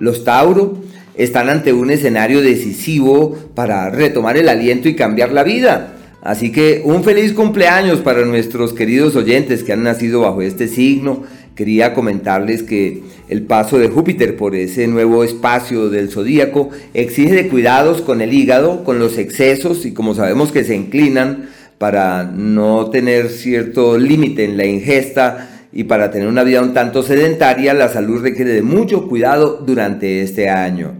Los 0.00 0.24
Tauro 0.24 0.76
están 1.14 1.48
ante 1.48 1.72
un 1.72 1.92
escenario 1.92 2.42
decisivo 2.42 3.36
para 3.54 3.90
retomar 3.90 4.36
el 4.36 4.48
aliento 4.48 4.88
y 4.88 4.96
cambiar 4.96 5.30
la 5.30 5.44
vida. 5.44 5.97
Así 6.28 6.52
que 6.52 6.82
un 6.84 7.04
feliz 7.04 7.32
cumpleaños 7.32 8.00
para 8.00 8.26
nuestros 8.26 8.74
queridos 8.74 9.16
oyentes 9.16 9.64
que 9.64 9.72
han 9.72 9.82
nacido 9.82 10.20
bajo 10.20 10.42
este 10.42 10.68
signo 10.68 11.22
quería 11.54 11.94
comentarles 11.94 12.62
que 12.62 13.02
el 13.30 13.44
paso 13.44 13.78
de 13.78 13.88
Júpiter 13.88 14.36
por 14.36 14.54
ese 14.54 14.88
nuevo 14.88 15.24
espacio 15.24 15.88
del 15.88 16.10
zodíaco 16.10 16.68
exige 16.92 17.34
de 17.34 17.48
cuidados 17.48 18.02
con 18.02 18.20
el 18.20 18.34
hígado, 18.34 18.84
con 18.84 18.98
los 18.98 19.16
excesos 19.16 19.86
y 19.86 19.94
como 19.94 20.14
sabemos 20.14 20.52
que 20.52 20.64
se 20.64 20.76
inclinan 20.76 21.48
para 21.78 22.24
no 22.24 22.90
tener 22.90 23.30
cierto 23.30 23.96
límite 23.96 24.44
en 24.44 24.58
la 24.58 24.66
ingesta 24.66 25.48
y 25.72 25.84
para 25.84 26.10
tener 26.10 26.28
una 26.28 26.44
vida 26.44 26.60
un 26.60 26.74
tanto 26.74 27.02
sedentaria, 27.02 27.72
la 27.72 27.88
salud 27.88 28.20
requiere 28.20 28.52
de 28.52 28.60
mucho 28.60 29.08
cuidado 29.08 29.64
durante 29.66 30.20
este 30.20 30.50
año. 30.50 30.92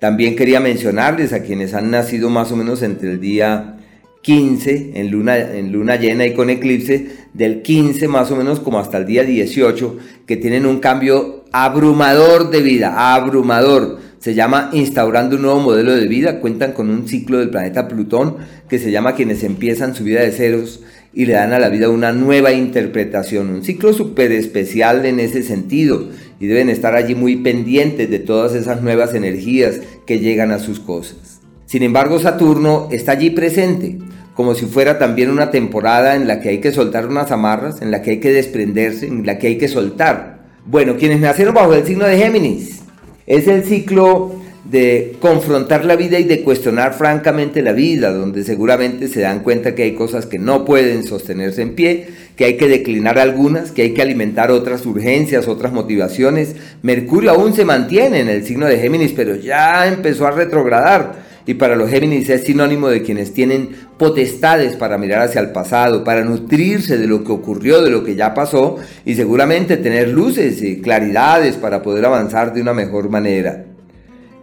También 0.00 0.34
quería 0.34 0.58
mencionarles 0.58 1.32
a 1.32 1.44
quienes 1.44 1.72
han 1.72 1.92
nacido 1.92 2.30
más 2.30 2.50
o 2.50 2.56
menos 2.56 2.82
entre 2.82 3.12
el 3.12 3.20
día 3.20 3.76
15 4.22 4.92
en 4.94 5.10
luna, 5.10 5.36
en 5.36 5.72
luna 5.72 5.96
llena 5.96 6.24
y 6.26 6.34
con 6.34 6.48
eclipse, 6.48 7.08
del 7.34 7.62
15 7.62 8.08
más 8.08 8.30
o 8.30 8.36
menos 8.36 8.60
como 8.60 8.78
hasta 8.78 8.98
el 8.98 9.06
día 9.06 9.24
18, 9.24 9.98
que 10.26 10.36
tienen 10.36 10.64
un 10.64 10.78
cambio 10.78 11.44
abrumador 11.52 12.50
de 12.50 12.62
vida, 12.62 13.14
abrumador. 13.14 13.98
Se 14.18 14.34
llama 14.34 14.70
instaurando 14.72 15.34
un 15.34 15.42
nuevo 15.42 15.60
modelo 15.60 15.94
de 15.96 16.06
vida, 16.06 16.38
cuentan 16.38 16.72
con 16.72 16.88
un 16.88 17.08
ciclo 17.08 17.38
del 17.38 17.50
planeta 17.50 17.88
Plutón 17.88 18.36
que 18.68 18.78
se 18.78 18.92
llama 18.92 19.16
quienes 19.16 19.42
empiezan 19.42 19.96
su 19.96 20.04
vida 20.04 20.20
de 20.20 20.30
ceros 20.30 20.80
y 21.12 21.26
le 21.26 21.34
dan 21.34 21.52
a 21.52 21.58
la 21.58 21.68
vida 21.68 21.88
una 21.88 22.12
nueva 22.12 22.52
interpretación, 22.52 23.50
un 23.50 23.64
ciclo 23.64 23.92
súper 23.92 24.30
especial 24.30 25.04
en 25.04 25.18
ese 25.18 25.42
sentido 25.42 26.08
y 26.38 26.46
deben 26.46 26.70
estar 26.70 26.94
allí 26.94 27.16
muy 27.16 27.36
pendientes 27.36 28.08
de 28.08 28.20
todas 28.20 28.54
esas 28.54 28.82
nuevas 28.82 29.14
energías 29.14 29.80
que 30.06 30.20
llegan 30.20 30.52
a 30.52 30.60
sus 30.60 30.78
cosas. 30.78 31.31
Sin 31.72 31.82
embargo, 31.82 32.18
Saturno 32.18 32.88
está 32.92 33.12
allí 33.12 33.30
presente, 33.30 33.96
como 34.34 34.54
si 34.54 34.66
fuera 34.66 34.98
también 34.98 35.30
una 35.30 35.50
temporada 35.50 36.16
en 36.16 36.28
la 36.28 36.38
que 36.38 36.50
hay 36.50 36.58
que 36.58 36.70
soltar 36.70 37.06
unas 37.06 37.30
amarras, 37.30 37.80
en 37.80 37.90
la 37.90 38.02
que 38.02 38.10
hay 38.10 38.20
que 38.20 38.30
desprenderse, 38.30 39.06
en 39.06 39.24
la 39.24 39.38
que 39.38 39.46
hay 39.46 39.56
que 39.56 39.68
soltar. 39.68 40.42
Bueno, 40.66 40.98
quienes 40.98 41.20
nacieron 41.20 41.54
bajo 41.54 41.72
el 41.72 41.86
signo 41.86 42.04
de 42.04 42.18
Géminis, 42.18 42.82
es 43.26 43.48
el 43.48 43.64
ciclo 43.64 44.34
de 44.66 45.16
confrontar 45.18 45.86
la 45.86 45.96
vida 45.96 46.18
y 46.18 46.24
de 46.24 46.42
cuestionar 46.42 46.92
francamente 46.92 47.62
la 47.62 47.72
vida, 47.72 48.12
donde 48.12 48.44
seguramente 48.44 49.08
se 49.08 49.22
dan 49.22 49.40
cuenta 49.40 49.74
que 49.74 49.84
hay 49.84 49.94
cosas 49.94 50.26
que 50.26 50.38
no 50.38 50.66
pueden 50.66 51.04
sostenerse 51.04 51.62
en 51.62 51.74
pie, 51.74 52.08
que 52.36 52.44
hay 52.44 52.58
que 52.58 52.68
declinar 52.68 53.18
algunas, 53.18 53.70
que 53.70 53.80
hay 53.80 53.94
que 53.94 54.02
alimentar 54.02 54.50
otras 54.50 54.84
urgencias, 54.84 55.48
otras 55.48 55.72
motivaciones. 55.72 56.54
Mercurio 56.82 57.30
aún 57.30 57.54
se 57.54 57.64
mantiene 57.64 58.20
en 58.20 58.28
el 58.28 58.44
signo 58.44 58.66
de 58.66 58.76
Géminis, 58.76 59.14
pero 59.16 59.36
ya 59.36 59.86
empezó 59.88 60.26
a 60.26 60.32
retrogradar 60.32 61.31
y 61.46 61.54
para 61.54 61.76
los 61.76 61.90
Géminis 61.90 62.28
es 62.28 62.44
sinónimo 62.44 62.88
de 62.88 63.02
quienes 63.02 63.32
tienen 63.32 63.70
potestades 63.98 64.76
para 64.76 64.98
mirar 64.98 65.22
hacia 65.22 65.40
el 65.40 65.50
pasado, 65.50 66.04
para 66.04 66.24
nutrirse 66.24 66.98
de 66.98 67.06
lo 67.06 67.24
que 67.24 67.32
ocurrió, 67.32 67.82
de 67.82 67.90
lo 67.90 68.04
que 68.04 68.14
ya 68.14 68.34
pasó 68.34 68.76
y 69.04 69.14
seguramente 69.14 69.76
tener 69.76 70.08
luces 70.08 70.62
y 70.62 70.80
claridades 70.80 71.56
para 71.56 71.82
poder 71.82 72.04
avanzar 72.04 72.52
de 72.52 72.60
una 72.60 72.74
mejor 72.74 73.08
manera. 73.08 73.66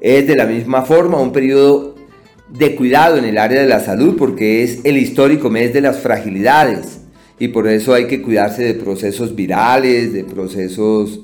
Es 0.01 0.27
de 0.27 0.35
la 0.35 0.45
misma 0.45 0.83
forma 0.83 1.21
un 1.21 1.31
periodo 1.31 1.95
de 2.49 2.75
cuidado 2.75 3.17
en 3.17 3.25
el 3.25 3.37
área 3.37 3.61
de 3.61 3.67
la 3.67 3.79
salud 3.79 4.15
porque 4.17 4.63
es 4.63 4.79
el 4.83 4.97
histórico 4.97 5.49
mes 5.49 5.73
de 5.73 5.81
las 5.81 5.99
fragilidades 5.99 7.01
y 7.39 7.49
por 7.49 7.67
eso 7.67 7.93
hay 7.93 8.07
que 8.07 8.21
cuidarse 8.21 8.63
de 8.63 8.73
procesos 8.73 9.35
virales, 9.35 10.11
de 10.11 10.25
procesos 10.25 11.21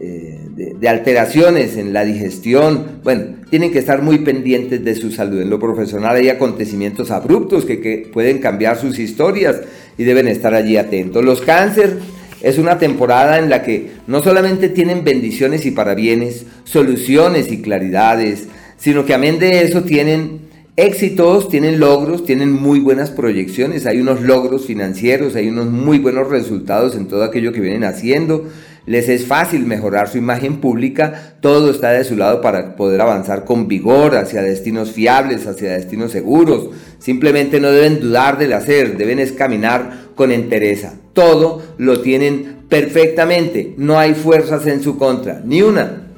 eh, 0.00 0.38
de, 0.78 0.88
alteraciones 0.88 1.76
en 1.76 1.92
la 1.92 2.04
digestión. 2.04 3.00
Bueno, 3.02 3.37
tienen 3.50 3.72
que 3.72 3.78
estar 3.78 4.02
muy 4.02 4.18
pendientes 4.18 4.84
de 4.84 4.94
su 4.94 5.10
salud. 5.10 5.40
En 5.40 5.50
lo 5.50 5.58
profesional 5.58 6.16
hay 6.16 6.28
acontecimientos 6.28 7.10
abruptos 7.10 7.64
que, 7.64 8.08
pueden 8.12 8.38
cambiar 8.38 8.78
sus 8.78 8.98
historias 8.98 9.60
y 9.96 10.04
deben 10.04 10.28
estar 10.28 10.54
allí 10.54 10.76
atentos. 10.76 11.24
Los 11.24 11.40
cáncer 11.40 11.98
es 12.42 12.58
una 12.58 12.78
temporada 12.78 13.38
en 13.38 13.48
la 13.48 13.62
que 13.62 13.90
no 14.06 14.22
solamente 14.22 14.68
tienen 14.68 15.04
bendiciones 15.04 15.66
y 15.66 15.70
parabienes, 15.70 16.44
soluciones 16.64 17.50
y 17.50 17.62
claridades, 17.62 18.48
sino 18.76 19.04
que 19.04 19.14
amén 19.14 19.38
de 19.38 19.62
eso 19.62 19.82
tienen 19.82 20.48
éxitos, 20.76 21.48
tienen 21.48 21.80
logros, 21.80 22.24
tienen 22.24 22.52
muy 22.52 22.78
buenas 22.78 23.10
proyecciones, 23.10 23.86
hay 23.86 24.00
unos 24.00 24.20
logros 24.20 24.66
financieros, 24.66 25.34
hay 25.34 25.48
unos 25.48 25.66
muy 25.66 25.98
buenos 25.98 26.28
resultados 26.28 26.94
en 26.94 27.08
todo 27.08 27.24
aquello 27.24 27.52
que 27.52 27.60
vienen 27.60 27.82
haciendo 27.82 28.44
les 28.88 29.10
es 29.10 29.26
fácil 29.26 29.66
mejorar 29.66 30.08
su 30.08 30.16
imagen 30.16 30.62
pública, 30.62 31.34
todo 31.42 31.70
está 31.70 31.90
de 31.90 32.04
su 32.04 32.16
lado 32.16 32.40
para 32.40 32.74
poder 32.74 33.02
avanzar 33.02 33.44
con 33.44 33.68
vigor 33.68 34.16
hacia 34.16 34.40
destinos 34.40 34.92
fiables, 34.92 35.46
hacia 35.46 35.74
destinos 35.74 36.10
seguros. 36.10 36.70
Simplemente 36.98 37.60
no 37.60 37.70
deben 37.70 38.00
dudar 38.00 38.38
del 38.38 38.54
hacer, 38.54 38.96
deben 38.96 39.18
caminar 39.36 40.08
con 40.14 40.32
entereza. 40.32 40.94
Todo 41.12 41.62
lo 41.76 42.00
tienen 42.00 42.60
perfectamente, 42.70 43.74
no 43.76 43.98
hay 43.98 44.14
fuerzas 44.14 44.66
en 44.66 44.82
su 44.82 44.96
contra, 44.96 45.42
ni 45.44 45.60
una. 45.60 46.08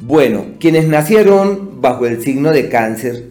Bueno, 0.00 0.46
quienes 0.58 0.88
nacieron 0.88 1.80
bajo 1.80 2.06
el 2.06 2.20
signo 2.20 2.50
de 2.50 2.68
cáncer 2.68 3.26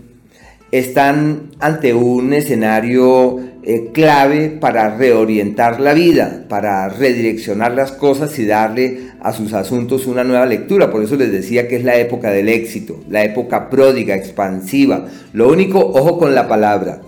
están 0.72 1.52
ante 1.60 1.94
un 1.94 2.32
escenario 2.32 3.51
eh, 3.64 3.92
clave 3.94 4.50
para 4.50 4.98
reorientar 4.98 5.80
la 5.80 5.94
vida, 5.94 6.46
para 6.50 6.90
redireccionar 6.90 7.74
las 7.74 7.92
cosas 7.92 8.40
y 8.40 8.48
darle 8.48 9.12
a 9.20 9.34
sus 9.34 9.54
asuntos 9.54 10.08
una 10.08 10.24
nueva 10.24 10.48
lectura. 10.48 10.90
Por 10.90 11.04
eso 11.04 11.16
les 11.16 11.32
decía 11.32 11.68
que 11.68 11.76
es 11.76 11.84
la 11.84 11.96
época 11.98 12.32
del 12.32 12.50
éxito, 12.50 13.00
la 13.08 13.24
época 13.24 13.70
pródiga, 13.70 14.16
expansiva. 14.16 15.06
Lo 15.34 15.48
único, 15.50 15.80
ojo 15.80 16.18
con 16.18 16.34
la 16.34 16.48
palabra. 16.48 17.02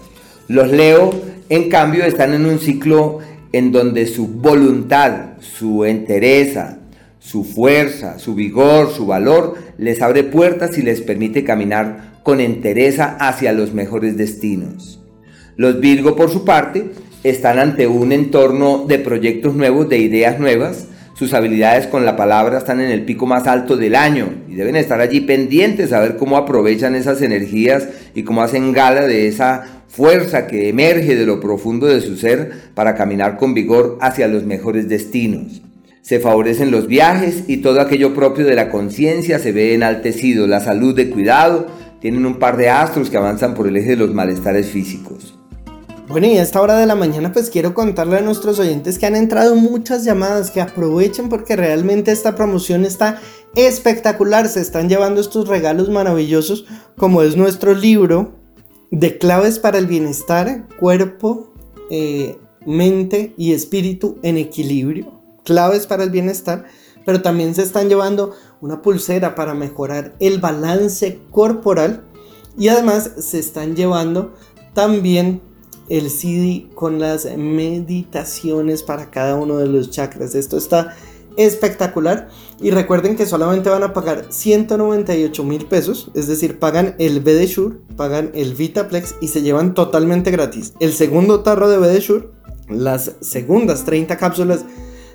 Los 0.47 0.69
Leo, 0.71 1.11
en 1.49 1.69
cambio, 1.69 2.05
están 2.05 2.35
en 2.35 2.45
un 2.45 2.59
ciclo 2.59 3.19
en 3.51 3.71
donde 3.71 4.05
su 4.05 4.27
voluntad, 4.27 5.37
su 5.39 5.85
entereza, 5.85 6.77
su 7.19 7.43
fuerza, 7.43 8.19
su 8.19 8.35
vigor, 8.35 8.91
su 8.91 9.07
valor, 9.07 9.55
les 9.79 10.03
abre 10.03 10.23
puertas 10.23 10.77
y 10.77 10.83
les 10.83 11.01
permite 11.01 11.43
caminar 11.43 12.19
con 12.21 12.41
entereza 12.41 13.17
hacia 13.19 13.53
los 13.53 13.73
mejores 13.73 14.17
destinos. 14.17 15.02
Los 15.55 15.79
Virgo, 15.79 16.15
por 16.15 16.31
su 16.31 16.45
parte, 16.45 16.91
están 17.23 17.59
ante 17.59 17.87
un 17.87 18.11
entorno 18.11 18.85
de 18.87 18.99
proyectos 18.99 19.55
nuevos, 19.55 19.87
de 19.87 19.99
ideas 19.99 20.39
nuevas. 20.39 20.87
Sus 21.13 21.33
habilidades 21.33 21.85
con 21.87 22.05
la 22.05 22.15
palabra 22.15 22.57
están 22.57 22.81
en 22.81 22.89
el 22.89 23.05
pico 23.05 23.27
más 23.27 23.45
alto 23.45 23.77
del 23.77 23.95
año 23.95 24.33
y 24.49 24.55
deben 24.55 24.75
estar 24.75 24.99
allí 24.99 25.21
pendientes 25.21 25.93
a 25.93 25.99
ver 25.99 26.17
cómo 26.17 26.37
aprovechan 26.37 26.95
esas 26.95 27.21
energías 27.21 27.87
y 28.15 28.23
cómo 28.23 28.41
hacen 28.41 28.73
gala 28.73 29.05
de 29.05 29.27
esa 29.27 29.83
fuerza 29.87 30.47
que 30.47 30.69
emerge 30.69 31.15
de 31.15 31.27
lo 31.27 31.39
profundo 31.39 31.85
de 31.85 32.01
su 32.01 32.17
ser 32.17 32.51
para 32.73 32.95
caminar 32.95 33.37
con 33.37 33.53
vigor 33.53 33.99
hacia 34.01 34.27
los 34.27 34.43
mejores 34.43 34.89
destinos. 34.89 35.61
Se 36.01 36.19
favorecen 36.19 36.71
los 36.71 36.87
viajes 36.87 37.43
y 37.47 37.57
todo 37.57 37.79
aquello 37.79 38.15
propio 38.15 38.45
de 38.45 38.55
la 38.55 38.69
conciencia 38.69 39.37
se 39.37 39.51
ve 39.51 39.75
enaltecido, 39.75 40.47
la 40.47 40.59
salud 40.59 40.95
de 40.95 41.11
cuidado, 41.11 41.67
tienen 42.01 42.25
un 42.25 42.39
par 42.39 42.57
de 42.57 42.69
astros 42.69 43.09
que 43.09 43.17
avanzan 43.17 43.53
por 43.53 43.67
el 43.67 43.77
eje 43.77 43.91
de 43.91 43.95
los 43.97 44.13
malestares 44.13 44.67
físicos. 44.67 45.39
Bueno, 46.14 46.28
y 46.28 46.38
a 46.38 46.43
esta 46.43 46.61
hora 46.61 46.78
de 46.78 46.86
la 46.86 46.93
mañana 46.93 47.34
pues 47.34 47.49
quiero 47.49 47.74
contarle 47.74 48.18
a 48.18 48.22
nuestros 48.22 48.59
oyentes 48.59 48.99
que 48.99 49.07
han 49.07 49.16
entrado 49.16 49.55
muchas 49.55 50.05
llamadas, 50.05 50.51
que 50.51 50.61
aprovechen 50.61 51.28
porque 51.28 51.55
realmente 51.55 52.11
esta 52.11 52.36
promoción 52.36 52.86
está 52.86 53.20
espectacular, 53.55 54.47
se 54.47 54.61
están 54.61 54.89
llevando 54.89 55.20
estos 55.20 55.47
regalos 55.47 55.89
maravillosos 55.89 56.66
como 56.97 57.24
es 57.24 57.36
nuestro 57.36 57.74
libro 57.74 58.36
de 58.91 59.18
claves 59.18 59.57
para 59.57 59.80
el 59.80 59.88
bienestar, 59.88 60.68
cuerpo, 60.80 61.51
eh, 61.89 62.38
mente 62.64 63.34
y 63.36 63.53
espíritu 63.53 64.20
en 64.22 64.38
equilibrio, 64.38 65.20
claves 65.43 65.88
para 65.88 66.03
el 66.03 66.11
bienestar, 66.11 66.66
pero 67.07 67.24
también 67.24 67.55
se 67.55 67.64
están 67.64 67.89
llevando 67.89 68.36
una 68.61 68.84
pulsera 68.84 69.34
para 69.34 69.55
mejorar 69.55 70.16
el 70.20 70.38
balance 70.38 71.22
corporal. 71.32 72.05
Y 72.55 72.68
además 72.68 73.09
se 73.18 73.39
están 73.39 73.76
llevando 73.76 74.36
también 74.76 75.41
el 75.89 76.09
CD 76.09 76.67
con 76.75 76.99
las 76.99 77.25
meditaciones 77.38 78.84
para 78.84 79.11
cada 79.11 79.36
uno 79.36 79.57
de 79.57 79.67
los 79.67 79.89
chakras. 79.89 80.36
Esto 80.36 80.57
está 80.57 80.95
espectacular. 81.38 82.29
Y 82.61 82.71
recuerden 82.71 83.15
que 83.15 83.25
solamente 83.25 83.69
van 83.69 83.84
a 83.84 83.93
pagar 83.93 84.25
198 84.29 85.43
mil 85.43 85.65
pesos. 85.65 86.11
Es 86.13 86.27
decir, 86.27 86.59
pagan 86.59 86.95
el 86.99 87.19
BD 87.19 87.73
pagan 87.95 88.31
el 88.34 88.53
Vitaplex 88.53 89.15
y 89.21 89.27
se 89.27 89.41
llevan 89.41 89.73
totalmente 89.73 90.31
gratis. 90.31 90.73
El 90.79 90.93
segundo 90.93 91.41
tarro 91.41 91.69
de 91.69 91.77
BD 91.77 92.01
las 92.69 93.13
segundas 93.21 93.86
30 93.86 94.17
cápsulas 94.17 94.65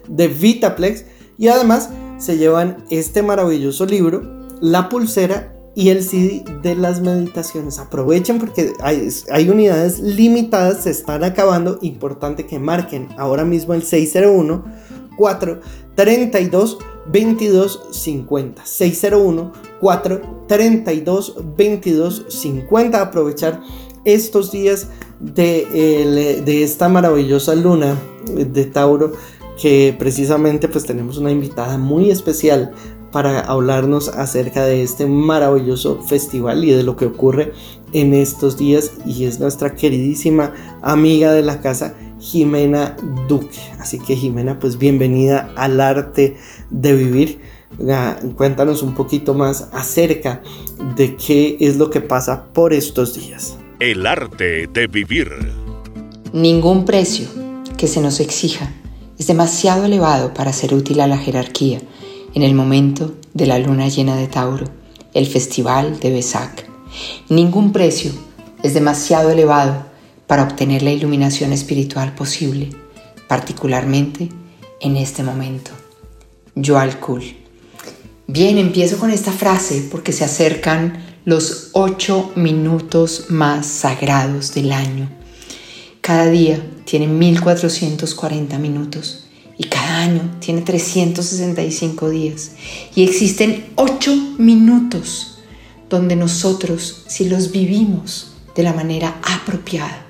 de 0.09 0.29
Vitaplex. 0.29 1.05
Y 1.39 1.49
además 1.49 1.91
se 2.19 2.37
llevan 2.37 2.85
este 2.91 3.23
maravilloso 3.23 3.87
libro, 3.87 4.23
la 4.61 4.89
pulsera 4.89 5.58
y 5.79 5.91
el 5.91 6.03
CD 6.03 6.43
de 6.61 6.75
las 6.75 7.01
meditaciones. 7.01 7.79
Aprovechen 7.79 8.41
porque 8.41 8.73
hay, 8.81 9.49
unidades 9.49 10.01
limitadas, 10.01 10.83
se 10.83 10.91
están 10.91 11.23
acabando. 11.23 11.79
Importante 11.83 12.47
que 12.47 12.59
marquen 12.59 13.07
ahora 13.17 13.45
mismo 13.45 13.75
el 13.75 13.85
601 13.85 14.65
4 15.17 15.61
32 15.95 16.79
22 17.13 17.87
50 17.93 18.67
601 18.67 19.53
4 19.81 20.45
32 20.49 21.37
22 21.57 22.27
50 22.29 23.01
aprovechar 23.01 23.61
estos 24.05 24.51
días 24.51 24.89
de, 25.21 26.43
de 26.45 26.63
esta 26.65 26.89
maravillosa 26.89 27.55
luna 27.55 27.97
de 28.27 28.65
Tauro 28.65 29.13
que 29.61 29.95
precisamente 29.97 30.67
pues 30.69 30.87
tenemos 30.87 31.19
una 31.19 31.31
invitada 31.31 31.79
muy 31.79 32.11
especial 32.11 32.75
para 33.13 33.41
hablarnos 33.41 34.09
acerca 34.09 34.65
de 34.65 34.83
este 34.83 35.07
maravilloso 35.07 36.03
festival 36.03 36.65
y 36.65 36.71
de 36.71 36.83
lo 36.83 36.97
que 36.97 37.07
ocurre 37.07 37.53
en 37.93 38.15
estos 38.15 38.59
días 38.59 38.93
y 39.07 39.25
es 39.25 39.41
nuestra 39.41 39.75
queridísima 39.75 40.53
amiga 40.83 41.33
de 41.33 41.43
la 41.43 41.61
casa 41.61 41.95
Jimena 42.21 42.97
Duque. 43.29 43.59
Así 43.79 43.99
que 43.99 44.17
Jimena, 44.17 44.59
pues 44.59 44.79
bienvenida 44.79 45.53
al 45.57 45.81
arte 45.81 46.37
de 46.71 46.95
vivir. 46.95 47.41
Cuéntanos 48.37 48.83
un 48.83 48.95
poquito 48.95 49.35
más 49.35 49.69
acerca 49.73 50.43
de 50.97 51.17
qué 51.17 51.57
es 51.61 51.77
lo 51.77 51.91
que 51.91 52.01
pasa 52.01 52.45
por 52.53 52.73
estos 52.73 53.15
días. 53.15 53.57
El 53.79 54.07
arte 54.07 54.67
de 54.67 54.87
vivir. 54.87 55.31
Ningún 56.33 56.85
precio 56.85 57.29
que 57.77 57.87
se 57.87 58.01
nos 58.01 58.21
exija 58.21 58.73
es 59.19 59.27
demasiado 59.27 59.85
elevado 59.85 60.35
para 60.35 60.53
ser 60.53 60.75
útil 60.75 61.01
a 61.01 61.07
la 61.07 61.19
jerarquía 61.19 61.81
en 62.35 62.43
el 62.43 62.55
momento 62.55 63.15
de 63.35 63.47
la 63.47 63.59
luna 63.59 63.89
llena 63.89 64.17
de 64.17 64.27
Tauro, 64.27 64.67
el 65.15 65.27
festival 65.27 66.01
de 66.01 66.11
Besak. 66.11 66.67
Ningún 67.29 67.73
precio 67.73 68.13
es 68.63 68.75
demasiado 68.75 69.31
elevado 69.31 69.87
para 70.27 70.43
obtener 70.43 70.83
la 70.83 70.93
iluminación 70.93 71.53
espiritual 71.53 72.15
posible, 72.15 72.71
particularmente 73.29 74.29
en 74.81 74.97
este 74.97 75.23
momento. 75.23 75.71
Joal 76.55 76.99
Kul. 77.01 77.23
Bien, 78.27 78.59
empiezo 78.59 78.99
con 78.99 79.11
esta 79.11 79.33
frase 79.33 79.89
porque 79.91 80.13
se 80.13 80.25
acercan 80.25 81.03
los 81.25 81.71
ocho 81.73 82.33
minutos 82.35 83.27
más 83.29 83.67
sagrados 83.67 84.55
del 84.55 84.73
año. 84.73 85.09
Cada 86.01 86.27
día 86.27 86.63
tiene 86.85 87.07
1440 87.07 88.59
minutos 88.59 89.28
y 89.59 89.65
cada 89.65 89.99
año 89.99 90.37
tiene 90.39 90.63
365 90.63 92.09
días. 92.09 92.53
Y 92.95 93.03
existen 93.03 93.67
ocho 93.75 94.15
minutos 94.39 95.41
donde 95.91 96.15
nosotros, 96.15 97.03
si 97.09 97.29
los 97.29 97.51
vivimos 97.51 98.33
de 98.55 98.63
la 98.63 98.73
manera 98.73 99.21
apropiada, 99.23 100.07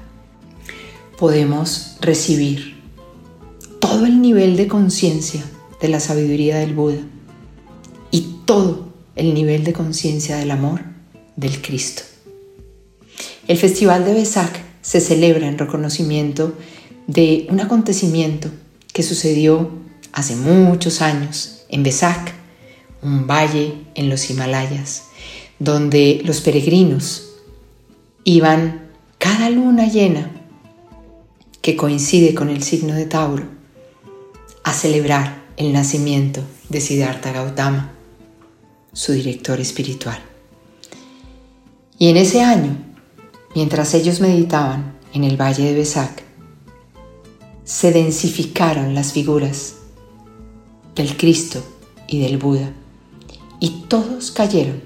podemos 1.18 1.96
recibir 2.00 2.78
todo 3.80 4.04
el 4.04 4.20
nivel 4.20 4.56
de 4.56 4.68
conciencia 4.68 5.42
de 5.80 5.88
la 5.88 6.00
sabiduría 6.00 6.58
del 6.58 6.74
Buda 6.74 7.00
y 8.10 8.36
todo 8.44 8.88
el 9.16 9.32
nivel 9.32 9.64
de 9.64 9.72
conciencia 9.72 10.36
del 10.36 10.50
amor 10.50 10.82
del 11.36 11.62
Cristo. 11.62 12.02
El 13.46 13.56
Festival 13.56 14.04
de 14.04 14.12
Besak 14.12 14.60
se 14.82 15.00
celebra 15.00 15.48
en 15.48 15.56
reconocimiento 15.56 16.54
de 17.06 17.46
un 17.50 17.60
acontecimiento 17.60 18.50
sucedió 19.02 19.70
hace 20.12 20.36
muchos 20.36 21.02
años 21.02 21.64
en 21.68 21.82
Besak, 21.82 22.34
un 23.02 23.26
valle 23.26 23.74
en 23.94 24.08
los 24.08 24.28
Himalayas, 24.30 25.04
donde 25.58 26.20
los 26.24 26.40
peregrinos 26.40 27.28
iban 28.24 28.90
cada 29.18 29.50
luna 29.50 29.86
llena 29.86 30.30
que 31.62 31.76
coincide 31.76 32.34
con 32.34 32.48
el 32.48 32.62
signo 32.62 32.94
de 32.94 33.06
Tauro, 33.06 33.44
a 34.64 34.72
celebrar 34.72 35.44
el 35.56 35.72
nacimiento 35.72 36.42
de 36.68 36.80
Siddhartha 36.80 37.32
Gautama, 37.32 37.92
su 38.92 39.12
director 39.12 39.60
espiritual. 39.60 40.18
Y 41.98 42.10
en 42.10 42.16
ese 42.16 42.42
año, 42.42 42.76
mientras 43.54 43.94
ellos 43.94 44.20
meditaban 44.20 44.98
en 45.12 45.24
el 45.24 45.40
valle 45.40 45.64
de 45.64 45.74
Besak, 45.74 46.27
se 47.68 47.92
densificaron 47.92 48.94
las 48.94 49.12
figuras 49.12 49.74
del 50.94 51.18
Cristo 51.18 51.62
y 52.06 52.18
del 52.18 52.38
Buda, 52.38 52.72
y 53.60 53.84
todos 53.88 54.30
cayeron 54.30 54.80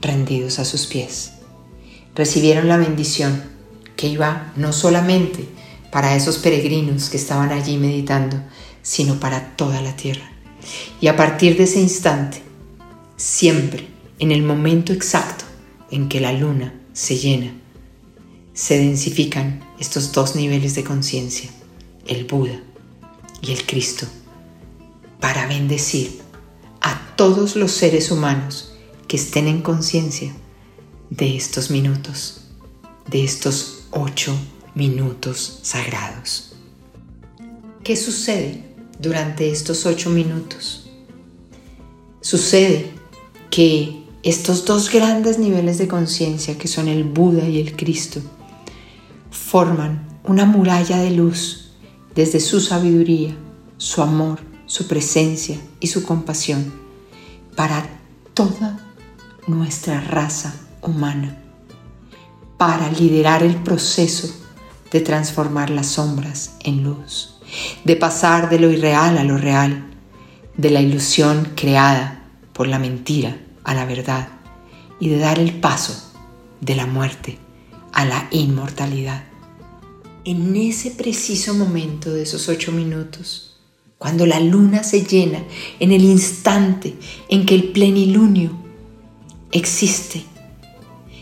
rendidos 0.00 0.60
a 0.60 0.64
sus 0.64 0.86
pies. 0.86 1.32
Recibieron 2.14 2.68
la 2.68 2.76
bendición 2.76 3.42
que 3.96 4.06
iba 4.06 4.52
no 4.54 4.72
solamente 4.72 5.48
para 5.90 6.14
esos 6.14 6.38
peregrinos 6.38 7.10
que 7.10 7.16
estaban 7.16 7.50
allí 7.50 7.78
meditando, 7.78 8.40
sino 8.80 9.18
para 9.18 9.56
toda 9.56 9.82
la 9.82 9.96
tierra. 9.96 10.30
Y 11.00 11.08
a 11.08 11.16
partir 11.16 11.56
de 11.56 11.64
ese 11.64 11.80
instante, 11.80 12.40
siempre, 13.16 13.88
en 14.20 14.30
el 14.30 14.44
momento 14.44 14.92
exacto 14.92 15.46
en 15.90 16.08
que 16.08 16.20
la 16.20 16.32
luna 16.32 16.80
se 16.92 17.16
llena, 17.16 17.54
se 18.52 18.78
densifican 18.78 19.64
estos 19.80 20.12
dos 20.12 20.36
niveles 20.36 20.76
de 20.76 20.84
conciencia, 20.84 21.50
el 22.06 22.24
Buda 22.24 22.60
y 23.40 23.52
el 23.52 23.66
Cristo, 23.66 24.06
para 25.20 25.46
bendecir 25.46 26.20
a 26.80 27.14
todos 27.16 27.56
los 27.56 27.72
seres 27.72 28.10
humanos 28.10 28.74
que 29.08 29.16
estén 29.16 29.48
en 29.48 29.62
conciencia 29.62 30.32
de 31.10 31.36
estos 31.36 31.70
minutos, 31.70 32.42
de 33.10 33.24
estos 33.24 33.84
ocho 33.90 34.36
minutos 34.74 35.60
sagrados. 35.62 36.54
¿Qué 37.82 37.96
sucede 37.96 38.64
durante 38.98 39.50
estos 39.50 39.86
ocho 39.86 40.10
minutos? 40.10 40.90
Sucede 42.20 42.90
que 43.50 44.02
estos 44.22 44.64
dos 44.64 44.90
grandes 44.90 45.38
niveles 45.38 45.78
de 45.78 45.86
conciencia 45.86 46.56
que 46.56 46.66
son 46.66 46.88
el 46.88 47.04
Buda 47.04 47.46
y 47.46 47.60
el 47.60 47.76
Cristo 47.76 48.20
forman 49.30 50.08
una 50.24 50.46
muralla 50.46 50.98
de 50.98 51.10
luz 51.10 51.63
desde 52.14 52.40
su 52.40 52.60
sabiduría, 52.60 53.34
su 53.76 54.02
amor, 54.02 54.40
su 54.66 54.86
presencia 54.86 55.58
y 55.80 55.88
su 55.88 56.04
compasión 56.04 56.72
para 57.56 57.86
toda 58.34 58.78
nuestra 59.46 60.00
raza 60.00 60.54
humana, 60.82 61.36
para 62.56 62.90
liderar 62.90 63.42
el 63.42 63.56
proceso 63.56 64.28
de 64.90 65.00
transformar 65.00 65.70
las 65.70 65.88
sombras 65.88 66.56
en 66.60 66.84
luz, 66.84 67.36
de 67.84 67.96
pasar 67.96 68.48
de 68.48 68.58
lo 68.58 68.70
irreal 68.70 69.18
a 69.18 69.24
lo 69.24 69.36
real, 69.36 69.90
de 70.56 70.70
la 70.70 70.80
ilusión 70.80 71.52
creada 71.56 72.22
por 72.52 72.68
la 72.68 72.78
mentira 72.78 73.36
a 73.64 73.74
la 73.74 73.84
verdad 73.86 74.28
y 75.00 75.08
de 75.08 75.18
dar 75.18 75.38
el 75.38 75.52
paso 75.52 76.12
de 76.60 76.76
la 76.76 76.86
muerte 76.86 77.38
a 77.92 78.04
la 78.04 78.28
inmortalidad. 78.30 79.33
En 80.26 80.56
ese 80.56 80.90
preciso 80.90 81.52
momento 81.52 82.10
de 82.10 82.22
esos 82.22 82.48
ocho 82.48 82.72
minutos, 82.72 83.56
cuando 83.98 84.24
la 84.24 84.40
luna 84.40 84.82
se 84.82 85.04
llena, 85.04 85.44
en 85.80 85.92
el 85.92 86.02
instante 86.02 86.94
en 87.28 87.44
que 87.44 87.54
el 87.54 87.64
plenilunio 87.72 88.50
existe, 89.52 90.24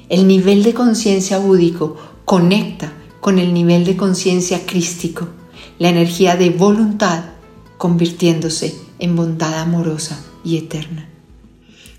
El 0.09 0.29
nivel 0.29 0.63
de 0.63 0.75
conciencia 0.75 1.39
búdico 1.39 1.97
conecta 2.25 2.93
con 3.21 3.39
el 3.39 3.53
nivel 3.53 3.85
de 3.85 3.97
conciencia 3.97 4.67
crístico, 4.67 5.27
la 5.79 5.89
energía 5.89 6.37
de 6.37 6.51
voluntad 6.51 7.25
convirtiéndose 7.79 8.77
en 8.99 9.17
bondad 9.17 9.55
amorosa 9.55 10.23
y 10.45 10.59
eterna. 10.59 11.09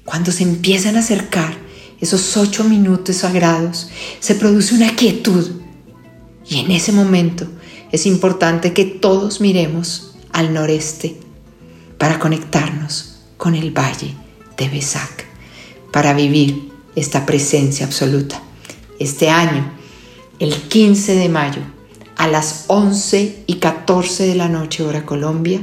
Cuando 0.06 0.32
se 0.32 0.44
empiezan 0.44 0.96
a 0.96 1.00
acercar 1.00 1.58
esos 2.00 2.38
ocho 2.38 2.64
minutos 2.64 3.18
sagrados, 3.18 3.90
se 4.20 4.36
produce 4.36 4.76
una 4.76 4.96
quietud 4.96 5.63
y 6.48 6.60
en 6.60 6.72
ese 6.72 6.92
momento 6.92 7.48
es 7.92 8.06
importante 8.06 8.74
que 8.74 8.86
todos 8.86 9.40
miremos 9.40 10.16
al 10.32 10.54
noreste 10.54 11.16
para 11.98 12.20
conectarnos 12.20 13.20
con 13.38 13.56
el 13.56 13.72
valle 13.72 14.16
de 14.58 14.70
Besac, 14.70 15.26
para 15.92 16.14
vivir 16.14 16.72
esta 16.96 17.26
presencia 17.26 17.86
absoluta. 17.86 18.42
Este 19.00 19.30
año, 19.30 19.72
el 20.40 20.54
15 20.54 21.16
de 21.16 21.30
mayo, 21.30 21.62
a 22.16 22.28
las 22.28 22.66
11 22.68 23.44
y 23.48 23.56
14 23.56 24.28
de 24.28 24.36
la 24.36 24.50
noche 24.50 24.84
hora 24.84 25.06
Colombia, 25.06 25.62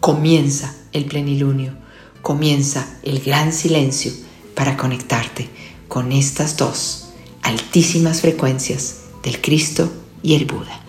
comienza 0.00 0.74
el 0.92 1.04
plenilunio, 1.04 1.74
comienza 2.22 2.98
el 3.02 3.20
gran 3.20 3.52
silencio 3.52 4.12
para 4.54 4.76
conectarte 4.76 5.48
con 5.88 6.12
estas 6.12 6.56
dos 6.56 7.08
altísimas 7.42 8.20
frecuencias 8.20 8.96
del 9.22 9.40
Cristo 9.40 9.90
y 10.22 10.34
el 10.34 10.46
Buda. 10.46 10.80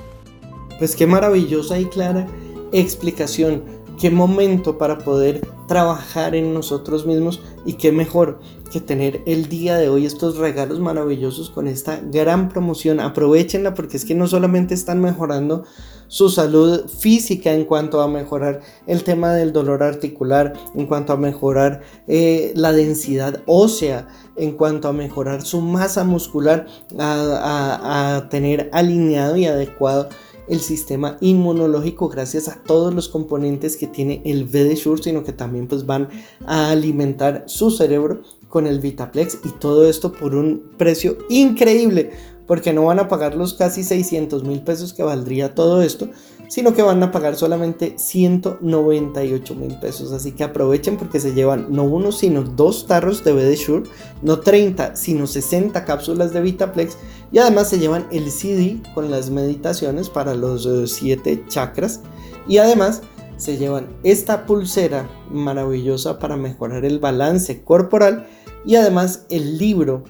Pues 0.79 0.95
qué 0.95 1.07
maravillosa 1.07 1.79
y 1.79 1.85
clara 1.85 2.27
explicación, 2.73 3.63
qué 3.99 4.09
momento 4.09 4.77
para 4.77 4.97
poder 4.97 5.47
trabajar 5.67 6.35
en 6.35 6.53
nosotros 6.53 7.05
mismos 7.05 7.41
y 7.65 7.73
qué 7.73 7.91
mejor 7.91 8.39
que 8.73 8.81
tener 8.81 9.21
el 9.27 9.49
día 9.49 9.77
de 9.77 9.87
hoy 9.87 10.07
estos 10.07 10.37
regalos 10.37 10.79
maravillosos 10.79 11.51
con 11.51 11.67
esta 11.67 12.01
gran 12.03 12.49
promoción. 12.49 12.99
Aprovechenla 12.99 13.75
porque 13.75 13.97
es 13.97 14.03
que 14.03 14.15
no 14.15 14.25
solamente 14.25 14.73
están 14.73 14.99
mejorando 14.99 15.63
su 16.07 16.29
salud 16.29 16.87
física 16.89 17.53
en 17.53 17.65
cuanto 17.65 18.01
a 18.01 18.07
mejorar 18.07 18.61
el 18.87 19.03
tema 19.03 19.33
del 19.33 19.53
dolor 19.53 19.83
articular, 19.83 20.53
en 20.73 20.87
cuanto 20.87 21.13
a 21.13 21.17
mejorar 21.17 21.81
eh, 22.07 22.51
la 22.55 22.71
densidad 22.71 23.43
ósea, 23.45 24.07
en 24.35 24.53
cuanto 24.53 24.87
a 24.87 24.93
mejorar 24.93 25.43
su 25.43 25.61
masa 25.61 26.03
muscular, 26.03 26.65
a 26.97 28.27
tener 28.31 28.71
alineado 28.73 29.37
y 29.37 29.45
adecuado 29.45 30.09
el 30.47 30.59
sistema 30.59 31.17
inmunológico 31.21 32.09
gracias 32.09 32.47
a 32.47 32.61
todos 32.63 32.93
los 32.93 33.07
componentes 33.09 33.77
que 33.77 33.87
tiene 33.87 34.21
el 34.25 34.45
VD 34.45 34.75
sino 35.01 35.23
que 35.23 35.33
también 35.33 35.67
pues 35.67 35.85
van 35.85 36.09
a 36.45 36.71
alimentar 36.71 37.43
su 37.47 37.71
cerebro 37.71 38.21
con 38.53 38.67
el 38.67 38.81
Vitaplex 38.81 39.39
y 39.43 39.49
todo 39.49 39.89
esto 39.89 40.11
por 40.11 40.35
un 40.35 40.69
precio 40.77 41.17
increíble 41.27 42.11
porque 42.45 42.71
no 42.71 42.85
van 42.85 42.99
a 42.99 43.07
pagar 43.07 43.33
los 43.33 43.55
casi 43.55 43.83
600 43.83 44.43
mil 44.43 44.61
pesos 44.61 44.93
que 44.93 45.01
valdría 45.01 45.55
todo 45.55 45.81
esto, 45.81 46.09
sino 46.49 46.75
que 46.75 46.83
van 46.83 47.01
a 47.01 47.11
pagar 47.11 47.35
solamente 47.35 47.95
198 47.97 49.55
mil 49.55 49.79
pesos. 49.79 50.11
Así 50.11 50.33
que 50.33 50.43
aprovechen 50.43 50.97
porque 50.97 51.19
se 51.19 51.33
llevan 51.33 51.65
no 51.71 51.83
uno, 51.83 52.11
sino 52.11 52.43
dos 52.43 52.85
tarros 52.85 53.23
de 53.23 53.33
BD 53.33 53.55
Shure, 53.55 53.89
no 54.21 54.39
30, 54.39 54.97
sino 54.97 55.25
60 55.25 55.83
cápsulas 55.83 56.31
de 56.31 56.41
Vitaplex 56.41 56.95
y 57.31 57.39
además 57.39 57.71
se 57.71 57.79
llevan 57.79 58.05
el 58.11 58.29
CD 58.29 58.77
con 58.93 59.09
las 59.09 59.31
meditaciones 59.31 60.09
para 60.09 60.35
los 60.35 60.67
7 60.91 61.31
eh, 61.31 61.43
chakras 61.47 62.01
y 62.47 62.59
además 62.59 63.01
se 63.37 63.57
llevan 63.57 63.87
esta 64.03 64.45
pulsera 64.45 65.09
maravillosa 65.31 66.19
para 66.19 66.37
mejorar 66.37 66.85
el 66.85 66.99
balance 66.99 67.63
corporal 67.63 68.27
y 68.65 68.75
además 68.75 69.25
el 69.29 69.57
libro 69.57 70.03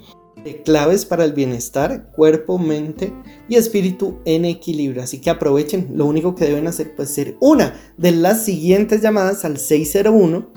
de 0.43 0.61
claves 0.61 1.05
para 1.05 1.23
el 1.23 1.33
bienestar, 1.33 2.11
cuerpo, 2.11 2.57
mente 2.57 3.13
y 3.47 3.55
espíritu 3.55 4.19
en 4.25 4.45
equilibrio. 4.45 5.01
Así 5.01 5.19
que 5.19 5.29
aprovechen, 5.29 5.91
lo 5.95 6.05
único 6.05 6.35
que 6.35 6.45
deben 6.45 6.67
hacer 6.67 6.95
pues 6.95 7.09
ser 7.09 7.37
una 7.39 7.73
de 7.97 8.11
las 8.11 8.43
siguientes 8.43 9.01
llamadas 9.01 9.45
al 9.45 9.57
601 9.57 10.47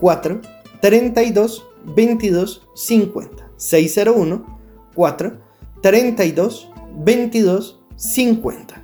4 0.00 0.40
32 0.80 1.66
22 1.96 2.68
50. 2.74 3.50
601 3.56 4.60
4 4.94 5.40
32 5.82 6.70
22 7.04 7.80
50. 7.96 8.83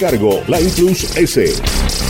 cargo, 0.00 0.42
la 0.48 0.58
Plus 0.58 1.14
S. 1.14 2.09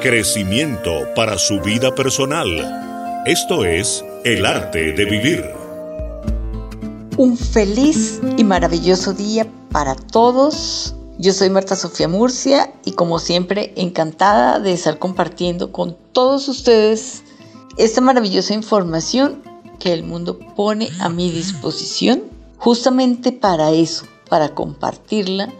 Crecimiento 0.00 1.12
para 1.14 1.36
su 1.36 1.60
vida 1.60 1.94
personal. 1.94 3.22
Esto 3.26 3.66
es 3.66 4.02
el 4.24 4.46
arte 4.46 4.94
de 4.94 5.04
vivir. 5.04 5.44
Un 7.18 7.36
feliz 7.36 8.18
y 8.38 8.42
maravilloso 8.42 9.12
día 9.12 9.46
para 9.70 9.94
todos. 9.94 10.94
Yo 11.18 11.34
soy 11.34 11.50
Marta 11.50 11.76
Sofía 11.76 12.08
Murcia 12.08 12.72
y 12.86 12.92
como 12.92 13.18
siempre 13.18 13.74
encantada 13.76 14.58
de 14.58 14.72
estar 14.72 14.98
compartiendo 14.98 15.70
con 15.70 15.98
todos 16.12 16.48
ustedes 16.48 17.22
esta 17.76 18.00
maravillosa 18.00 18.54
información 18.54 19.42
que 19.78 19.92
el 19.92 20.02
mundo 20.02 20.38
pone 20.56 20.88
a 21.00 21.10
mi 21.10 21.30
disposición 21.30 22.22
justamente 22.56 23.32
para 23.32 23.72
eso, 23.72 24.06
para 24.30 24.54
compartirla 24.54 25.52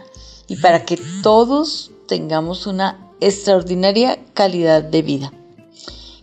y 0.47 0.55
para 0.55 0.83
que 0.83 0.99
todos 1.21 1.91
tengamos 2.11 2.67
una 2.67 2.99
extraordinaria 3.21 4.19
calidad 4.33 4.83
de 4.83 5.01
vida. 5.01 5.31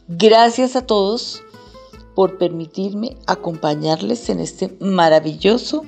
Gracias 0.06 0.76
a 0.76 0.82
todos 0.82 1.42
por 2.14 2.36
permitirme 2.36 3.16
acompañarles 3.26 4.28
en 4.28 4.40
este 4.40 4.76
maravilloso 4.80 5.86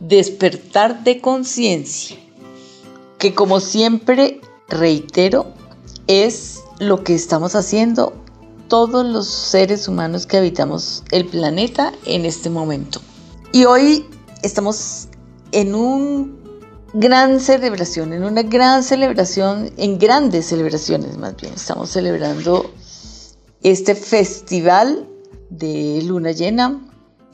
despertar 0.00 1.02
de 1.02 1.22
conciencia, 1.22 2.18
que 3.16 3.34
como 3.34 3.60
siempre 3.60 4.42
reitero, 4.68 5.46
es 6.08 6.60
lo 6.78 7.02
que 7.02 7.14
estamos 7.14 7.54
haciendo 7.54 8.12
todos 8.68 9.06
los 9.06 9.28
seres 9.28 9.88
humanos 9.88 10.26
que 10.26 10.36
habitamos 10.36 11.04
el 11.10 11.24
planeta 11.24 11.94
en 12.04 12.26
este 12.26 12.50
momento. 12.50 13.00
Y 13.52 13.64
hoy 13.64 14.04
estamos 14.42 15.08
en 15.52 15.74
un 15.74 16.37
gran 16.92 17.40
celebración, 17.40 18.12
en 18.12 18.24
una 18.24 18.42
gran 18.42 18.82
celebración, 18.82 19.70
en 19.76 19.98
grandes 19.98 20.46
celebraciones 20.46 21.16
más 21.18 21.36
bien. 21.36 21.52
Estamos 21.54 21.90
celebrando 21.90 22.70
este 23.62 23.94
festival 23.94 25.06
de 25.50 26.02
luna 26.04 26.32
llena. 26.32 26.80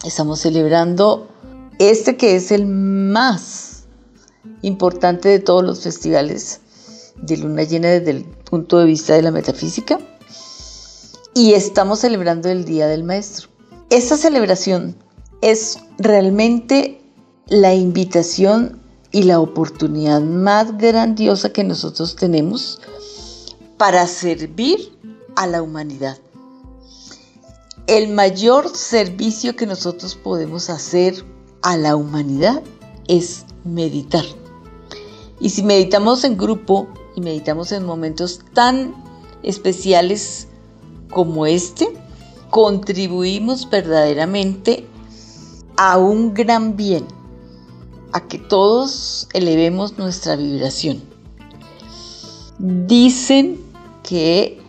Estamos 0.05 0.41
celebrando 0.41 1.29
este 1.79 2.17
que 2.17 2.37
es 2.37 2.51
el 2.51 2.67
más 2.67 3.85
importante 4.63 5.29
de 5.29 5.39
todos 5.39 5.65
los 5.65 5.83
festivales 5.83 6.61
de 7.17 7.37
luna 7.37 7.63
llena 7.63 7.89
desde 7.89 8.11
el 8.11 8.25
punto 8.25 8.79
de 8.79 8.87
vista 8.87 9.15
de 9.15 9.23
la 9.23 9.31
metafísica. 9.31 9.99
Y 11.35 11.55
estamos 11.55 12.01
celebrando 12.01 12.49
el 12.49 12.65
Día 12.65 12.87
del 12.87 13.05
Maestro. 13.05 13.49
Esta 13.91 14.17
celebración 14.17 14.97
es 15.41 15.79
realmente 15.99 17.01
la 17.47 17.75
invitación 17.75 18.81
y 19.15 19.23
la 19.23 19.39
oportunidad 19.39 20.21
más 20.21 20.77
grandiosa 20.77 21.53
que 21.53 21.63
nosotros 21.63 22.17
tenemos 22.17 22.81
para 23.79 24.09
servir 24.09 24.99
a 25.37 25.47
la 25.47 25.63
humanidad. 25.63 26.19
el 27.87 28.09
mayor 28.09 28.75
servicio 28.75 29.55
que 29.57 29.67
nosotros 29.67 30.15
podemos 30.17 30.69
hacer 30.69 31.25
a 31.63 31.77
la 31.77 31.97
humanidad 31.97 32.63
es 33.09 33.45
meditar. 33.63 34.25
Y 35.39 35.51
si 35.51 35.63
meditamos 35.63 36.25
en 36.25 36.37
grupo 36.37 36.89
y 37.15 37.21
meditamos 37.21 37.73
en 37.73 37.85
momentos 37.85 38.41
tan 38.53 38.95
especiales 39.43 40.49
como 41.11 41.47
este, 41.47 41.87
contribuimos 42.51 43.69
verdaderamente 43.69 44.87
a 45.77 45.99
un 45.99 46.33
gran 46.35 46.77
bien, 46.77 47.05
a 48.15 48.21
que 48.21 48.39
todos 48.39 49.29
elevemos 49.33 49.99
nuestra 49.99 50.37
vibración. 50.37 51.03
Dicen 52.59 53.61
que 54.05 54.63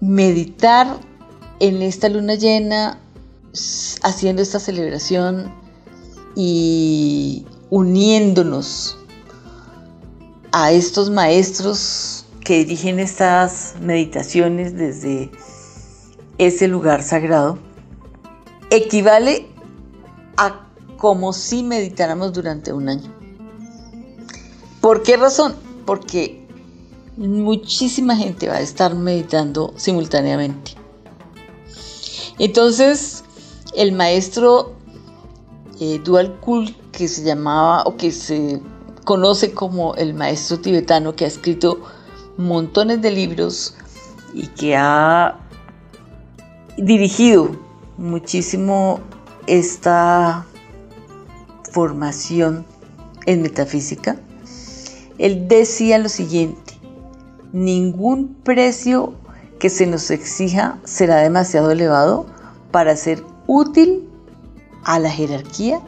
meditar 0.00 1.00
en 1.58 1.80
esta 1.80 2.10
luna 2.10 2.34
llena, 2.34 3.00
haciendo 4.02 4.42
esta 4.42 4.60
celebración 4.60 5.50
y 6.36 7.46
uniéndonos 7.70 8.98
a 10.52 10.70
estos 10.70 11.08
maestros 11.08 12.26
que 12.44 12.58
dirigen 12.58 13.00
estas 13.00 13.74
meditaciones 13.80 14.76
desde 14.76 15.30
ese 16.36 16.68
lugar 16.68 17.02
sagrado, 17.02 17.58
equivale 18.68 19.46
a 20.36 20.69
como 21.00 21.32
si 21.32 21.62
meditáramos 21.62 22.34
durante 22.34 22.74
un 22.74 22.90
año. 22.90 23.10
¿Por 24.82 25.02
qué 25.02 25.16
razón? 25.16 25.56
Porque 25.86 26.46
muchísima 27.16 28.14
gente 28.16 28.48
va 28.48 28.56
a 28.56 28.60
estar 28.60 28.94
meditando 28.94 29.72
simultáneamente. 29.76 30.72
Entonces, 32.38 33.24
el 33.74 33.92
maestro 33.92 34.74
eh, 35.80 35.98
Dual 36.04 36.38
Kul, 36.40 36.76
que 36.92 37.08
se 37.08 37.22
llamaba 37.22 37.82
o 37.84 37.96
que 37.96 38.12
se 38.12 38.60
conoce 39.04 39.52
como 39.52 39.94
el 39.94 40.12
maestro 40.12 40.60
tibetano, 40.60 41.16
que 41.16 41.24
ha 41.24 41.28
escrito 41.28 41.80
montones 42.36 43.00
de 43.00 43.10
libros 43.10 43.74
y 44.34 44.48
que 44.48 44.76
ha 44.76 45.38
dirigido 46.76 47.56
muchísimo 47.96 49.00
esta 49.46 50.46
formación 51.70 52.64
en 53.26 53.42
metafísica, 53.42 54.16
él 55.18 55.48
decía 55.48 55.98
lo 55.98 56.08
siguiente, 56.08 56.74
ningún 57.52 58.34
precio 58.42 59.14
que 59.58 59.68
se 59.68 59.86
nos 59.86 60.10
exija 60.10 60.78
será 60.84 61.16
demasiado 61.16 61.70
elevado 61.70 62.26
para 62.70 62.96
ser 62.96 63.22
útil 63.46 64.08
a 64.84 64.98
la 64.98 65.10
jerarquía 65.10 65.80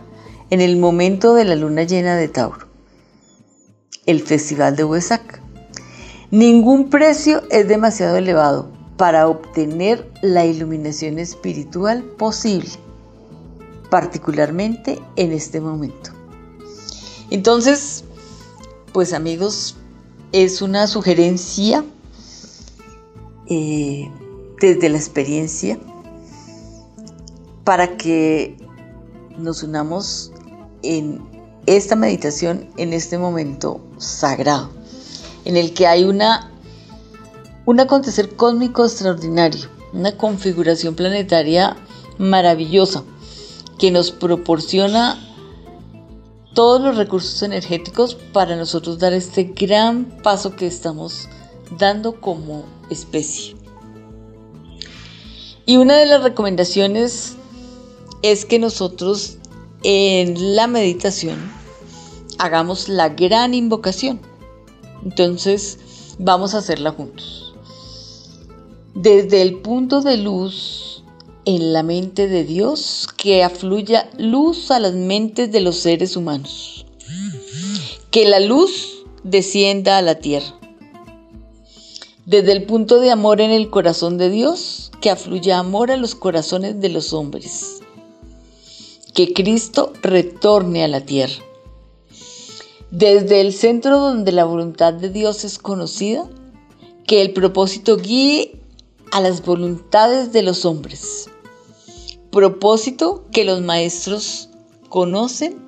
en 0.51 0.61
el 0.61 0.77
momento 0.77 1.35
de 1.35 1.45
la 1.45 1.57
luna 1.57 1.85
llena 1.85 2.17
de 2.17 2.29
Tauro, 2.29 2.67
el 4.05 4.21
festival 4.21 4.77
de 4.77 4.85
Huesac. 4.85 5.41
Ningún 6.31 6.91
precio 6.91 7.43
es 7.51 7.67
demasiado 7.69 8.17
elevado 8.17 8.69
para 8.99 9.29
obtener 9.29 10.11
la 10.21 10.45
iluminación 10.45 11.19
espiritual 11.19 12.03
posible, 12.03 12.69
particularmente 13.93 15.03
en 15.17 15.33
este 15.33 15.61
momento. 15.61 16.13
Entonces, 17.29 18.05
pues 18.95 19.13
amigos, 19.13 19.77
es 20.33 20.63
una 20.63 20.87
sugerencia 20.87 21.85
eh, 23.51 24.11
desde 24.63 24.89
la 24.89 24.97
experiencia 24.97 25.79
para 27.65 27.99
que 27.99 28.57
nos 29.37 29.63
unamos 29.63 30.33
en 30.83 31.21
esta 31.67 31.95
meditación 31.95 32.71
en 32.79 32.95
este 32.95 33.19
momento 33.19 33.79
sagrado, 33.99 34.71
en 35.45 35.59
el 35.59 35.75
que 35.75 35.87
hay 35.87 36.05
una, 36.05 36.51
un 37.67 37.79
acontecer 37.79 38.37
cósmico 38.37 38.87
extraordinario, 38.87 39.69
una 39.93 40.17
configuración 40.17 40.95
planetaria 40.95 41.77
maravillosa 42.17 43.05
que 43.79 43.91
nos 43.91 44.11
proporciona 44.11 45.19
todos 46.55 46.83
los 46.83 46.97
recursos 46.97 47.43
energéticos 47.43 48.15
para 48.15 48.57
nosotros 48.57 48.99
dar 48.99 49.13
este 49.13 49.45
gran 49.45 50.05
paso 50.23 50.55
que 50.55 50.67
estamos 50.67 51.29
dando 51.79 52.21
como 52.21 52.65
especie. 52.91 53.57
Y 55.65 55.77
una 55.77 55.97
de 55.97 56.07
las 56.07 56.23
recomendaciones 56.23 57.37
es 58.23 58.45
que 58.45 58.59
nosotros 58.59 59.39
en 59.83 60.57
la 60.57 60.67
meditación 60.67 61.39
hagamos 62.39 62.89
la 62.89 63.09
gran 63.09 63.55
invocación. 63.55 64.21
Entonces 65.05 65.79
vamos 66.19 66.55
a 66.55 66.59
hacerla 66.59 66.91
juntos. 66.91 67.55
Desde 68.95 69.41
el 69.43 69.61
punto 69.61 70.03
de 70.03 70.19
luz 70.19 70.92
en 71.45 71.73
la 71.73 71.83
mente 71.83 72.29
de 72.29 72.45
Dios, 72.45 73.09
que 73.17 73.43
afluya 73.43 74.11
luz 74.19 74.71
a 74.71 74.81
las 74.81 74.95
mentes 74.95 75.51
de 75.53 75.61
los 75.61 75.77
seres 75.77 76.17
humanos. 76.17 76.87
Que 78.11 78.27
la 78.27 78.41
luz 78.41 79.05
descienda 79.25 79.99
a 79.99 80.03
la 80.03 80.17
tierra 80.17 80.55
desde 82.25 82.53
el 82.53 82.65
punto 82.65 83.01
de 83.01 83.11
amor 83.11 83.41
en 83.41 83.51
el 83.51 83.69
corazón 83.69 84.17
de 84.17 84.31
Dios, 84.31 84.93
que 85.01 85.11
afluya 85.11 85.59
amor 85.59 85.91
a 85.91 85.97
los 85.97 86.15
corazones 86.15 86.81
de 86.81 86.89
los 86.89 87.13
hombres. 87.13 87.81
Que 89.13 89.33
Cristo 89.33 89.93
retorne 90.03 90.85
a 90.85 90.89
la 90.89 91.01
tierra. 91.01 91.43
Desde 92.91 93.41
el 93.41 93.53
centro 93.53 93.99
donde 93.99 94.33
la 94.33 94.45
voluntad 94.45 94.93
de 94.93 95.11
Dios 95.11 95.45
es 95.45 95.59
conocida, 95.59 96.29
que 97.07 97.23
el 97.23 97.33
propósito 97.33 97.97
guíe 97.97 98.61
a 99.11 99.21
las 99.21 99.45
voluntades 99.45 100.33
de 100.33 100.43
los 100.43 100.65
hombres. 100.65 101.29
Propósito 102.33 103.27
que 103.31 103.45
los 103.45 103.61
maestros 103.61 104.49
conocen 104.89 105.63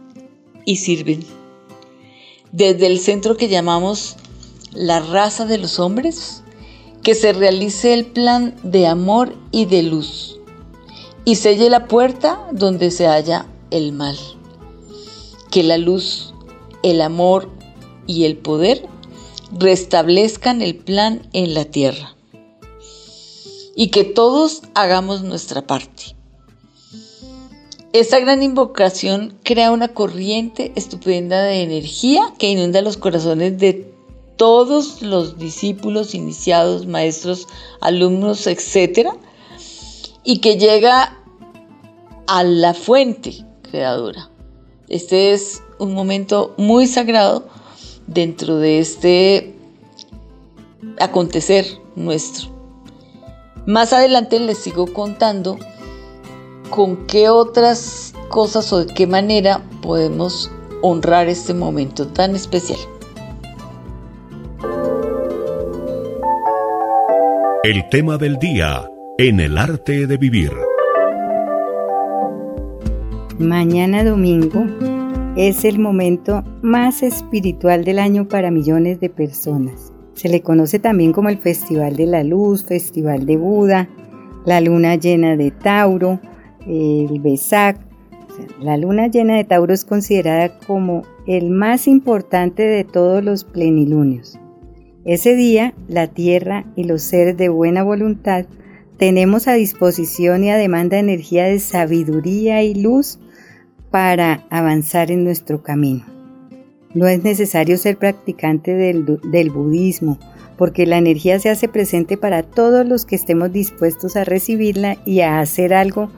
y 0.65 0.77
sirven. 0.77 1.23
Desde 2.53 2.87
el 2.87 2.99
centro 2.99 3.37
que 3.37 3.49
llamamos 3.49 4.17
la 4.73 5.01
raza 5.01 5.45
de 5.45 5.59
los 5.59 5.79
hombres, 5.79 6.43
que 7.03 7.15
se 7.15 7.35
realice 7.35 7.93
el 7.93 8.07
plan 8.07 8.57
de 8.63 8.87
amor 8.87 9.37
y 9.51 9.67
de 9.67 9.83
luz 9.83 10.39
y 11.27 11.37
selle 11.37 11.69
la 11.69 11.87
puerta 11.87 12.49
donde 12.51 12.91
se 12.91 13.07
halla 13.07 13.47
el 13.71 13.93
mal. 13.93 14.17
Que 15.51 15.63
la 15.63 15.77
luz, 15.79 16.33
el 16.83 17.03
amor 17.03 17.51
y 18.07 18.25
el 18.25 18.39
poder 18.39 18.89
restablezcan 19.53 20.63
el 20.63 20.77
plan 20.77 21.29
en 21.35 21.53
la 21.53 21.67
tierra. 21.67 22.17
Y 23.77 23.89
que 23.89 24.05
todos 24.05 24.63
hagamos 24.75 25.23
nuestra 25.23 25.67
parte. 25.67 26.14
Esta 27.95 28.19
gran 28.19 28.43
invocación 28.43 29.39
crea 29.45 29.71
una 29.71 29.87
corriente 29.87 30.73
estupenda 30.75 31.45
de 31.45 31.63
energía 31.63 32.35
que 32.41 32.51
inunda 32.51 32.83
los 32.83 32.97
corazones 32.97 33.57
de 33.61 33.89
todos 34.37 35.01
los 35.01 35.39
discípulos, 35.39 36.13
iniciados, 36.13 36.89
maestros, 36.89 37.47
alumnos, 37.81 38.49
etc. 38.49 39.11
Y 40.25 40.39
que 40.39 40.59
llega 40.59 41.23
a 42.27 42.43
la 42.43 42.75
fuente 42.75 43.47
creadora. 43.63 44.29
Este 44.89 45.33
es 45.33 45.63
un 45.79 45.95
momento 45.95 46.53
muy 46.57 46.89
sagrado 46.89 47.47
dentro 48.09 48.59
de 48.59 48.81
este 48.81 49.55
acontecer 50.99 51.65
nuestro. 51.95 52.49
Más 53.67 53.93
adelante 53.93 54.41
les 54.41 54.59
sigo 54.59 54.93
contando 54.93 55.59
con 56.71 57.07
qué 57.07 57.29
otras 57.29 58.15
cosas 58.29 58.73
o 58.73 58.85
de 58.85 58.93
qué 58.93 59.07
manera 59.07 59.61
podemos 59.83 60.51
honrar 60.83 61.29
este 61.29 61.55
momento 61.55 62.07
tan 62.09 62.35
especial. 62.35 62.79
El 67.63 67.89
tema 67.89 68.19
del 68.19 68.39
día 68.39 68.89
en 69.17 69.41
el 69.41 69.57
arte 69.57 70.07
de 70.07 70.17
vivir. 70.17 70.53
Mañana 73.39 74.05
domingo 74.05 74.67
es 75.37 75.65
el 75.65 75.79
momento 75.79 76.45
más 76.63 77.03
espiritual 77.03 77.85
del 77.85 77.99
año 77.99 78.29
para 78.29 78.51
millones 78.51 79.01
de 79.01 79.09
personas. 79.09 79.93
Se 80.15 80.29
le 80.29 80.43
conoce 80.43 80.79
también 80.79 81.13
como 81.13 81.29
el 81.29 81.39
Festival 81.39 81.97
de 81.97 82.07
la 82.07 82.23
Luz, 82.23 82.65
Festival 82.65 83.27
de 83.27 83.37
Buda, 83.37 83.89
la 84.45 84.61
luna 84.61 84.97
llena 84.97 85.37
de 85.37 85.51
Tauro, 85.51 86.21
el 86.67 87.21
Besak. 87.21 87.79
La 88.61 88.77
luna 88.77 89.07
llena 89.07 89.37
de 89.37 89.45
Tauro 89.45 89.73
es 89.73 89.85
considerada 89.85 90.59
como 90.59 91.03
el 91.27 91.51
más 91.51 91.87
importante 91.87 92.63
de 92.63 92.85
todos 92.85 93.23
los 93.23 93.45
plenilunios. 93.45 94.39
Ese 95.05 95.37
día, 95.37 95.75
la 95.87 96.07
tierra 96.07 96.65
y 96.77 96.85
los 96.85 97.03
seres 97.03 97.37
de 97.37 97.49
buena 97.49 97.83
voluntad 97.83 98.47
tenemos 98.97 99.49
a 99.49 99.55
disposición 99.55 100.45
y 100.45 100.51
a 100.51 100.57
demanda 100.57 100.99
energía 100.99 101.45
de 101.45 101.59
sabiduría 101.59 102.63
y 102.63 102.75
luz 102.75 103.19
para 103.91 104.47
avanzar 104.51 105.11
en 105.11 105.25
nuestro 105.25 105.63
camino. 105.63 106.05
No 106.95 107.09
es 107.09 107.23
necesario 107.25 107.77
ser 107.77 107.97
practicante 107.97 108.73
del, 108.73 109.51
budismo, 109.51 110.19
porque 110.57 110.87
la 110.87 110.97
energía 110.97 111.41
se 111.41 111.51
hace 111.51 111.69
presente 111.69 112.17
para 112.17 112.45
todos 112.45 112.87
los 112.87 113.05
que 113.05 113.17
estemos 113.17 113.53
dispuestos 113.53 114.17
a 114.17 114.25
recibirla 114.25 114.97
y 115.05 115.21
a 115.21 115.41
hacer 115.41 115.75
algo 115.75 116.11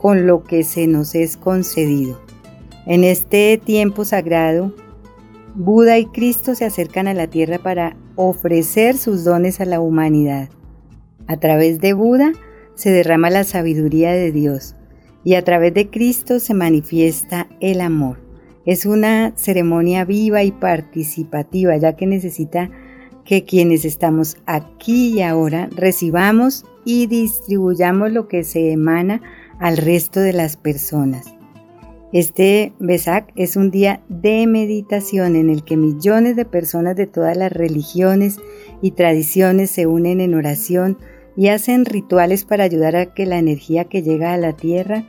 con 0.00 0.26
lo 0.26 0.44
que 0.44 0.64
se 0.64 0.86
nos 0.86 1.14
es 1.14 1.36
concedido. 1.36 2.18
En 2.86 3.04
este 3.04 3.60
tiempo 3.62 4.06
sagrado, 4.06 4.74
Buda 5.54 5.98
y 5.98 6.06
Cristo 6.06 6.54
se 6.54 6.64
acercan 6.64 7.06
a 7.06 7.12
la 7.12 7.26
tierra 7.26 7.58
para 7.58 7.96
ofrecer 8.16 8.96
sus 8.96 9.24
dones 9.24 9.60
a 9.60 9.66
la 9.66 9.78
humanidad. 9.80 10.48
A 11.26 11.36
través 11.36 11.80
de 11.80 11.92
Buda 11.92 12.32
se 12.74 12.90
derrama 12.90 13.28
la 13.28 13.44
sabiduría 13.44 14.12
de 14.12 14.32
Dios 14.32 14.74
y 15.22 15.34
a 15.34 15.44
través 15.44 15.74
de 15.74 15.90
Cristo 15.90 16.40
se 16.40 16.54
manifiesta 16.54 17.48
el 17.60 17.82
amor. 17.82 18.20
Es 18.64 18.86
una 18.86 19.32
ceremonia 19.36 20.06
viva 20.06 20.42
y 20.42 20.50
participativa 20.50 21.76
ya 21.76 21.94
que 21.94 22.06
necesita 22.06 22.70
que 23.24 23.44
quienes 23.44 23.84
estamos 23.84 24.38
aquí 24.46 25.18
y 25.18 25.22
ahora 25.22 25.68
recibamos 25.76 26.64
y 26.86 27.06
distribuyamos 27.06 28.12
lo 28.12 28.28
que 28.28 28.44
se 28.44 28.72
emana 28.72 29.20
al 29.60 29.76
resto 29.76 30.18
de 30.20 30.32
las 30.32 30.56
personas. 30.56 31.34
Este 32.12 32.72
Besak 32.80 33.30
es 33.36 33.54
un 33.54 33.70
día 33.70 34.02
de 34.08 34.44
meditación 34.48 35.36
en 35.36 35.48
el 35.48 35.62
que 35.62 35.76
millones 35.76 36.34
de 36.34 36.44
personas 36.44 36.96
de 36.96 37.06
todas 37.06 37.36
las 37.36 37.52
religiones 37.52 38.38
y 38.82 38.92
tradiciones 38.92 39.70
se 39.70 39.86
unen 39.86 40.20
en 40.20 40.34
oración 40.34 40.98
y 41.36 41.48
hacen 41.48 41.84
rituales 41.84 42.44
para 42.44 42.64
ayudar 42.64 42.96
a 42.96 43.14
que 43.14 43.26
la 43.26 43.38
energía 43.38 43.84
que 43.84 44.02
llega 44.02 44.32
a 44.32 44.38
la 44.38 44.54
tierra 44.54 45.04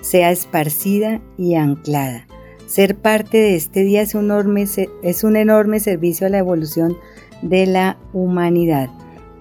sea 0.00 0.30
esparcida 0.30 1.20
y 1.36 1.56
anclada. 1.56 2.28
Ser 2.66 2.96
parte 2.96 3.38
de 3.38 3.56
este 3.56 3.82
día 3.82 4.02
es 4.02 4.14
un 4.14 4.26
enorme, 4.26 4.66
es 5.02 5.24
un 5.24 5.36
enorme 5.36 5.80
servicio 5.80 6.26
a 6.26 6.30
la 6.30 6.38
evolución 6.38 6.96
de 7.42 7.66
la 7.66 7.98
humanidad. 8.12 8.90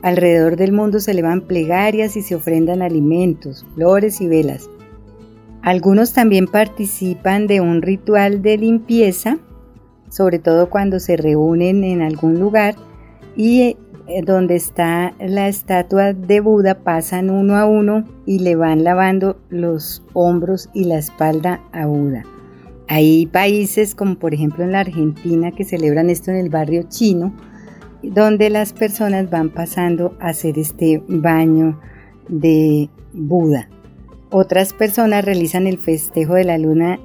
Alrededor 0.03 0.57
del 0.57 0.73
mundo 0.73 0.99
se 0.99 1.11
elevan 1.11 1.41
plegarias 1.41 2.17
y 2.17 2.21
se 2.21 2.35
ofrendan 2.35 2.81
alimentos, 2.81 3.65
flores 3.73 4.19
y 4.19 4.27
velas. 4.27 4.69
Algunos 5.61 6.11
también 6.11 6.45
participan 6.45 7.47
de 7.47 7.61
un 7.61 7.81
ritual 7.81 8.41
de 8.41 8.57
limpieza, 8.57 9.37
sobre 10.09 10.39
todo 10.39 10.69
cuando 10.69 10.99
se 10.99 11.15
reúnen 11.15 11.85
en 11.85 12.01
algún 12.01 12.37
lugar 12.37 12.75
y 13.37 13.77
eh, 14.07 14.21
donde 14.25 14.57
está 14.57 15.13
la 15.19 15.47
estatua 15.47 16.11
de 16.11 16.41
Buda 16.41 16.83
pasan 16.83 17.29
uno 17.29 17.55
a 17.55 17.65
uno 17.65 18.03
y 18.25 18.39
le 18.39 18.57
van 18.57 18.83
lavando 18.83 19.37
los 19.47 20.03
hombros 20.11 20.69
y 20.73 20.83
la 20.83 20.97
espalda 20.97 21.61
a 21.71 21.85
Buda. 21.85 22.23
Hay 22.89 23.27
países 23.27 23.95
como 23.95 24.15
por 24.19 24.33
ejemplo 24.33 24.65
en 24.65 24.73
la 24.73 24.81
Argentina 24.81 25.51
que 25.51 25.63
celebran 25.63 26.09
esto 26.09 26.31
en 26.31 26.37
el 26.37 26.49
barrio 26.49 26.83
chino, 26.89 27.33
donde 28.03 28.49
las 28.49 28.73
personas 28.73 29.29
van 29.29 29.49
pasando 29.49 30.15
a 30.19 30.29
hacer 30.29 30.59
este 30.59 31.01
baño 31.07 31.79
de 32.27 32.89
Buda. 33.13 33.69
Otras 34.29 34.73
personas 34.73 35.23
realizan 35.23 35.67
el 35.67 35.77
festejo 35.77 36.33
de 36.33 36.43
la 36.43 36.57
luna 36.57 36.99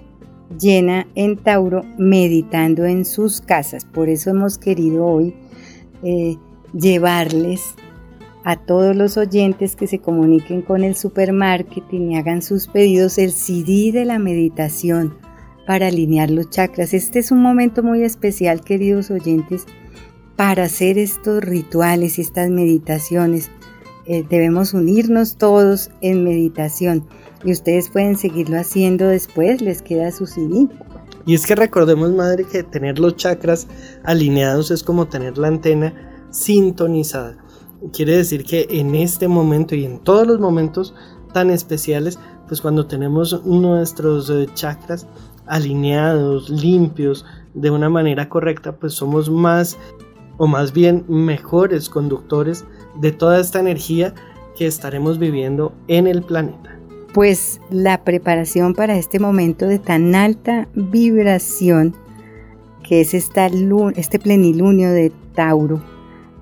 llena 0.59 1.07
en 1.15 1.37
Tauro 1.37 1.85
meditando 1.99 2.85
en 2.85 3.05
sus 3.05 3.41
casas. 3.41 3.85
Por 3.85 4.09
eso 4.09 4.31
hemos 4.31 4.59
querido 4.59 5.05
hoy 5.05 5.35
eh, 6.03 6.37
llevarles 6.73 7.75
a 8.45 8.57
todos 8.57 8.97
los 8.97 9.17
oyentes 9.19 9.77
que 9.77 9.87
se 9.87 9.99
comuniquen 9.99 10.63
con 10.63 10.85
el 10.85 10.97
supermarketing 10.97 12.13
y 12.13 12.17
hagan 12.17 12.41
sus 12.41 12.67
pedidos 12.67 13.19
el 13.19 13.33
CD 13.33 13.93
de 13.93 14.05
la 14.05 14.19
meditación 14.19 15.19
para 15.67 15.89
alinear 15.89 16.31
los 16.31 16.49
chakras. 16.49 16.95
Este 16.95 17.19
es 17.19 17.31
un 17.31 17.43
momento 17.43 17.83
muy 17.83 18.03
especial, 18.03 18.63
queridos 18.63 19.11
oyentes, 19.11 19.67
para 20.39 20.67
hacer 20.67 20.99
estos 20.99 21.43
rituales 21.43 22.17
y 22.17 22.23
estas 22.23 22.49
meditaciones 22.49 23.51
eh, 24.07 24.25
debemos 24.31 24.73
unirnos 24.73 25.37
todos 25.37 25.91
en 26.01 26.23
meditación 26.23 27.09
y 27.45 27.51
ustedes 27.51 27.91
pueden 27.91 28.17
seguirlo 28.17 28.57
haciendo 28.57 29.09
después, 29.09 29.61
les 29.61 29.83
queda 29.83 30.13
su 30.13 30.27
CD. 30.27 30.69
Y 31.27 31.35
es 31.35 31.45
que 31.45 31.57
recordemos, 31.57 32.13
madre, 32.13 32.45
que 32.45 32.63
tener 32.63 33.01
los 33.01 33.17
chakras 33.17 33.67
alineados 34.05 34.71
es 34.71 34.85
como 34.85 35.09
tener 35.09 35.37
la 35.39 35.49
antena 35.49 36.29
sintonizada. 36.31 37.37
Quiere 37.93 38.17
decir 38.17 38.45
que 38.45 38.69
en 38.71 38.95
este 38.95 39.27
momento 39.27 39.75
y 39.75 39.85
en 39.85 39.99
todos 39.99 40.25
los 40.25 40.39
momentos 40.39 40.95
tan 41.33 41.51
especiales, 41.51 42.17
pues 42.47 42.61
cuando 42.61 42.87
tenemos 42.87 43.45
nuestros 43.45 44.31
eh, 44.31 44.47
chakras 44.55 45.09
alineados, 45.47 46.49
limpios, 46.49 47.25
de 47.55 47.71
una 47.71 47.89
manera 47.89 48.29
correcta, 48.29 48.77
pues 48.77 48.95
somos 48.95 49.31
más 49.31 49.77
o 50.39 50.47
más 50.47 50.73
bien 50.73 51.05
mejores 51.09 51.91
conductores 51.91 52.65
de 52.99 53.13
toda 53.13 53.41
esta 53.41 53.61
energía 53.61 54.15
que 54.57 54.67
estaremos 54.67 55.19
viviendo 55.19 55.75
en 55.89 56.07
el 56.07 56.23
planeta. 56.23 56.79
Pues 57.13 57.61
la 57.71 58.05
preparación 58.05 58.75
para 58.75 58.97
este 58.97 59.19
momento 59.19 59.67
de 59.67 59.79
tan 59.79 60.15
alta 60.15 60.69
vibración 60.75 61.95
que 62.83 63.03
es 63.03 63.13
esta 63.13 63.51
este 63.97 64.19
plenilunio 64.19 64.91
de 64.91 65.13
Tauro, 65.35 65.83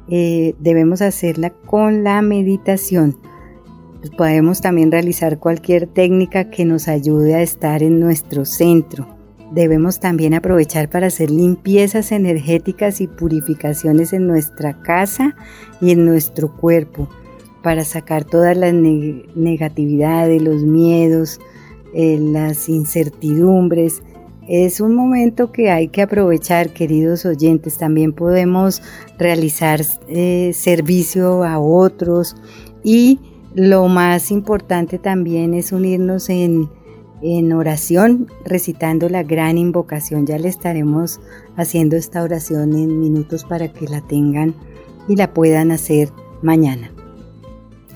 eh, 0.08 0.54
debemos 0.60 1.02
hacerla 1.02 1.50
con 1.50 2.04
la 2.04 2.22
meditación. 2.22 3.18
Podemos 4.16 4.60
también 4.60 4.92
realizar 4.92 5.40
cualquier 5.40 5.88
técnica 5.88 6.48
que 6.48 6.64
nos 6.64 6.86
ayude 6.86 7.34
a 7.34 7.42
estar 7.42 7.82
en 7.82 7.98
nuestro 7.98 8.44
centro 8.44 9.15
Debemos 9.52 10.00
también 10.00 10.34
aprovechar 10.34 10.88
para 10.88 11.06
hacer 11.06 11.30
limpiezas 11.30 12.10
energéticas 12.10 13.00
y 13.00 13.06
purificaciones 13.06 14.12
en 14.12 14.26
nuestra 14.26 14.82
casa 14.82 15.36
y 15.80 15.92
en 15.92 16.04
nuestro 16.04 16.52
cuerpo, 16.56 17.08
para 17.62 17.84
sacar 17.84 18.24
todas 18.24 18.56
las 18.56 18.74
negatividades, 18.74 20.42
los 20.42 20.62
miedos, 20.62 21.40
eh, 21.94 22.18
las 22.20 22.68
incertidumbres. 22.68 24.02
Es 24.48 24.80
un 24.80 24.94
momento 24.94 25.52
que 25.52 25.70
hay 25.70 25.88
que 25.88 26.02
aprovechar, 26.02 26.70
queridos 26.70 27.24
oyentes. 27.24 27.78
También 27.78 28.12
podemos 28.12 28.82
realizar 29.18 29.80
eh, 30.08 30.52
servicio 30.54 31.44
a 31.44 31.58
otros 31.58 32.36
y 32.82 33.20
lo 33.54 33.88
más 33.88 34.30
importante 34.30 34.98
también 34.98 35.54
es 35.54 35.72
unirnos 35.72 36.28
en 36.28 36.68
en 37.34 37.52
oración 37.52 38.28
recitando 38.44 39.08
la 39.08 39.24
gran 39.24 39.58
invocación. 39.58 40.26
Ya 40.26 40.38
le 40.38 40.48
estaremos 40.48 41.20
haciendo 41.56 41.96
esta 41.96 42.22
oración 42.22 42.74
en 42.74 43.00
minutos 43.00 43.44
para 43.44 43.72
que 43.72 43.86
la 43.88 44.00
tengan 44.00 44.54
y 45.08 45.16
la 45.16 45.34
puedan 45.34 45.72
hacer 45.72 46.10
mañana. 46.42 46.92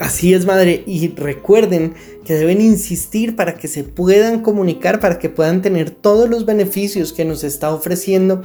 Así 0.00 0.32
es, 0.34 0.46
madre. 0.46 0.82
Y 0.86 1.08
recuerden 1.08 1.94
que 2.24 2.34
deben 2.34 2.60
insistir 2.60 3.36
para 3.36 3.54
que 3.54 3.68
se 3.68 3.84
puedan 3.84 4.40
comunicar, 4.40 4.98
para 4.98 5.18
que 5.18 5.28
puedan 5.28 5.62
tener 5.62 5.90
todos 5.90 6.28
los 6.28 6.46
beneficios 6.46 7.12
que 7.12 7.24
nos 7.24 7.44
está 7.44 7.72
ofreciendo 7.72 8.42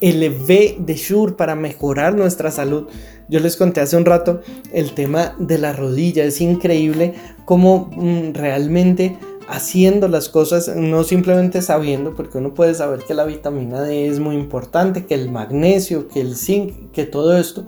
el 0.00 0.22
V 0.22 0.76
de 0.78 0.94
Shure 0.94 1.32
para 1.32 1.54
mejorar 1.54 2.14
nuestra 2.14 2.50
salud. 2.50 2.86
Yo 3.28 3.40
les 3.40 3.56
conté 3.56 3.80
hace 3.80 3.96
un 3.96 4.04
rato 4.04 4.42
el 4.72 4.92
tema 4.92 5.34
de 5.38 5.58
la 5.58 5.72
rodilla. 5.72 6.24
Es 6.24 6.40
increíble 6.40 7.14
cómo 7.44 7.90
mm, 7.96 8.34
realmente 8.34 9.16
haciendo 9.48 10.08
las 10.08 10.28
cosas, 10.28 10.68
no 10.76 11.04
simplemente 11.04 11.62
sabiendo, 11.62 12.14
porque 12.14 12.38
uno 12.38 12.52
puede 12.52 12.74
saber 12.74 13.00
que 13.00 13.14
la 13.14 13.24
vitamina 13.24 13.80
D 13.80 14.06
es 14.06 14.20
muy 14.20 14.36
importante, 14.36 15.06
que 15.06 15.14
el 15.14 15.30
magnesio, 15.30 16.06
que 16.06 16.20
el 16.20 16.36
zinc, 16.36 16.92
que 16.92 17.06
todo 17.06 17.36
esto, 17.36 17.66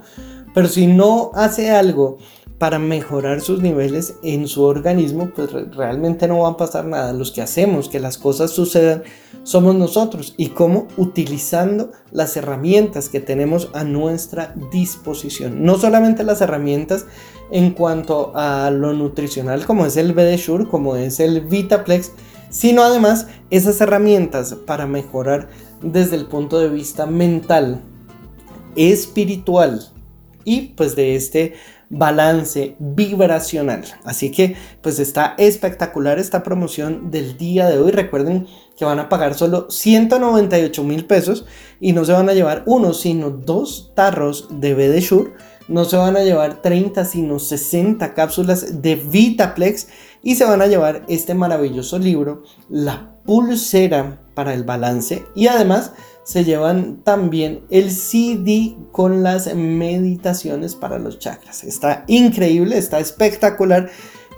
pero 0.53 0.67
si 0.67 0.85
no 0.85 1.31
hace 1.33 1.71
algo 1.71 2.17
para 2.61 2.77
mejorar 2.77 3.41
sus 3.41 3.59
niveles 3.59 4.17
en 4.21 4.47
su 4.47 4.61
organismo, 4.61 5.31
pues 5.35 5.49
realmente 5.75 6.27
no 6.27 6.41
va 6.41 6.49
a 6.49 6.57
pasar 6.57 6.85
nada. 6.85 7.11
Los 7.11 7.31
que 7.31 7.41
hacemos 7.41 7.89
que 7.89 7.99
las 7.99 8.19
cosas 8.19 8.51
sucedan 8.51 9.01
somos 9.41 9.73
nosotros 9.73 10.35
y 10.37 10.49
cómo 10.49 10.87
utilizando 10.95 11.91
las 12.11 12.37
herramientas 12.37 13.09
que 13.09 13.19
tenemos 13.19 13.69
a 13.73 13.83
nuestra 13.83 14.53
disposición. 14.71 15.63
No 15.63 15.79
solamente 15.79 16.23
las 16.23 16.39
herramientas 16.41 17.07
en 17.49 17.71
cuanto 17.71 18.31
a 18.35 18.69
lo 18.69 18.93
nutricional 18.93 19.65
como 19.65 19.87
es 19.87 19.97
el 19.97 20.13
BD 20.13 20.67
como 20.69 20.95
es 20.95 21.19
el 21.19 21.41
Vitaplex, 21.41 22.11
sino 22.51 22.83
además 22.83 23.25
esas 23.49 23.81
herramientas 23.81 24.53
para 24.53 24.85
mejorar 24.85 25.49
desde 25.81 26.15
el 26.15 26.27
punto 26.27 26.59
de 26.59 26.69
vista 26.69 27.07
mental, 27.07 27.81
espiritual 28.75 29.83
y 30.45 30.73
pues 30.75 30.95
de 30.95 31.15
este 31.15 31.55
balance 31.91 32.75
vibracional. 32.79 33.83
Así 34.03 34.31
que 34.31 34.55
pues 34.81 34.97
está 34.97 35.35
espectacular 35.37 36.17
esta 36.17 36.41
promoción 36.41 37.11
del 37.11 37.37
día 37.37 37.69
de 37.69 37.77
hoy. 37.77 37.91
Recuerden 37.91 38.47
que 38.77 38.85
van 38.85 38.99
a 38.99 39.09
pagar 39.09 39.35
solo 39.35 39.69
198 39.69 40.83
mil 40.83 41.05
pesos 41.05 41.45
y 41.79 41.93
no 41.93 42.05
se 42.05 42.13
van 42.13 42.29
a 42.29 42.33
llevar 42.33 42.63
uno, 42.65 42.93
sino 42.93 43.29
dos 43.29 43.91
tarros 43.93 44.47
de 44.49 44.73
BD 44.73 45.01
no 45.67 45.85
se 45.85 45.95
van 45.95 46.17
a 46.17 46.23
llevar 46.23 46.61
30, 46.61 47.05
sino 47.05 47.39
60 47.39 48.13
cápsulas 48.13 48.81
de 48.81 48.95
Vitaplex 48.95 49.87
y 50.21 50.35
se 50.35 50.43
van 50.45 50.61
a 50.61 50.67
llevar 50.67 51.05
este 51.07 51.33
maravilloso 51.33 51.97
libro, 51.97 52.43
La 52.69 53.15
pulsera 53.25 54.19
para 54.33 54.53
el 54.53 54.63
balance 54.63 55.23
y 55.35 55.47
además 55.47 55.93
se 56.31 56.45
llevan 56.45 57.01
también 57.03 57.65
el 57.69 57.91
CD 57.91 58.77
con 58.93 59.21
las 59.21 59.53
meditaciones 59.53 60.75
para 60.75 60.97
los 60.97 61.19
chakras. 61.19 61.65
Está 61.65 62.05
increíble, 62.07 62.77
está 62.77 63.01
espectacular 63.01 63.89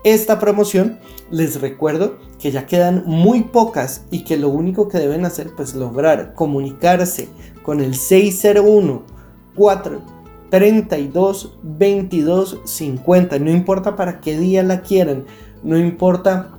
esta 0.04 0.40
promoción. 0.40 0.98
Les 1.30 1.62
recuerdo 1.62 2.18
que 2.40 2.50
ya 2.50 2.66
quedan 2.66 3.04
muy 3.06 3.44
pocas 3.44 4.06
y 4.10 4.24
que 4.24 4.38
lo 4.38 4.50
único 4.50 4.88
que 4.88 4.98
deben 4.98 5.24
hacer 5.24 5.52
pues 5.56 5.76
lograr 5.76 6.34
comunicarse 6.34 7.30
con 7.62 7.80
el 7.80 7.94
601 7.94 9.04
4 9.54 10.02
32 10.50 11.60
22 11.62 12.62
50. 12.64 13.38
No 13.38 13.52
importa 13.52 13.96
para 13.96 14.20
qué 14.20 14.40
día 14.40 14.64
la 14.64 14.82
quieran, 14.82 15.26
no 15.62 15.78
importa 15.78 16.58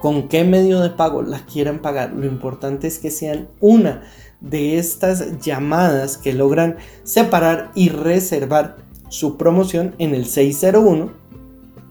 con 0.00 0.28
qué 0.28 0.44
medio 0.44 0.78
de 0.78 0.90
pago 0.90 1.22
la 1.22 1.44
quieran 1.44 1.80
pagar. 1.80 2.12
Lo 2.12 2.26
importante 2.26 2.86
es 2.86 3.00
que 3.00 3.10
sean 3.10 3.48
una 3.58 4.02
de 4.40 4.78
estas 4.78 5.38
llamadas 5.40 6.16
que 6.16 6.32
logran 6.32 6.76
separar 7.02 7.70
y 7.74 7.88
reservar 7.90 8.76
su 9.08 9.36
promoción 9.36 9.94
en 9.98 10.14
el 10.14 10.26
601 10.26 11.12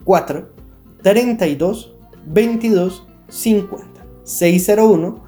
4 0.04 0.50
32 1.04 1.96
22 2.26 3.08
50. 3.28 3.86
601 4.24 5.24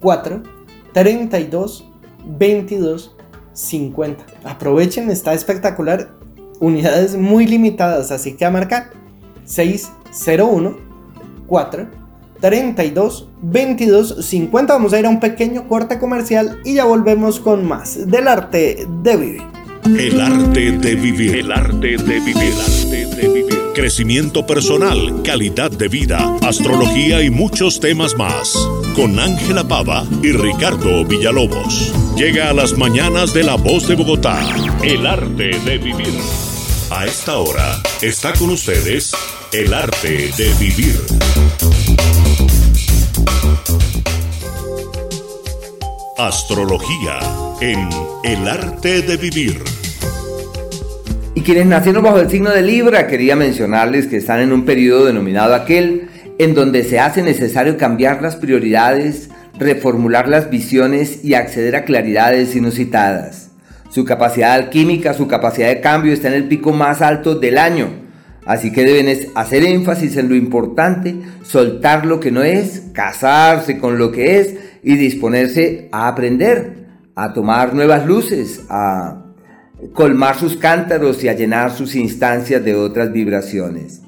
4 0.00 0.42
32 0.92 1.88
22 2.26 3.16
50. 3.52 4.26
Aprovechen, 4.44 5.10
está 5.10 5.34
espectacular. 5.34 6.14
Unidades 6.58 7.16
muy 7.16 7.46
limitadas, 7.46 8.10
así 8.10 8.34
que 8.34 8.46
a 8.46 8.50
marcar 8.50 8.90
601 9.44 10.76
4 11.46 12.05
32 12.40 13.28
22 13.42 14.16
50. 14.26 14.72
Vamos 14.72 14.92
a 14.92 14.98
ir 14.98 15.06
a 15.06 15.10
un 15.10 15.20
pequeño 15.20 15.68
corte 15.68 15.98
comercial 15.98 16.60
y 16.64 16.74
ya 16.74 16.84
volvemos 16.84 17.40
con 17.40 17.64
más 17.64 18.10
del 18.10 18.28
arte 18.28 18.86
de 19.02 19.16
vivir. 19.16 19.42
El 19.84 20.20
arte 20.20 20.72
de 20.72 20.94
vivir. 20.96 21.36
El 21.36 21.52
arte 21.52 21.96
de 21.96 22.20
vivir. 22.20 22.36
El 22.36 22.60
arte 22.60 23.06
de 23.16 23.28
vivir. 23.28 23.56
Crecimiento 23.72 24.44
personal, 24.46 25.22
calidad 25.22 25.70
de 25.70 25.86
vida, 25.86 26.34
astrología 26.42 27.22
y 27.22 27.30
muchos 27.30 27.78
temas 27.78 28.16
más. 28.16 28.56
Con 28.96 29.20
Ángela 29.20 29.68
Pava 29.68 30.04
y 30.22 30.32
Ricardo 30.32 31.04
Villalobos. 31.04 31.92
Llega 32.16 32.50
a 32.50 32.54
las 32.54 32.76
mañanas 32.76 33.32
de 33.32 33.44
La 33.44 33.54
Voz 33.54 33.86
de 33.86 33.94
Bogotá. 33.94 34.40
El 34.82 35.06
arte 35.06 35.50
de 35.64 35.78
vivir. 35.78 36.18
A 36.90 37.04
esta 37.04 37.38
hora 37.38 37.80
está 38.00 38.32
con 38.32 38.50
ustedes 38.50 39.12
el 39.52 39.72
arte 39.72 40.30
de 40.36 40.54
vivir. 40.58 42.25
Astrología 46.18 47.18
en 47.60 47.90
El 48.24 48.48
arte 48.48 49.02
de 49.02 49.18
vivir. 49.18 49.62
Y 51.34 51.42
quienes 51.42 51.66
nacieron 51.66 52.04
bajo 52.04 52.18
el 52.20 52.30
signo 52.30 52.48
de 52.48 52.62
Libra, 52.62 53.06
quería 53.06 53.36
mencionarles 53.36 54.06
que 54.06 54.16
están 54.16 54.40
en 54.40 54.50
un 54.50 54.64
periodo 54.64 55.04
denominado 55.04 55.54
aquel 55.54 56.08
en 56.38 56.54
donde 56.54 56.84
se 56.84 57.00
hace 57.00 57.22
necesario 57.22 57.76
cambiar 57.76 58.22
las 58.22 58.36
prioridades, 58.36 59.28
reformular 59.58 60.26
las 60.26 60.48
visiones 60.48 61.22
y 61.22 61.34
acceder 61.34 61.76
a 61.76 61.84
claridades 61.84 62.56
inusitadas. 62.56 63.50
Su 63.90 64.06
capacidad 64.06 64.54
alquímica, 64.54 65.12
su 65.12 65.28
capacidad 65.28 65.68
de 65.68 65.82
cambio 65.82 66.14
está 66.14 66.28
en 66.28 66.34
el 66.34 66.44
pico 66.44 66.72
más 66.72 67.02
alto 67.02 67.34
del 67.34 67.58
año. 67.58 68.05
Así 68.46 68.72
que 68.72 68.84
deben 68.84 69.30
hacer 69.34 69.64
énfasis 69.64 70.16
en 70.16 70.28
lo 70.28 70.36
importante, 70.36 71.16
soltar 71.42 72.06
lo 72.06 72.20
que 72.20 72.30
no 72.30 72.42
es, 72.42 72.84
casarse 72.92 73.78
con 73.78 73.98
lo 73.98 74.12
que 74.12 74.38
es 74.38 74.54
y 74.84 74.94
disponerse 74.96 75.88
a 75.90 76.06
aprender, 76.06 76.86
a 77.16 77.32
tomar 77.32 77.74
nuevas 77.74 78.06
luces, 78.06 78.62
a 78.68 79.24
colmar 79.92 80.36
sus 80.36 80.56
cántaros 80.56 81.22
y 81.24 81.28
a 81.28 81.34
llenar 81.34 81.72
sus 81.72 81.96
instancias 81.96 82.64
de 82.64 82.76
otras 82.76 83.12
vibraciones. 83.12 84.02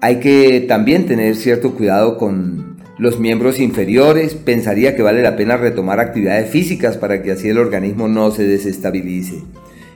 Hay 0.00 0.18
que 0.18 0.64
también 0.66 1.06
tener 1.06 1.36
cierto 1.36 1.74
cuidado 1.74 2.16
con 2.16 2.76
los 2.98 3.18
miembros 3.18 3.60
inferiores. 3.60 4.34
Pensaría 4.34 4.96
que 4.96 5.02
vale 5.02 5.22
la 5.22 5.36
pena 5.36 5.56
retomar 5.56 6.00
actividades 6.00 6.50
físicas 6.50 6.96
para 6.96 7.22
que 7.22 7.32
así 7.32 7.48
el 7.48 7.58
organismo 7.58 8.08
no 8.08 8.30
se 8.30 8.44
desestabilice. 8.44 9.42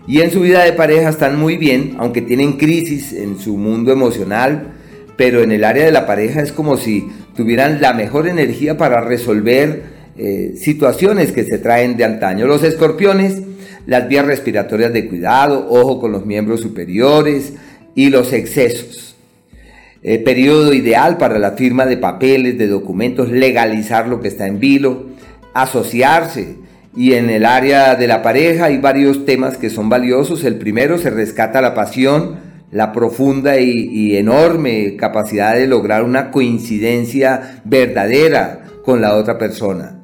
Y 0.08 0.22
en 0.22 0.32
su 0.32 0.40
vida 0.40 0.64
de 0.64 0.72
pareja 0.72 1.10
están 1.10 1.38
muy 1.38 1.56
bien, 1.56 1.94
aunque 1.98 2.22
tienen 2.22 2.54
crisis 2.54 3.12
en 3.12 3.38
su 3.38 3.56
mundo 3.56 3.92
emocional, 3.92 4.72
pero 5.16 5.42
en 5.42 5.52
el 5.52 5.62
área 5.62 5.84
de 5.84 5.92
la 5.92 6.06
pareja 6.06 6.42
es 6.42 6.50
como 6.50 6.76
si 6.76 7.08
tuvieran 7.36 7.80
la 7.80 7.92
mejor 7.92 8.26
energía 8.26 8.76
para 8.76 9.02
resolver 9.02 9.82
eh, 10.16 10.54
situaciones 10.56 11.30
que 11.30 11.44
se 11.44 11.58
traen 11.58 11.96
de 11.96 12.04
antaño. 12.04 12.46
Los 12.46 12.64
escorpiones 12.64 13.42
las 13.88 14.06
vías 14.06 14.26
respiratorias 14.26 14.92
de 14.92 15.08
cuidado, 15.08 15.66
ojo 15.70 15.98
con 15.98 16.12
los 16.12 16.26
miembros 16.26 16.60
superiores 16.60 17.54
y 17.94 18.10
los 18.10 18.34
excesos. 18.34 19.16
Eh, 20.02 20.18
periodo 20.18 20.74
ideal 20.74 21.16
para 21.16 21.38
la 21.38 21.52
firma 21.52 21.86
de 21.86 21.96
papeles, 21.96 22.58
de 22.58 22.66
documentos, 22.66 23.30
legalizar 23.30 24.06
lo 24.06 24.20
que 24.20 24.28
está 24.28 24.46
en 24.46 24.60
vilo, 24.60 25.06
asociarse. 25.54 26.56
Y 26.98 27.14
en 27.14 27.30
el 27.30 27.46
área 27.46 27.94
de 27.94 28.08
la 28.08 28.22
pareja 28.22 28.64
hay 28.64 28.78
varios 28.78 29.24
temas 29.24 29.56
que 29.56 29.70
son 29.70 29.88
valiosos. 29.88 30.42
El 30.42 30.56
primero 30.56 30.98
se 30.98 31.10
rescata 31.10 31.60
la 31.60 31.72
pasión, 31.72 32.40
la 32.72 32.92
profunda 32.92 33.60
y, 33.60 34.16
enorme 34.16 34.96
capacidad 34.96 35.54
de 35.54 35.68
lograr 35.68 36.02
una 36.02 36.32
coincidencia 36.32 37.62
verdadera 37.64 38.64
con 38.84 39.00
la 39.00 39.14
otra 39.14 39.38
persona 39.38 39.94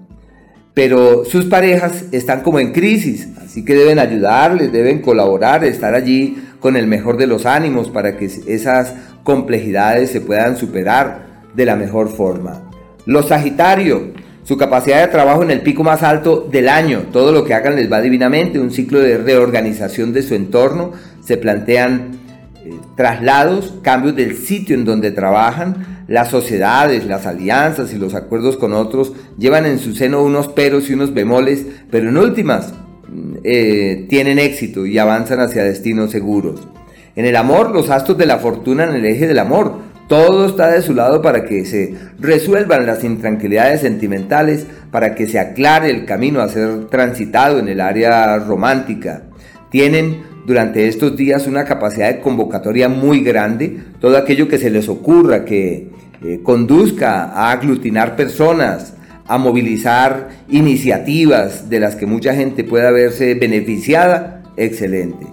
pero 0.73 1.25
sus 1.25 1.45
parejas 1.45 2.07
están 2.11 2.41
como 2.41 2.59
en 2.59 2.73
crisis, 2.73 3.29
así 3.41 3.65
que 3.65 3.77
deben 3.77 4.01
ayudarles, 4.01 4.73
deben 4.73 5.01
colaborar, 5.01 5.65
estar 5.65 5.95
allí 5.95 6.37
con 6.59 6.77
el 6.77 6.89
mejor 6.89 7.17
de 7.17 7.29
los 7.29 7.47
ánimos 7.47 7.91
para 7.91 8.17
que 8.17 8.25
esas 8.25 8.93
complejidades 9.23 10.11
se 10.11 10.21
puedan 10.21 10.57
superar 10.57 11.45
de 11.55 11.65
la 11.65 11.77
mejor 11.77 12.09
forma. 12.09 12.69
Los 13.07 13.29
Sagitario, 13.29 14.13
su 14.45 14.59
capacidad 14.59 15.01
de 15.01 15.09
trabajo 15.09 15.43
en 15.43 15.51
el 15.51 15.63
pico 15.63 15.83
más 15.83 16.03
alto 16.03 16.47
del 16.51 16.69
año, 16.69 17.07
todo 17.13 17.33
lo 17.33 17.45
que 17.45 17.55
hagan 17.55 17.77
les 17.77 17.91
va 17.91 18.01
divinamente, 18.01 18.61
un 18.61 18.71
ciclo 18.71 19.01
de 19.01 19.17
reorganización 19.17 20.13
de 20.13 20.23
su 20.23 20.35
entorno, 20.35 20.93
se 21.23 21.39
plantean 21.39 22.19
eh, 22.65 22.71
traslados, 22.95 23.75
cambios 23.83 24.15
del 24.15 24.37
sitio 24.37 24.77
en 24.77 24.85
donde 24.85 25.11
trabajan, 25.11 26.05
las 26.09 26.29
sociedades, 26.29 27.07
las 27.07 27.27
alianzas 27.27 27.95
y 27.95 27.97
los 27.97 28.15
acuerdos 28.15 28.59
con 28.59 28.75
otros 28.75 29.13
llevan 29.39 29.65
en 29.65 29.79
su 29.79 29.95
seno 29.95 30.23
unos 30.23 30.49
peros 30.49 30.91
y 30.91 30.93
unos 30.93 31.15
bemoles, 31.15 31.65
pero 31.91 32.11
en 32.11 32.19
últimas 32.19 32.75
mm, 33.09 33.37
eh, 33.45 34.07
tienen 34.11 34.39
éxito 34.39 34.85
y 34.85 34.99
avanzan 34.99 35.41
hacia 35.41 35.65
destinos 35.65 36.11
seguros. 36.11 36.69
En 37.17 37.25
el 37.25 37.37
amor, 37.37 37.71
los 37.71 37.89
astros 37.89 38.19
de 38.19 38.27
la 38.27 38.39
fortuna 38.39 38.85
en 38.85 38.97
el 38.97 39.05
eje 39.07 39.27
del 39.27 39.39
amor, 39.39 39.77
todo 40.09 40.47
está 40.47 40.69
de 40.69 40.83
su 40.83 40.95
lado 40.95 41.23
para 41.23 41.45
que 41.45 41.65
se 41.65 41.95
resuelvan 42.19 42.87
las 42.87 43.05
intranquilidades 43.05 43.81
sentimentales, 43.81 44.67
para 44.91 45.15
que 45.15 45.27
se 45.27 45.39
aclare 45.39 45.91
el 45.91 46.05
camino 46.05 46.41
a 46.41 46.49
ser 46.49 46.87
transitado 46.87 47.59
en 47.59 47.69
el 47.69 47.81
área 47.81 48.39
romántica. 48.39 49.23
Tienen 49.71 50.23
durante 50.47 50.89
estos 50.89 51.17
días 51.17 51.47
una 51.47 51.65
capacidad 51.65 52.13
de 52.13 52.21
convocatoria 52.21 52.89
muy 52.89 53.21
grande, 53.21 53.79
todo 54.01 54.17
aquello 54.19 54.47
que 54.47 54.59
se 54.59 54.71
les 54.71 54.89
ocurra, 54.89 55.45
que 55.45 55.91
eh, 56.23 56.41
conduzca 56.43 57.25
a 57.25 57.51
aglutinar 57.51 58.15
personas, 58.15 58.95
a 59.27 59.39
movilizar 59.39 60.29
iniciativas 60.51 61.71
de 61.71 61.81
las 61.81 61.97
que 61.97 62.07
mucha 62.07 62.35
gente 62.35 62.63
pueda 62.63 62.91
verse 62.91 63.35
beneficiada, 63.35 64.43
excelente. 64.57 65.27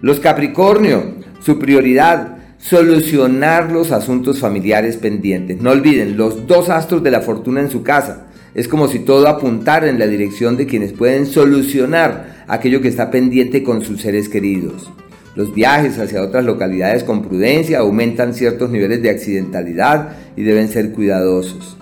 Los 0.00 0.20
Capricornio, 0.20 1.16
su 1.40 1.58
prioridad, 1.58 2.35
solucionar 2.68 3.70
los 3.70 3.92
asuntos 3.92 4.40
familiares 4.40 4.96
pendientes. 4.96 5.60
No 5.60 5.70
olviden, 5.70 6.16
los 6.16 6.48
dos 6.48 6.68
astros 6.68 7.00
de 7.02 7.12
la 7.12 7.20
fortuna 7.20 7.60
en 7.60 7.70
su 7.70 7.84
casa. 7.84 8.26
Es 8.54 8.66
como 8.66 8.88
si 8.88 9.00
todo 9.00 9.28
apuntara 9.28 9.88
en 9.88 10.00
la 10.00 10.08
dirección 10.08 10.56
de 10.56 10.66
quienes 10.66 10.92
pueden 10.92 11.26
solucionar 11.26 12.44
aquello 12.48 12.80
que 12.80 12.88
está 12.88 13.10
pendiente 13.10 13.62
con 13.62 13.82
sus 13.82 14.00
seres 14.00 14.28
queridos. 14.28 14.90
Los 15.36 15.54
viajes 15.54 15.98
hacia 15.98 16.22
otras 16.22 16.44
localidades 16.44 17.04
con 17.04 17.22
prudencia 17.22 17.80
aumentan 17.80 18.34
ciertos 18.34 18.70
niveles 18.70 19.00
de 19.00 19.10
accidentalidad 19.10 20.16
y 20.34 20.42
deben 20.42 20.68
ser 20.68 20.90
cuidadosos. 20.90 21.76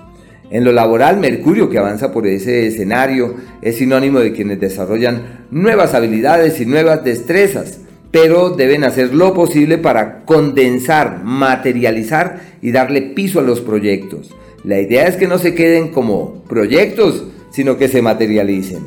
En 0.50 0.64
lo 0.64 0.72
laboral, 0.72 1.18
Mercurio, 1.18 1.70
que 1.70 1.78
avanza 1.78 2.12
por 2.12 2.26
ese 2.26 2.66
escenario, 2.66 3.36
es 3.62 3.76
sinónimo 3.78 4.20
de 4.20 4.32
quienes 4.32 4.60
desarrollan 4.60 5.46
nuevas 5.50 5.94
habilidades 5.94 6.60
y 6.60 6.66
nuevas 6.66 7.04
destrezas, 7.04 7.78
pero 8.14 8.50
deben 8.50 8.84
hacer 8.84 9.12
lo 9.12 9.34
posible 9.34 9.76
para 9.76 10.24
condensar, 10.24 11.24
materializar 11.24 12.42
y 12.62 12.70
darle 12.70 13.02
piso 13.02 13.40
a 13.40 13.42
los 13.42 13.60
proyectos. 13.60 14.32
La 14.62 14.80
idea 14.80 15.08
es 15.08 15.16
que 15.16 15.26
no 15.26 15.36
se 15.36 15.56
queden 15.56 15.88
como 15.88 16.44
proyectos, 16.44 17.24
sino 17.50 17.76
que 17.76 17.88
se 17.88 18.02
materialicen. 18.02 18.84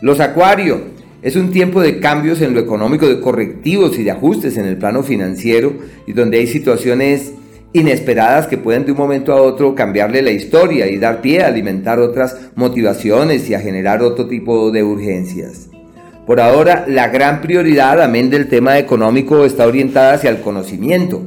Los 0.00 0.18
Acuario, 0.18 0.92
Es 1.22 1.36
un 1.36 1.52
tiempo 1.52 1.80
de 1.80 2.00
cambios 2.00 2.42
en 2.42 2.52
lo 2.52 2.60
económico, 2.60 3.08
de 3.08 3.20
correctivos 3.20 3.96
y 3.96 4.02
de 4.02 4.10
ajustes 4.10 4.58
en 4.58 4.66
el 4.66 4.76
plano 4.76 5.04
financiero 5.04 5.72
y 6.06 6.12
donde 6.12 6.38
hay 6.38 6.46
situaciones 6.48 7.32
inesperadas 7.72 8.48
que 8.48 8.58
pueden 8.58 8.84
de 8.84 8.92
un 8.92 8.98
momento 8.98 9.32
a 9.32 9.40
otro 9.40 9.74
cambiarle 9.74 10.20
la 10.20 10.32
historia 10.32 10.88
y 10.88 10.98
dar 10.98 11.22
pie 11.22 11.42
a 11.42 11.46
alimentar 11.46 12.00
otras 12.00 12.50
motivaciones 12.56 13.48
y 13.48 13.54
a 13.54 13.60
generar 13.60 14.02
otro 14.02 14.26
tipo 14.26 14.70
de 14.70 14.82
urgencias. 14.82 15.70
Por 16.26 16.40
ahora, 16.40 16.86
la 16.88 17.08
gran 17.08 17.42
prioridad, 17.42 18.00
amén 18.00 18.30
del 18.30 18.48
tema 18.48 18.78
económico, 18.78 19.44
está 19.44 19.66
orientada 19.66 20.14
hacia 20.14 20.30
el 20.30 20.40
conocimiento. 20.40 21.22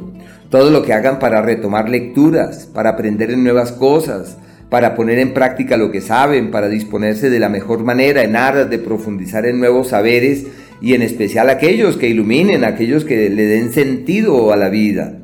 Todo 0.49 0.71
lo 0.71 0.81
que 0.81 0.93
hagan 0.93 1.19
para 1.19 1.43
retomar 1.43 1.87
lecturas, 1.87 2.67
para 2.73 2.91
aprender 2.91 3.37
nuevas 3.37 3.71
cosas, 3.71 4.37
para 4.71 4.95
poner 4.95 5.19
en 5.19 5.35
práctica 5.35 5.77
lo 5.77 5.91
que 5.91 6.01
saben, 6.01 6.49
para 6.49 6.67
disponerse 6.67 7.29
de 7.29 7.39
la 7.39 7.47
mejor 7.47 7.83
manera 7.83 8.23
en 8.23 8.35
aras 8.35 8.71
de 8.71 8.79
profundizar 8.79 9.45
en 9.45 9.59
nuevos 9.59 9.89
saberes 9.89 10.47
y 10.81 10.95
en 10.95 11.03
especial 11.03 11.51
aquellos 11.51 11.95
que 11.97 12.09
iluminen, 12.09 12.63
aquellos 12.63 13.05
que 13.05 13.29
le 13.29 13.45
den 13.45 13.73
sentido 13.73 14.51
a 14.51 14.57
la 14.57 14.69
vida. 14.69 15.19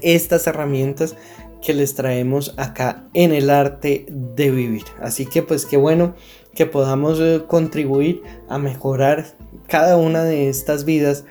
estas 0.02 0.48
herramientas 0.48 1.18
que 1.61 1.73
les 1.73 1.95
traemos 1.95 2.53
acá 2.57 3.10
en 3.14 3.34
el 3.34 3.49
arte 3.49 4.06
de 4.10 4.52
vivir. 4.52 4.84
Así 5.02 5.26
que 5.26 5.41
pues 5.41 5.65
qué 5.65 5.77
bueno 5.77 6.15
que 6.53 6.65
podamos 6.65 7.19
eh, 7.19 7.44
contribuir 7.48 8.22
a 8.48 8.57
mejorar 8.57 9.36
cada 9.68 9.98
una 9.98 10.23
de 10.23 10.48
estas 10.48 10.86
vidas 10.86 11.26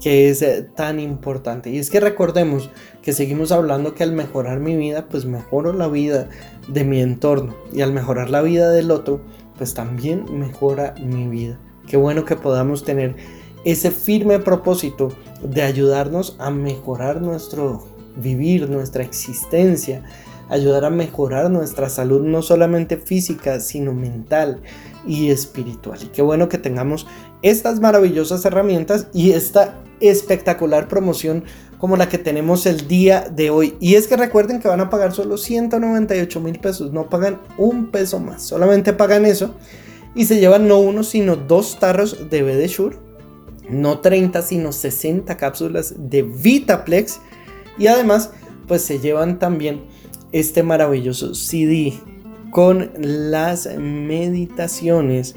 que 0.00 0.30
es 0.30 0.42
tan 0.74 0.98
importante. 0.98 1.68
Y 1.68 1.78
es 1.78 1.90
que 1.90 2.00
recordemos 2.00 2.70
que 3.02 3.12
seguimos 3.12 3.52
hablando 3.52 3.94
que 3.94 4.02
al 4.02 4.12
mejorar 4.12 4.60
mi 4.60 4.76
vida, 4.76 5.06
pues 5.08 5.24
mejoro 5.24 5.72
la 5.72 5.88
vida 5.88 6.28
de 6.68 6.84
mi 6.84 7.00
entorno. 7.00 7.54
Y 7.72 7.80
al 7.80 7.92
mejorar 7.92 8.30
la 8.30 8.42
vida 8.42 8.70
del 8.70 8.90
otro, 8.90 9.20
pues 9.56 9.74
también 9.74 10.24
mejora 10.38 10.94
mi 11.02 11.26
vida. 11.28 11.58
Qué 11.86 11.96
bueno 11.96 12.24
que 12.24 12.36
podamos 12.36 12.84
tener 12.84 13.16
ese 13.64 13.90
firme 13.90 14.38
propósito 14.38 15.12
de 15.42 15.62
ayudarnos 15.62 16.36
a 16.38 16.50
mejorar 16.50 17.20
nuestro 17.20 17.86
vivir, 18.16 18.68
nuestra 18.68 19.02
existencia, 19.02 20.02
ayudar 20.48 20.84
a 20.84 20.90
mejorar 20.90 21.50
nuestra 21.50 21.88
salud 21.88 22.22
no 22.22 22.42
solamente 22.42 22.96
física, 22.96 23.60
sino 23.60 23.92
mental 23.92 24.60
y 25.06 25.30
espiritual. 25.30 25.98
Y 26.02 26.06
qué 26.06 26.22
bueno 26.22 26.48
que 26.48 26.58
tengamos 26.58 27.06
estas 27.42 27.80
maravillosas 27.80 28.44
herramientas 28.44 29.06
y 29.14 29.32
esta 29.32 29.78
espectacular 30.00 30.88
promoción 30.88 31.44
como 31.80 31.96
la 31.96 32.10
que 32.10 32.18
tenemos 32.18 32.66
el 32.66 32.86
día 32.86 33.26
de 33.34 33.48
hoy. 33.48 33.74
Y 33.80 33.94
es 33.94 34.06
que 34.06 34.16
recuerden 34.16 34.60
que 34.60 34.68
van 34.68 34.80
a 34.80 34.90
pagar 34.90 35.12
solo 35.12 35.38
198 35.38 36.40
mil 36.40 36.60
pesos, 36.60 36.92
no 36.92 37.08
pagan 37.08 37.40
un 37.56 37.90
peso 37.90 38.20
más, 38.20 38.42
solamente 38.42 38.92
pagan 38.92 39.24
eso. 39.24 39.54
Y 40.14 40.26
se 40.26 40.38
llevan 40.40 40.68
no 40.68 40.78
uno, 40.78 41.02
sino 41.04 41.36
dos 41.36 41.78
tarros 41.78 42.28
de 42.30 42.42
BD 42.42 42.68
no 43.70 44.00
30, 44.00 44.42
sino 44.42 44.72
60 44.72 45.36
cápsulas 45.36 45.94
de 45.96 46.22
Vitaplex. 46.22 47.20
Y 47.78 47.86
además, 47.86 48.30
pues 48.68 48.82
se 48.82 48.98
llevan 48.98 49.38
también 49.38 49.82
este 50.32 50.62
maravilloso 50.62 51.34
CD 51.34 51.94
con 52.50 52.90
las 52.98 53.68
meditaciones, 53.78 55.36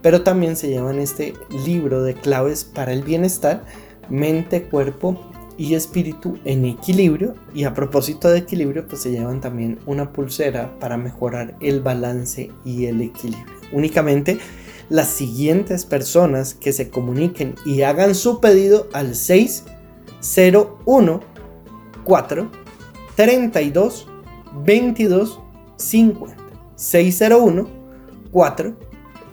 pero 0.00 0.22
también 0.22 0.56
se 0.56 0.68
llevan 0.68 1.00
este 1.00 1.34
libro 1.66 2.02
de 2.02 2.14
claves 2.14 2.64
para 2.64 2.92
el 2.92 3.02
bienestar, 3.02 3.64
mente, 4.08 4.62
cuerpo 4.62 5.31
y 5.62 5.74
espíritu 5.76 6.38
en 6.44 6.64
equilibrio. 6.64 7.36
Y 7.54 7.62
a 7.62 7.72
propósito 7.72 8.28
de 8.28 8.38
equilibrio, 8.38 8.84
pues 8.88 9.02
se 9.02 9.12
llevan 9.12 9.40
también 9.40 9.78
una 9.86 10.12
pulsera 10.12 10.76
para 10.80 10.96
mejorar 10.96 11.56
el 11.60 11.80
balance 11.80 12.50
y 12.64 12.86
el 12.86 13.00
equilibrio. 13.00 13.54
Únicamente 13.70 14.38
las 14.88 15.06
siguientes 15.06 15.84
personas 15.84 16.54
que 16.54 16.72
se 16.72 16.90
comuniquen 16.90 17.54
y 17.64 17.82
hagan 17.82 18.16
su 18.16 18.40
pedido 18.40 18.88
al 18.92 19.14
601 19.14 21.20
4 22.04 22.50
32 23.14 24.08
22 24.64 25.40
50 25.76 26.36
601 26.74 27.68
4 28.32 28.76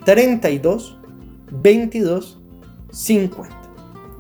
32 0.06 1.00
22 1.52 2.40
50 2.92 3.56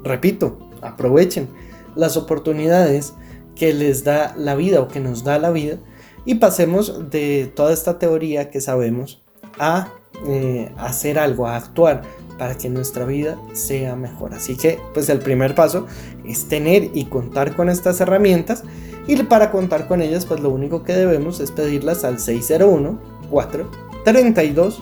repito 0.03 0.57
aprovechen 0.81 1.68
las 1.95 2.17
oportunidades 2.17 3.13
que 3.55 3.73
les 3.73 4.03
da 4.03 4.33
la 4.37 4.55
vida 4.55 4.79
o 4.81 4.87
que 4.87 4.99
nos 4.99 5.23
da 5.23 5.37
la 5.39 5.51
vida 5.51 5.77
y 6.25 6.35
pasemos 6.35 7.09
de 7.09 7.51
toda 7.55 7.73
esta 7.73 7.99
teoría 7.99 8.49
que 8.49 8.61
sabemos 8.61 9.21
a 9.57 9.89
eh, 10.27 10.71
hacer 10.77 11.17
algo, 11.17 11.47
a 11.47 11.55
actuar 11.55 12.01
para 12.37 12.57
que 12.57 12.69
nuestra 12.69 13.05
vida 13.05 13.37
sea 13.53 13.95
mejor. 13.95 14.33
Así 14.33 14.55
que, 14.55 14.79
pues 14.93 15.09
el 15.09 15.19
primer 15.19 15.55
paso 15.55 15.87
es 16.25 16.47
tener 16.47 16.91
y 16.93 17.05
contar 17.05 17.55
con 17.55 17.69
estas 17.69 17.99
herramientas 18.01 18.63
y 19.07 19.15
para 19.23 19.51
contar 19.51 19.87
con 19.87 20.01
ellas, 20.01 20.25
pues 20.25 20.39
lo 20.39 20.49
único 20.49 20.83
que 20.83 20.93
debemos 20.93 21.39
es 21.39 21.51
pedirlas 21.51 22.03
al 22.03 22.19
601 22.19 22.99
4 23.29 23.71
32 24.03 24.81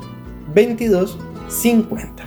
22 0.54 1.18
50. 1.48 2.27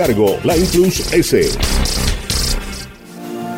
Line 0.43 0.65
Plus 0.71 1.13
S. 1.13 2.00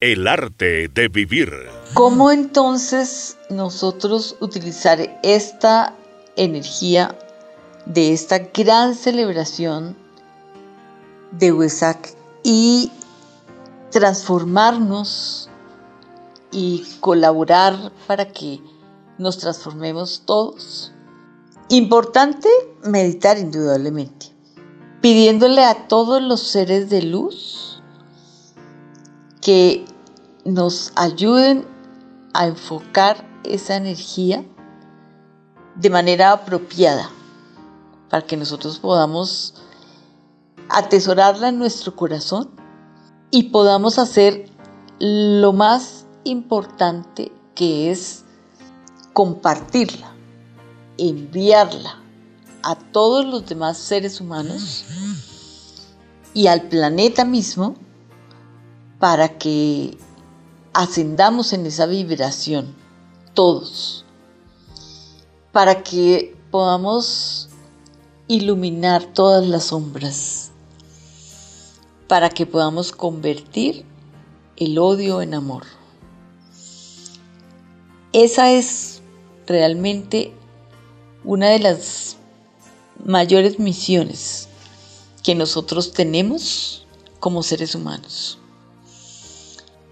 El 0.00 0.28
arte 0.28 0.86
de 0.86 1.08
vivir. 1.08 1.52
¿Cómo 1.92 2.30
entonces 2.30 3.36
nosotros 3.50 4.36
utilizar 4.38 5.18
esta 5.24 5.92
energía 6.36 7.18
de 7.84 8.12
esta 8.12 8.38
gran 8.38 8.94
celebración 8.94 9.96
de 11.32 11.52
Huesac 11.52 12.14
y 12.44 12.92
transformarnos 13.90 15.50
y 16.52 16.86
colaborar 17.00 17.90
para 18.06 18.28
que 18.28 18.60
nos 19.18 19.38
transformemos 19.38 20.22
todos? 20.24 20.92
Importante 21.70 22.48
meditar 22.84 23.36
indudablemente, 23.36 24.26
pidiéndole 25.00 25.64
a 25.64 25.88
todos 25.88 26.22
los 26.22 26.40
seres 26.40 26.88
de 26.88 27.02
luz 27.02 27.67
que 29.48 29.86
nos 30.44 30.92
ayuden 30.94 31.66
a 32.34 32.48
enfocar 32.48 33.26
esa 33.44 33.76
energía 33.76 34.44
de 35.74 35.88
manera 35.88 36.32
apropiada 36.32 37.08
para 38.10 38.26
que 38.26 38.36
nosotros 38.36 38.78
podamos 38.78 39.54
atesorarla 40.68 41.48
en 41.48 41.58
nuestro 41.58 41.96
corazón 41.96 42.50
y 43.30 43.44
podamos 43.44 43.98
hacer 43.98 44.50
lo 44.98 45.54
más 45.54 46.04
importante 46.24 47.32
que 47.54 47.90
es 47.90 48.24
compartirla, 49.14 50.12
enviarla 50.98 52.02
a 52.62 52.74
todos 52.74 53.24
los 53.24 53.46
demás 53.46 53.78
seres 53.78 54.20
humanos 54.20 54.84
y 56.34 56.48
al 56.48 56.64
planeta 56.64 57.24
mismo 57.24 57.76
para 58.98 59.38
que 59.38 59.96
ascendamos 60.72 61.52
en 61.52 61.66
esa 61.66 61.86
vibración, 61.86 62.74
todos, 63.32 64.04
para 65.52 65.82
que 65.82 66.36
podamos 66.50 67.48
iluminar 68.26 69.04
todas 69.04 69.46
las 69.46 69.64
sombras, 69.64 70.50
para 72.08 72.28
que 72.30 72.44
podamos 72.46 72.90
convertir 72.90 73.84
el 74.56 74.78
odio 74.78 75.22
en 75.22 75.34
amor. 75.34 75.64
Esa 78.12 78.50
es 78.50 79.00
realmente 79.46 80.32
una 81.22 81.50
de 81.50 81.60
las 81.60 82.16
mayores 83.04 83.60
misiones 83.60 84.48
que 85.22 85.34
nosotros 85.34 85.92
tenemos 85.92 86.86
como 87.20 87.42
seres 87.42 87.74
humanos 87.74 88.37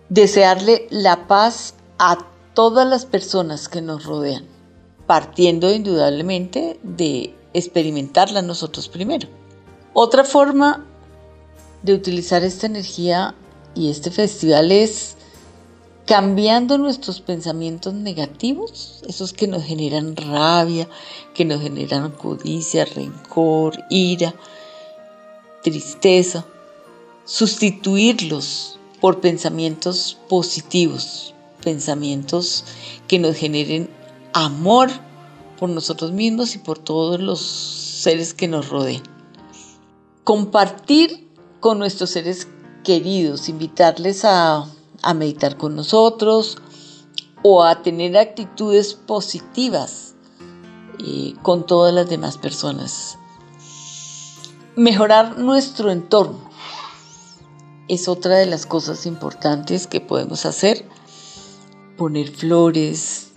desearle 0.08 0.86
la 0.90 1.26
paz 1.26 1.74
a 1.98 2.18
todas 2.54 2.86
las 2.86 3.06
personas 3.06 3.68
que 3.68 3.82
nos 3.82 4.04
rodean, 4.04 4.44
partiendo 5.06 5.72
indudablemente 5.72 6.78
de 6.82 7.34
experimentarla 7.52 8.42
nosotros 8.42 8.88
primero. 8.88 9.28
Otra 9.92 10.24
forma 10.24 10.84
de 11.82 11.94
utilizar 11.94 12.44
esta 12.44 12.66
energía 12.66 13.34
y 13.74 13.90
este 13.90 14.10
festival 14.10 14.72
es 14.72 15.16
cambiando 16.06 16.78
nuestros 16.78 17.20
pensamientos 17.20 17.92
negativos, 17.92 19.02
esos 19.08 19.32
que 19.32 19.48
nos 19.48 19.64
generan 19.64 20.14
rabia, 20.16 20.88
que 21.34 21.44
nos 21.44 21.60
generan 21.60 22.12
codicia, 22.12 22.84
rencor, 22.84 23.84
ira, 23.90 24.34
tristeza, 25.62 26.46
sustituirlos 27.24 28.78
por 29.00 29.20
pensamientos 29.20 30.18
positivos, 30.28 31.34
pensamientos 31.62 32.64
que 33.08 33.18
nos 33.18 33.36
generen 33.36 33.90
amor 34.32 34.90
por 35.58 35.68
nosotros 35.70 36.12
mismos 36.12 36.54
y 36.54 36.58
por 36.58 36.78
todos 36.78 37.20
los 37.20 37.40
seres 37.40 38.34
que 38.34 38.48
nos 38.48 38.68
rodean. 38.68 39.02
Compartir 40.24 41.28
con 41.60 41.78
nuestros 41.78 42.10
seres 42.10 42.48
queridos, 42.84 43.48
invitarles 43.48 44.24
a, 44.24 44.66
meditar 45.14 45.56
con 45.56 45.76
nosotros 45.76 46.58
o 47.42 47.64
a 47.64 47.82
tener 47.82 48.16
actitudes 48.16 48.94
positivas 48.94 50.14
eh, 50.98 51.34
con 51.42 51.64
todas 51.64 51.94
las 51.94 52.08
demás 52.08 52.38
personas. 52.38 53.18
Mejorar 54.74 55.38
nuestro 55.38 55.90
entorno 55.90 56.45
es 57.88 58.08
otra 58.08 58.36
de 58.36 58.46
las 58.46 58.66
cosas 58.66 59.06
importantes 59.06 59.86
que 59.86 60.00
podemos 60.00 60.46
hacer. 60.46 60.84
Poner 61.96 62.30
flores, 62.30 63.32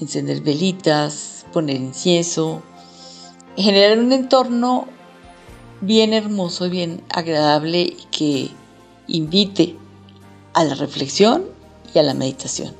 encender 0.00 0.40
velitas, 0.40 1.46
poner 1.52 1.76
incienso, 1.76 2.62
generar 3.56 3.98
un 3.98 4.12
entorno 4.12 4.88
bien 5.80 6.12
hermoso, 6.12 6.68
bien 6.68 7.02
agradable 7.08 7.96
que 8.10 8.50
invite 9.06 9.76
a 10.54 10.64
la 10.64 10.74
reflexión 10.74 11.46
y 11.94 11.98
a 11.98 12.02
la 12.02 12.14
meditación. 12.14 12.74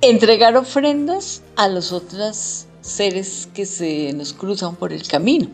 Entregar 0.00 0.56
ofrendas 0.56 1.42
a 1.56 1.68
los 1.68 1.92
otros 1.92 2.66
seres 2.80 3.48
que 3.52 3.66
se 3.66 4.12
nos 4.14 4.32
cruzan 4.32 4.76
por 4.76 4.92
el 4.92 5.06
camino. 5.06 5.48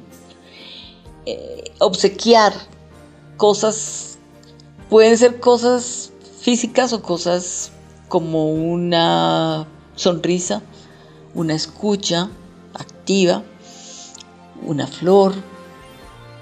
Eh, 1.25 1.73
obsequiar 1.81 2.53
cosas 3.37 4.16
Pueden 4.91 5.19
ser 5.19 5.41
cosas 5.41 6.13
físicas 6.41 6.93
o 6.93 7.03
cosas 7.03 7.73
como 8.09 8.53
una 8.53 9.67
sonrisa, 9.97 10.63
una 11.35 11.55
escucha 11.55 12.29
activa, 12.75 13.43
una 14.63 14.87
flor, 14.87 15.35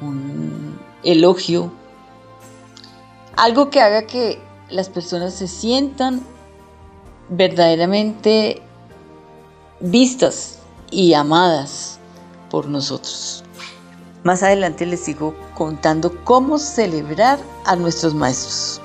un 0.00 0.78
elogio, 1.02 1.72
algo 3.36 3.70
que 3.70 3.80
haga 3.80 4.06
que 4.06 4.38
las 4.68 4.88
personas 4.88 5.34
se 5.34 5.48
sientan 5.48 6.22
verdaderamente 7.28 8.62
vistas 9.80 10.58
y 10.90 11.14
amadas 11.14 11.98
por 12.50 12.66
nosotros. 12.66 13.43
Más 14.24 14.42
adelante 14.42 14.86
les 14.86 15.00
sigo 15.00 15.34
contando 15.52 16.24
cómo 16.24 16.56
celebrar 16.58 17.38
a 17.66 17.76
nuestros 17.76 18.14
maestros. 18.14 18.80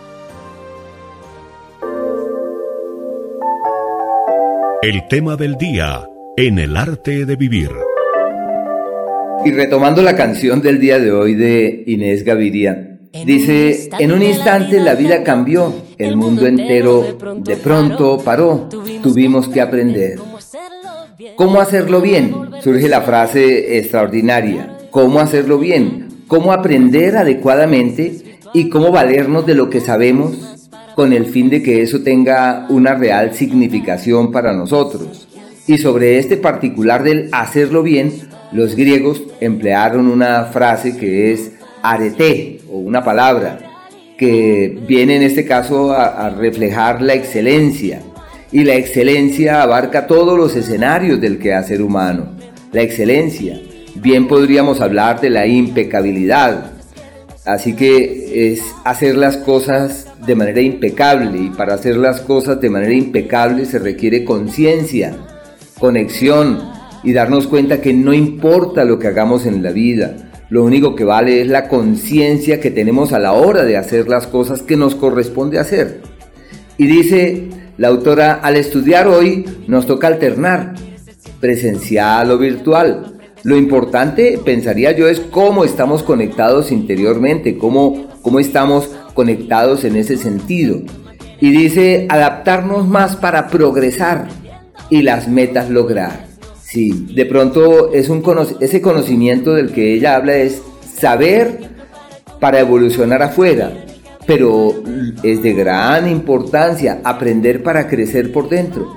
El 4.81 5.07
tema 5.07 5.37
del 5.37 5.55
día 5.55 6.05
en 6.35 6.59
el 6.59 6.75
arte 6.75 7.25
de 7.25 7.37
vivir. 7.37 7.69
Y 9.45 9.51
retomando 9.51 10.01
la 10.01 10.17
canción 10.17 10.61
del 10.61 10.81
día 10.81 10.99
de 10.99 11.13
hoy 11.13 11.35
de 11.35 11.85
Inés 11.87 12.25
Gaviria, 12.25 12.99
dice, 13.25 13.89
en 13.97 14.11
un 14.11 14.21
instante 14.21 14.81
la 14.81 14.95
vida 14.95 15.23
cambió, 15.23 15.73
el 15.97 16.17
mundo 16.17 16.47
entero 16.47 17.17
de 17.37 17.55
pronto 17.55 18.17
paró, 18.17 18.67
tuvimos 19.01 19.47
que 19.47 19.61
aprender. 19.61 20.19
¿Cómo 21.37 21.61
hacerlo 21.61 22.01
bien? 22.01 22.35
Surge 22.61 22.89
la 22.89 23.01
frase 23.01 23.77
extraordinaria 23.77 24.75
cómo 24.91 25.19
hacerlo 25.19 25.57
bien, 25.59 26.07
cómo 26.27 26.51
aprender 26.51 27.17
adecuadamente 27.17 28.39
y 28.53 28.69
cómo 28.69 28.91
valernos 28.91 29.45
de 29.45 29.55
lo 29.55 29.69
que 29.69 29.81
sabemos 29.81 30.59
con 30.95 31.13
el 31.13 31.27
fin 31.27 31.49
de 31.49 31.63
que 31.63 31.81
eso 31.81 32.01
tenga 32.01 32.65
una 32.69 32.95
real 32.95 33.33
significación 33.33 34.31
para 34.31 34.53
nosotros. 34.53 35.27
Y 35.67 35.77
sobre 35.77 36.17
este 36.17 36.35
particular 36.35 37.03
del 37.03 37.29
hacerlo 37.31 37.83
bien, 37.83 38.11
los 38.51 38.75
griegos 38.75 39.21
emplearon 39.39 40.07
una 40.07 40.45
frase 40.45 40.97
que 40.97 41.31
es 41.31 41.51
arete 41.83 42.61
o 42.69 42.79
una 42.79 43.03
palabra 43.03 43.59
que 44.17 44.77
viene 44.85 45.15
en 45.15 45.23
este 45.23 45.45
caso 45.45 45.93
a, 45.93 46.29
reflejar 46.31 47.01
la 47.01 47.13
excelencia. 47.13 48.01
Y 48.51 48.65
la 48.65 48.75
excelencia 48.75 49.61
abarca 49.61 50.07
todos 50.07 50.37
los 50.37 50.55
escenarios 50.55 51.21
del 51.21 51.39
quehacer 51.39 51.81
humano. 51.81 52.35
La 52.73 52.81
excelencia, 52.81 53.61
Bien 54.01 54.29
podríamos 54.29 54.79
hablar 54.79 55.19
de 55.19 55.29
la 55.29 55.45
impecabilidad. 55.45 56.71
Así 57.45 57.73
que 57.75 58.51
es 58.51 58.61
hacer 58.85 59.17
las 59.17 59.35
cosas 59.35 60.07
de 60.25 60.35
manera 60.35 60.61
impecable 60.61 61.37
y 61.37 61.49
para 61.49 61.73
hacer 61.73 61.97
las 61.97 62.21
cosas 62.21 62.61
de 62.61 62.69
manera 62.69 62.93
impecable 62.93 63.65
se 63.65 63.77
requiere 63.77 64.23
conciencia, 64.23 65.17
conexión 65.79 66.61
y 67.03 67.11
darnos 67.11 67.47
cuenta 67.47 67.81
que 67.81 67.93
no 67.93 68.13
importa 68.13 68.85
lo 68.85 68.99
que 68.99 69.07
hagamos 69.07 69.45
en 69.45 69.63
la 69.63 69.71
vida, 69.71 70.15
lo 70.49 70.63
único 70.63 70.95
que 70.95 71.03
vale 71.03 71.41
es 71.41 71.47
la 71.47 71.67
conciencia 71.67 72.61
que 72.61 72.71
tenemos 72.71 73.11
a 73.11 73.19
la 73.19 73.33
hora 73.33 73.65
de 73.65 73.75
hacer 73.75 74.07
las 74.07 74.27
cosas 74.27 74.61
que 74.61 74.77
nos 74.77 74.95
corresponde 74.95 75.59
hacer. 75.59 76.01
Y 76.77 76.87
dice 76.87 77.49
la 77.77 77.89
autora, 77.89 78.35
al 78.35 78.55
estudiar 78.55 79.09
hoy 79.09 79.45
nos 79.67 79.87
toca 79.87 80.07
alternar, 80.07 80.75
presencial 81.41 82.31
o 82.31 82.37
virtual. 82.37 83.18
Lo 83.43 83.55
importante, 83.57 84.39
pensaría 84.43 84.91
yo, 84.91 85.07
es 85.07 85.19
cómo 85.19 85.63
estamos 85.63 86.03
conectados 86.03 86.71
interiormente, 86.71 87.57
cómo, 87.57 88.07
cómo 88.21 88.39
estamos 88.39 88.89
conectados 89.13 89.83
en 89.85 89.95
ese 89.95 90.17
sentido. 90.17 90.81
Y 91.39 91.51
dice, 91.51 92.05
adaptarnos 92.09 92.87
más 92.87 93.15
para 93.15 93.47
progresar 93.47 94.27
y 94.89 95.03
las 95.03 95.27
metas 95.27 95.69
lograr. 95.69 96.27
Sí, 96.61 97.07
de 97.15 97.25
pronto 97.25 97.93
es 97.93 98.09
un 98.09 98.23
ese 98.59 98.81
conocimiento 98.81 99.53
del 99.53 99.71
que 99.71 99.93
ella 99.93 100.15
habla 100.15 100.35
es 100.35 100.61
saber 100.99 101.69
para 102.39 102.59
evolucionar 102.59 103.23
afuera, 103.23 103.71
pero 104.27 104.75
es 105.23 105.41
de 105.41 105.53
gran 105.53 106.09
importancia 106.09 106.99
aprender 107.03 107.63
para 107.63 107.87
crecer 107.87 108.31
por 108.31 108.49
dentro. 108.49 108.95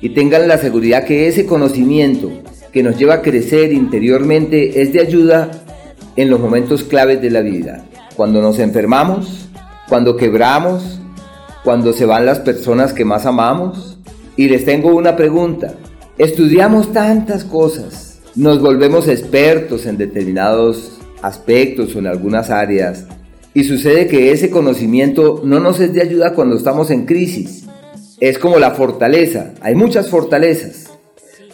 Y 0.00 0.10
tengan 0.10 0.48
la 0.48 0.56
seguridad 0.56 1.04
que 1.04 1.28
ese 1.28 1.44
conocimiento 1.44 2.30
que 2.72 2.82
nos 2.82 2.96
lleva 2.98 3.14
a 3.14 3.22
crecer 3.22 3.72
interiormente 3.72 4.80
es 4.82 4.92
de 4.92 5.00
ayuda 5.00 5.50
en 6.16 6.30
los 6.30 6.40
momentos 6.40 6.84
claves 6.84 7.20
de 7.20 7.30
la 7.30 7.40
vida. 7.40 7.84
Cuando 8.16 8.40
nos 8.40 8.58
enfermamos, 8.58 9.48
cuando 9.88 10.16
quebramos, 10.16 11.00
cuando 11.64 11.92
se 11.92 12.06
van 12.06 12.26
las 12.26 12.40
personas 12.40 12.92
que 12.92 13.04
más 13.04 13.26
amamos. 13.26 13.98
Y 14.36 14.48
les 14.48 14.64
tengo 14.64 14.94
una 14.94 15.16
pregunta. 15.16 15.74
Estudiamos 16.16 16.92
tantas 16.92 17.44
cosas, 17.44 18.20
nos 18.34 18.60
volvemos 18.60 19.08
expertos 19.08 19.86
en 19.86 19.96
determinados 19.96 20.98
aspectos 21.22 21.94
o 21.94 21.98
en 21.98 22.06
algunas 22.06 22.50
áreas 22.50 23.06
y 23.52 23.64
sucede 23.64 24.06
que 24.06 24.30
ese 24.32 24.50
conocimiento 24.50 25.42
no 25.44 25.58
nos 25.58 25.80
es 25.80 25.92
de 25.92 26.02
ayuda 26.02 26.34
cuando 26.34 26.56
estamos 26.56 26.90
en 26.90 27.04
crisis. 27.04 27.64
Es 28.20 28.38
como 28.38 28.58
la 28.58 28.72
fortaleza, 28.72 29.54
hay 29.60 29.74
muchas 29.74 30.08
fortalezas. 30.08 30.89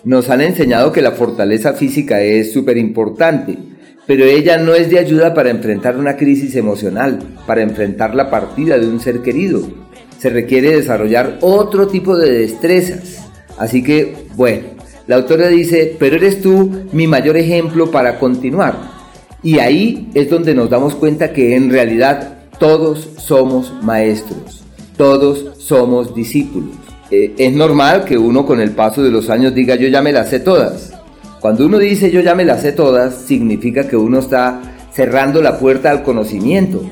Nos 0.06 0.30
han 0.30 0.40
enseñado 0.40 0.92
que 0.92 1.02
la 1.02 1.10
fortaleza 1.10 1.72
física 1.72 2.20
es 2.22 2.52
súper 2.52 2.76
importante, 2.76 3.58
pero 4.06 4.24
ella 4.24 4.56
no 4.56 4.72
es 4.72 4.88
de 4.88 5.00
ayuda 5.00 5.34
para 5.34 5.50
enfrentar 5.50 5.96
una 5.96 6.16
crisis 6.16 6.54
emocional, 6.54 7.18
para 7.44 7.62
enfrentar 7.62 8.14
la 8.14 8.30
partida 8.30 8.78
de 8.78 8.86
un 8.86 9.00
ser 9.00 9.22
querido. 9.22 9.68
Se 10.16 10.30
requiere 10.30 10.76
desarrollar 10.76 11.38
otro 11.40 11.88
tipo 11.88 12.16
de 12.16 12.30
destrezas. 12.30 13.26
Así 13.58 13.82
que, 13.82 14.14
bueno, 14.36 14.68
la 15.08 15.16
autora 15.16 15.48
dice, 15.48 15.96
pero 15.98 16.14
eres 16.14 16.40
tú 16.40 16.84
mi 16.92 17.08
mayor 17.08 17.36
ejemplo 17.36 17.90
para 17.90 18.20
continuar. 18.20 18.78
Y 19.42 19.58
ahí 19.58 20.08
es 20.14 20.30
donde 20.30 20.54
nos 20.54 20.70
damos 20.70 20.94
cuenta 20.94 21.32
que 21.32 21.56
en 21.56 21.68
realidad 21.68 22.44
todos 22.60 23.08
somos 23.18 23.74
maestros, 23.82 24.62
todos 24.96 25.58
somos 25.58 26.14
discípulos. 26.14 26.85
Eh, 27.10 27.34
es 27.38 27.52
normal 27.52 28.04
que 28.04 28.18
uno 28.18 28.44
con 28.44 28.60
el 28.60 28.72
paso 28.72 29.02
de 29.02 29.10
los 29.10 29.30
años 29.30 29.54
diga 29.54 29.76
yo 29.76 29.88
ya 29.88 30.02
me 30.02 30.12
las 30.12 30.30
sé 30.30 30.40
todas, 30.40 30.92
cuando 31.40 31.66
uno 31.66 31.78
dice 31.78 32.10
yo 32.10 32.20
ya 32.20 32.34
me 32.34 32.44
las 32.44 32.62
sé 32.62 32.72
todas, 32.72 33.14
significa 33.14 33.86
que 33.86 33.96
uno 33.96 34.18
está 34.18 34.60
cerrando 34.92 35.42
la 35.42 35.58
puerta 35.58 35.90
al 35.90 36.02
conocimiento. 36.02 36.82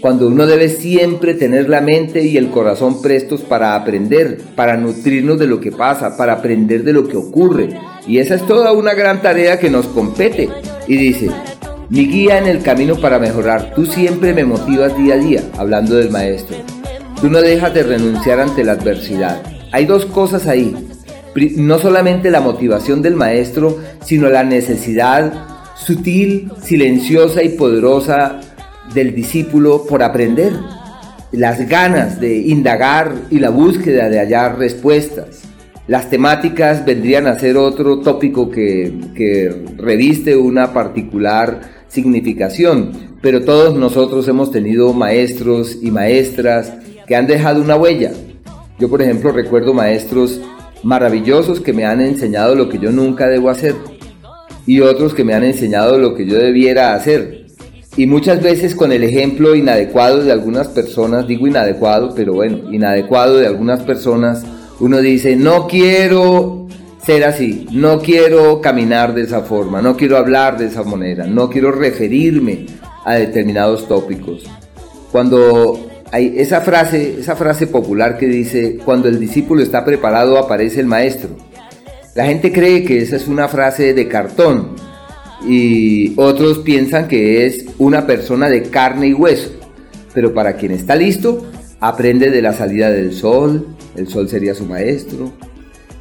Cuando 0.00 0.28
uno 0.28 0.46
debe 0.46 0.70
siempre 0.70 1.34
tener 1.34 1.68
la 1.68 1.82
mente 1.82 2.22
y 2.24 2.38
el 2.38 2.48
corazón 2.50 3.02
prestos 3.02 3.42
para 3.42 3.76
aprender, 3.76 4.40
para 4.56 4.78
nutrirnos 4.78 5.38
de 5.38 5.46
lo 5.46 5.60
que 5.60 5.70
pasa, 5.70 6.16
para 6.16 6.32
aprender 6.32 6.84
de 6.84 6.94
lo 6.94 7.06
que 7.06 7.18
ocurre. 7.18 7.78
Y 8.06 8.18
esa 8.18 8.34
es 8.34 8.46
toda 8.46 8.72
una 8.72 8.94
gran 8.94 9.20
tarea 9.20 9.60
que 9.60 9.68
nos 9.68 9.86
compete. 9.86 10.48
Y 10.88 10.96
dice, 10.96 11.30
mi 11.90 12.06
guía 12.06 12.38
en 12.38 12.46
el 12.46 12.62
camino 12.62 12.96
para 12.96 13.18
mejorar, 13.18 13.74
tú 13.74 13.84
siempre 13.84 14.32
me 14.32 14.44
motivas 14.44 14.96
día 14.96 15.14
a 15.14 15.18
día, 15.18 15.42
hablando 15.58 15.96
del 15.96 16.10
maestro. 16.10 16.56
Tú 17.20 17.28
no 17.28 17.42
dejas 17.42 17.74
de 17.74 17.82
renunciar 17.82 18.40
ante 18.40 18.64
la 18.64 18.72
adversidad. 18.72 19.42
Hay 19.72 19.86
dos 19.86 20.06
cosas 20.06 20.46
ahí 20.46 20.74
no 21.34 21.78
solamente 21.78 22.30
la 22.30 22.40
motivación 22.40 23.02
del 23.02 23.14
maestro, 23.14 23.78
sino 24.04 24.28
la 24.28 24.44
necesidad 24.44 25.32
sutil, 25.76 26.50
silenciosa 26.62 27.42
y 27.42 27.50
poderosa 27.50 28.40
del 28.94 29.14
discípulo 29.14 29.84
por 29.88 30.02
aprender, 30.02 30.52
las 31.32 31.68
ganas 31.68 32.20
de 32.20 32.38
indagar 32.38 33.14
y 33.30 33.38
la 33.38 33.50
búsqueda 33.50 34.08
de 34.08 34.18
hallar 34.18 34.58
respuestas. 34.58 35.42
Las 35.86 36.10
temáticas 36.10 36.84
vendrían 36.84 37.26
a 37.26 37.38
ser 37.38 37.56
otro 37.56 38.00
tópico 38.00 38.50
que, 38.50 38.92
que 39.14 39.64
reviste 39.76 40.36
una 40.36 40.72
particular 40.72 41.60
significación, 41.88 43.16
pero 43.22 43.44
todos 43.44 43.76
nosotros 43.76 44.26
hemos 44.28 44.50
tenido 44.50 44.92
maestros 44.92 45.78
y 45.80 45.90
maestras 45.90 46.72
que 47.06 47.16
han 47.16 47.26
dejado 47.26 47.62
una 47.62 47.76
huella. 47.76 48.12
Yo, 48.80 48.88
por 48.88 49.02
ejemplo, 49.02 49.30
recuerdo 49.30 49.74
maestros 49.74 50.40
maravillosos 50.82 51.60
que 51.60 51.74
me 51.74 51.84
han 51.84 52.00
enseñado 52.00 52.54
lo 52.54 52.70
que 52.70 52.78
yo 52.78 52.90
nunca 52.90 53.28
debo 53.28 53.50
hacer 53.50 53.74
y 54.66 54.80
otros 54.80 55.12
que 55.12 55.22
me 55.22 55.34
han 55.34 55.44
enseñado 55.44 55.98
lo 55.98 56.14
que 56.14 56.24
yo 56.24 56.38
debiera 56.38 56.94
hacer. 56.94 57.46
Y 57.98 58.06
muchas 58.06 58.42
veces 58.42 58.74
con 58.74 58.90
el 58.90 59.02
ejemplo 59.02 59.54
inadecuado 59.54 60.24
de 60.24 60.32
algunas 60.32 60.68
personas, 60.68 61.26
digo 61.26 61.46
inadecuado, 61.46 62.14
pero 62.14 62.32
bueno, 62.32 62.72
inadecuado 62.72 63.36
de 63.36 63.46
algunas 63.46 63.80
personas, 63.80 64.46
uno 64.78 64.98
dice, 65.02 65.36
no 65.36 65.66
quiero 65.66 66.66
ser 67.04 67.24
así, 67.24 67.66
no 67.72 67.98
quiero 67.98 68.62
caminar 68.62 69.12
de 69.12 69.22
esa 69.22 69.42
forma, 69.42 69.82
no 69.82 69.94
quiero 69.94 70.16
hablar 70.16 70.56
de 70.56 70.66
esa 70.66 70.84
manera, 70.84 71.26
no 71.26 71.50
quiero 71.50 71.70
referirme 71.70 72.64
a 73.04 73.14
determinados 73.14 73.86
tópicos. 73.86 74.44
Cuando 75.12 75.89
esa 76.12 76.60
frase, 76.60 77.20
esa 77.20 77.36
frase 77.36 77.66
popular 77.66 78.18
que 78.18 78.26
dice, 78.26 78.78
cuando 78.84 79.08
el 79.08 79.20
discípulo 79.20 79.62
está 79.62 79.84
preparado 79.84 80.38
aparece 80.38 80.80
el 80.80 80.86
maestro. 80.86 81.30
La 82.14 82.26
gente 82.26 82.52
cree 82.52 82.84
que 82.84 82.98
esa 82.98 83.16
es 83.16 83.28
una 83.28 83.48
frase 83.48 83.94
de 83.94 84.08
cartón 84.08 84.74
y 85.46 86.12
otros 86.16 86.58
piensan 86.58 87.06
que 87.08 87.46
es 87.46 87.66
una 87.78 88.06
persona 88.06 88.48
de 88.48 88.62
carne 88.62 89.08
y 89.08 89.14
hueso. 89.14 89.50
Pero 90.12 90.34
para 90.34 90.54
quien 90.54 90.72
está 90.72 90.96
listo, 90.96 91.46
aprende 91.78 92.30
de 92.30 92.42
la 92.42 92.52
salida 92.52 92.90
del 92.90 93.12
sol, 93.12 93.68
el 93.96 94.08
sol 94.08 94.28
sería 94.28 94.54
su 94.54 94.66
maestro, 94.66 95.32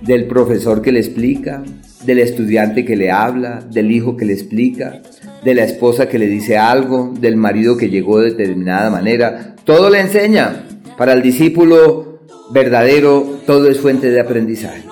del 0.02 0.26
profesor 0.26 0.82
que 0.82 0.92
le 0.92 1.00
explica, 1.00 1.64
del 2.04 2.20
estudiante 2.20 2.86
que 2.86 2.96
le 2.96 3.12
habla, 3.12 3.62
del 3.70 3.92
hijo 3.92 4.16
que 4.16 4.26
le 4.26 4.34
explica, 4.34 5.02
de 5.44 5.54
la 5.54 5.64
esposa 5.64 6.08
que 6.08 6.20
le 6.20 6.28
dice 6.28 6.58
algo, 6.58 7.14
del 7.20 7.36
marido 7.36 7.78
que 7.78 7.90
llegó 7.90 8.20
de 8.20 8.32
determinada 8.32 8.90
manera. 8.90 9.56
Todo 9.64 9.90
le 9.90 10.00
enseña. 10.00 10.66
Para 10.98 11.14
el 11.14 11.22
discípulo 11.22 12.20
verdadero, 12.52 13.42
todo 13.46 13.70
es 13.70 13.80
fuente 13.80 14.10
de 14.12 14.20
aprendizaje. 14.20 14.84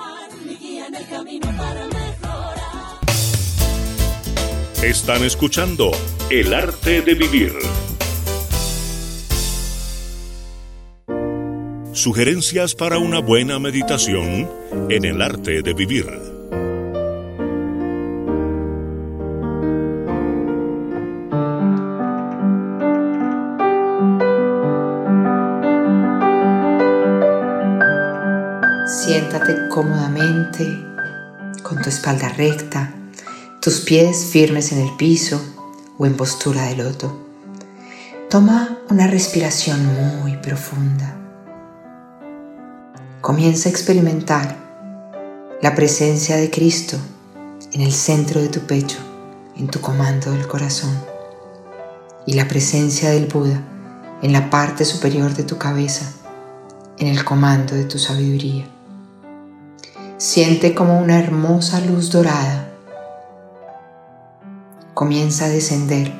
Están 4.82 5.24
escuchando 5.24 5.90
El 6.30 6.54
arte 6.54 7.02
de 7.02 7.14
vivir. 7.14 7.52
Sugerencias 11.92 12.76
para 12.76 12.98
una 12.98 13.18
buena 13.18 13.58
meditación 13.58 14.48
en 14.88 15.04
el 15.04 15.20
arte 15.20 15.62
de 15.62 15.74
vivir. 15.74 16.37
Cómodamente, 29.78 30.84
con 31.62 31.80
tu 31.80 31.88
espalda 31.88 32.28
recta, 32.30 32.92
tus 33.60 33.78
pies 33.78 34.24
firmes 34.24 34.72
en 34.72 34.80
el 34.80 34.96
piso 34.96 35.40
o 35.98 36.04
en 36.04 36.16
postura 36.16 36.64
de 36.64 36.74
loto. 36.74 37.16
Toma 38.28 38.76
una 38.90 39.06
respiración 39.06 39.86
muy 40.20 40.36
profunda. 40.38 41.14
Comienza 43.20 43.68
a 43.68 43.70
experimentar 43.70 44.56
la 45.62 45.76
presencia 45.76 46.34
de 46.34 46.50
Cristo 46.50 46.96
en 47.70 47.82
el 47.82 47.92
centro 47.92 48.40
de 48.40 48.48
tu 48.48 48.62
pecho, 48.62 48.98
en 49.56 49.68
tu 49.68 49.80
comando 49.80 50.32
del 50.32 50.48
corazón, 50.48 50.90
y 52.26 52.32
la 52.32 52.48
presencia 52.48 53.10
del 53.10 53.26
Buda 53.26 53.62
en 54.22 54.32
la 54.32 54.50
parte 54.50 54.84
superior 54.84 55.34
de 55.34 55.44
tu 55.44 55.56
cabeza, 55.56 56.14
en 56.98 57.06
el 57.06 57.24
comando 57.24 57.76
de 57.76 57.84
tu 57.84 58.00
sabiduría. 58.00 58.66
Siente 60.18 60.74
como 60.74 60.98
una 60.98 61.20
hermosa 61.20 61.80
luz 61.80 62.10
dorada 62.10 62.70
comienza 64.92 65.44
a 65.44 65.48
descender 65.48 66.12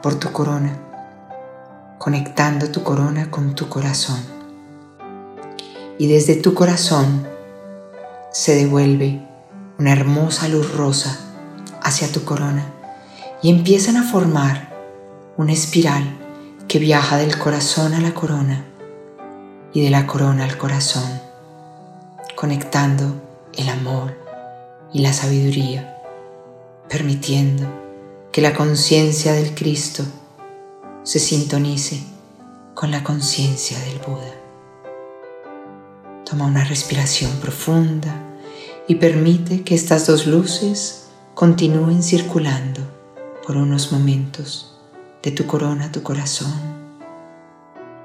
por 0.00 0.14
tu 0.14 0.30
corona, 0.30 0.78
conectando 1.98 2.70
tu 2.70 2.84
corona 2.84 3.32
con 3.32 3.56
tu 3.56 3.68
corazón. 3.68 4.20
Y 5.98 6.06
desde 6.06 6.36
tu 6.36 6.54
corazón 6.54 7.26
se 8.30 8.54
devuelve 8.54 9.26
una 9.76 9.90
hermosa 9.90 10.46
luz 10.46 10.76
rosa 10.76 11.18
hacia 11.82 12.12
tu 12.12 12.24
corona 12.24 12.64
y 13.42 13.50
empiezan 13.50 13.96
a 13.96 14.04
formar 14.04 14.68
una 15.36 15.52
espiral 15.52 16.04
que 16.68 16.78
viaja 16.78 17.16
del 17.16 17.36
corazón 17.36 17.92
a 17.94 18.00
la 18.00 18.14
corona 18.14 18.64
y 19.72 19.82
de 19.82 19.90
la 19.90 20.06
corona 20.06 20.44
al 20.44 20.56
corazón, 20.56 21.20
conectando 22.36 23.31
el 23.56 23.68
amor 23.68 24.16
y 24.92 25.00
la 25.00 25.12
sabiduría, 25.12 26.02
permitiendo 26.88 27.66
que 28.30 28.40
la 28.40 28.54
conciencia 28.54 29.32
del 29.32 29.54
Cristo 29.54 30.04
se 31.02 31.18
sintonice 31.18 32.02
con 32.74 32.90
la 32.90 33.04
conciencia 33.04 33.78
del 33.80 33.98
Buda. 33.98 34.34
Toma 36.24 36.46
una 36.46 36.64
respiración 36.64 37.30
profunda 37.40 38.14
y 38.88 38.94
permite 38.94 39.62
que 39.62 39.74
estas 39.74 40.06
dos 40.06 40.26
luces 40.26 41.08
continúen 41.34 42.02
circulando 42.02 42.80
por 43.46 43.56
unos 43.56 43.92
momentos 43.92 44.78
de 45.22 45.30
tu 45.30 45.46
corona 45.46 45.86
a 45.86 45.92
tu 45.92 46.02
corazón 46.02 46.52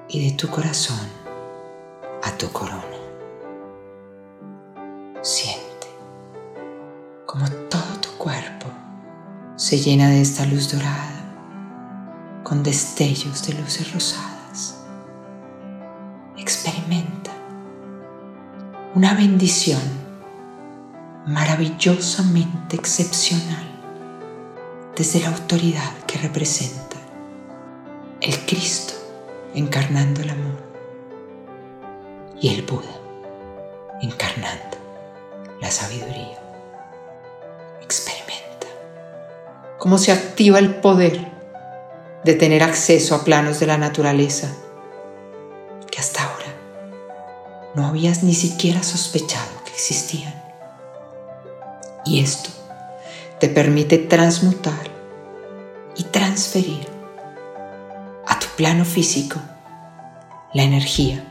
y 0.09 0.29
de 0.29 0.35
tu 0.35 0.47
corazón 0.49 0.99
a 2.23 2.31
tu 2.37 2.49
corona. 2.51 2.96
Siente 5.27 5.89
como 7.25 7.49
todo 7.67 7.99
tu 7.99 8.11
cuerpo 8.17 8.67
se 9.57 9.77
llena 9.77 10.07
de 10.07 10.21
esta 10.21 10.45
luz 10.45 10.71
dorada 10.71 11.33
con 12.45 12.63
destellos 12.63 13.45
de 13.45 13.55
luces 13.55 13.91
rosadas. 13.91 14.85
Experimenta 16.37 17.31
una 18.95 19.15
bendición 19.15 19.81
maravillosamente 21.25 22.77
excepcional 22.77 23.67
desde 24.95 25.19
la 25.19 25.27
autoridad 25.27 25.91
que 26.07 26.19
representa 26.19 26.95
el 28.21 28.45
Cristo 28.45 28.93
encarnando 29.53 30.21
el 30.21 30.29
amor 30.29 30.63
y 32.39 32.47
el 32.47 32.61
Buda 32.61 32.95
encarnando 34.01 34.86
la 35.61 35.71
sabiduría. 35.71 36.39
Experimenta 37.81 38.67
cómo 39.77 39.97
se 39.97 40.11
activa 40.11 40.59
el 40.59 40.75
poder 40.75 41.31
de 42.23 42.33
tener 42.33 42.63
acceso 42.63 43.15
a 43.15 43.23
planos 43.23 43.59
de 43.59 43.67
la 43.67 43.77
naturaleza 43.77 44.49
que 45.89 45.99
hasta 45.99 46.23
ahora 46.23 46.53
no 47.73 47.85
habías 47.85 48.23
ni 48.23 48.33
siquiera 48.33 48.83
sospechado 48.83 49.63
que 49.65 49.71
existían. 49.71 50.33
Y 52.05 52.21
esto 52.21 52.49
te 53.39 53.49
permite 53.49 53.97
transmutar 53.97 54.91
y 55.95 56.03
transferir 56.05 56.87
a 58.25 58.39
tu 58.39 58.47
plano 58.55 58.85
físico 58.85 59.39
la 60.53 60.63
energía 60.63 61.23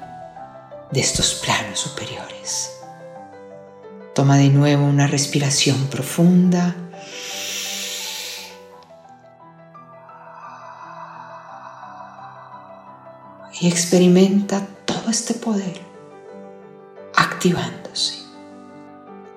de 0.90 1.00
estos 1.00 1.34
planos 1.34 1.80
superiores. 1.80 2.75
Toma 4.16 4.38
de 4.38 4.48
nuevo 4.48 4.86
una 4.86 5.06
respiración 5.06 5.88
profunda. 5.88 6.74
Y 13.60 13.68
experimenta 13.68 14.66
todo 14.86 15.10
este 15.10 15.34
poder 15.34 15.78
activándose 17.14 18.22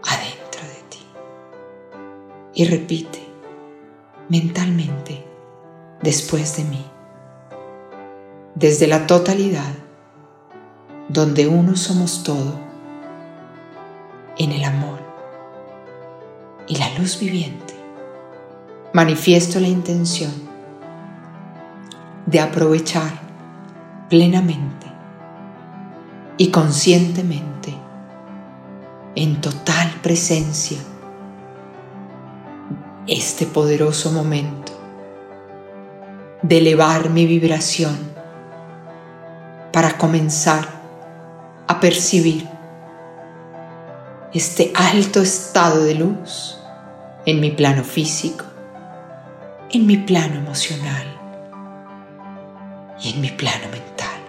adentro 0.02 0.62
de 0.62 0.82
ti. 0.90 1.06
Y 2.54 2.64
repite 2.64 3.22
mentalmente 4.30 5.26
después 6.02 6.56
de 6.56 6.64
mí. 6.64 6.86
Desde 8.56 8.88
la 8.88 9.08
totalidad, 9.08 9.74
donde 11.10 11.50
uno 11.50 11.76
somos 11.76 12.24
todo, 12.24 12.69
en 14.40 14.54
el 14.54 14.64
amor 14.64 15.00
y 16.68 16.78
la 16.78 16.90
luz 16.98 17.20
viviente, 17.20 17.76
manifiesto 18.94 19.60
la 19.60 19.68
intención 19.68 20.32
de 22.26 22.40
aprovechar 22.40 23.12
plenamente 24.10 24.88
y 26.38 26.50
conscientemente 26.50 27.76
en 29.16 29.42
total 29.42 29.92
presencia 30.02 30.80
este 33.08 33.46
poderoso 33.46 34.12
momento 34.12 34.72
de 36.42 36.60
elevar 36.60 37.10
mi 37.10 37.26
vibración 37.26 37.98
para 39.74 39.98
comenzar 39.98 40.66
a 41.68 41.80
percibir 41.80 42.59
este 44.32 44.72
alto 44.76 45.22
estado 45.22 45.84
de 45.84 45.96
luz 45.96 46.60
en 47.26 47.40
mi 47.40 47.50
plano 47.50 47.84
físico, 47.84 48.46
en 49.72 49.88
mi 49.88 49.98
plano 49.98 50.36
emocional 50.36 51.08
y 53.02 53.14
en 53.14 53.22
mi 53.22 53.32
plano 53.32 53.70
mental. 53.72 54.20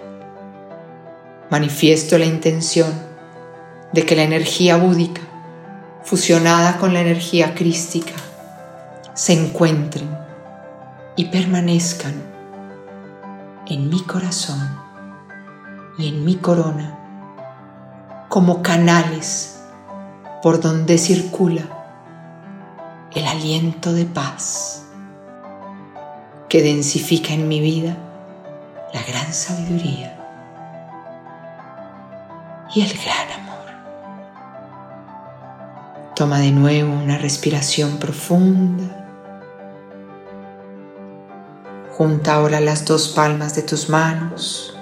Manifiesto 1.50 2.16
la 2.16 2.24
intención 2.24 2.90
de 3.92 4.06
que 4.06 4.16
la 4.16 4.22
energía 4.22 4.78
búdica, 4.78 5.20
fusionada 6.02 6.78
con 6.78 6.94
la 6.94 7.02
energía 7.02 7.54
crística, 7.54 8.14
se 9.12 9.34
encuentren 9.34 10.08
y 11.14 11.26
permanezcan 11.26 12.14
en 13.66 13.90
mi 13.90 14.02
corazón 14.04 14.78
y 15.98 16.08
en 16.08 16.24
mi 16.24 16.36
corona 16.36 16.96
como 18.30 18.62
canales 18.62 19.59
por 20.42 20.60
donde 20.60 20.96
circula 20.96 21.62
el 23.14 23.26
aliento 23.26 23.92
de 23.92 24.06
paz 24.06 24.86
que 26.48 26.62
densifica 26.62 27.34
en 27.34 27.48
mi 27.48 27.60
vida 27.60 27.96
la 28.94 29.02
gran 29.02 29.32
sabiduría 29.32 30.16
y 32.74 32.82
el 32.82 32.92
gran 32.92 33.40
amor. 33.40 33.56
Toma 36.14 36.38
de 36.38 36.52
nuevo 36.52 36.92
una 36.92 37.18
respiración 37.18 37.98
profunda. 37.98 39.06
Junta 41.96 42.34
ahora 42.34 42.60
las 42.60 42.84
dos 42.86 43.08
palmas 43.08 43.54
de 43.54 43.62
tus 43.62 43.90
manos. 43.90 44.76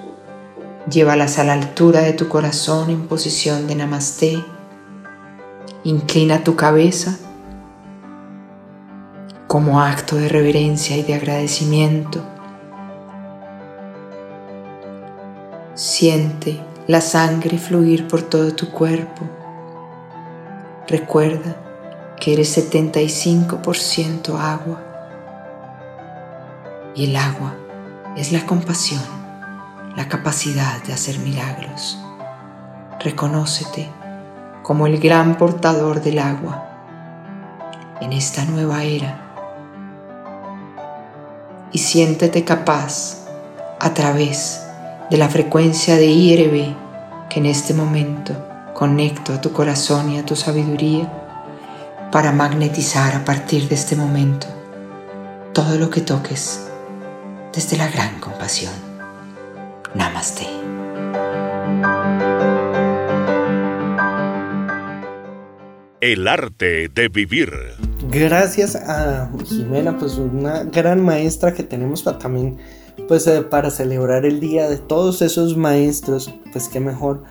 Llévalas 0.89 1.39
a 1.39 1.45
la 1.45 1.55
altura 1.55 2.01
de 2.01 2.13
tu 2.13 2.29
corazón 2.29 2.91
en 2.91 3.09
posición 3.09 3.67
de 3.67 3.75
namaste 3.75 4.45
Inclina 5.89 6.45
tu 6.45 6.55
cabeza 6.55 7.17
como 9.47 9.81
acto 9.81 10.17
de 10.17 10.29
reverencia 10.29 10.99
y 10.99 11.03
de 11.03 11.15
agradecimiento. 11.15 12.23
Siente 15.73 16.61
la 16.89 17.01
sangre 17.01 17.57
fluir 17.57 18.07
por 18.07 18.21
todo 18.21 18.55
tu 18.55 18.71
cuerpo. 18.71 19.23
Recuerda 20.87 21.57
que 22.21 22.35
eres 22.35 22.59
75% 22.59 24.39
agua 24.39 24.83
y 26.95 27.07
el 27.07 27.17
agua 27.17 27.55
es 28.15 28.31
la 28.31 28.45
compasión, 28.45 29.01
la 29.97 30.07
capacidad 30.07 30.83
de 30.83 30.93
hacer 30.93 31.19
milagros. 31.19 31.99
Reconócete 33.01 33.89
como 34.69 34.87
el 34.87 35.01
gran 35.01 35.39
portador 35.39 36.03
del 36.03 36.19
agua 36.19 36.69
en 38.03 38.13
esta 38.13 38.45
nueva 38.45 38.85
era. 38.85 39.19
Y 41.73 41.79
siéntete 41.79 42.45
capaz 42.45 43.25
a 43.81 43.95
través 43.95 44.67
de 45.09 45.17
la 45.17 45.31
frecuencia 45.31 45.97
de 45.97 46.05
IRB 46.05 46.77
que 47.31 47.41
en 47.41 47.47
este 47.47 47.73
momento 47.73 48.35
conecto 48.75 49.33
a 49.33 49.41
tu 49.41 49.55
corazón 49.55 50.11
y 50.11 50.19
a 50.19 50.27
tu 50.27 50.37
sabiduría 50.37 51.11
para 52.13 52.33
magnetizar 52.33 53.17
a 53.17 53.25
partir 53.25 53.71
de 53.71 53.75
este 53.75 53.97
momento 53.97 54.49
todo 55.55 55.79
lo 55.79 55.89
que 55.89 56.03
toques 56.03 56.69
desde 57.55 57.79
la 57.79 57.89
gran 57.89 58.21
compasión. 58.21 58.75
Namaste. 59.95 60.47
El 66.01 66.29
arte 66.29 66.89
de 66.89 67.09
vivir. 67.09 67.51
Gracias 68.09 68.77
a 68.77 69.33
Jimena, 69.45 69.99
pues 69.99 70.17
una 70.17 70.63
gran 70.63 71.05
maestra 71.05 71.53
que 71.53 71.65
tenemos 71.65 72.03
para 72.03 72.19
también 72.19 72.59
pues 73.09 73.27
eh, 73.27 73.43
para 73.43 73.71
celebrar 73.71 74.25
el 74.25 74.39
día 74.39 74.69
de 74.69 74.77
todos 74.77 75.23
esos 75.23 75.57
maestros, 75.57 76.33
pues 76.53 76.69
qué 76.69 76.79
mejor 76.79 77.25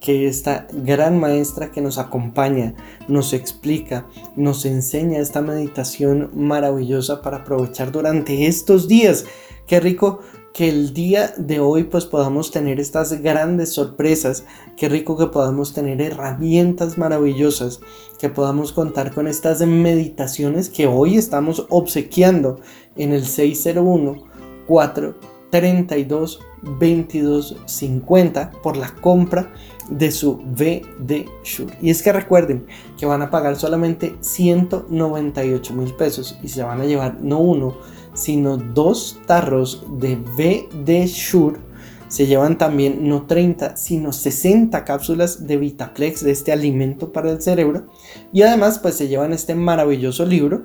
que 0.00 0.26
esta 0.26 0.66
gran 0.72 1.18
maestra 1.18 1.70
que 1.70 1.80
nos 1.80 1.98
acompaña, 1.98 2.74
nos 3.06 3.32
explica, 3.32 4.06
nos 4.34 4.64
enseña 4.64 5.20
esta 5.20 5.40
meditación 5.40 6.30
maravillosa 6.34 7.22
para 7.22 7.38
aprovechar 7.38 7.92
durante 7.92 8.46
estos 8.46 8.88
días. 8.88 9.26
Qué 9.66 9.78
rico 9.80 10.20
que 10.54 10.68
el 10.68 10.92
día 10.92 11.32
de 11.36 11.60
hoy 11.60 11.84
pues 11.84 12.04
podamos 12.04 12.50
tener 12.50 12.80
estas 12.80 13.22
grandes 13.22 13.72
sorpresas, 13.72 14.44
qué 14.78 14.88
rico 14.88 15.16
que 15.16 15.26
podamos 15.26 15.74
tener 15.74 16.00
herramientas 16.00 16.96
maravillosas, 16.98 17.80
que 18.18 18.28
podamos 18.28 18.72
contar 18.72 19.12
con 19.12 19.26
estas 19.26 19.60
meditaciones 19.66 20.68
que 20.68 20.86
hoy 20.86 21.16
estamos 21.16 21.66
obsequiando 21.68 22.60
en 22.96 23.12
el 23.12 23.26
601 23.26 24.22
432 24.68 26.40
2250 26.62 28.50
por 28.62 28.76
la 28.76 28.94
compra 28.94 29.52
de 29.90 30.12
su 30.12 30.36
VD 30.36 31.26
Shure. 31.42 31.76
Y 31.80 31.90
es 31.90 32.02
que 32.02 32.12
recuerden 32.12 32.66
que 32.96 33.06
van 33.06 33.22
a 33.22 33.30
pagar 33.30 33.56
solamente 33.56 34.14
198 34.20 35.74
mil 35.74 35.92
pesos 35.94 36.38
y 36.42 36.48
se 36.48 36.62
van 36.62 36.80
a 36.80 36.84
llevar 36.84 37.20
no 37.20 37.40
uno, 37.40 37.78
sino 38.14 38.56
dos 38.56 39.18
tarros 39.26 39.84
de 39.98 40.16
VD 40.16 41.06
Shure. 41.06 41.67
Se 42.08 42.26
llevan 42.26 42.56
también 42.56 43.08
no 43.08 43.26
30, 43.26 43.76
sino 43.76 44.12
60 44.12 44.84
cápsulas 44.84 45.46
de 45.46 45.58
Vitaplex 45.58 46.24
de 46.24 46.30
este 46.30 46.52
alimento 46.52 47.12
para 47.12 47.30
el 47.30 47.42
cerebro. 47.42 47.88
Y 48.32 48.42
además 48.42 48.78
pues 48.78 48.94
se 48.94 49.08
llevan 49.08 49.32
este 49.32 49.54
maravilloso 49.54 50.24
libro 50.24 50.64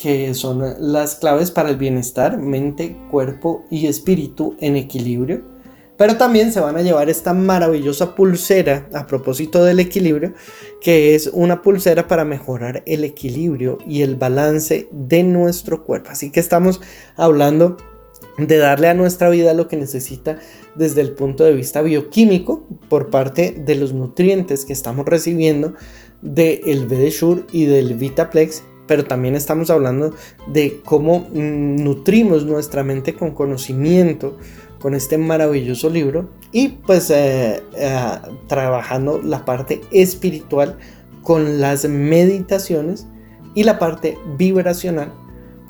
que 0.00 0.32
son 0.34 0.62
las 0.78 1.16
claves 1.16 1.50
para 1.50 1.68
el 1.68 1.76
bienestar, 1.76 2.38
mente, 2.38 2.96
cuerpo 3.10 3.64
y 3.70 3.86
espíritu 3.86 4.56
en 4.58 4.76
equilibrio. 4.76 5.42
Pero 5.98 6.16
también 6.16 6.50
se 6.50 6.60
van 6.60 6.76
a 6.78 6.82
llevar 6.82 7.10
esta 7.10 7.34
maravillosa 7.34 8.14
pulsera 8.14 8.88
a 8.94 9.06
propósito 9.06 9.62
del 9.62 9.80
equilibrio, 9.80 10.32
que 10.80 11.14
es 11.14 11.26
una 11.26 11.60
pulsera 11.60 12.08
para 12.08 12.24
mejorar 12.24 12.82
el 12.86 13.04
equilibrio 13.04 13.76
y 13.86 14.00
el 14.00 14.16
balance 14.16 14.88
de 14.90 15.22
nuestro 15.22 15.84
cuerpo. 15.84 16.08
Así 16.08 16.30
que 16.30 16.40
estamos 16.40 16.80
hablando 17.16 17.76
de 18.46 18.56
darle 18.58 18.88
a 18.88 18.94
nuestra 18.94 19.28
vida 19.28 19.54
lo 19.54 19.68
que 19.68 19.76
necesita 19.76 20.38
desde 20.74 21.00
el 21.00 21.12
punto 21.12 21.44
de 21.44 21.52
vista 21.52 21.82
bioquímico 21.82 22.66
por 22.88 23.10
parte 23.10 23.52
de 23.52 23.74
los 23.74 23.92
nutrientes 23.92 24.64
que 24.64 24.72
estamos 24.72 25.06
recibiendo 25.06 25.74
del 26.22 26.86
BD 26.86 27.12
y 27.52 27.64
del 27.64 27.94
Vitaplex 27.94 28.62
pero 28.90 29.04
también 29.04 29.36
estamos 29.36 29.70
hablando 29.70 30.16
de 30.48 30.80
cómo 30.84 31.20
mm, 31.20 31.76
nutrimos 31.76 32.44
nuestra 32.44 32.82
mente 32.82 33.14
con 33.14 33.30
conocimiento, 33.30 34.36
con 34.80 34.94
este 34.94 35.16
maravilloso 35.16 35.88
libro 35.88 36.30
y 36.50 36.70
pues 36.70 37.08
eh, 37.10 37.62
eh, 37.76 38.18
trabajando 38.48 39.20
la 39.22 39.44
parte 39.44 39.80
espiritual 39.92 40.76
con 41.22 41.60
las 41.60 41.88
meditaciones 41.88 43.06
y 43.54 43.62
la 43.62 43.78
parte 43.78 44.18
vibracional 44.36 45.12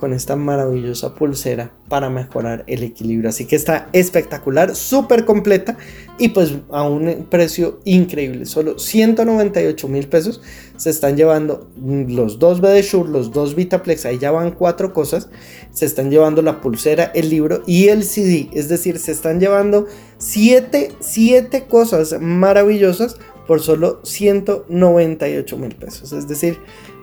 con 0.01 0.15
esta 0.15 0.35
maravillosa 0.35 1.15
pulsera 1.15 1.75
para 1.91 2.09
mejorar 2.09 2.65
el 2.67 2.83
equilibrio. 2.83 3.29
Así 3.29 3.45
que 3.45 3.55
está 3.55 3.91
espectacular, 3.93 4.75
súper 4.75 5.27
completa 5.27 5.77
y 6.19 6.31
pues 6.31 6.55
a 6.71 6.89
un 6.89 7.27
precio 7.29 7.81
increíble. 7.85 8.47
Solo 8.47 8.79
198 8.79 9.89
mil 9.89 10.09
pesos 10.09 10.41
se 10.79 10.89
están 10.89 11.19
llevando 11.19 11.69
los 11.77 12.39
dos 12.39 12.63
BD 12.63 12.81
Shure, 12.81 13.11
los 13.11 13.31
dos 13.31 13.55
Vitaplex, 13.55 14.07
ahí 14.07 14.17
ya 14.17 14.31
van 14.31 14.53
cuatro 14.53 14.95
cosas. 14.95 15.29
Se 15.71 15.85
están 15.85 16.11
llevando 16.11 16.41
la 16.41 16.63
pulsera, 16.63 17.13
el 17.15 17.29
libro 17.29 17.63
y 17.67 17.89
el 17.89 18.03
CD. 18.03 18.49
Es 18.55 18.71
decir, 18.71 18.99
se 18.99 19.13
están 19.13 19.39
llevando 19.39 19.87
siete, 20.17 20.93
siete 21.01 21.65
cosas 21.65 22.17
maravillosas 22.19 23.19
por 23.47 23.61
solo 23.61 24.01
198 24.05 25.59
mil 25.59 25.75
pesos. 25.75 26.13
Es 26.13 26.27
decir, 26.27 26.59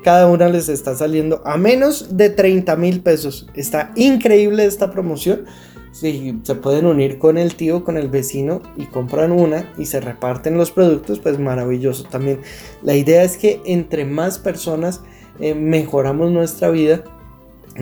cada 0.08 0.28
una 0.28 0.48
les 0.48 0.70
está 0.70 0.96
saliendo 0.96 1.42
a 1.44 1.58
menos 1.58 2.16
de 2.16 2.30
30 2.30 2.78
mil 2.78 3.02
pesos. 3.02 3.46
Está 3.56 3.92
increíble 3.98 4.64
esta 4.64 4.90
promoción. 4.90 5.44
Si 5.92 6.40
se 6.44 6.56
pueden 6.56 6.86
unir 6.86 7.20
con 7.20 7.38
el 7.38 7.56
tío, 7.56 7.84
con 7.84 7.98
el 7.98 8.08
vecino 8.08 8.62
y 8.78 8.86
compran 8.86 9.34
una 9.34 9.70
y 9.78 9.86
se 9.86 10.00
reparten 10.00 10.58
los 10.58 10.72
productos, 10.72 11.20
pues 11.20 11.38
maravilloso 11.40 12.06
también. 12.06 12.40
La 12.84 12.96
idea 12.96 13.22
es 13.22 13.36
que 13.36 13.60
entre 13.66 14.06
más 14.06 14.40
personas 14.40 15.02
eh, 15.42 15.54
mejoramos 15.54 16.32
nuestra 16.32 16.70
vida, 16.70 17.04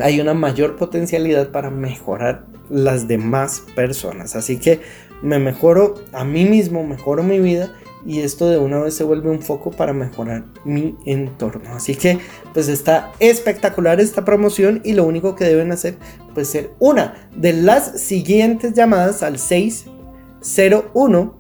hay 0.02 0.19
una 0.19 0.34
mayor 0.34 0.77
potencialidad 0.77 1.52
para 1.52 1.69
mejorar 1.69 2.47
las 2.72 3.07
demás 3.07 3.61
personas. 3.76 4.35
Así 4.35 4.57
que 4.57 4.80
me 5.22 5.38
mejoro 5.38 5.93
a 6.11 6.23
mí 6.23 6.45
mismo, 6.45 6.84
mejoro 6.84 7.22
mi 7.22 7.39
vida 7.39 7.72
y 8.06 8.19
esto 8.19 8.48
de 8.48 8.60
una 8.60 8.80
vez 8.80 8.94
se 8.94 9.03
vuelve 9.03 9.32
un 9.32 9.41
foco 9.41 9.72
para 9.72 9.91
mejorar 9.91 10.45
mi 10.64 10.95
entorno. 11.06 11.73
Así 11.73 11.95
que 11.95 12.19
pues 12.53 12.68
está 12.68 13.11
espectacular 13.19 13.99
esta 13.99 14.23
promoción 14.23 14.82
y 14.84 14.94
lo 14.94 15.06
único 15.06 15.34
que 15.36 15.45
deben 15.45 15.72
hacer 15.72 15.98
pues 16.34 16.49
ser 16.49 16.73
una 16.80 17.30
de 17.36 17.53
las 17.53 17.99
siguientes 17.99 18.73
llamadas 18.73 19.23
al 19.23 19.40
601 19.40 21.40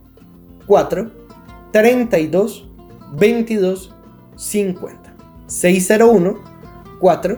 4 0.65 1.11
32 1.71 2.69
22 3.17 3.93
50 4.35 5.15
601 5.47 6.39
4 6.99 7.37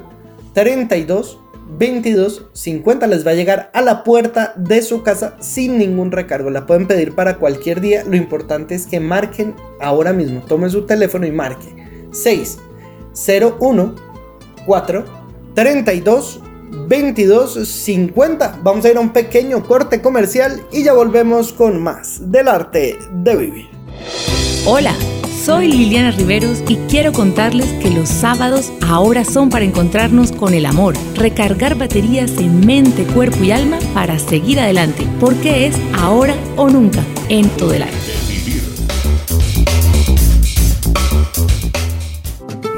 32 0.54 1.40
22.50 1.78 3.08
les 3.08 3.26
va 3.26 3.32
a 3.32 3.36
llegar 3.36 3.70
a 3.74 3.82
la 3.82 4.04
puerta 4.04 4.54
de 4.56 4.82
su 4.82 5.04
casa 5.04 5.36
sin 5.40 5.78
ningún 5.78 6.12
recargo. 6.12 6.50
La 6.50 6.66
pueden 6.66 6.88
pedir 6.88 7.14
para 7.14 7.38
cualquier 7.38 7.82
día. 7.82 8.04
Lo 8.06 8.16
importante 8.16 8.76
es 8.76 8.88
que 8.88 9.00
marquen 9.00 9.56
ahora 9.80 10.14
mismo. 10.14 10.42
Tomen 10.42 10.70
su 10.70 10.86
teléfono 10.86 11.26
y 11.26 11.32
marque 11.32 12.08
601 12.12 13.96
4 14.66 15.06
32 15.54 16.42
22 16.88 17.68
50. 17.68 18.60
Vamos 18.64 18.86
a 18.86 18.90
ir 18.92 18.98
a 18.98 19.02
un 19.02 19.14
pequeño 19.14 19.64
corte 19.64 20.02
comercial 20.02 20.64
y 20.72 20.84
ya 20.84 20.94
volvemos 20.94 21.54
con 21.54 21.82
más 21.82 22.32
del 22.32 22.48
arte 22.48 22.98
de 23.12 23.36
vivir. 23.36 23.68
Hola. 24.66 24.94
Soy 25.38 25.68
Liliana 25.68 26.12
Riveros 26.12 26.64
y 26.68 26.76
quiero 26.90 27.14
contarles 27.14 27.68
que 27.74 27.92
los 27.92 28.10
sábados 28.10 28.74
ahora 28.86 29.24
son 29.24 29.50
para 29.50 29.64
encontrarnos 29.64 30.32
con 30.32 30.54
el 30.54 30.66
amor, 30.66 30.96
recargar 31.16 31.78
baterías 31.78 32.38
en 32.38 32.66
mente, 32.66 33.04
cuerpo 33.06 33.44
y 33.44 33.52
alma 33.52 33.78
para 33.94 34.20
seguir 34.20 34.60
adelante, 34.60 35.08
porque 35.20 35.68
es 35.68 35.78
ahora 35.94 36.36
o 36.58 36.70
nunca 36.70 37.02
en 37.30 37.48
todo 37.52 37.74
el 37.74 37.84
arte. 37.84 37.96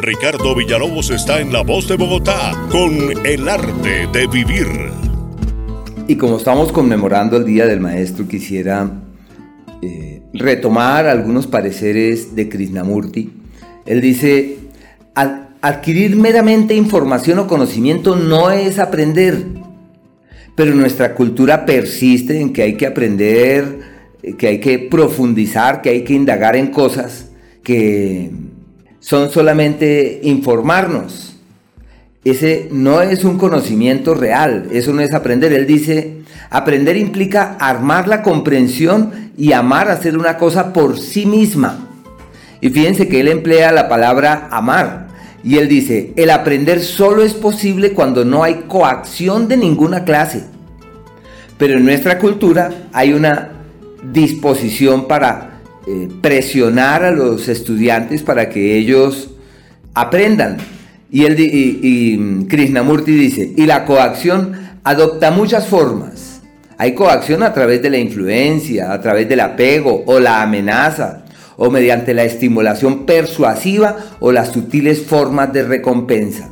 Ricardo 0.01 0.53
Villalobos 0.53 1.09
está 1.11 1.39
en 1.39 1.53
La 1.53 1.63
Voz 1.63 1.87
de 1.87 1.95
Bogotá 1.95 2.51
con 2.71 3.25
El 3.25 3.47
Arte 3.47 4.07
de 4.11 4.27
Vivir. 4.27 4.67
Y 6.07 6.17
como 6.17 6.37
estamos 6.37 6.71
conmemorando 6.71 7.37
el 7.37 7.45
Día 7.45 7.65
del 7.65 7.79
Maestro, 7.79 8.27
quisiera 8.27 8.91
eh, 9.81 10.18
retomar 10.33 11.07
algunos 11.07 11.47
pareceres 11.47 12.35
de 12.35 12.49
Krishnamurti. 12.49 13.31
Él 13.85 14.01
dice, 14.01 14.57
adquirir 15.61 16.15
meramente 16.15 16.75
información 16.75 17.39
o 17.39 17.47
conocimiento 17.47 18.15
no 18.15 18.51
es 18.51 18.79
aprender, 18.79 19.43
pero 20.55 20.73
nuestra 20.73 21.15
cultura 21.15 21.65
persiste 21.65 22.39
en 22.39 22.53
que 22.53 22.63
hay 22.63 22.75
que 22.75 22.85
aprender, 22.85 23.79
que 24.37 24.47
hay 24.47 24.59
que 24.59 24.79
profundizar, 24.79 25.81
que 25.81 25.89
hay 25.89 26.03
que 26.03 26.13
indagar 26.13 26.55
en 26.55 26.67
cosas 26.67 27.29
que 27.63 28.31
son 28.99 29.29
solamente 29.29 30.19
informarnos. 30.23 31.37
Ese 32.25 32.67
no 32.71 33.01
es 33.01 33.23
un 33.23 33.37
conocimiento 33.37 34.13
real, 34.13 34.67
eso 34.71 34.93
no 34.93 35.01
es 35.01 35.13
aprender. 35.13 35.53
Él 35.53 35.65
dice, 35.65 36.17
aprender 36.49 36.97
implica 36.97 37.55
armar 37.59 38.07
la 38.07 38.21
comprensión 38.21 39.28
y 39.39 39.53
amar 39.53 39.89
hacer 39.89 40.17
una 40.17 40.37
cosa 40.37 40.73
por 40.73 40.99
sí 40.99 41.25
misma. 41.25 41.87
Y 42.59 42.69
fíjense 42.69 43.07
que 43.07 43.21
él 43.21 43.29
emplea 43.29 43.71
la 43.71 43.87
palabra 43.87 44.49
amar. 44.51 45.07
Y 45.45 45.57
él 45.57 45.69
dice, 45.69 46.11
el 46.17 46.29
aprender 46.29 46.81
solo 46.81 47.23
es 47.23 47.33
posible 47.33 47.93
cuando 47.93 48.25
no 48.25 48.43
hay 48.43 48.65
coacción 48.67 49.47
de 49.47 49.55
ninguna 49.55 50.03
clase. 50.03 50.43
Pero 51.57 51.77
en 51.77 51.85
nuestra 51.85 52.19
cultura 52.19 52.69
hay 52.91 53.13
una 53.13 53.51
disposición 54.11 55.07
para 55.07 55.61
eh, 55.87 56.09
presionar 56.21 57.05
a 57.05 57.11
los 57.11 57.47
estudiantes 57.47 58.21
para 58.23 58.49
que 58.49 58.77
ellos 58.77 59.29
aprendan. 59.93 60.57
Y, 61.09 61.23
él, 61.23 61.39
y, 61.39 61.79
y 61.81 62.45
Krishnamurti 62.47 63.13
dice, 63.13 63.53
y 63.55 63.65
la 63.65 63.85
coacción 63.85 64.51
adopta 64.83 65.31
muchas 65.31 65.65
formas 65.65 66.28
hay 66.79 66.93
coacción 66.93 67.43
a 67.43 67.53
través 67.53 67.81
de 67.81 67.89
la 67.89 67.97
influencia, 67.97 68.93
a 68.93 69.01
través 69.01 69.27
del 69.27 69.41
apego 69.41 70.01
o 70.05 70.17
la 70.21 70.41
amenaza, 70.41 71.25
o 71.57 71.69
mediante 71.69 72.13
la 72.13 72.23
estimulación 72.23 73.05
persuasiva 73.05 73.97
o 74.21 74.31
las 74.31 74.53
sutiles 74.53 75.01
formas 75.01 75.51
de 75.51 75.63
recompensa. 75.63 76.51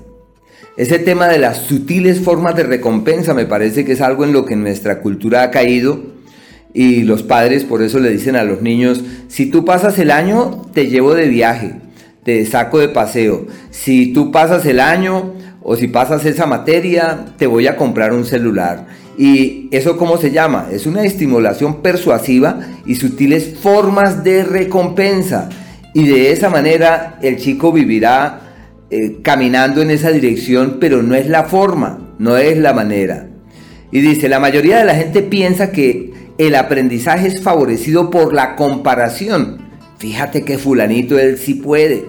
Ese 0.75 0.99
tema 0.99 1.29
de 1.29 1.37
las 1.37 1.59
sutiles 1.59 2.19
formas 2.19 2.57
de 2.57 2.63
recompensa 2.63 3.33
me 3.33 3.45
parece 3.45 3.85
que 3.85 3.93
es 3.93 4.01
algo 4.01 4.25
en 4.25 4.33
lo 4.33 4.43
que 4.43 4.57
nuestra 4.57 4.99
cultura 4.99 5.43
ha 5.43 5.49
caído 5.49 6.01
y 6.73 7.03
los 7.03 7.23
padres 7.23 7.63
por 7.63 7.81
eso 7.81 7.99
le 7.99 8.09
dicen 8.09 8.35
a 8.35 8.43
los 8.43 8.61
niños, 8.61 9.01
si 9.29 9.45
tú 9.45 9.63
pasas 9.63 9.97
el 9.97 10.11
año, 10.11 10.61
te 10.73 10.87
llevo 10.87 11.15
de 11.15 11.29
viaje, 11.29 11.75
te 12.25 12.45
saco 12.45 12.79
de 12.79 12.89
paseo. 12.89 13.47
Si 13.71 14.11
tú 14.11 14.29
pasas 14.33 14.65
el 14.65 14.81
año 14.81 15.35
o 15.61 15.77
si 15.77 15.87
pasas 15.87 16.25
esa 16.25 16.45
materia, 16.45 17.27
te 17.37 17.47
voy 17.47 17.67
a 17.67 17.77
comprar 17.77 18.11
un 18.11 18.25
celular. 18.25 19.06
¿Y 19.17 19.67
eso 19.71 19.97
cómo 19.97 20.17
se 20.17 20.31
llama? 20.31 20.67
Es 20.71 20.85
una 20.85 21.03
estimulación 21.03 21.81
persuasiva 21.81 22.59
y 22.85 22.95
sutiles 22.95 23.55
formas 23.59 24.23
de 24.23 24.43
recompensa. 24.43 25.49
Y 25.95 26.07
de 26.07 26.31
esa 26.31 26.49
manera 26.49 27.17
el 27.23 27.37
chico 27.37 27.71
vivirá 27.71 28.41
eh, 28.91 29.17
caminando 29.23 29.81
en 29.81 29.89
esa 29.89 30.11
dirección, 30.11 30.77
pero 30.79 31.01
no 31.01 31.15
es 31.15 31.27
la 31.27 31.45
forma, 31.45 32.13
no 32.19 32.37
es 32.37 32.59
la 32.59 32.73
manera. 32.73 33.27
Y 33.91 34.01
dice, 34.01 34.29
la 34.29 34.39
mayoría 34.39 34.77
de 34.77 34.85
la 34.85 34.93
gente 34.93 35.23
piensa 35.23 35.71
que 35.71 36.13
el 36.37 36.53
aprendizaje 36.53 37.27
es 37.27 37.41
favorecido 37.41 38.11
por 38.11 38.35
la 38.35 38.55
comparación. 38.55 39.61
Fíjate 39.97 40.43
que 40.43 40.59
fulanito 40.59 41.17
él 41.17 41.39
sí 41.39 41.55
puede. 41.55 42.05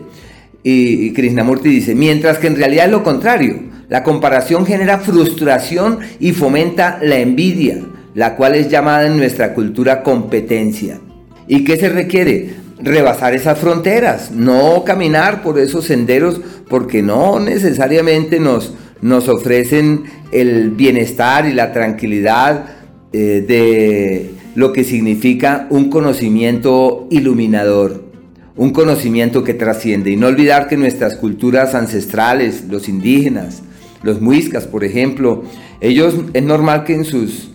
Y, 0.62 1.06
y 1.06 1.12
Krishnamurti 1.14 1.70
dice, 1.70 1.94
mientras 1.94 2.36
que 2.36 2.48
en 2.48 2.56
realidad 2.56 2.86
es 2.86 2.93
lo 2.93 3.02
contrario. 3.02 3.68
La 3.89 4.02
comparación 4.02 4.66
genera 4.66 4.98
frustración 4.98 6.01
y 6.20 6.32
fomenta 6.32 6.98
la 7.02 7.19
envidia, 7.19 7.78
la 8.15 8.36
cual 8.36 8.55
es 8.55 8.69
llamada 8.69 9.06
en 9.06 9.16
nuestra 9.16 9.55
cultura 9.55 10.02
competencia. 10.02 11.01
¿Y 11.47 11.65
qué 11.65 11.77
se 11.77 11.89
requiere? 11.89 12.69
rebasar 12.81 13.35
esas 13.35 13.59
fronteras, 13.59 14.31
no 14.31 14.85
caminar 14.85 15.43
por 15.43 15.59
esos 15.59 15.85
senderos 15.85 16.40
porque 16.69 17.02
no 17.02 17.40
necesariamente 17.40 18.39
nos, 18.39 18.74
nos 19.01 19.28
ofrecen 19.28 20.05
el 20.32 20.70
bienestar 20.70 21.47
y 21.47 21.55
la 21.55 21.73
tranquilidad 21.73 22.66
eh, 23.12 23.44
de 23.47 24.31
lo 24.55 24.73
que 24.73 24.85
significa 24.85 25.66
un 25.70 25.90
conocimiento 25.90 27.06
iluminador, 27.10 28.05
un 28.56 28.70
conocimiento 28.70 29.44
que 29.44 29.55
trasciende. 29.55 30.10
Y 30.10 30.16
no 30.16 30.27
olvidar 30.27 30.69
que 30.69 30.77
nuestras 30.77 31.16
culturas 31.16 31.74
ancestrales, 31.74 32.65
los 32.69 32.89
indígenas, 32.89 33.62
los 34.03 34.20
muiscas, 34.20 34.66
por 34.66 34.85
ejemplo, 34.85 35.43
ellos 35.81 36.15
es 36.33 36.43
normal 36.43 36.85
que 36.85 36.95
en 36.95 37.05
sus 37.05 37.51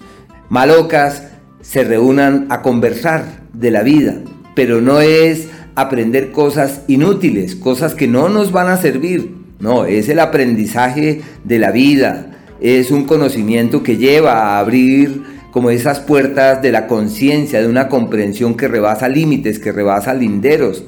malocas 0.49 1.29
se 1.61 1.83
reúnan 1.83 2.47
a 2.49 2.61
conversar 2.61 3.43
de 3.53 3.71
la 3.71 3.83
vida, 3.83 4.15
pero 4.55 4.81
no 4.81 5.01
es 5.01 5.47
aprender 5.75 6.31
cosas 6.31 6.81
inútiles, 6.87 7.55
cosas 7.55 7.95
que 7.95 8.07
no 8.07 8.29
nos 8.29 8.51
van 8.51 8.67
a 8.67 8.77
servir. 8.77 9.35
No, 9.59 9.85
es 9.85 10.09
el 10.09 10.19
aprendizaje 10.19 11.21
de 11.45 11.59
la 11.59 11.71
vida, 11.71 12.33
es 12.59 12.91
un 12.91 13.05
conocimiento 13.05 13.81
que 13.81 13.97
lleva 13.97 14.33
a 14.33 14.59
abrir 14.59 15.23
como 15.51 15.69
esas 15.69 15.99
puertas 15.99 16.61
de 16.61 16.71
la 16.71 16.87
conciencia, 16.87 17.61
de 17.61 17.67
una 17.67 17.87
comprensión 17.87 18.55
que 18.55 18.67
rebasa 18.67 19.07
límites, 19.07 19.59
que 19.59 19.71
rebasa 19.71 20.13
linderos. 20.13 20.83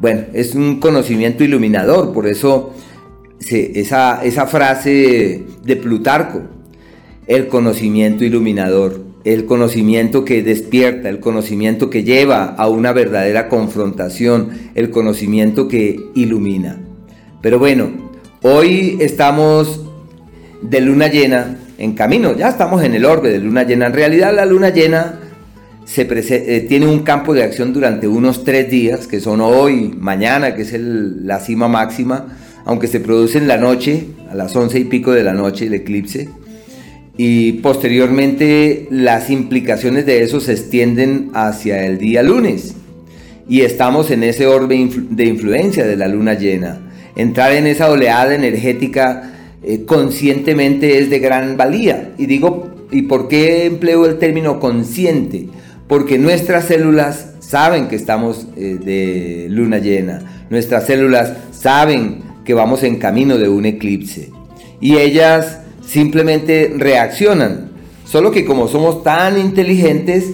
Bueno, 0.00 0.22
es 0.32 0.54
un 0.54 0.80
conocimiento 0.80 1.44
iluminador, 1.44 2.12
por 2.12 2.26
eso 2.26 2.74
esa, 3.40 4.22
esa 4.24 4.46
frase 4.46 5.44
de 5.64 5.76
Plutarco, 5.76 6.42
el 7.26 7.48
conocimiento 7.48 8.24
iluminador 8.24 9.10
el 9.24 9.44
conocimiento 9.44 10.24
que 10.24 10.42
despierta, 10.42 11.08
el 11.08 11.20
conocimiento 11.20 11.90
que 11.90 12.04
lleva 12.04 12.44
a 12.44 12.68
una 12.68 12.92
verdadera 12.92 13.48
confrontación, 13.48 14.50
el 14.74 14.90
conocimiento 14.90 15.68
que 15.68 16.00
ilumina. 16.14 16.78
Pero 17.42 17.58
bueno, 17.58 17.90
hoy 18.42 18.96
estamos 19.00 19.82
de 20.62 20.80
luna 20.80 21.08
llena 21.08 21.58
en 21.78 21.92
camino, 21.92 22.34
ya 22.36 22.48
estamos 22.48 22.82
en 22.82 22.94
el 22.94 23.04
orbe 23.04 23.30
de 23.30 23.38
luna 23.38 23.64
llena. 23.64 23.86
En 23.86 23.92
realidad 23.92 24.34
la 24.34 24.46
luna 24.46 24.70
llena 24.70 25.20
se 25.84 26.02
eh, 26.02 26.60
tiene 26.68 26.86
un 26.86 27.00
campo 27.00 27.34
de 27.34 27.42
acción 27.42 27.72
durante 27.72 28.06
unos 28.06 28.44
tres 28.44 28.70
días, 28.70 29.06
que 29.06 29.20
son 29.20 29.40
hoy, 29.40 29.94
mañana, 29.98 30.54
que 30.54 30.62
es 30.62 30.72
la 30.72 31.40
cima 31.40 31.68
máxima, 31.68 32.38
aunque 32.70 32.86
se 32.86 33.00
produce 33.00 33.36
en 33.36 33.48
la 33.48 33.56
noche, 33.56 34.04
a 34.30 34.36
las 34.36 34.54
once 34.54 34.78
y 34.78 34.84
pico 34.84 35.10
de 35.10 35.24
la 35.24 35.32
noche 35.32 35.66
el 35.66 35.74
eclipse 35.74 36.28
y 37.16 37.54
posteriormente 37.54 38.86
las 38.92 39.28
implicaciones 39.28 40.06
de 40.06 40.22
eso 40.22 40.38
se 40.38 40.52
extienden 40.52 41.30
hacia 41.34 41.84
el 41.84 41.98
día 41.98 42.22
lunes 42.22 42.76
y 43.48 43.62
estamos 43.62 44.12
en 44.12 44.22
ese 44.22 44.46
orbe 44.46 44.88
de 45.10 45.24
influencia 45.26 45.84
de 45.84 45.96
la 45.96 46.06
luna 46.06 46.34
llena. 46.34 46.78
Entrar 47.16 47.50
en 47.54 47.66
esa 47.66 47.90
oleada 47.90 48.36
energética 48.36 49.32
eh, 49.64 49.84
conscientemente 49.84 51.00
es 51.00 51.10
de 51.10 51.18
gran 51.18 51.56
valía. 51.56 52.12
Y 52.18 52.26
digo, 52.26 52.86
¿y 52.92 53.02
por 53.02 53.26
qué 53.26 53.66
empleo 53.66 54.06
el 54.06 54.20
término 54.20 54.60
consciente? 54.60 55.48
Porque 55.88 56.20
nuestras 56.20 56.66
células 56.66 57.32
saben 57.40 57.88
que 57.88 57.96
estamos 57.96 58.46
eh, 58.56 58.78
de 58.80 59.48
luna 59.50 59.78
llena. 59.78 60.44
Nuestras 60.50 60.86
células 60.86 61.32
saben 61.50 62.29
que 62.44 62.54
vamos 62.54 62.82
en 62.82 62.96
camino 62.96 63.38
de 63.38 63.48
un 63.48 63.66
eclipse. 63.66 64.30
Y 64.80 64.96
ellas 64.96 65.60
simplemente 65.86 66.72
reaccionan. 66.76 67.70
Solo 68.04 68.30
que 68.30 68.44
como 68.44 68.68
somos 68.68 69.02
tan 69.02 69.38
inteligentes, 69.38 70.32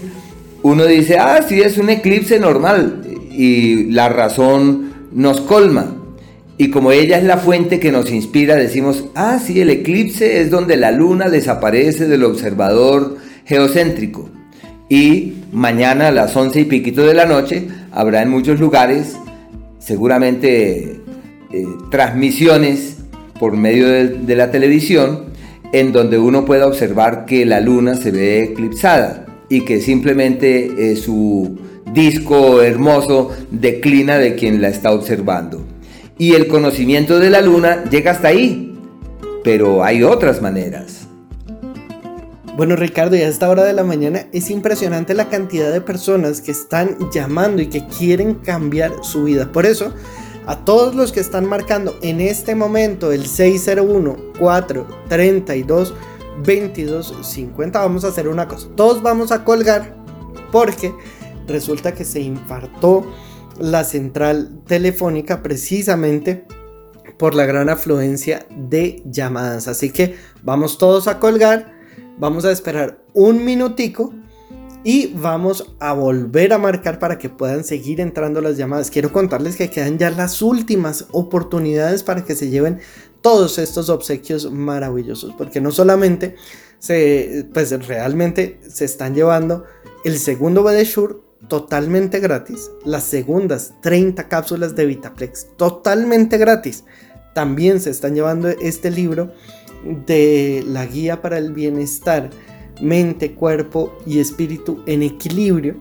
uno 0.62 0.84
dice, 0.86 1.18
ah, 1.18 1.40
sí, 1.46 1.60
es 1.60 1.78
un 1.78 1.90
eclipse 1.90 2.38
normal. 2.38 3.02
Y 3.30 3.90
la 3.90 4.08
razón 4.08 4.92
nos 5.12 5.40
colma. 5.40 5.94
Y 6.58 6.70
como 6.70 6.90
ella 6.90 7.18
es 7.18 7.24
la 7.24 7.36
fuente 7.36 7.80
que 7.80 7.92
nos 7.92 8.10
inspira, 8.10 8.56
decimos, 8.56 9.04
ah, 9.14 9.38
sí, 9.44 9.60
el 9.60 9.68
eclipse 9.68 10.40
es 10.40 10.50
donde 10.50 10.76
la 10.76 10.90
luna 10.90 11.28
desaparece 11.28 12.06
del 12.06 12.24
observador 12.24 13.18
geocéntrico. 13.44 14.30
Y 14.88 15.34
mañana 15.52 16.08
a 16.08 16.12
las 16.12 16.34
once 16.36 16.60
y 16.60 16.64
piquito 16.64 17.02
de 17.02 17.14
la 17.14 17.26
noche 17.26 17.68
habrá 17.92 18.22
en 18.22 18.30
muchos 18.30 18.60
lugares 18.60 19.16
seguramente 19.86 21.00
eh, 21.56 21.66
transmisiones 21.90 22.96
por 23.38 23.56
medio 23.56 23.88
de 23.88 24.36
la 24.36 24.50
televisión 24.50 25.24
en 25.72 25.92
donde 25.92 26.18
uno 26.18 26.44
pueda 26.44 26.66
observar 26.66 27.24
que 27.26 27.44
la 27.44 27.60
luna 27.60 27.96
se 27.96 28.10
ve 28.10 28.44
eclipsada 28.44 29.26
y 29.48 29.62
que 29.62 29.80
simplemente 29.80 30.92
eh, 30.92 30.96
su 30.96 31.58
disco 31.92 32.62
hermoso 32.62 33.30
declina 33.50 34.18
de 34.18 34.34
quien 34.34 34.60
la 34.60 34.68
está 34.68 34.92
observando. 34.92 35.64
Y 36.18 36.32
el 36.32 36.46
conocimiento 36.46 37.18
de 37.18 37.30
la 37.30 37.40
luna 37.40 37.84
llega 37.90 38.12
hasta 38.12 38.28
ahí, 38.28 38.74
pero 39.44 39.84
hay 39.84 40.02
otras 40.02 40.40
maneras. 40.40 41.06
Bueno 42.56 42.74
Ricardo, 42.74 43.16
y 43.16 43.20
a 43.20 43.28
esta 43.28 43.50
hora 43.50 43.64
de 43.64 43.74
la 43.74 43.84
mañana 43.84 44.26
es 44.32 44.50
impresionante 44.50 45.12
la 45.12 45.28
cantidad 45.28 45.70
de 45.70 45.82
personas 45.82 46.40
que 46.40 46.52
están 46.52 46.96
llamando 47.12 47.60
y 47.60 47.66
que 47.66 47.86
quieren 47.86 48.36
cambiar 48.36 48.92
su 49.02 49.24
vida. 49.24 49.52
Por 49.52 49.66
eso, 49.66 49.92
a 50.46 50.64
todos 50.64 50.94
los 50.94 51.12
que 51.12 51.20
están 51.20 51.46
marcando 51.46 51.98
en 52.02 52.20
este 52.20 52.54
momento 52.54 53.12
el 53.12 53.26
601 53.26 54.16
432 54.38 55.94
2250 56.38 57.78
vamos 57.78 58.04
a 58.04 58.08
hacer 58.08 58.28
una 58.28 58.46
cosa. 58.46 58.68
Todos 58.76 59.02
vamos 59.02 59.32
a 59.32 59.44
colgar 59.44 59.96
porque 60.52 60.94
resulta 61.46 61.94
que 61.94 62.04
se 62.04 62.20
infartó 62.20 63.06
la 63.58 63.84
central 63.84 64.60
telefónica 64.66 65.42
precisamente 65.42 66.46
por 67.18 67.34
la 67.34 67.46
gran 67.46 67.68
afluencia 67.68 68.46
de 68.50 69.02
llamadas. 69.06 69.68
Así 69.68 69.90
que 69.90 70.16
vamos 70.42 70.78
todos 70.78 71.08
a 71.08 71.18
colgar. 71.18 71.74
Vamos 72.18 72.44
a 72.44 72.52
esperar 72.52 72.98
un 73.12 73.44
minutico 73.44 74.12
y 74.88 75.08
vamos 75.08 75.74
a 75.80 75.94
volver 75.94 76.52
a 76.52 76.58
marcar 76.58 77.00
para 77.00 77.18
que 77.18 77.28
puedan 77.28 77.64
seguir 77.64 78.00
entrando 78.00 78.40
las 78.40 78.56
llamadas. 78.56 78.88
Quiero 78.88 79.10
contarles 79.10 79.56
que 79.56 79.68
quedan 79.68 79.98
ya 79.98 80.12
las 80.12 80.42
últimas 80.42 81.06
oportunidades 81.10 82.04
para 82.04 82.24
que 82.24 82.36
se 82.36 82.50
lleven 82.50 82.78
todos 83.20 83.58
estos 83.58 83.88
obsequios 83.88 84.48
maravillosos, 84.52 85.34
porque 85.36 85.60
no 85.60 85.72
solamente 85.72 86.36
se, 86.78 87.48
pues 87.52 87.72
realmente 87.88 88.60
se 88.68 88.84
están 88.84 89.16
llevando 89.16 89.64
el 90.04 90.20
segundo 90.20 90.64
Shure 90.70 91.16
totalmente 91.48 92.20
gratis, 92.20 92.70
las 92.84 93.02
segundas 93.02 93.74
30 93.82 94.28
cápsulas 94.28 94.76
de 94.76 94.86
Vitaplex 94.86 95.48
totalmente 95.56 96.38
gratis. 96.38 96.84
También 97.34 97.80
se 97.80 97.90
están 97.90 98.14
llevando 98.14 98.50
este 98.50 98.92
libro 98.92 99.32
de 100.06 100.62
la 100.64 100.86
guía 100.86 101.22
para 101.22 101.38
el 101.38 101.52
bienestar 101.52 102.30
mente, 102.80 103.34
cuerpo 103.34 103.96
y 104.06 104.20
espíritu 104.20 104.82
en 104.86 105.02
equilibrio, 105.02 105.76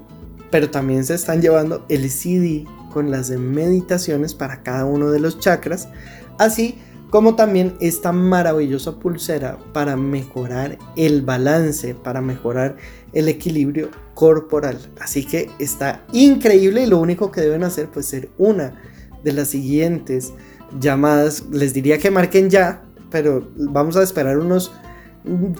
pero 0.51 0.69
también 0.69 1.03
se 1.03 1.15
están 1.15 1.41
llevando 1.41 1.85
el 1.89 2.09
CD 2.09 2.65
con 2.93 3.11
las 3.11 3.29
meditaciones 3.29 4.33
para 4.33 4.63
cada 4.63 4.85
uno 4.85 5.11
de 5.11 5.19
los 5.19 5.39
chakras, 5.39 5.89
así 6.37 6.75
como 7.09 7.35
también 7.35 7.75
esta 7.79 8.11
maravillosa 8.11 8.99
pulsera 8.99 9.57
para 9.73 9.95
mejorar 9.95 10.77
el 10.95 11.21
balance, 11.21 11.93
para 11.95 12.21
mejorar 12.21 12.77
el 13.13 13.27
equilibrio 13.27 13.89
corporal. 14.13 14.79
Así 14.99 15.25
que 15.25 15.49
está 15.59 16.03
increíble 16.11 16.83
y 16.83 16.87
lo 16.87 16.99
único 16.99 17.31
que 17.31 17.41
deben 17.41 17.63
hacer 17.63 17.89
pues 17.89 18.07
ser 18.07 18.29
una 18.37 18.81
de 19.23 19.33
las 19.33 19.49
siguientes 19.49 20.33
llamadas. 20.79 21.43
Les 21.51 21.73
diría 21.73 21.99
que 21.99 22.11
marquen 22.11 22.49
ya 22.49 22.85
pero 23.15 23.47
vamos 23.55 23.95
a 23.95 24.03
esperar 24.03 24.37
unos 24.37 24.73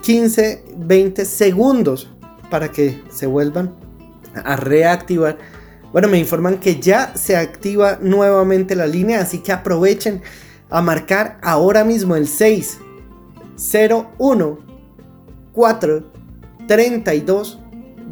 15, 0.02 0.64
20 0.78 1.26
segundos 1.26 2.10
para 2.50 2.72
que 2.72 3.02
se 3.10 3.26
vuelvan 3.26 3.76
a 4.34 4.56
reactivar. 4.56 5.38
Bueno, 5.92 6.08
me 6.08 6.20
informan 6.20 6.60
que 6.60 6.80
ya 6.80 7.16
se 7.16 7.38
activa 7.38 7.98
nuevamente 8.02 8.76
la 8.76 8.86
línea, 8.86 9.22
así 9.22 9.40
que 9.40 9.52
aprovechen 9.52 10.22
a 10.70 10.82
marcar 10.82 11.40
ahora 11.42 11.84
mismo 11.84 12.16
el 12.16 12.28
6 12.28 12.80
0 13.56 14.12
1 14.18 14.60
4 15.54 16.12
32 16.68 17.60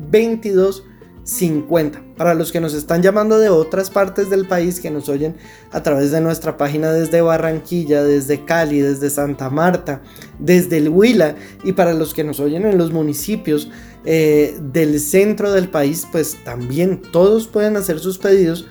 22 0.09 0.83
50. 1.23 2.03
Para 2.17 2.33
los 2.33 2.51
que 2.51 2.59
nos 2.59 2.73
están 2.73 3.01
llamando 3.01 3.39
de 3.39 3.49
otras 3.49 3.89
partes 3.89 4.29
del 4.29 4.47
país 4.47 4.79
que 4.79 4.91
nos 4.91 5.09
oyen 5.09 5.35
a 5.71 5.81
través 5.81 6.11
de 6.11 6.21
nuestra 6.21 6.57
página 6.57 6.91
desde 6.91 7.21
Barranquilla, 7.21 8.03
desde 8.03 8.43
Cali, 8.45 8.81
desde 8.81 9.09
Santa 9.09 9.49
Marta, 9.49 10.01
desde 10.39 10.77
el 10.77 10.89
Huila 10.89 11.35
y 11.63 11.73
para 11.73 11.93
los 11.93 12.13
que 12.13 12.23
nos 12.23 12.39
oyen 12.39 12.65
en 12.65 12.77
los 12.77 12.91
municipios 12.91 13.69
eh, 14.05 14.57
del 14.59 14.99
centro 14.99 15.51
del 15.51 15.69
país, 15.69 16.05
pues 16.11 16.37
también 16.43 17.01
todos 17.11 17.47
pueden 17.47 17.77
hacer 17.77 17.99
sus 17.99 18.17
pedidos. 18.17 18.67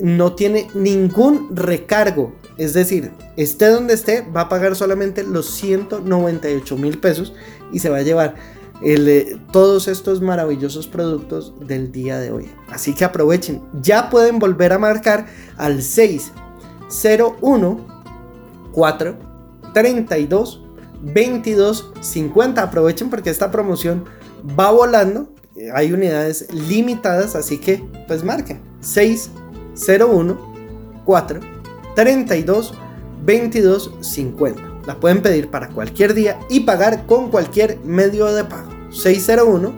No 0.00 0.34
tiene 0.34 0.68
ningún 0.74 1.56
recargo. 1.56 2.34
Es 2.56 2.72
decir, 2.72 3.10
esté 3.36 3.66
donde 3.66 3.94
esté, 3.94 4.22
va 4.22 4.42
a 4.42 4.48
pagar 4.48 4.76
solamente 4.76 5.24
los 5.24 5.50
198 5.50 6.76
mil 6.76 6.98
pesos 6.98 7.34
y 7.72 7.80
se 7.80 7.90
va 7.90 7.98
a 7.98 8.02
llevar 8.02 8.34
todos 9.52 9.88
estos 9.88 10.20
maravillosos 10.20 10.86
productos 10.86 11.54
del 11.60 11.92
día 11.92 12.18
de 12.18 12.30
hoy. 12.30 12.50
Así 12.68 12.94
que 12.94 13.04
aprovechen, 13.04 13.62
ya 13.80 14.10
pueden 14.10 14.38
volver 14.38 14.72
a 14.72 14.78
marcar 14.78 15.26
al 15.56 15.82
601 15.82 17.86
4 18.72 19.16
32 19.72 20.62
22 21.02 21.92
50. 22.00 22.62
Aprovechen 22.62 23.10
porque 23.10 23.30
esta 23.30 23.50
promoción 23.50 24.04
va 24.58 24.70
volando. 24.70 25.28
Hay 25.74 25.92
unidades 25.92 26.52
limitadas, 26.52 27.34
así 27.34 27.58
que 27.58 27.82
pues 28.06 28.22
marquen 28.22 28.60
601 28.80 30.54
4 31.04 31.40
32 31.94 32.74
22 33.24 33.94
50. 34.00 34.65
La 34.86 34.94
pueden 35.00 35.22
pedir 35.22 35.50
para 35.50 35.68
cualquier 35.68 36.14
día 36.14 36.38
y 36.48 36.60
pagar 36.60 37.06
con 37.06 37.30
cualquier 37.30 37.78
medio 37.84 38.26
de 38.26 38.44
pago. 38.44 38.70
601 38.90 39.72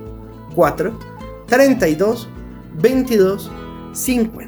4 0.55 0.99
32 1.47 2.29
22 2.75 3.51
50. 3.93 4.48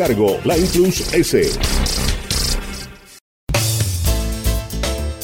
cargo, 0.07 0.37
Plus 0.37 1.13
S. 1.13 1.41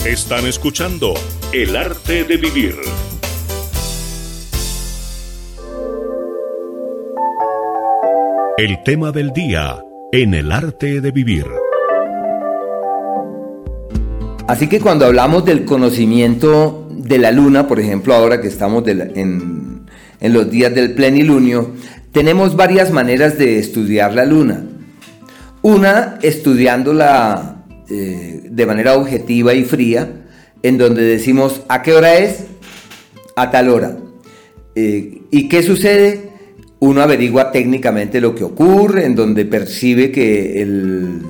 Están 0.05 0.45
escuchando 0.45 1.15
El 1.51 1.75
arte 1.75 2.23
de 2.25 2.37
vivir. 2.37 2.75
El 8.59 8.83
tema 8.83 9.11
del 9.11 9.33
día 9.33 9.83
en 10.11 10.35
el 10.35 10.51
arte 10.51 11.01
de 11.01 11.09
vivir. 11.09 11.47
Así 14.47 14.69
que 14.69 14.79
cuando 14.79 15.07
hablamos 15.07 15.43
del 15.43 15.65
conocimiento 15.65 16.87
de 16.91 17.17
la 17.17 17.31
luna, 17.31 17.67
por 17.67 17.79
ejemplo, 17.79 18.13
ahora 18.13 18.39
que 18.41 18.47
estamos 18.47 18.87
en, 18.87 19.87
en 20.19 20.33
los 20.33 20.51
días 20.51 20.75
del 20.75 20.93
plenilunio, 20.93 21.71
tenemos 22.17 22.55
varias 22.55 22.89
maneras 22.89 23.37
de 23.37 23.59
estudiar 23.59 24.15
la 24.15 24.25
luna. 24.25 24.63
Una, 25.61 26.17
estudiándola 26.23 27.63
eh, 27.91 28.41
de 28.49 28.65
manera 28.65 28.95
objetiva 28.95 29.53
y 29.53 29.63
fría, 29.63 30.25
en 30.63 30.79
donde 30.79 31.03
decimos, 31.03 31.61
¿a 31.69 31.83
qué 31.83 31.93
hora 31.93 32.15
es? 32.15 32.45
A 33.35 33.51
tal 33.51 33.69
hora. 33.69 33.97
Eh, 34.73 35.21
¿Y 35.29 35.47
qué 35.47 35.61
sucede? 35.61 36.31
Uno 36.79 37.03
averigua 37.03 37.51
técnicamente 37.51 38.19
lo 38.19 38.33
que 38.33 38.45
ocurre, 38.45 39.05
en 39.05 39.13
donde 39.13 39.45
percibe 39.45 40.11
que 40.11 40.63
el, 40.63 41.21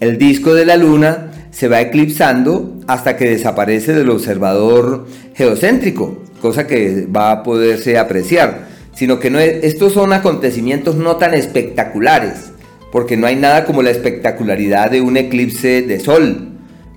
el 0.00 0.18
disco 0.18 0.52
de 0.52 0.66
la 0.66 0.76
luna 0.76 1.48
se 1.52 1.68
va 1.68 1.80
eclipsando 1.80 2.76
hasta 2.86 3.16
que 3.16 3.30
desaparece 3.30 3.94
del 3.94 4.10
observador 4.10 5.06
geocéntrico, 5.34 6.22
cosa 6.42 6.66
que 6.66 7.06
va 7.06 7.32
a 7.32 7.42
poderse 7.42 7.96
apreciar 7.96 8.68
sino 9.00 9.18
que 9.18 9.60
estos 9.62 9.94
son 9.94 10.12
acontecimientos 10.12 10.94
no 10.96 11.16
tan 11.16 11.32
espectaculares, 11.32 12.52
porque 12.92 13.16
no 13.16 13.26
hay 13.26 13.34
nada 13.34 13.64
como 13.64 13.80
la 13.80 13.88
espectacularidad 13.88 14.90
de 14.90 15.00
un 15.00 15.16
eclipse 15.16 15.80
de 15.80 16.00
sol. 16.00 16.50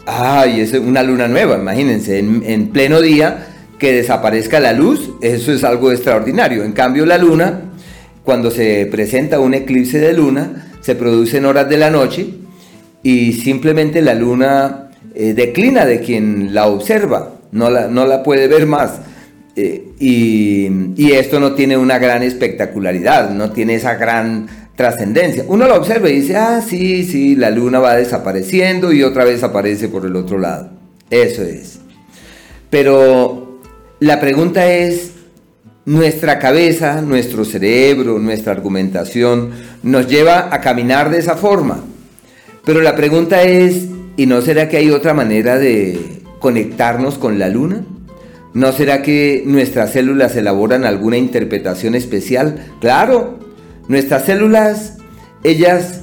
Ay, 0.05 0.59
es 0.59 0.73
una 0.73 1.01
luna 1.01 1.30
nueva, 1.30 1.55
imagínense, 1.55 2.19
en, 2.19 2.67
pleno 2.73 2.99
día 2.99 3.47
que 3.80 3.93
desaparezca 3.93 4.59
la 4.59 4.73
luz, 4.73 5.11
eso 5.21 5.53
es 5.53 5.63
algo 5.63 5.93
extraordinario. 5.93 6.65
En 6.65 6.73
cambio, 6.73 7.05
la 7.05 7.17
luna, 7.17 7.71
cuando 8.25 8.51
se 8.51 8.85
presenta 8.88 9.39
un 9.39 9.53
eclipse 9.53 10.01
de 10.01 10.11
luna, 10.11 10.73
se 10.81 10.95
produce 10.95 11.38
en 11.38 11.45
horas 11.45 11.69
de 11.69 11.77
la 11.77 11.89
noche 11.89 12.27
y 13.01 13.31
simplemente 13.31 14.01
la 14.01 14.13
luna 14.13 14.89
eh, 15.15 15.34
declina 15.34 15.85
de 15.85 16.01
quien 16.01 16.53
la 16.53 16.67
observa, 16.67 17.35
no 17.53 17.69
la, 17.69 17.88
no 17.88 18.05
la 18.05 18.23
puede 18.23 18.49
ver 18.49 18.65
más. 18.65 18.99
Eh, 19.55 19.93
y, 19.99 21.11
esto 21.11 21.39
no 21.39 21.53
tiene 21.53 21.77
una 21.77 21.99
gran 21.99 22.23
espectacularidad, 22.23 23.30
no 23.30 23.51
tiene 23.51 23.75
esa 23.75 23.95
gran 23.95 24.47
trascendencia. 24.75 25.45
Uno 25.47 25.67
lo 25.67 25.75
observa 25.75 26.09
y 26.09 26.21
dice, 26.21 26.35
ah, 26.35 26.61
sí, 26.67 27.03
sí, 27.03 27.35
la 27.35 27.51
luna 27.51 27.80
va 27.80 27.95
desapareciendo 27.95 28.91
y 28.91 29.03
otra 29.03 29.23
vez 29.23 29.43
aparece 29.43 29.88
por 29.88 30.05
el 30.05 30.15
otro 30.15 30.39
lado. 30.39 30.71
Eso 31.09 31.43
es. 31.43 31.80
Pero 32.69 33.59
la 33.99 34.19
pregunta 34.19 34.71
es, 34.71 35.11
nuestra 35.85 36.39
cabeza, 36.39 37.01
nuestro 37.01 37.45
cerebro, 37.45 38.17
nuestra 38.17 38.53
argumentación 38.53 39.51
nos 39.84 40.07
lleva 40.07 40.49
a 40.51 40.61
caminar 40.61 41.11
de 41.11 41.19
esa 41.19 41.35
forma. 41.35 41.84
Pero 42.65 42.81
la 42.81 42.95
pregunta 42.95 43.43
es, 43.43 43.88
¿y 44.17 44.25
no 44.25 44.41
será 44.41 44.69
que 44.69 44.77
hay 44.77 44.89
otra 44.89 45.13
manera 45.13 45.57
de 45.57 45.99
conectarnos 46.39 47.17
con 47.17 47.38
la 47.38 47.49
luna? 47.49 47.84
¿No 48.53 48.71
será 48.71 49.01
que 49.01 49.43
nuestras 49.45 49.93
células 49.93 50.35
elaboran 50.35 50.85
alguna 50.85 51.17
interpretación 51.17 51.95
especial? 51.95 52.67
Claro, 52.80 53.39
nuestras 53.88 54.25
células, 54.25 54.97
ellas, 55.43 56.01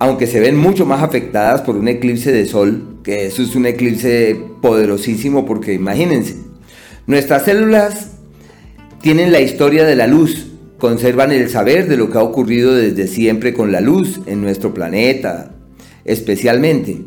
aunque 0.00 0.26
se 0.26 0.40
ven 0.40 0.56
mucho 0.56 0.84
más 0.84 1.02
afectadas 1.02 1.60
por 1.60 1.76
un 1.76 1.86
eclipse 1.86 2.32
de 2.32 2.46
sol, 2.46 2.98
que 3.04 3.26
eso 3.26 3.42
es 3.42 3.54
un 3.54 3.66
eclipse 3.66 4.36
poderosísimo 4.60 5.46
porque 5.46 5.74
imagínense, 5.74 6.36
nuestras 7.06 7.44
células 7.44 8.10
tienen 9.00 9.30
la 9.30 9.40
historia 9.40 9.84
de 9.84 9.94
la 9.94 10.08
luz, 10.08 10.48
conservan 10.78 11.30
el 11.30 11.48
saber 11.50 11.86
de 11.86 11.96
lo 11.96 12.10
que 12.10 12.18
ha 12.18 12.22
ocurrido 12.22 12.74
desde 12.74 13.06
siempre 13.06 13.54
con 13.54 13.70
la 13.70 13.80
luz 13.80 14.20
en 14.26 14.42
nuestro 14.42 14.74
planeta, 14.74 15.52
especialmente. 16.04 17.02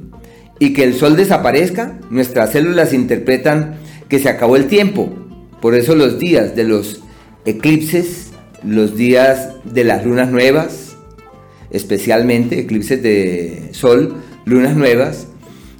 Y 0.57 0.71
que 0.71 0.85
el 0.85 0.93
sol 0.93 1.17
desaparezca, 1.17 1.99
nuestras 2.09 2.53
células 2.53 2.93
interpretan 2.93 3.75
que 4.15 4.21
se 4.21 4.29
acabó 4.29 4.55
el 4.55 4.67
tiempo. 4.67 5.09
Por 5.61 5.75
eso 5.75 5.93
los 5.93 6.19
días 6.19 6.55
de 6.55 6.63
los 6.63 7.01
eclipses, 7.43 8.27
los 8.63 8.95
días 8.95 9.49
de 9.65 9.83
las 9.83 10.05
lunas 10.05 10.31
nuevas, 10.31 10.95
especialmente 11.69 12.61
eclipses 12.61 13.03
de 13.03 13.71
sol, 13.71 14.15
lunas 14.45 14.77
nuevas, 14.77 15.27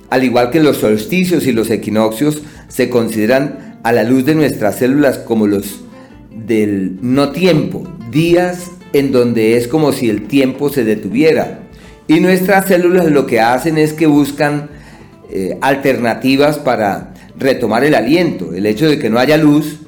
al 0.10 0.26
igual 0.26 0.52
que 0.52 0.60
los 0.60 0.80
solsticios 0.80 1.48
y 1.48 1.54
los 1.54 1.70
equinoccios, 1.70 2.42
se 2.68 2.90
consideran 2.90 3.80
a 3.84 3.94
la 3.94 4.04
luz 4.04 4.26
de 4.26 4.36
nuestras 4.36 4.80
células 4.80 5.18
como 5.18 5.48
los 5.48 5.80
del 6.30 6.98
no 7.02 7.32
tiempo, 7.32 7.88
días 8.12 8.70
en 8.92 9.14
donde 9.14 9.56
es 9.56 9.70
como 9.70 9.94
si 9.94 10.10
el 10.10 10.28
tiempo 10.28 10.68
se 10.68 10.84
detuviera. 10.84 11.62
Y 12.10 12.20
nuestras 12.20 12.68
células 12.68 13.06
lo 13.06 13.28
que 13.28 13.40
hacen 13.40 13.78
es 13.78 13.94
que 13.94 14.08
buscan 14.08 14.72
eh, 15.32 15.58
alternativas 15.62 16.60
para 16.60 17.15
retomar 17.38 17.84
el 17.84 17.96
aliento. 17.96 18.54
El 18.54 18.66
hecho 18.66 18.88
de 18.88 19.00
que 19.00 19.10
no 19.10 19.20
haya 19.20 19.38
luz, 19.38 19.80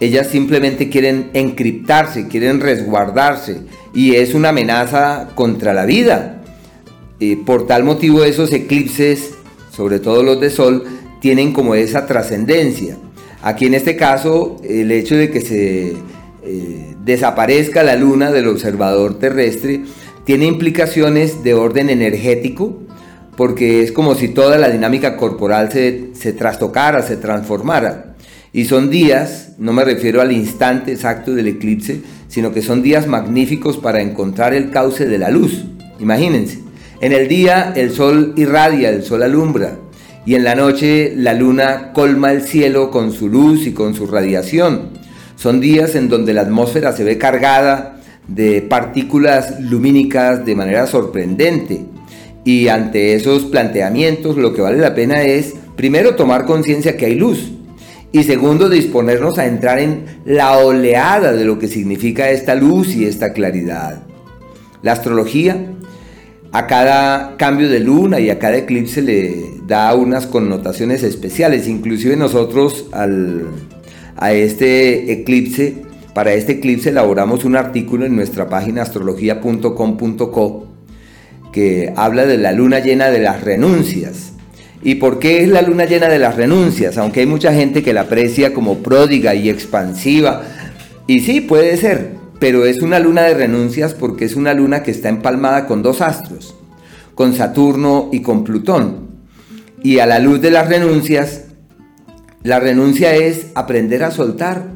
ellas 0.00 0.26
simplemente 0.26 0.88
quieren 0.88 1.30
encriptarse, 1.32 2.28
quieren 2.28 2.60
resguardarse 2.60 3.60
y 3.94 4.16
es 4.16 4.34
una 4.34 4.50
amenaza 4.50 5.28
contra 5.34 5.72
la 5.72 5.86
vida. 5.86 6.42
por 7.46 7.66
tal 7.66 7.82
motivo 7.84 8.24
esos 8.24 8.52
eclipses 8.52 9.36
sobre 9.76 9.98
todo 9.98 10.22
los 10.22 10.40
de 10.40 10.48
Sol, 10.48 10.84
tienen 11.20 11.52
como 11.52 11.74
esa 11.74 12.06
trascendencia. 12.06 12.96
Aquí 13.42 13.66
en 13.66 13.74
este 13.74 13.94
caso, 13.94 14.56
el 14.64 14.90
hecho 14.90 15.16
de 15.16 15.30
que 15.30 15.42
se 15.42 15.92
eh, 16.44 16.94
desaparezca 17.04 17.82
la 17.82 17.94
luna 17.94 18.32
del 18.32 18.48
observador 18.48 19.18
terrestre 19.18 19.82
tiene 20.24 20.46
implicaciones 20.46 21.44
de 21.44 21.54
orden 21.54 21.90
energético, 21.90 22.78
porque 23.36 23.82
es 23.82 23.92
como 23.92 24.14
si 24.14 24.28
toda 24.28 24.58
la 24.58 24.70
dinámica 24.70 25.16
corporal 25.16 25.70
se, 25.70 26.10
se 26.14 26.32
trastocara, 26.32 27.02
se 27.02 27.16
transformara. 27.16 28.16
Y 28.52 28.64
son 28.64 28.90
días, 28.90 29.52
no 29.58 29.72
me 29.72 29.84
refiero 29.84 30.22
al 30.22 30.32
instante 30.32 30.92
exacto 30.92 31.34
del 31.34 31.48
eclipse, 31.48 32.00
sino 32.28 32.52
que 32.52 32.62
son 32.62 32.82
días 32.82 33.06
magníficos 33.06 33.76
para 33.76 34.00
encontrar 34.00 34.54
el 34.54 34.70
cauce 34.70 35.06
de 35.06 35.18
la 35.18 35.30
luz. 35.30 35.64
Imagínense, 36.00 36.60
en 37.00 37.12
el 37.12 37.28
día 37.28 37.72
el 37.76 37.92
sol 37.92 38.32
irradia, 38.36 38.88
el 38.88 39.02
sol 39.02 39.22
alumbra, 39.22 39.78
y 40.24 40.34
en 40.34 40.44
la 40.44 40.54
noche 40.54 41.12
la 41.14 41.34
luna 41.34 41.92
colma 41.92 42.32
el 42.32 42.42
cielo 42.42 42.90
con 42.90 43.12
su 43.12 43.28
luz 43.28 43.66
y 43.66 43.72
con 43.72 43.94
su 43.94 44.06
radiación. 44.06 44.90
Son 45.36 45.60
días 45.60 45.94
en 45.94 46.08
donde 46.08 46.32
la 46.32 46.42
atmósfera 46.42 46.92
se 46.92 47.04
ve 47.04 47.18
cargada 47.18 48.00
de 48.26 48.62
partículas 48.62 49.60
lumínicas 49.60 50.44
de 50.44 50.54
manera 50.56 50.86
sorprendente. 50.86 51.84
Y 52.46 52.68
ante 52.68 53.14
esos 53.14 53.42
planteamientos 53.46 54.36
lo 54.36 54.54
que 54.54 54.62
vale 54.62 54.78
la 54.78 54.94
pena 54.94 55.22
es, 55.22 55.54
primero, 55.74 56.14
tomar 56.14 56.46
conciencia 56.46 56.96
que 56.96 57.06
hay 57.06 57.16
luz. 57.16 57.50
Y 58.12 58.22
segundo, 58.22 58.68
disponernos 58.68 59.36
a 59.38 59.46
entrar 59.46 59.80
en 59.80 60.04
la 60.24 60.56
oleada 60.58 61.32
de 61.32 61.44
lo 61.44 61.58
que 61.58 61.66
significa 61.66 62.30
esta 62.30 62.54
luz 62.54 62.94
y 62.94 63.04
esta 63.04 63.32
claridad. 63.32 64.04
La 64.82 64.92
astrología 64.92 65.72
a 66.52 66.68
cada 66.68 67.36
cambio 67.36 67.68
de 67.68 67.80
luna 67.80 68.20
y 68.20 68.30
a 68.30 68.38
cada 68.38 68.58
eclipse 68.58 69.02
le 69.02 69.34
da 69.66 69.92
unas 69.96 70.28
connotaciones 70.28 71.02
especiales. 71.02 71.66
Inclusive 71.66 72.16
nosotros 72.16 72.86
a 72.92 74.32
este 74.32 75.10
eclipse, 75.10 75.82
para 76.14 76.32
este 76.32 76.52
eclipse 76.52 76.90
elaboramos 76.90 77.44
un 77.44 77.56
artículo 77.56 78.06
en 78.06 78.14
nuestra 78.14 78.48
página 78.48 78.82
astrología.com.co 78.82 80.75
que 81.56 81.90
habla 81.96 82.26
de 82.26 82.36
la 82.36 82.52
luna 82.52 82.80
llena 82.80 83.08
de 83.10 83.18
las 83.18 83.40
renuncias. 83.40 84.32
¿Y 84.82 84.96
por 84.96 85.18
qué 85.18 85.42
es 85.42 85.48
la 85.48 85.62
luna 85.62 85.86
llena 85.86 86.06
de 86.06 86.18
las 86.18 86.36
renuncias? 86.36 86.98
Aunque 86.98 87.20
hay 87.20 87.26
mucha 87.26 87.54
gente 87.54 87.82
que 87.82 87.94
la 87.94 88.02
aprecia 88.02 88.52
como 88.52 88.80
pródiga 88.82 89.34
y 89.34 89.48
expansiva. 89.48 90.42
Y 91.06 91.20
sí, 91.20 91.40
puede 91.40 91.78
ser, 91.78 92.10
pero 92.40 92.66
es 92.66 92.82
una 92.82 92.98
luna 92.98 93.22
de 93.22 93.32
renuncias 93.32 93.94
porque 93.94 94.26
es 94.26 94.36
una 94.36 94.52
luna 94.52 94.82
que 94.82 94.90
está 94.90 95.08
empalmada 95.08 95.66
con 95.66 95.82
dos 95.82 96.02
astros, 96.02 96.54
con 97.14 97.32
Saturno 97.32 98.10
y 98.12 98.20
con 98.20 98.44
Plutón. 98.44 99.06
Y 99.82 100.00
a 100.00 100.04
la 100.04 100.18
luz 100.18 100.42
de 100.42 100.50
las 100.50 100.68
renuncias, 100.68 101.44
la 102.42 102.60
renuncia 102.60 103.14
es 103.14 103.46
aprender 103.54 104.04
a 104.04 104.10
soltar, 104.10 104.66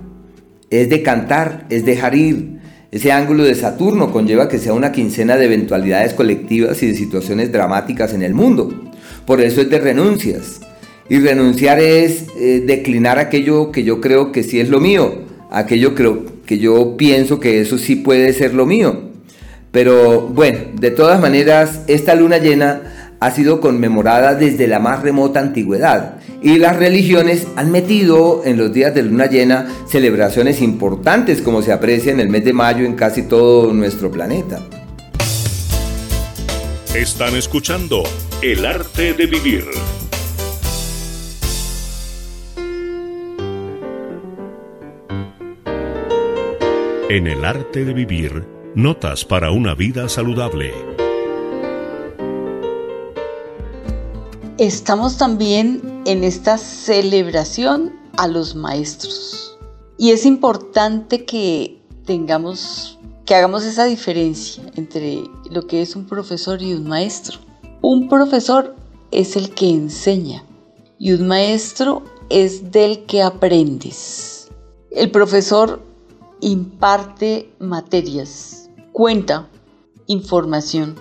es 0.71 0.89
decantar, 0.89 1.67
es 1.69 1.85
dejar 1.85 2.15
ir. 2.15 2.60
Ese 2.93 3.13
ángulo 3.13 3.45
de 3.45 3.55
Saturno 3.55 4.11
conlleva 4.11 4.49
que 4.49 4.59
sea 4.59 4.73
una 4.73 4.91
quincena 4.91 5.37
de 5.37 5.45
eventualidades 5.45 6.13
colectivas 6.13 6.83
y 6.83 6.89
de 6.89 6.97
situaciones 6.97 7.53
dramáticas 7.53 8.13
en 8.15 8.23
el 8.23 8.35
mundo. 8.35 8.91
Por 9.27 9.41
eso 9.41 9.61
es 9.61 9.71
de 9.71 9.79
renuncias. 9.79 10.61
Y 11.09 11.21
renunciar 11.21 11.79
es 11.79 12.27
eh, 12.37 12.65
declinar 12.67 13.21
aquello 13.21 13.71
que 13.71 13.85
yo 13.85 14.01
creo 14.01 14.33
que 14.33 14.43
sí 14.43 14.59
es 14.59 14.71
lo 14.71 14.81
mío, 14.81 15.23
aquello 15.53 15.95
que, 15.95 16.19
que 16.47 16.59
yo 16.59 16.97
pienso 16.97 17.39
que 17.39 17.61
eso 17.61 17.79
sí 17.79 17.95
puede 17.95 18.33
ser 18.33 18.55
lo 18.55 18.67
mío. 18.67 19.11
Pero 19.71 20.23
bueno, 20.23 20.59
de 20.75 20.91
todas 20.91 21.21
maneras, 21.21 21.83
esta 21.87 22.17
luna 22.17 22.39
llena 22.39 23.15
ha 23.21 23.31
sido 23.31 23.61
conmemorada 23.61 24.35
desde 24.35 24.67
la 24.67 24.81
más 24.81 25.03
remota 25.03 25.39
antigüedad 25.39 26.17
y 26.43 26.59
las 26.59 26.77
religiones 26.77 27.47
han 27.57 27.71
metido 27.71 28.43
en 28.45 28.57
los 28.57 28.73
días 28.73 28.95
de 28.95 29.03
luna 29.03 29.27
llena 29.27 29.69
celebraciones 29.87 30.63
importantes 30.63 31.43
como 31.43 31.63
se 31.63 31.73
aprecia 31.73 32.13
en 32.13 32.21
el 32.21 32.29
mes 32.29 32.45
de 32.45 32.53
mayo 32.53 32.85
en 32.85 32.95
casi 32.95 33.23
todo 33.23 33.73
nuestro 33.73 34.11
planeta. 34.11 34.61
Están 36.95 37.37
escuchando 37.37 38.03
El 38.43 38.67
arte 38.67 39.13
de 39.13 39.27
vivir 39.27 39.65
En 47.11 47.27
el 47.27 47.45
arte 47.45 47.85
de 47.85 47.93
vivir, 47.93 48.47
notas 48.77 49.25
para 49.25 49.51
una 49.51 49.75
vida 49.75 50.09
saludable. 50.09 50.73
Estamos 54.61 55.17
también 55.17 56.03
en 56.05 56.23
esta 56.23 56.59
celebración 56.59 57.95
a 58.19 58.29
los 58.29 58.55
maestros. 58.55 59.57
Y 59.97 60.11
es 60.11 60.27
importante 60.27 61.25
que 61.25 61.81
tengamos, 62.05 62.99
que 63.25 63.35
hagamos 63.35 63.65
esa 63.65 63.87
diferencia 63.87 64.63
entre 64.77 65.23
lo 65.51 65.67
que 65.67 65.81
es 65.81 65.97
un 65.97 66.05
profesor 66.05 66.61
y 66.61 66.75
un 66.75 66.87
maestro. 66.87 67.39
Un 67.81 68.11
profesor 68.11 68.77
es 69.13 69.35
el 69.35 69.49
que 69.55 69.71
enseña 69.71 70.45
y 70.99 71.13
un 71.13 71.27
maestro 71.27 72.03
es 72.29 72.71
del 72.71 73.07
que 73.07 73.23
aprendes. 73.23 74.49
El 74.91 75.11
profesor 75.11 75.83
imparte 76.43 77.51
materias, 77.61 78.69
cuenta 78.93 79.49
información. 80.07 80.97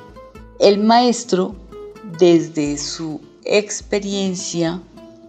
El 0.61 0.81
maestro, 0.81 1.57
desde 2.17 2.77
su 2.77 3.19
experiencia, 3.49 4.81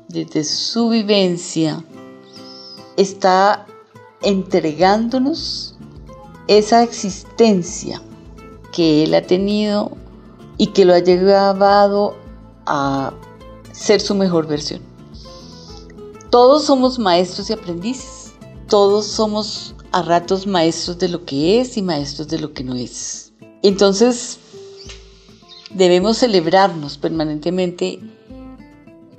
desde 0.08 0.44
su 0.44 0.90
vivencia, 0.90 1.82
está 2.96 3.66
entregándonos 4.22 5.74
esa 6.46 6.82
existencia 6.82 8.02
que 8.72 9.04
él 9.04 9.14
ha 9.14 9.22
tenido 9.22 9.92
y 10.58 10.68
que 10.68 10.84
lo 10.84 10.92
ha 10.94 10.98
llevado 10.98 12.16
a 12.66 13.14
ser 13.72 14.00
su 14.00 14.14
mejor 14.14 14.46
versión. 14.46 14.82
Todos 16.30 16.64
somos 16.64 16.98
maestros 16.98 17.48
y 17.50 17.54
aprendices. 17.54 18.32
Todos 18.68 19.06
somos 19.06 19.74
a 19.92 20.02
ratos 20.02 20.46
maestros 20.46 20.98
de 20.98 21.08
lo 21.08 21.24
que 21.24 21.60
es 21.60 21.76
y 21.76 21.82
maestros 21.82 22.28
de 22.28 22.38
lo 22.38 22.52
que 22.52 22.62
no 22.62 22.74
es. 22.74 23.32
Entonces, 23.62 24.38
debemos 25.70 26.18
celebrarnos 26.18 26.98
permanentemente 26.98 28.00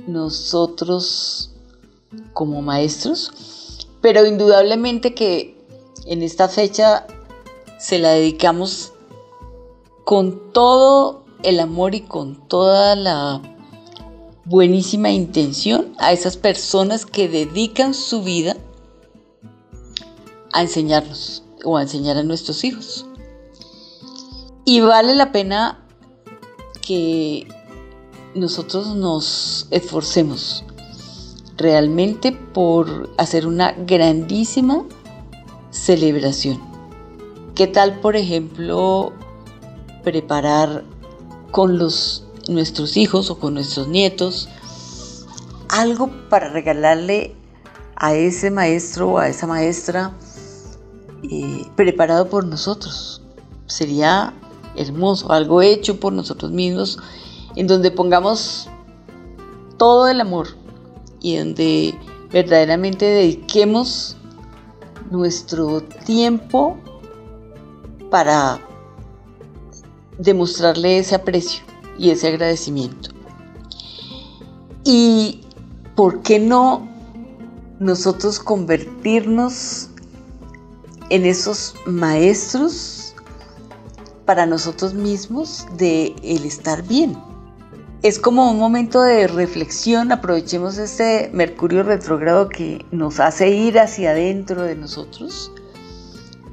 nosotros 0.08 1.52
como 2.34 2.62
maestros, 2.62 3.88
pero 4.02 4.26
indudablemente 4.26 5.14
que 5.14 5.58
en 6.06 6.24
esta 6.24 6.48
fecha 6.50 7.06
se 7.80 8.00
la 8.00 8.12
dedicamos 8.12 8.94
con 10.04 10.52
todo 10.52 11.24
el 11.44 11.60
amor 11.60 11.96
y 11.96 12.02
con 12.02 12.48
toda 12.48 12.96
la 12.96 13.42
buenísima 14.46 15.12
intención 15.12 15.94
a 15.98 16.12
esas 16.12 16.38
personas 16.38 17.06
que 17.06 17.30
dedican 17.30 17.94
su 17.94 18.24
vida 18.24 18.58
a 20.52 20.62
enseñarnos 20.62 21.44
o 21.64 21.78
a 21.78 21.84
enseñar 21.84 22.18
a 22.18 22.24
nuestros 22.24 22.64
hijos. 22.64 23.06
Y 24.66 24.82
vale 24.82 25.16
la 25.16 25.32
pena 25.32 25.82
que 26.92 27.48
nosotros 28.36 28.98
nos 28.98 29.66
esforcemos 29.72 30.66
realmente 31.56 32.34
por 32.34 33.10
hacer 33.18 33.48
una 33.48 33.72
grandísima 33.72 34.84
celebración. 35.70 36.60
¿Qué 37.56 37.68
tal, 37.68 38.02
por 38.02 38.18
ejemplo, 38.18 39.14
preparar 40.04 40.84
con 41.52 41.78
los, 41.78 42.26
nuestros 42.50 42.98
hijos 42.98 43.30
o 43.30 43.40
con 43.40 43.54
nuestros 43.54 43.88
nietos 43.88 44.50
algo 45.70 46.12
para 46.28 46.50
regalarle 46.50 47.34
a 47.96 48.16
ese 48.16 48.52
maestro 48.52 49.12
o 49.12 49.18
a 49.18 49.30
esa 49.30 49.48
maestra 49.48 50.12
eh, 51.24 51.64
preparado 51.78 52.28
por 52.28 52.46
nosotros. 52.46 53.22
Sería 53.68 54.34
hermoso, 54.76 55.32
algo 55.32 55.62
hecho 55.62 56.00
por 56.00 56.14
nosotros 56.14 56.52
mismos, 56.52 56.98
en 57.56 57.68
donde 57.68 57.92
pongamos 57.92 58.70
todo 59.78 60.08
el 60.08 60.22
amor 60.22 60.48
y 61.22 61.38
donde 61.38 61.96
verdaderamente 62.32 63.06
dediquemos 63.06 64.16
nuestro 65.10 65.82
tiempo 65.82 66.78
para 68.10 68.60
demostrarle 70.18 71.00
ese 71.00 71.16
aprecio 71.16 71.64
y 71.98 72.12
ese 72.12 72.28
agradecimiento. 72.28 73.10
Y 74.84 75.42
por 75.96 76.22
qué 76.22 76.40
no 76.40 76.88
nosotros 77.80 78.40
convertirnos 78.40 79.90
en 81.10 81.26
esos 81.26 81.76
maestros 81.86 83.01
para 84.32 84.46
nosotros 84.46 84.94
mismos 84.94 85.66
de 85.76 86.16
el 86.24 86.46
estar 86.46 86.84
bien. 86.84 87.18
es 88.02 88.18
como 88.18 88.50
un 88.50 88.60
momento 88.60 89.02
de 89.02 89.28
reflexión, 89.28 90.10
aprovechemos 90.14 90.78
este 90.78 91.30
Mercurio 91.34 91.84
retrógrado 91.84 92.48
que 92.48 92.86
nos 92.92 93.20
hace 93.20 93.50
ir 93.50 93.78
hacia 93.78 94.12
adentro 94.12 94.64
de 94.64 94.78
nosotros 94.78 95.52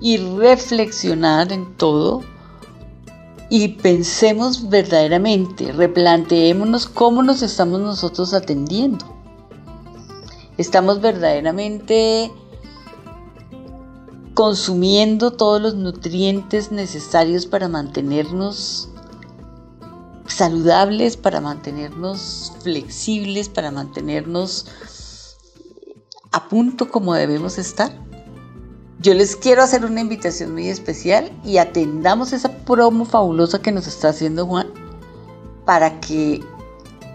y 0.00 0.16
reflexionar 0.16 1.52
en 1.52 1.72
todo 1.76 2.24
y 3.48 3.68
pensemos 3.68 4.68
verdaderamente, 4.68 5.70
replanteémonos 5.70 6.88
cómo 6.88 7.22
nos 7.22 7.42
estamos 7.42 7.78
nosotros 7.78 8.34
atendiendo. 8.34 9.04
Estamos 10.56 11.00
verdaderamente 11.00 12.32
consumiendo 14.38 15.32
todos 15.32 15.60
los 15.60 15.74
nutrientes 15.74 16.70
necesarios 16.70 17.44
para 17.44 17.66
mantenernos 17.66 18.88
saludables, 20.28 21.16
para 21.16 21.40
mantenernos 21.40 22.52
flexibles, 22.62 23.48
para 23.48 23.72
mantenernos 23.72 24.66
a 26.30 26.48
punto 26.48 26.88
como 26.88 27.14
debemos 27.14 27.58
estar. 27.58 27.90
Yo 29.00 29.12
les 29.12 29.34
quiero 29.34 29.60
hacer 29.60 29.84
una 29.84 30.02
invitación 30.02 30.52
muy 30.52 30.68
especial 30.68 31.32
y 31.44 31.58
atendamos 31.58 32.32
esa 32.32 32.58
promo 32.58 33.06
fabulosa 33.06 33.60
que 33.60 33.72
nos 33.72 33.88
está 33.88 34.10
haciendo 34.10 34.46
Juan 34.46 34.68
para 35.64 35.98
que 35.98 36.44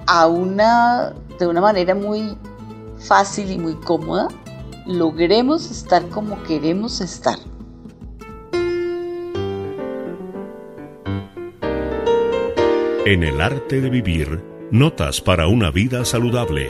a 0.07 0.27
una, 0.27 1.13
de 1.39 1.47
una 1.47 1.61
manera 1.61 1.95
muy 1.95 2.37
fácil 2.99 3.49
y 3.49 3.57
muy 3.57 3.75
cómoda 3.75 4.27
logremos 4.85 5.71
estar 5.71 6.07
como 6.09 6.41
queremos 6.43 7.01
estar. 7.01 7.39
En 13.05 13.23
el 13.23 13.41
arte 13.41 13.81
de 13.81 13.89
vivir, 13.89 14.41
notas 14.71 15.21
para 15.21 15.47
una 15.47 15.71
vida 15.71 16.05
saludable. 16.05 16.69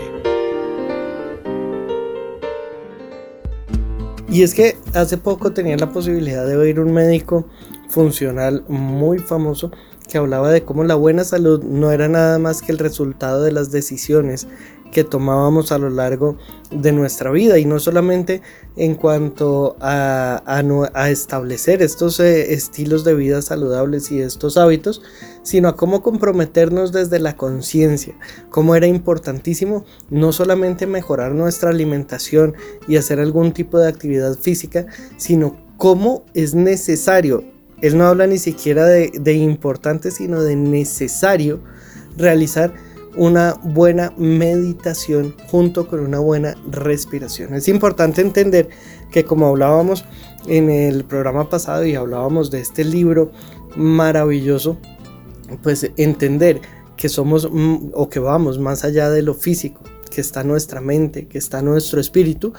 Y 4.30 4.42
es 4.42 4.56
que 4.56 4.78
hace 4.96 5.18
poco 5.18 5.52
tenía 5.54 5.78
la 5.78 5.92
posibilidad 5.92 6.48
de 6.48 6.58
oír 6.58 6.80
un 6.80 6.92
médico 6.92 7.48
funcional 7.90 8.66
muy 8.68 9.20
famoso 9.20 9.72
que 10.10 10.18
hablaba 10.18 10.52
de 10.52 10.64
cómo 10.64 10.84
la 10.84 10.96
buena 10.96 11.24
salud 11.24 11.64
no 11.64 11.92
era 11.92 12.08
nada 12.08 12.40
más 12.40 12.64
que 12.64 12.72
el 12.72 12.80
resultado 12.80 13.44
de 13.44 13.52
las 13.52 13.72
decisiones 13.72 14.48
que 14.94 15.04
tomábamos 15.04 15.74
a 15.74 15.78
lo 15.78 15.90
largo 15.90 16.38
de 16.72 16.94
nuestra 16.94 17.32
vida 17.32 17.60
y 17.60 17.66
no 17.66 17.80
solamente 17.80 18.42
en 18.78 18.96
cuanto 18.96 19.76
a, 19.82 20.42
establecer 21.10 21.82
estos 21.82 22.20
eh, 22.20 22.54
estilos 22.54 23.04
de 23.04 23.16
vida 23.16 23.42
saludables 23.42 24.12
y 24.12 24.22
estos 24.22 24.56
hábitos, 24.56 25.02
sino 25.42 25.68
a 25.68 25.76
cómo 25.76 26.02
comprometernos 26.02 26.94
desde 26.94 27.20
la 27.20 27.36
conciencia, 27.36 28.16
cómo 28.50 28.76
era 28.76 28.88
importantísimo 28.88 29.84
no 30.10 30.32
solamente 30.32 30.88
mejorar 30.88 31.34
nuestra 31.34 31.72
alimentación 31.72 32.56
y 32.88 32.96
hacer 32.96 33.20
algún 33.20 33.52
tipo 33.52 33.80
de 33.80 33.90
actividad 33.90 34.38
física, 34.38 34.86
sino 35.18 35.58
cómo 35.78 36.24
es 36.34 36.54
necesario, 36.54 37.44
él 37.82 37.98
no 37.98 38.06
habla 38.06 38.28
ni 38.28 38.38
siquiera 38.38 38.86
de 38.86 39.34
importante, 39.34 40.12
sino 40.12 40.42
de 40.42 40.56
necesario 40.56 41.60
realizar 42.16 42.74
una 43.16 43.54
buena 43.64 44.14
meditación 44.18 45.36
junto 45.48 45.88
con 45.88 46.00
una 46.00 46.20
buena 46.20 46.56
respiración. 46.70 47.54
Es 47.54 47.68
importante 47.68 48.22
entender 48.22 48.70
que 49.12 49.24
como 49.24 49.48
hablábamos 49.48 50.06
en 50.48 50.70
el 50.70 51.06
programa 51.06 51.50
pasado 51.50 51.86
y 51.86 51.96
hablábamos 51.96 52.52
de 52.52 52.62
este 52.62 52.84
libro 52.84 53.32
maravilloso, 53.76 54.78
pues 55.62 55.90
entender 55.98 56.62
que 56.98 57.10
somos 57.10 57.50
mm, 57.52 57.92
o 57.94 58.10
que 58.10 58.20
vamos 58.20 58.60
más 58.60 58.84
allá 58.84 59.10
de 59.10 59.22
lo 59.22 59.34
físico, 59.34 59.82
que 60.10 60.22
está 60.22 60.44
nuestra 60.44 60.82
mente, 60.82 61.28
que 61.28 61.38
está 61.38 61.62
nuestro 61.62 62.00
espíritu 62.00 62.54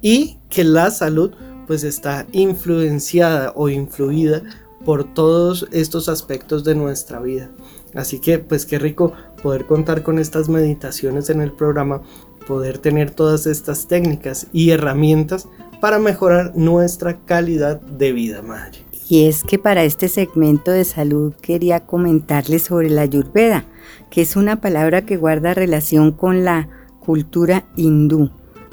y 0.00 0.38
que 0.48 0.64
la 0.64 0.90
salud 0.90 1.32
pues 1.66 1.84
está 1.84 2.26
influenciada 2.32 3.52
o 3.54 3.68
influida 3.68 4.42
por 4.84 5.12
todos 5.12 5.68
estos 5.72 6.08
aspectos 6.08 6.64
de 6.64 6.74
nuestra 6.74 7.20
vida. 7.20 7.50
Así 7.94 8.18
que 8.18 8.38
pues 8.38 8.66
qué 8.66 8.78
rico 8.78 9.12
poder 9.42 9.66
contar 9.66 10.02
con 10.02 10.18
estas 10.18 10.48
meditaciones 10.48 11.30
en 11.30 11.40
el 11.40 11.52
programa, 11.52 12.02
poder 12.46 12.78
tener 12.78 13.10
todas 13.10 13.46
estas 13.46 13.88
técnicas 13.88 14.46
y 14.52 14.70
herramientas 14.70 15.48
para 15.80 15.98
mejorar 15.98 16.52
nuestra 16.56 17.18
calidad 17.24 17.80
de 17.80 18.12
vida, 18.12 18.42
madre. 18.42 18.78
Y 19.08 19.26
es 19.26 19.42
que 19.42 19.58
para 19.58 19.84
este 19.84 20.08
segmento 20.08 20.70
de 20.70 20.84
salud 20.84 21.32
quería 21.40 21.80
comentarles 21.80 22.64
sobre 22.64 22.90
la 22.90 23.02
ayurveda, 23.02 23.64
que 24.10 24.20
es 24.20 24.36
una 24.36 24.60
palabra 24.60 25.06
que 25.06 25.16
guarda 25.16 25.54
relación 25.54 26.12
con 26.12 26.44
la 26.44 26.68
cultura 27.00 27.64
hindú. 27.74 28.30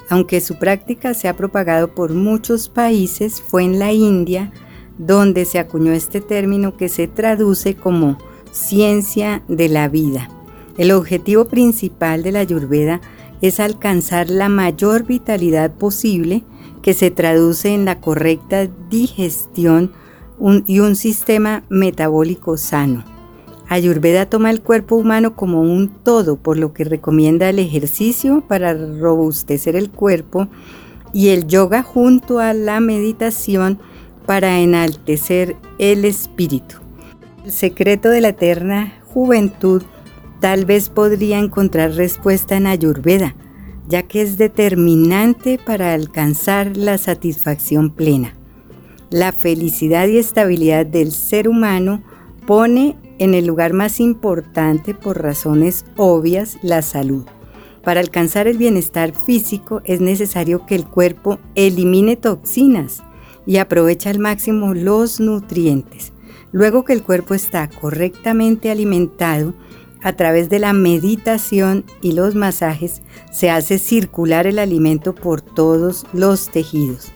Aunque 0.09 0.41
su 0.41 0.55
práctica 0.55 1.13
se 1.13 1.29
ha 1.29 1.37
propagado 1.37 1.95
por 1.95 2.13
muchos 2.13 2.67
países, 2.69 3.41
fue 3.41 3.63
en 3.63 3.79
la 3.79 3.93
India 3.93 4.51
donde 4.97 5.45
se 5.45 5.59
acuñó 5.59 5.93
este 5.93 6.21
término 6.21 6.77
que 6.77 6.89
se 6.89 7.07
traduce 7.07 7.75
como 7.75 8.17
ciencia 8.55 9.43
de 9.47 9.69
la 9.69 9.89
vida. 9.89 10.29
El 10.77 10.91
objetivo 10.91 11.45
principal 11.45 12.23
de 12.23 12.31
la 12.31 12.39
Ayurveda 12.39 13.01
es 13.41 13.59
alcanzar 13.59 14.29
la 14.29 14.49
mayor 14.49 15.03
vitalidad 15.03 15.71
posible 15.71 16.43
que 16.81 16.93
se 16.93 17.11
traduce 17.11 17.73
en 17.73 17.85
la 17.85 17.99
correcta 17.99 18.67
digestión 18.89 19.91
y 20.65 20.79
un 20.79 20.95
sistema 20.95 21.63
metabólico 21.69 22.57
sano. 22.57 23.03
Ayurveda 23.67 24.27
toma 24.27 24.51
el 24.51 24.61
cuerpo 24.61 24.95
humano 24.95 25.35
como 25.35 25.61
un 25.61 25.89
todo, 25.89 26.37
por 26.37 26.57
lo 26.57 26.73
que 26.73 26.83
recomienda 26.83 27.49
el 27.49 27.59
ejercicio 27.59 28.43
para 28.47 28.73
robustecer 28.73 29.75
el 29.75 29.89
cuerpo 29.89 30.47
y 31.13 31.29
el 31.29 31.47
yoga 31.47 31.81
junto 31.81 32.39
a 32.39 32.53
la 32.53 32.79
meditación 32.79 33.79
para 34.25 34.59
enaltecer 34.59 35.55
el 35.79 36.05
espíritu. 36.05 36.84
El 37.45 37.51
secreto 37.51 38.09
de 38.09 38.21
la 38.21 38.29
eterna 38.29 38.91
juventud 39.13 39.83
tal 40.39 40.65
vez 40.65 40.89
podría 40.89 41.37
encontrar 41.37 41.91
respuesta 41.91 42.57
en 42.57 42.65
Ayurveda, 42.65 43.35
ya 43.87 44.01
que 44.01 44.23
es 44.23 44.39
determinante 44.39 45.59
para 45.63 45.93
alcanzar 45.93 46.75
la 46.75 46.97
satisfacción 46.97 47.91
plena. 47.91 48.33
La 49.11 49.31
felicidad 49.31 50.07
y 50.07 50.17
estabilidad 50.17 50.87
del 50.87 51.11
ser 51.11 51.47
humano 51.47 52.01
pone 52.47 52.95
en 53.19 53.35
el 53.35 53.45
lugar 53.45 53.73
más 53.73 53.99
importante 53.99 54.95
por 54.95 55.21
razones 55.21 55.85
obvias 55.97 56.57
la 56.63 56.81
salud. 56.81 57.25
Para 57.83 57.99
alcanzar 57.99 58.47
el 58.47 58.57
bienestar 58.57 59.13
físico 59.13 59.83
es 59.85 60.01
necesario 60.01 60.65
que 60.65 60.73
el 60.73 60.87
cuerpo 60.87 61.37
elimine 61.53 62.15
toxinas 62.15 63.03
y 63.45 63.57
aproveche 63.57 64.09
al 64.09 64.17
máximo 64.17 64.73
los 64.73 65.19
nutrientes. 65.19 66.14
Luego 66.51 66.85
que 66.85 66.93
el 66.93 67.03
cuerpo 67.03 67.33
está 67.33 67.69
correctamente 67.69 68.71
alimentado, 68.71 69.53
a 70.05 70.13
través 70.13 70.49
de 70.49 70.59
la 70.59 70.71
meditación 70.71 71.83
y 71.99 72.11
los 72.11 72.35
masajes 72.35 73.01
se 73.31 73.49
hace 73.49 73.79
circular 73.79 74.45
el 74.45 74.59
alimento 74.59 75.15
por 75.15 75.41
todos 75.41 76.05
los 76.13 76.51
tejidos. 76.51 77.11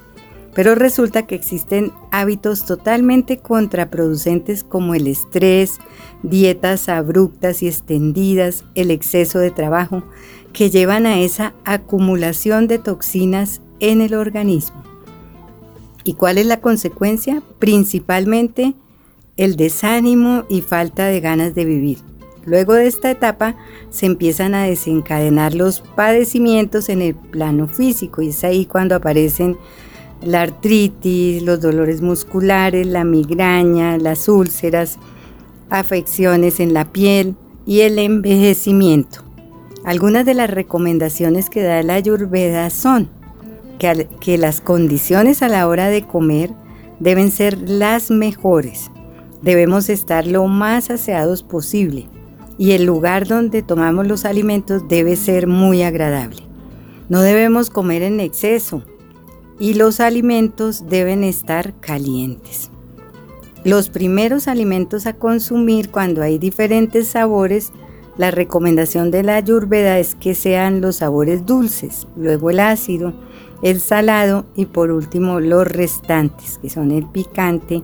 Pero 0.56 0.73
resulta 0.73 1.27
que 1.27 1.35
existen 1.35 1.93
hábitos 2.10 2.65
totalmente 2.65 3.38
contraproducentes 3.38 4.64
como 4.64 4.95
el 4.95 5.06
estrés, 5.06 5.77
dietas 6.23 6.89
abruptas 6.89 7.61
y 7.61 7.68
extendidas, 7.68 8.65
el 8.73 8.89
exceso 8.89 9.38
de 9.38 9.51
trabajo, 9.51 10.01
que 10.51 10.72
llevan 10.72 11.06
a 11.06 11.22
esa 11.22 11.53
acumulación 11.65 12.68
de 12.68 12.80
toxinas 12.80 13.61
en 13.80 14.01
el 14.01 14.15
organismo. 14.15 14.84
¿Y 16.03 16.15
cuál 16.15 16.39
es 16.39 16.47
la 16.47 16.60
consecuencia? 16.60 17.43
Principalmente 17.60 18.73
el 19.40 19.56
desánimo 19.56 20.44
y 20.49 20.60
falta 20.60 21.06
de 21.06 21.22
ganas 21.22 21.56
de 21.56 21.64
vivir. 21.64 21.99
Luego 22.44 22.74
de 22.74 22.88
esta 22.88 23.10
etapa 23.10 23.56
se 23.90 24.06
empiezan 24.06 24.53
a 24.53 24.66
desencadenar 24.66 25.53
los 25.53 25.80
padecimientos 25.80 26.90
en 26.90 27.02
el 27.02 27.16
plano 27.16 27.70
físico 27.70 28.22
y 28.22 28.30
es 28.30 28.44
ahí 28.44 28.66
cuando 28.66 28.95
aparecen 28.95 29.57
la 30.22 30.41
artritis, 30.41 31.41
los 31.41 31.61
dolores 31.61 32.02
musculares, 32.02 32.86
la 32.86 33.06
migraña, 33.06 33.98
las 33.98 34.28
úlceras, 34.28 34.98
afecciones 35.70 36.60
en 36.60 36.74
la 36.74 36.91
piel 36.91 37.36
y 37.66 37.80
el 37.82 37.98
envejecimiento. 37.98 39.24
Algunas 39.86 40.26
de 40.26 40.34
las 40.34 40.49
recomendaciones 40.49 41.49
que 41.49 41.64
da 41.64 41.82
la 41.82 41.94
Ayurveda 41.94 42.70
son 42.70 43.10
que, 43.78 44.10
que 44.20 44.38
las 44.38 44.60
condiciones 44.60 45.41
a 45.41 45.48
la 45.48 45.66
hora 45.66 45.88
de 45.88 46.06
comer 46.06 46.49
deben 46.99 47.32
ser 47.32 47.57
las 47.57 48.11
mejores 48.11 48.91
Debemos 49.41 49.90
estar 49.90 50.28
lo 50.28 50.48
más 50.48 50.90
aseados 50.90 51.44
posible 51.44 52.07
y 52.57 52.72
el 52.72 52.84
lugar 52.84 53.28
donde 53.28 53.61
tomamos 53.61 54.06
los 54.06 54.26
alimentos 54.26 54.88
debe 54.90 55.16
ser 55.16 55.48
muy 55.48 55.82
agradable. 55.82 56.44
No 57.07 57.22
debemos 57.22 57.70
comer 57.70 58.02
en 58.02 58.20
exceso 58.20 58.84
y 59.57 59.76
los 59.76 59.99
alimentos 59.99 60.90
deben 60.90 61.24
estar 61.24 61.74
calientes. 61.80 62.70
Los 63.64 63.90
primeros 63.90 64.48
alimentos 64.48 65.06
a 65.06 65.14
consumir 65.14 65.90
cuando 65.90 66.22
hay 66.22 66.38
diferentes 66.38 67.07
sabores 67.07 67.72
La 68.18 68.32
recomendación 68.32 69.11
de 69.11 69.24
la 69.24 69.38
ayurveda 69.38 69.98
es 69.98 70.14
que 70.14 70.36
sean 70.36 70.82
los 70.82 70.98
sabores 70.98 71.45
dulces, 71.45 72.06
luego 72.18 72.49
el 72.49 72.60
ácido, 72.60 73.14
el 73.61 73.80
salado 73.80 74.45
y 74.57 74.66
por 74.66 74.91
último 74.91 75.40
los 75.40 75.66
restantes, 75.66 76.57
que 76.57 76.70
son 76.70 76.91
el 76.91 77.06
picante 77.06 77.82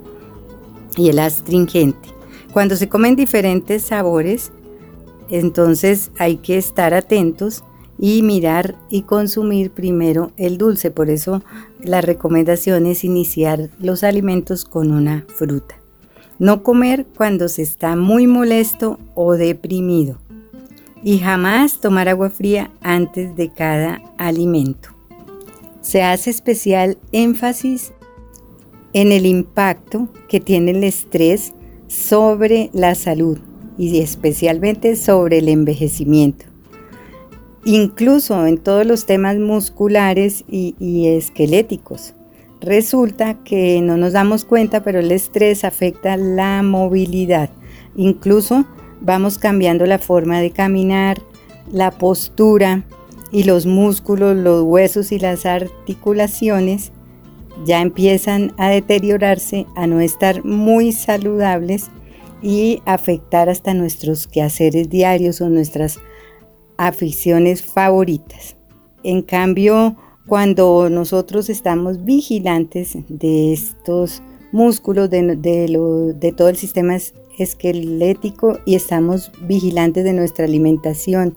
y 0.98 1.10
el 1.10 1.20
astringente. 1.20 2.10
Cuando 2.54 2.76
se 2.76 2.88
comen 2.88 3.16
diferentes 3.16 3.84
sabores, 3.84 4.52
entonces 5.30 6.12
hay 6.18 6.38
que 6.38 6.58
estar 6.58 6.94
atentos 6.94 7.64
y 7.98 8.22
mirar 8.22 8.76
y 8.90 9.04
consumir 9.04 9.72
primero 9.72 10.32
el 10.38 10.58
dulce. 10.58 10.92
Por 10.92 11.10
eso 11.10 11.44
la 11.80 12.02
recomendación 12.02 12.86
es 12.86 13.04
iniciar 13.04 13.70
los 13.80 14.04
alimentos 14.04 14.66
con 14.66 14.92
una 14.92 15.26
fruta. 15.28 15.76
No 16.38 16.64
comer 16.64 17.06
cuando 17.16 17.48
se 17.48 17.62
está 17.62 17.96
muy 17.96 18.28
molesto 18.28 19.00
o 19.14 19.34
deprimido. 19.34 20.18
Y 21.04 21.20
jamás 21.20 21.80
tomar 21.80 22.10
agua 22.10 22.30
fría 22.30 22.72
antes 22.82 23.36
de 23.36 23.52
cada 23.54 24.02
alimento. 24.18 24.90
Se 25.82 26.02
hace 26.02 26.32
especial 26.32 26.98
énfasis 27.12 27.94
en 28.96 29.12
el 29.12 29.28
impacto 29.28 30.08
que 30.28 30.40
tiene 30.40 30.72
el 30.72 30.84
estrés 30.84 31.54
sobre 31.88 32.72
la 32.74 32.96
salud 32.96 33.38
y 33.78 34.00
especialmente 34.00 34.96
sobre 34.96 35.38
el 35.38 35.50
envejecimiento 35.50 36.46
incluso 37.66 38.46
en 38.46 38.60
todos 38.60 38.86
los 38.86 39.06
temas 39.06 39.38
musculares 39.38 40.46
y, 40.48 41.08
esqueléticos. 41.08 42.14
Resulta 42.62 43.34
que 43.44 43.82
no 43.82 43.98
nos 43.98 44.14
damos 44.14 44.46
cuenta, 44.46 44.84
pero 44.84 45.00
el 45.00 45.12
estrés 45.12 45.66
afecta 45.66 46.16
la 46.16 46.64
movilidad. 46.64 47.50
Incluso 47.96 48.66
vamos 49.02 49.38
cambiando 49.38 49.86
la 49.86 50.00
forma 50.00 50.40
de 50.40 50.52
caminar, 50.52 51.22
la 51.72 51.92
postura 51.92 52.86
y 53.32 53.44
los 53.44 53.66
músculos, 53.66 54.38
los 54.38 54.64
huesos 54.64 55.12
y 55.12 55.20
las 55.20 55.46
articulaciones 55.46 56.92
ya 57.64 57.82
empiezan 57.82 58.54
a 58.58 58.70
deteriorarse, 58.70 59.66
a 59.76 59.88
no 59.88 60.02
estar 60.02 60.44
muy 60.44 60.92
saludables 60.92 61.90
y 62.42 62.82
afectar 62.86 63.50
hasta 63.50 63.74
nuestros 63.74 64.28
quehaceres 64.28 64.90
diarios 64.90 65.42
o 65.42 65.50
nuestras 65.50 66.00
aficiones 66.78 67.64
favoritas. 67.64 68.56
En 69.04 69.22
cambio, 69.22 69.96
cuando 70.28 70.90
nosotros 70.90 71.50
estamos 71.50 72.04
vigilantes 72.04 72.98
de 73.08 73.54
estos 73.54 74.22
músculos, 74.52 75.10
de, 75.10 75.36
de, 75.36 76.32
todo 76.32 76.50
el 76.50 76.56
sistema 76.56 76.98
esquelético 77.38 78.60
y 78.66 78.76
estamos 78.76 79.32
vigilantes 79.42 80.04
de 80.04 80.14
nuestra 80.14 80.46
alimentación 80.46 81.36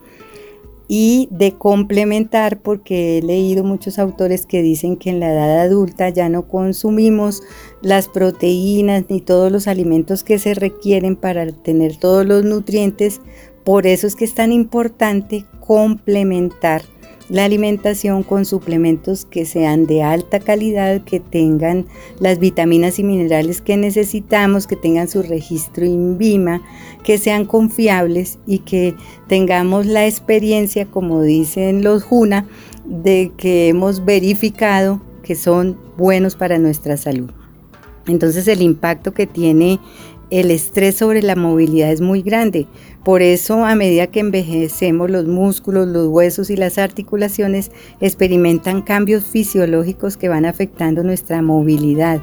y 0.89 1.29
de 1.31 1.53
complementar, 1.53 2.61
porque 2.61 3.19
he 3.19 3.23
leído 3.23 3.63
muchos 3.63 3.99
autores 3.99 4.47
que 4.47 4.63
dicen 4.63 4.97
que 4.97 5.11
en 5.11 5.21
la 5.21 5.33
edad 5.33 5.61
adulta 5.61 6.09
ya 6.09 6.31
no 6.31 6.49
consumimos 6.49 7.43
las 7.83 8.09
proteínas 8.09 9.05
ni 9.11 9.21
todos 9.21 9.53
los 9.53 9.69
alimentos 9.69 10.25
que 10.25 10.39
se 10.39 10.55
requieren 10.55 11.15
para 11.15 11.47
tener 11.53 11.97
todos 11.97 12.25
los 12.25 12.43
nutrientes. 12.45 13.21
Por 13.65 13.87
eso 13.87 14.07
es 14.07 14.17
que 14.17 14.25
es 14.25 14.35
tan 14.35 14.51
importante 14.51 15.45
complementar 15.61 16.83
la 17.29 17.45
alimentación 17.45 18.23
con 18.23 18.45
suplementos 18.45 19.25
que 19.25 19.45
sean 19.45 19.87
de 19.87 20.03
alta 20.03 20.41
calidad, 20.41 21.03
que 21.03 21.21
tengan 21.21 21.87
las 22.21 22.39
vitaminas 22.39 22.99
y 22.99 23.05
minerales 23.05 23.61
que 23.61 23.77
necesitamos, 23.77 24.67
que 24.67 24.77
tengan 24.77 25.09
su 25.09 25.23
registro 25.23 25.85
INVIMA, 25.85 26.63
que 27.05 27.19
sean 27.19 27.45
confiables 27.45 28.39
y 28.47 28.61
que 28.61 28.95
tengamos 29.29 29.87
la 29.87 30.07
experiencia, 30.07 30.87
como 30.87 31.23
dicen 31.23 31.83
los 31.83 32.03
JUNA, 32.03 32.47
de 32.87 33.33
que 33.37 33.69
hemos 33.69 34.05
verificado 34.05 35.03
que 35.23 35.35
son 35.35 35.79
buenos 35.99 36.37
para 36.37 36.59
nuestra 36.59 36.97
salud. 36.97 37.31
Entonces 38.07 38.49
el 38.49 38.63
impacto 38.63 39.13
que 39.13 39.27
tiene 39.27 39.79
el 40.31 40.51
estrés 40.51 40.97
sobre 40.97 41.23
la 41.23 41.37
movilidad 41.37 41.91
es 41.91 42.01
muy 42.01 42.23
grande. 42.23 42.67
Por 43.05 43.23
eso, 43.23 43.65
a 43.65 43.75
medida 43.75 44.09
que 44.09 44.21
envejecemos, 44.21 45.11
los 45.11 45.27
músculos, 45.27 45.87
los 45.89 46.09
huesos 46.09 46.51
y 46.51 46.57
las 46.57 46.79
articulaciones 46.79 47.71
experimentan 48.01 48.83
cambios 48.83 49.25
fisiológicos 49.25 50.17
que 50.17 50.29
van 50.29 50.45
afectando 50.45 51.03
nuestra 51.03 51.41
movilidad. 51.41 52.21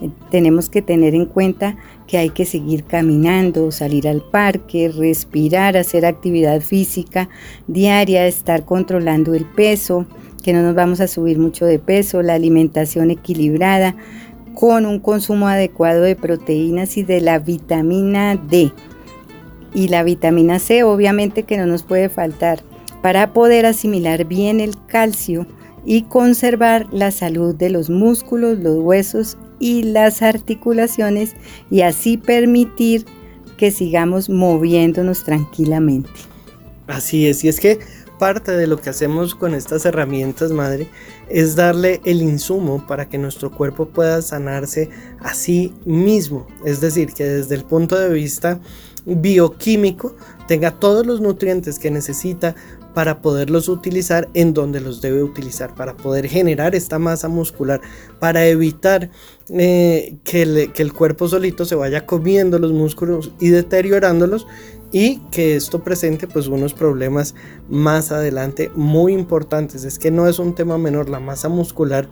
Eh, 0.00 0.10
tenemos 0.30 0.70
que 0.70 0.80
tener 0.80 1.14
en 1.14 1.26
cuenta 1.26 1.76
que 2.06 2.18
hay 2.18 2.30
que 2.30 2.44
seguir 2.44 2.84
caminando, 2.84 3.70
salir 3.70 4.08
al 4.08 4.22
parque, 4.22 4.88
respirar, 4.88 5.76
hacer 5.76 6.06
actividad 6.06 6.60
física 6.60 7.28
diaria, 7.66 8.26
estar 8.26 8.64
controlando 8.64 9.34
el 9.34 9.44
peso, 9.44 10.06
que 10.42 10.52
no 10.52 10.62
nos 10.62 10.74
vamos 10.74 11.00
a 11.00 11.08
subir 11.08 11.38
mucho 11.38 11.66
de 11.66 11.78
peso, 11.78 12.22
la 12.22 12.34
alimentación 12.34 13.10
equilibrada, 13.10 13.96
con 14.54 14.86
un 14.86 14.98
consumo 14.98 15.48
adecuado 15.48 16.02
de 16.02 16.16
proteínas 16.16 16.96
y 16.96 17.02
de 17.02 17.20
la 17.20 17.38
vitamina 17.38 18.36
D. 18.36 18.72
Y 19.74 19.88
la 19.88 20.02
vitamina 20.02 20.58
C 20.58 20.82
obviamente 20.84 21.44
que 21.44 21.56
no 21.56 21.66
nos 21.66 21.82
puede 21.82 22.08
faltar 22.08 22.62
para 23.02 23.32
poder 23.32 23.66
asimilar 23.66 24.24
bien 24.24 24.60
el 24.60 24.74
calcio 24.86 25.46
y 25.84 26.02
conservar 26.02 26.86
la 26.92 27.10
salud 27.10 27.54
de 27.54 27.70
los 27.70 27.90
músculos, 27.90 28.58
los 28.58 28.78
huesos 28.78 29.36
y 29.58 29.82
las 29.82 30.22
articulaciones 30.22 31.34
y 31.70 31.82
así 31.82 32.16
permitir 32.16 33.04
que 33.56 33.70
sigamos 33.70 34.28
moviéndonos 34.28 35.24
tranquilamente. 35.24 36.10
Así 36.86 37.26
es, 37.26 37.44
y 37.44 37.48
es 37.48 37.60
que 37.60 37.80
parte 38.18 38.52
de 38.52 38.66
lo 38.66 38.80
que 38.80 38.90
hacemos 38.90 39.34
con 39.34 39.54
estas 39.54 39.84
herramientas, 39.84 40.52
madre, 40.52 40.88
es 41.28 41.56
darle 41.56 42.00
el 42.04 42.22
insumo 42.22 42.86
para 42.86 43.08
que 43.08 43.18
nuestro 43.18 43.50
cuerpo 43.50 43.88
pueda 43.88 44.22
sanarse 44.22 44.90
a 45.20 45.34
sí 45.34 45.74
mismo. 45.84 46.46
Es 46.64 46.80
decir, 46.80 47.12
que 47.14 47.24
desde 47.24 47.54
el 47.54 47.64
punto 47.64 47.98
de 47.98 48.10
vista 48.10 48.60
bioquímico 49.04 50.14
tenga 50.46 50.72
todos 50.72 51.06
los 51.06 51.20
nutrientes 51.20 51.78
que 51.78 51.90
necesita 51.90 52.54
para 52.94 53.22
poderlos 53.22 53.68
utilizar 53.68 54.28
en 54.34 54.52
donde 54.52 54.80
los 54.80 55.00
debe 55.00 55.22
utilizar, 55.22 55.74
para 55.74 55.96
poder 55.96 56.28
generar 56.28 56.74
esta 56.74 56.98
masa 56.98 57.28
muscular, 57.28 57.80
para 58.20 58.46
evitar 58.46 59.10
eh, 59.48 60.16
que, 60.24 60.70
que 60.74 60.82
el 60.82 60.92
cuerpo 60.92 61.26
solito 61.26 61.64
se 61.64 61.74
vaya 61.74 62.04
comiendo 62.04 62.58
los 62.58 62.72
músculos 62.72 63.32
y 63.40 63.48
deteriorándolos 63.48 64.46
y 64.92 65.20
que 65.30 65.56
esto 65.56 65.82
presente 65.82 66.28
pues 66.28 66.48
unos 66.48 66.74
problemas 66.74 67.34
más 67.70 68.12
adelante 68.12 68.70
muy 68.74 69.14
importantes. 69.14 69.84
Es 69.84 69.98
que 69.98 70.10
no 70.10 70.28
es 70.28 70.38
un 70.38 70.54
tema 70.54 70.76
menor, 70.76 71.08
la 71.08 71.18
masa 71.18 71.48
muscular 71.48 72.08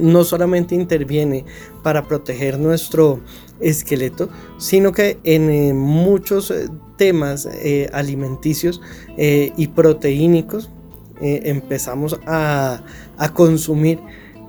no 0.00 0.24
solamente 0.24 0.74
interviene 0.74 1.44
para 1.84 2.06
proteger 2.08 2.58
nuestro 2.58 3.20
esqueleto, 3.60 4.28
sino 4.58 4.92
que 4.92 5.18
en 5.24 5.50
eh, 5.50 5.72
muchos 5.74 6.50
eh, 6.50 6.68
temas 6.96 7.46
eh, 7.46 7.88
alimenticios 7.92 8.80
y 9.16 9.66
proteínicos 9.68 10.70
empezamos 11.20 12.18
a, 12.26 12.82
a 13.16 13.32
consumir 13.32 14.00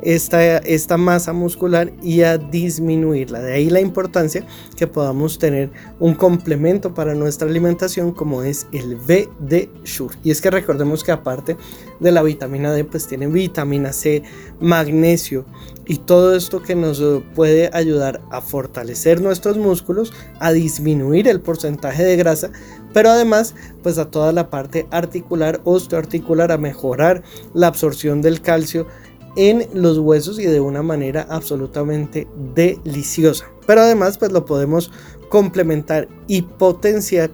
esta, 0.05 0.97
masa 0.97 1.33
muscular 1.33 1.91
y 2.01 2.21
a 2.21 2.37
disminuirla. 2.37 3.39
De 3.41 3.53
ahí 3.53 3.69
la 3.69 3.81
importancia 3.81 4.45
que 4.77 4.87
podamos 4.87 5.39
tener 5.39 5.71
un 5.99 6.13
complemento 6.13 6.93
para 6.93 7.15
nuestra 7.15 7.49
alimentación 7.49 8.11
como 8.11 8.43
es 8.43 8.67
el 8.71 8.95
VD 8.95 9.69
Sure. 9.83 10.15
Y 10.23 10.31
es 10.31 10.41
que 10.41 10.51
recordemos 10.51 11.03
que 11.03 11.11
aparte 11.11 11.57
de 11.99 12.11
la 12.11 12.21
vitamina 12.21 12.71
D, 12.71 12.83
pues 12.85 13.07
tiene 13.07 13.27
vitamina 13.27 13.91
C, 13.93 14.23
magnesio 14.59 15.45
y 15.87 15.97
todo 15.97 16.35
esto 16.35 16.61
que 16.61 16.75
nos 16.75 17.01
puede 17.33 17.69
ayudar 17.73 18.21
a 18.31 18.41
fortalecer 18.41 19.21
nuestros 19.21 19.57
músculos, 19.57 20.13
a 20.39 20.51
disminuir 20.51 21.27
el 21.27 21.41
porcentaje 21.41 22.03
de 22.03 22.15
grasa, 22.15 22.51
pero 22.93 23.09
además 23.09 23.55
pues 23.83 23.97
a 23.97 24.09
toda 24.09 24.31
la 24.31 24.49
parte 24.49 24.87
articular, 24.91 25.61
osteoarticular, 25.63 26.51
a 26.51 26.57
mejorar 26.57 27.23
la 27.53 27.67
absorción 27.67 28.21
del 28.21 28.41
calcio 28.41 28.87
en 29.35 29.67
los 29.73 29.97
huesos 29.97 30.39
y 30.39 30.45
de 30.45 30.59
una 30.59 30.81
manera 30.81 31.27
absolutamente 31.29 32.27
deliciosa. 32.53 33.45
Pero 33.67 33.81
además 33.81 34.17
pues 34.17 34.31
lo 34.31 34.45
podemos 34.45 34.91
complementar 35.29 36.07
y 36.27 36.43
potenciar 36.43 37.31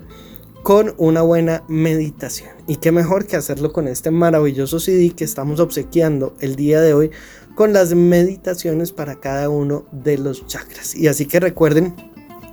con 0.64 0.94
una 0.98 1.22
buena 1.22 1.64
meditación. 1.68 2.50
Y 2.68 2.78
qué 2.78 2.92
mejor 2.92 3.26
que 3.26 3.36
hacerlo 3.36 3.74
con 3.74 3.88
este 3.88 4.12
maravilloso 4.12 4.80
CD 4.80 5.12
que 5.12 5.24
estamos 5.24 5.60
obsequiando 5.60 6.36
el 6.40 6.56
día 6.56 6.82
de 6.82 6.94
hoy 6.94 7.12
con 7.56 7.74
las 7.74 7.94
meditaciones 7.94 8.92
para 8.92 9.20
cada 9.20 9.50
uno 9.50 9.86
de 9.92 10.18
los 10.18 10.46
chakras. 10.48 10.96
Y 10.96 11.08
así 11.08 11.26
que 11.26 11.40
recuerden 11.40 11.96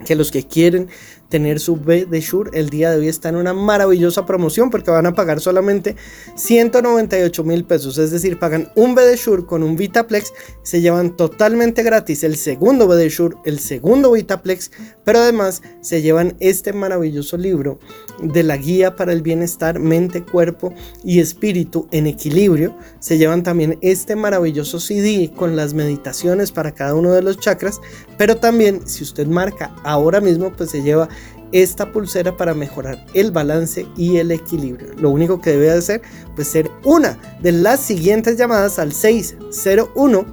que 0.05 0.17
los 0.17 0.31
que 0.31 0.47
quieren 0.47 0.89
tener 1.29 1.61
su 1.61 1.77
B 1.77 2.07
de 2.07 2.21
Shure. 2.21 2.51
El 2.55 2.71
día 2.71 2.91
de 2.91 2.99
hoy 2.99 3.09
está 3.09 3.29
en 3.29 3.37
una 3.37 3.53
maravillosa 3.53 4.27
promoción 4.27 4.71
porque 4.71 4.91
van 4.91 5.07
a 5.07 5.15
pagar 5.15 5.41
solamente 5.41 5.97
198 6.37 7.45
mil 7.45 7.65
pesos. 7.65 7.99
Es 7.99 8.11
decir, 8.11 8.39
pagan 8.39 8.71
un 8.75 8.95
B 8.95 9.05
de 9.05 9.17
Shure 9.17 9.45
con 9.45 9.63
un 9.63 9.77
Vitaplex. 9.77 10.33
Se 10.63 10.81
llevan 10.81 11.17
totalmente 11.17 11.83
gratis 11.83 12.25
el 12.25 12.37
segundo 12.37 12.89
B 12.89 12.97
de 12.97 13.09
Shure, 13.09 13.37
el 13.45 13.59
segundo 13.59 14.13
Vitaplex. 14.13 14.71
Pero 15.05 15.21
además 15.21 15.63
se 15.81 16.03
llevan 16.03 16.37
este 16.41 16.73
maravilloso 16.73 17.37
libro 17.37 17.79
de 18.23 18.43
la 18.43 18.57
guía 18.57 18.97
para 18.97 19.13
el 19.13 19.23
bienestar 19.23 19.79
mente, 19.79 20.23
cuerpo 20.25 20.73
y 21.05 21.21
espíritu 21.21 21.89
en 21.93 22.07
equilibrio. 22.07 22.77
Se 23.01 23.19
llevan 23.19 23.43
también 23.43 23.79
este 23.83 24.17
maravilloso 24.17 24.81
CD 24.81 25.31
con 25.35 25.57
las 25.57 25.75
meditaciones 25.75 26.53
para 26.53 26.73
cada 26.73 26.95
uno 26.95 27.13
de 27.13 27.23
los 27.23 27.39
chakras. 27.39 27.81
Pero 28.17 28.37
también 28.37 28.87
si 28.87 29.05
usted 29.05 29.27
marca 29.27 29.75
ahora 29.85 30.21
mismo 30.21 30.53
pues 30.53 30.71
se 30.71 30.83
lleva 30.83 31.09
esta 31.53 31.93
pulsera 31.93 32.37
para 32.37 32.55
mejorar 32.55 33.05
el 33.15 33.31
balance 33.31 33.87
y 33.97 34.17
el 34.19 34.31
equilibrio. 34.31 34.93
Lo 34.99 35.11
único 35.11 35.41
que 35.41 35.51
debe 35.51 35.71
hacer 35.71 36.03
pues 36.35 36.49
ser 36.49 36.71
una 36.85 37.19
de 37.41 37.53
las 37.53 37.81
siguientes 37.81 38.37
llamadas 38.37 38.79
al 38.79 38.93
601 38.93 40.25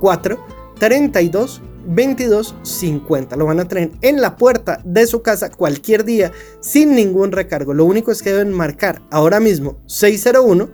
4 0.00 0.46
32 0.78 1.62
22 1.88 2.54
50. 2.62 3.36
Lo 3.36 3.46
van 3.46 3.60
a 3.60 3.68
traer 3.68 3.92
en 4.00 4.20
la 4.20 4.36
puerta 4.36 4.80
de 4.84 5.06
su 5.06 5.22
casa 5.22 5.50
cualquier 5.50 6.04
día 6.04 6.32
sin 6.60 6.94
ningún 6.94 7.32
recargo. 7.32 7.74
Lo 7.74 7.84
único 7.84 8.10
es 8.10 8.22
que 8.22 8.32
deben 8.32 8.52
marcar 8.52 9.02
ahora 9.10 9.40
mismo 9.40 9.78
601 9.86 10.68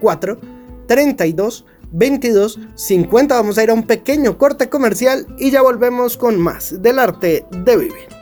4 0.00 0.38
32 0.86 1.64
22 1.92 2.60
50. 2.74 3.34
Vamos 3.34 3.58
a 3.58 3.64
ir 3.64 3.70
a 3.70 3.74
un 3.74 3.86
pequeño 3.86 4.38
corte 4.38 4.68
comercial 4.68 5.26
y 5.38 5.50
ya 5.50 5.62
volvemos 5.62 6.16
con 6.16 6.38
más 6.38 6.82
del 6.82 6.98
arte 6.98 7.44
de 7.50 7.76
vivir. 7.76 8.19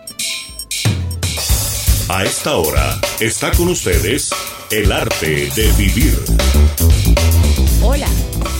A 2.11 2.25
esta 2.25 2.57
hora 2.57 2.99
está 3.21 3.51
con 3.53 3.69
ustedes 3.69 4.31
el 4.71 4.93
arte 4.93 5.51
de 5.55 5.71
vivir. 5.73 6.19
Hola, 7.83 8.07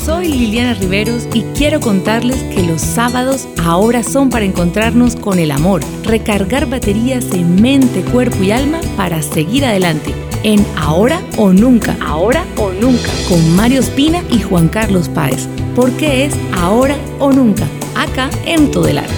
soy 0.05 0.29
Liliana 0.29 0.75
Riveros 0.75 1.27
y 1.33 1.45
quiero 1.57 1.81
contarles 1.81 2.43
que 2.55 2.63
los 2.63 2.83
sábados 2.83 3.49
ahora 3.65 4.03
son 4.03 4.29
para 4.29 4.45
encontrarnos 4.45 5.17
con 5.17 5.39
el 5.39 5.51
amor, 5.51 5.81
recargar 6.05 6.69
baterías 6.69 7.25
en 7.33 7.63
mente, 7.63 8.03
cuerpo 8.03 8.43
y 8.43 8.51
alma 8.51 8.83
para 8.99 9.23
seguir 9.23 9.65
adelante. 9.65 10.15
En 10.43 10.65
Ahora 10.77 11.23
o 11.39 11.51
Nunca, 11.51 11.97
Ahora 12.05 12.45
o 12.59 12.71
Nunca, 12.71 13.11
con 13.31 13.57
Mario 13.57 13.81
Espina 13.81 14.23
y 14.31 14.43
Juan 14.43 14.69
Carlos 14.69 15.09
Páez, 15.09 15.49
porque 15.75 16.27
es 16.27 16.35
Ahora 16.53 16.99
o 17.19 17.33
Nunca, 17.33 17.67
acá 17.97 18.29
en 18.45 18.71
Todelar. 18.71 19.09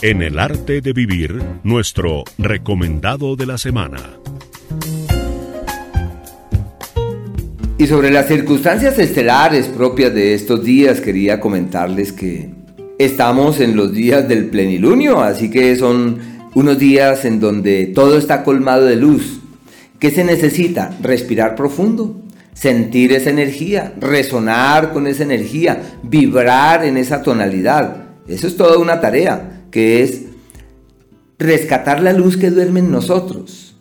En 0.00 0.22
el 0.22 0.38
arte 0.38 0.80
de 0.80 0.92
vivir, 0.92 1.42
nuestro 1.64 2.22
recomendado 2.38 3.34
de 3.34 3.46
la 3.46 3.58
semana. 3.58 3.98
Y 7.78 7.86
sobre 7.88 8.12
las 8.12 8.28
circunstancias 8.28 8.96
estelares 9.00 9.66
propias 9.66 10.14
de 10.14 10.34
estos 10.34 10.62
días, 10.62 11.00
quería 11.00 11.40
comentarles 11.40 12.12
que 12.12 12.48
estamos 12.96 13.58
en 13.58 13.74
los 13.74 13.92
días 13.92 14.28
del 14.28 14.46
plenilunio, 14.46 15.20
así 15.20 15.50
que 15.50 15.74
son 15.74 16.20
unos 16.54 16.78
días 16.78 17.24
en 17.24 17.40
donde 17.40 17.86
todo 17.86 18.18
está 18.18 18.44
colmado 18.44 18.84
de 18.84 18.94
luz. 18.94 19.40
¿Qué 19.98 20.12
se 20.12 20.22
necesita? 20.22 20.96
Respirar 21.02 21.56
profundo, 21.56 22.22
sentir 22.54 23.12
esa 23.12 23.30
energía, 23.30 23.94
resonar 24.00 24.92
con 24.92 25.08
esa 25.08 25.24
energía, 25.24 25.98
vibrar 26.04 26.84
en 26.84 26.96
esa 26.96 27.20
tonalidad. 27.20 28.04
Eso 28.28 28.46
es 28.46 28.56
toda 28.56 28.78
una 28.78 29.00
tarea 29.00 29.57
que 29.70 30.02
es 30.02 30.22
rescatar 31.38 32.02
la 32.02 32.12
luz 32.12 32.36
que 32.36 32.50
duerme 32.50 32.80
en 32.80 32.90
nosotros, 32.90 33.76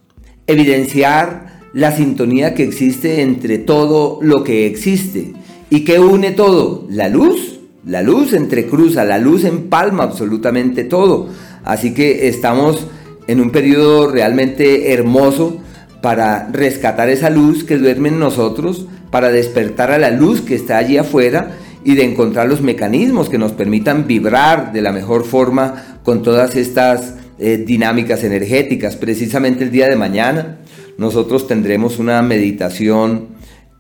evidenciar 0.45 1.61
la 1.73 1.91
sintonía 1.91 2.53
que 2.53 2.64
existe 2.64 3.22
entre 3.22 3.57
todo 3.57 4.19
lo 4.22 4.43
que 4.43 4.65
existe 4.68 5.34
y 5.69 5.84
que 5.84 5.99
une 5.99 6.31
todo, 6.31 6.85
la 6.89 7.09
luz, 7.09 7.59
la 7.85 8.01
luz 8.01 8.34
entrecruza, 8.34 9.05
la 9.05 9.18
luz 9.18 9.43
empalma 9.43 10.03
absolutamente 10.03 10.84
todo. 10.84 11.30
Así 11.64 11.93
que 11.93 12.27
estamos 12.27 12.88
en 13.27 13.41
un 13.41 13.51
periodo 13.51 14.09
realmente 14.09 14.93
hermoso 14.93 15.57
para 16.01 16.47
rescatar 16.51 17.09
esa 17.09 17.30
luz 17.30 17.64
que 17.64 17.77
duerme 17.77 18.09
en 18.09 18.19
nosotros, 18.19 18.85
para 19.11 19.30
despertar 19.30 19.91
a 19.91 19.97
la 19.97 20.11
luz 20.11 20.41
que 20.41 20.55
está 20.55 20.77
allí 20.77 20.97
afuera 20.97 21.51
y 21.88 21.95
de 21.95 22.03
encontrar 22.03 22.49
los 22.49 22.61
mecanismos 22.61 23.30
que 23.30 23.38
nos 23.38 23.53
permitan 23.53 24.07
vibrar 24.07 24.73
de 24.73 24.81
la 24.81 24.91
mejor 24.91 25.23
forma 25.23 26.01
con 26.03 26.22
todas 26.22 26.57
estas 26.57 27.14
eh, 27.39 27.64
dinámicas 27.65 28.26
energéticas. 28.26 28.97
Precisamente 28.97 29.64
el 29.64 29.72
día 29.72 29.88
de 29.88 29.95
mañana 29.95 30.57
nosotros 30.97 31.47
tendremos 31.47 31.97
una 31.97 32.22
meditación 32.22 33.30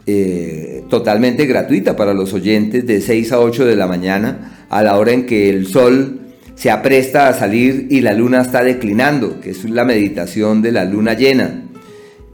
eh, 0.05 0.83
totalmente 0.89 1.45
gratuita 1.47 1.97
para 1.97 2.13
los 2.13 2.31
oyentes 2.31 2.87
de 2.87 3.01
6 3.01 3.33
a 3.33 3.41
8 3.41 3.65
de 3.65 3.75
la 3.75 3.87
mañana 3.87 4.65
a 4.69 4.83
la 4.83 4.97
hora 4.97 5.11
en 5.11 5.25
que 5.25 5.49
el 5.49 5.67
sol 5.67 6.21
se 6.55 6.71
apresta 6.71 7.27
a 7.27 7.33
salir 7.33 7.87
y 7.89 7.99
la 7.99 8.13
luna 8.13 8.39
está 8.39 8.63
declinando, 8.63 9.41
que 9.41 9.49
es 9.49 9.65
la 9.65 9.83
meditación 9.83 10.61
de 10.61 10.71
la 10.71 10.85
luna 10.85 11.13
llena. 11.13 11.65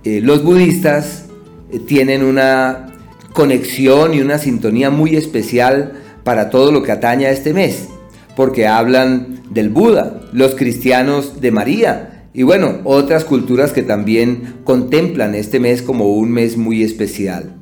eh, 0.04 0.20
los 0.20 0.42
budistas 0.42 1.26
eh, 1.70 1.78
tienen 1.78 2.24
una 2.24 2.92
conexión 3.32 4.14
y 4.14 4.20
una 4.20 4.38
sintonía 4.38 4.90
muy 4.90 5.16
especial 5.16 6.00
para 6.24 6.50
todo 6.50 6.72
lo 6.72 6.82
que 6.82 6.92
atañe 6.92 7.26
a 7.26 7.30
este 7.30 7.52
mes 7.52 7.88
porque 8.36 8.66
hablan 8.66 9.40
del 9.50 9.70
Buda, 9.70 10.22
los 10.32 10.54
cristianos 10.54 11.40
de 11.40 11.50
María 11.50 12.14
y 12.36 12.42
bueno, 12.42 12.80
otras 12.82 13.24
culturas 13.24 13.72
que 13.72 13.82
también 13.82 14.56
contemplan 14.64 15.36
este 15.36 15.60
mes 15.60 15.82
como 15.82 16.16
un 16.16 16.32
mes 16.32 16.56
muy 16.56 16.82
especial. 16.82 17.54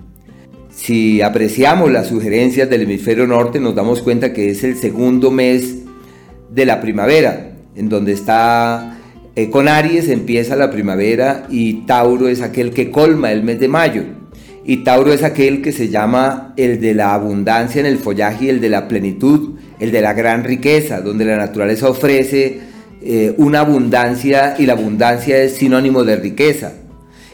Si 0.71 1.21
apreciamos 1.21 1.93
las 1.93 2.07
sugerencias 2.09 2.71
del 2.71 2.83
hemisferio 2.83 3.27
norte, 3.27 3.61
nos 3.61 3.75
damos 3.75 4.01
cuenta 4.01 4.33
que 4.33 4.49
es 4.49 4.65
el 4.65 4.77
segundo 4.77 5.31
mes 5.31 5.81
de 6.51 6.65
la 6.65 6.81
primavera, 6.81 7.53
en 7.77 7.91
donde 7.91 8.13
está 8.13 8.97
eh, 9.37 9.51
con 9.51 9.69
Aries 9.69 10.09
empieza 10.09 10.57
la 10.57 10.71
primavera 10.71 11.47
y 11.51 11.87
Tauro 11.87 12.29
es 12.29 12.41
aquel 12.41 12.71
que 12.71 12.91
colma 12.91 13.31
el 13.31 13.43
mes 13.43 13.61
de 13.61 13.69
mayo. 13.69 14.05
Y 14.65 14.79
Tauro 14.85 15.13
es 15.13 15.23
aquel 15.23 15.61
que 15.61 15.73
se 15.73 15.89
llama 15.91 16.55
el 16.57 16.81
de 16.81 16.95
la 16.95 17.13
abundancia 17.13 17.81
en 17.81 17.87
el 17.87 17.99
follaje 17.99 18.47
y 18.47 18.49
el 18.49 18.61
de 18.61 18.71
la 18.71 18.89
plenitud 18.89 19.59
el 19.83 19.91
de 19.91 20.01
la 20.01 20.13
gran 20.13 20.45
riqueza, 20.45 21.01
donde 21.01 21.25
la 21.25 21.37
naturaleza 21.37 21.89
ofrece 21.89 22.61
eh, 23.03 23.35
una 23.37 23.61
abundancia 23.61 24.55
y 24.57 24.67
la 24.67 24.75
abundancia 24.75 25.43
es 25.43 25.57
sinónimo 25.57 26.05
de 26.05 26.15
riqueza. 26.15 26.75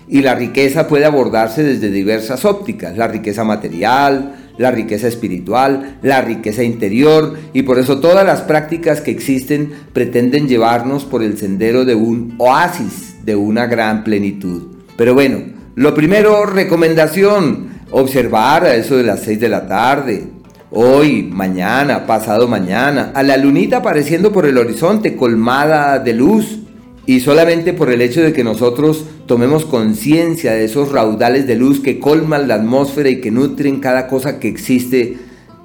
Y 0.09 0.23
la 0.23 0.35
riqueza 0.35 0.89
puede 0.89 1.05
abordarse 1.05 1.62
desde 1.62 1.91
diversas 1.91 2.47
ópticas, 2.47 2.97
la 2.97 3.07
riqueza 3.07 3.45
material, 3.45 4.35
la 4.57 4.70
riqueza 4.70 5.09
espiritual, 5.09 5.99
la 6.01 6.23
riqueza 6.23 6.62
interior, 6.62 7.37
y 7.53 7.65
por 7.65 7.79
eso 7.79 8.01
todas 8.01 8.25
las 8.25 8.41
prácticas 8.41 9.03
que 9.03 9.11
existen 9.11 9.70
pretenden 9.93 10.49
llevarnos 10.49 11.05
por 11.05 11.23
el 11.23 11.37
sendero 11.37 11.85
de 11.85 11.97
un 11.97 12.35
oasis, 12.39 13.27
de 13.27 13.37
una 13.37 13.66
gran 13.66 14.05
plenitud. 14.05 14.69
Pero 14.97 15.12
bueno, 15.12 15.43
lo 15.75 15.95
primero, 15.95 16.47
recomendación, 16.47 17.69
observar 17.91 18.65
a 18.65 18.75
eso 18.75 18.97
de 18.97 19.03
las 19.03 19.20
6 19.20 19.39
de 19.39 19.49
la 19.51 19.66
tarde, 19.66 20.38
hoy, 20.70 21.23
mañana, 21.23 22.07
pasado 22.07 22.49
mañana, 22.49 23.12
a 23.15 23.23
la 23.23 23.36
lunita 23.36 23.78
apareciendo 23.78 24.32
por 24.32 24.47
el 24.47 24.59
horizonte 24.59 25.16
colmada 25.16 25.99
de 25.99 26.12
luz. 26.15 26.59
Y 27.07 27.20
solamente 27.20 27.73
por 27.73 27.90
el 27.90 28.03
hecho 28.03 28.20
de 28.20 28.35
que 28.35 28.45
nosotros 28.45 29.05
tomemos 29.24 29.65
conciencia 29.65 30.53
de 30.53 30.66
esos 30.66 30.93
raudales 30.93 31.47
de 31.47 31.57
luz 31.57 31.81
que 31.81 31.99
colman 31.99 32.49
la 32.49 32.57
atmósfera 32.57 33.09
y 33.09 33.23
que 33.23 33.31
nutren 33.31 33.81
cada 33.81 34.09
cosa 34.09 34.39
que 34.39 34.49
existe, 34.49 35.16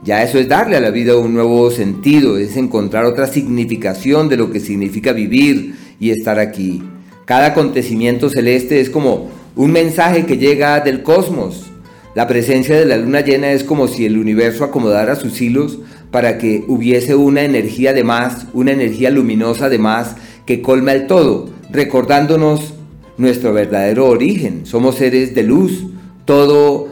ya 0.05 0.23
eso 0.23 0.39
es 0.39 0.47
darle 0.47 0.77
a 0.77 0.81
la 0.81 0.89
vida 0.89 1.17
un 1.17 1.33
nuevo 1.33 1.69
sentido, 1.69 2.37
es 2.37 2.55
encontrar 2.55 3.03
otra 3.03 3.27
significación 3.27 4.29
de 4.29 4.37
lo 4.37 4.51
que 4.51 4.61
significa 4.61 5.11
vivir 5.11 5.75
y 5.99 6.11
estar 6.11 6.39
aquí. 6.39 6.81
Cada 7.25 7.47
acontecimiento 7.47 8.29
celeste 8.29 8.79
es 8.79 8.89
como 8.89 9.29
un 9.57 9.71
mensaje 9.71 10.25
que 10.25 10.37
llega 10.37 10.79
del 10.79 11.03
cosmos, 11.03 11.72
la 12.15 12.27
presencia 12.27 12.77
de 12.77 12.85
la 12.85 12.97
luna 12.97 13.21
llena 13.21 13.51
es 13.51 13.63
como 13.63 13.87
si 13.87 14.05
el 14.05 14.17
universo 14.17 14.63
acomodara 14.63 15.15
sus 15.15 15.41
hilos 15.41 15.79
para 16.11 16.37
que 16.37 16.63
hubiese 16.67 17.15
una 17.15 17.41
energía 17.41 17.91
de 17.93 18.03
más, 18.03 18.45
una 18.53 18.71
energía 18.71 19.09
luminosa 19.09 19.67
de 19.67 19.79
más 19.79 20.15
que 20.45 20.61
colma 20.61 20.91
el 20.91 21.07
todo, 21.07 21.49
recordándonos 21.71 22.75
nuestro 23.17 23.51
verdadero 23.51 24.05
origen. 24.07 24.67
Somos 24.67 24.95
seres 24.95 25.33
de 25.33 25.41
luz, 25.41 25.85
todo 26.25 26.89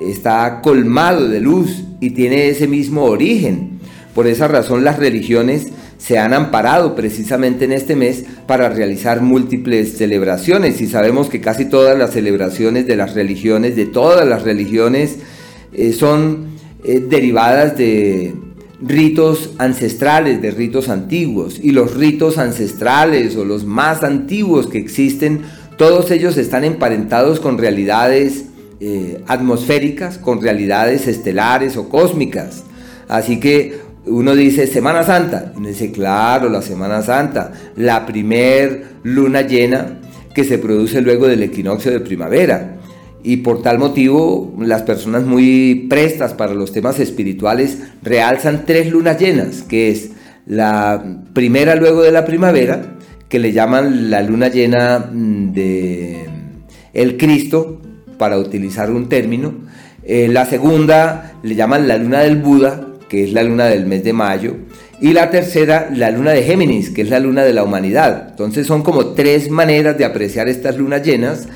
está 0.00 0.60
colmado 0.60 1.28
de 1.28 1.40
luz 1.40 1.84
y 2.00 2.10
tiene 2.10 2.48
ese 2.48 2.66
mismo 2.66 3.04
origen. 3.04 3.78
Por 4.12 4.26
esa 4.26 4.48
razón 4.48 4.82
las 4.82 4.98
religiones 4.98 5.68
se 6.04 6.18
han 6.18 6.34
amparado 6.34 6.94
precisamente 6.94 7.64
en 7.64 7.72
este 7.72 7.96
mes 7.96 8.24
para 8.46 8.68
realizar 8.68 9.22
múltiples 9.22 9.96
celebraciones 9.96 10.82
y 10.82 10.86
sabemos 10.86 11.30
que 11.30 11.40
casi 11.40 11.64
todas 11.64 11.96
las 11.96 12.10
celebraciones 12.10 12.86
de 12.86 12.96
las 12.96 13.14
religiones, 13.14 13.74
de 13.74 13.86
todas 13.86 14.28
las 14.28 14.42
religiones, 14.42 15.16
eh, 15.72 15.94
son 15.94 16.48
eh, 16.84 17.00
derivadas 17.00 17.78
de 17.78 18.34
ritos 18.82 19.54
ancestrales, 19.56 20.42
de 20.42 20.50
ritos 20.50 20.90
antiguos 20.90 21.58
y 21.62 21.70
los 21.70 21.94
ritos 21.94 22.36
ancestrales 22.36 23.34
o 23.36 23.46
los 23.46 23.64
más 23.64 24.04
antiguos 24.04 24.66
que 24.66 24.76
existen, 24.76 25.40
todos 25.78 26.10
ellos 26.10 26.36
están 26.36 26.64
emparentados 26.64 27.40
con 27.40 27.56
realidades 27.56 28.44
eh, 28.80 29.22
atmosféricas, 29.26 30.18
con 30.18 30.42
realidades 30.42 31.06
estelares 31.08 31.78
o 31.78 31.88
cósmicas. 31.88 32.64
Así 33.08 33.40
que 33.40 33.83
uno 34.06 34.34
dice 34.34 34.66
Semana 34.66 35.02
Santa, 35.02 35.52
y 35.58 35.66
dice, 35.66 35.90
claro, 35.92 36.48
la 36.48 36.62
Semana 36.62 37.02
Santa, 37.02 37.52
la 37.76 38.06
primer 38.06 38.84
luna 39.02 39.42
llena 39.42 40.00
que 40.34 40.44
se 40.44 40.58
produce 40.58 41.00
luego 41.00 41.26
del 41.26 41.42
equinoccio 41.42 41.90
de 41.90 42.00
primavera. 42.00 42.76
Y 43.22 43.38
por 43.38 43.62
tal 43.62 43.78
motivo, 43.78 44.54
las 44.58 44.82
personas 44.82 45.24
muy 45.24 45.86
prestas 45.88 46.34
para 46.34 46.52
los 46.52 46.72
temas 46.72 47.00
espirituales 47.00 47.78
realzan 48.02 48.64
tres 48.66 48.90
lunas 48.90 49.18
llenas, 49.18 49.62
que 49.62 49.90
es 49.90 50.10
la 50.46 51.02
primera 51.32 51.74
luego 51.74 52.02
de 52.02 52.12
la 52.12 52.26
primavera, 52.26 52.96
que 53.28 53.38
le 53.38 53.52
llaman 53.52 54.10
la 54.10 54.22
luna 54.22 54.48
llena 54.48 54.98
mm, 55.10 55.52
de 55.52 56.26
el 56.92 57.16
Cristo, 57.16 57.80
para 58.18 58.38
utilizar 58.38 58.90
un 58.90 59.08
término. 59.08 59.54
Eh, 60.04 60.28
la 60.28 60.44
segunda 60.44 61.32
le 61.42 61.54
llaman 61.54 61.88
la 61.88 61.96
luna 61.96 62.20
del 62.20 62.36
Buda, 62.36 62.88
que 63.08 63.24
es 63.24 63.32
la 63.32 63.42
luna 63.42 63.66
del 63.66 63.86
mes 63.86 64.04
de 64.04 64.12
mayo, 64.12 64.56
y 65.00 65.12
la 65.12 65.30
tercera, 65.30 65.90
la 65.94 66.10
luna 66.10 66.32
de 66.32 66.42
Géminis, 66.42 66.90
que 66.90 67.02
es 67.02 67.10
la 67.10 67.20
luna 67.20 67.44
de 67.44 67.52
la 67.52 67.64
humanidad. 67.64 68.28
Entonces 68.30 68.66
son 68.66 68.82
como 68.82 69.08
tres 69.08 69.50
maneras 69.50 69.98
de 69.98 70.04
apreciar 70.04 70.48
estas 70.48 70.76
lunas 70.76 71.02
llenas 71.02 71.48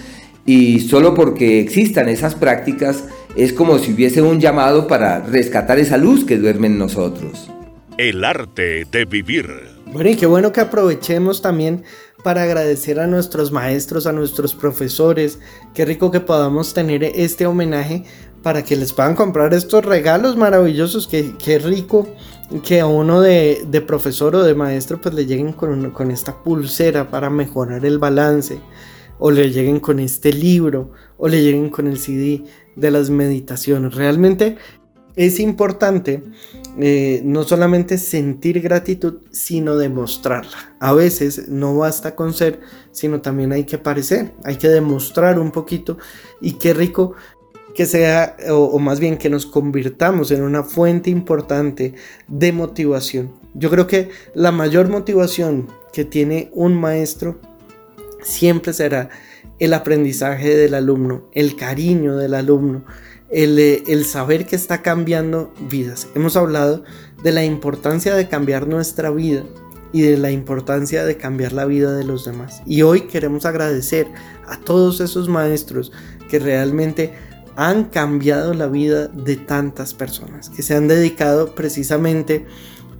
y 0.44 0.80
solo 0.80 1.14
porque 1.14 1.60
existan 1.60 2.08
esas 2.08 2.34
prácticas 2.34 3.04
es 3.36 3.52
como 3.52 3.78
si 3.78 3.92
hubiese 3.92 4.22
un 4.22 4.40
llamado 4.40 4.86
para 4.88 5.20
rescatar 5.20 5.78
esa 5.78 5.96
luz 5.96 6.24
que 6.24 6.38
duerme 6.38 6.66
en 6.66 6.78
nosotros. 6.78 7.50
El 7.96 8.24
arte 8.24 8.84
de 8.90 9.04
vivir. 9.04 9.46
Bueno, 9.92 10.10
y 10.10 10.16
qué 10.16 10.26
bueno 10.26 10.52
que 10.52 10.60
aprovechemos 10.60 11.40
también 11.40 11.84
para 12.24 12.42
agradecer 12.42 12.98
a 12.98 13.06
nuestros 13.06 13.52
maestros, 13.52 14.06
a 14.06 14.12
nuestros 14.12 14.54
profesores. 14.54 15.38
Qué 15.74 15.84
rico 15.84 16.10
que 16.10 16.20
podamos 16.20 16.74
tener 16.74 17.04
este 17.04 17.46
homenaje 17.46 18.04
para 18.48 18.64
que 18.64 18.76
les 18.76 18.94
puedan 18.94 19.14
comprar 19.14 19.52
estos 19.52 19.84
regalos 19.84 20.38
maravillosos. 20.38 21.06
Qué, 21.06 21.34
qué 21.36 21.58
rico 21.58 22.08
que 22.64 22.80
a 22.80 22.86
uno 22.86 23.20
de, 23.20 23.84
profesor 23.86 24.34
o 24.36 24.42
de 24.42 24.54
maestro 24.54 24.98
pues 24.98 25.14
le 25.14 25.26
lleguen 25.26 25.52
con, 25.52 25.90
con 25.90 26.10
esta 26.10 26.42
pulsera 26.42 27.10
para 27.10 27.28
mejorar 27.28 27.84
el 27.84 27.98
balance. 27.98 28.58
O 29.18 29.30
le 29.30 29.50
lleguen 29.50 29.80
con 29.80 30.00
este 30.00 30.32
libro. 30.32 30.92
O 31.18 31.28
le 31.28 31.42
lleguen 31.42 31.68
con 31.68 31.88
el 31.88 31.98
CD 31.98 32.42
de 32.74 32.90
las 32.90 33.10
meditaciones. 33.10 33.94
Realmente 33.94 34.56
es 35.14 35.40
importante 35.40 36.22
eh, 36.78 37.20
no 37.24 37.42
solamente 37.42 37.98
sentir 37.98 38.62
gratitud, 38.62 39.16
sino 39.30 39.76
demostrarla. 39.76 40.74
A 40.80 40.94
veces 40.94 41.48
no 41.48 41.76
basta 41.76 42.14
con 42.14 42.32
ser, 42.32 42.60
sino 42.92 43.20
también 43.20 43.52
hay 43.52 43.64
que 43.64 43.76
parecer, 43.76 44.32
hay 44.44 44.56
que 44.56 44.68
demostrar 44.68 45.38
un 45.38 45.50
poquito 45.50 45.98
y 46.40 46.52
qué 46.52 46.72
rico 46.72 47.14
que 47.78 47.86
sea, 47.86 48.36
o, 48.50 48.76
más 48.80 48.98
bien 48.98 49.16
que 49.16 49.30
nos 49.30 49.46
convirtamos 49.46 50.32
en 50.32 50.42
una 50.42 50.64
fuente 50.64 51.10
importante 51.10 51.94
de 52.26 52.50
motivación. 52.50 53.30
Yo 53.54 53.70
creo 53.70 53.86
que 53.86 54.08
la 54.34 54.50
mayor 54.50 54.88
motivación 54.88 55.68
que 55.92 56.04
tiene 56.04 56.50
un 56.52 56.74
maestro 56.74 57.38
siempre 58.20 58.72
será 58.72 59.10
el 59.60 59.72
aprendizaje 59.74 60.56
del 60.56 60.74
alumno, 60.74 61.30
el 61.34 61.54
cariño 61.54 62.16
del 62.16 62.34
alumno, 62.34 62.84
eh, 63.30 63.84
el, 63.86 64.04
saber 64.04 64.46
que 64.46 64.56
está 64.56 64.82
cambiando 64.82 65.54
vidas. 65.70 66.08
Hemos 66.16 66.36
hablado 66.36 66.82
de 67.22 67.30
la 67.30 67.44
importancia 67.44 68.16
de 68.16 68.26
cambiar 68.26 68.66
nuestra 68.66 69.10
vida 69.10 69.44
y 69.92 70.02
de 70.02 70.16
la 70.16 70.32
importancia 70.32 71.04
de 71.04 71.16
cambiar 71.16 71.52
la 71.52 71.64
vida 71.64 71.94
de 71.94 72.02
los 72.02 72.24
demás. 72.24 72.60
Y 72.66 72.82
hoy 72.82 73.02
queremos 73.02 73.46
agradecer 73.46 74.08
a 74.48 74.58
todos 74.58 74.98
esos 74.98 75.28
maestros 75.28 75.92
que 76.28 76.40
realmente 76.40 77.27
han 77.58 77.86
cambiado 77.86 78.54
la 78.54 78.68
vida 78.68 79.08
de 79.08 79.34
tantas 79.34 79.92
personas, 79.92 80.48
que 80.48 80.62
se 80.62 80.76
han 80.76 80.86
dedicado 80.86 81.56
precisamente 81.56 82.46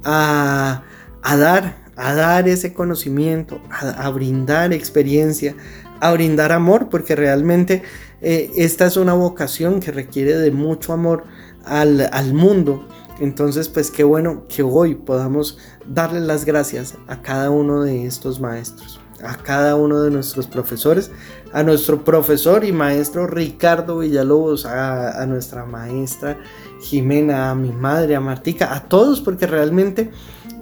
a, 0.02 0.82
dar, 1.22 1.76
a 1.94 2.14
dar 2.14 2.48
ese 2.48 2.74
conocimiento, 2.74 3.60
a 3.70 4.10
brindar 4.10 4.72
experiencia, 4.72 5.54
a 6.00 6.10
brindar 6.10 6.50
amor, 6.50 6.88
porque 6.88 7.14
realmente 7.14 7.84
eh, 8.20 8.50
esta 8.56 8.86
es 8.86 8.96
una 8.96 9.14
vocación 9.14 9.78
que 9.78 9.92
requiere 9.92 10.36
de 10.36 10.50
mucho 10.50 10.92
amor 10.92 11.22
al, 11.64 12.08
al, 12.12 12.34
mundo. 12.34 12.88
Entonces, 13.20 13.68
pues 13.68 13.92
qué 13.92 14.02
bueno 14.02 14.42
que 14.48 14.64
hoy 14.64 14.96
podamos 14.96 15.58
darle 15.86 16.18
las 16.18 16.44
gracias 16.44 16.96
a 17.06 17.22
cada 17.22 17.50
uno 17.50 17.82
de 17.82 18.06
estos 18.06 18.40
maestros, 18.40 18.98
a 19.22 19.36
cada 19.36 19.76
uno 19.76 20.02
de 20.02 20.10
nuestros 20.10 20.46
profesores, 20.46 21.10
a 21.52 21.62
nuestro 21.62 22.04
profesor 22.04 22.64
y 22.64 22.72
maestro 22.72 23.26
Ricardo 23.26 23.98
Villalobos, 23.98 24.66
a, 24.66 25.22
a 25.22 25.26
nuestra 25.26 25.64
maestra 25.64 26.38
Jimena, 26.80 27.50
a 27.50 27.54
mi 27.54 27.72
madre, 27.72 28.16
a 28.16 28.20
Martica, 28.20 28.74
a 28.74 28.84
todos, 28.84 29.20
porque 29.20 29.46
realmente 29.46 30.10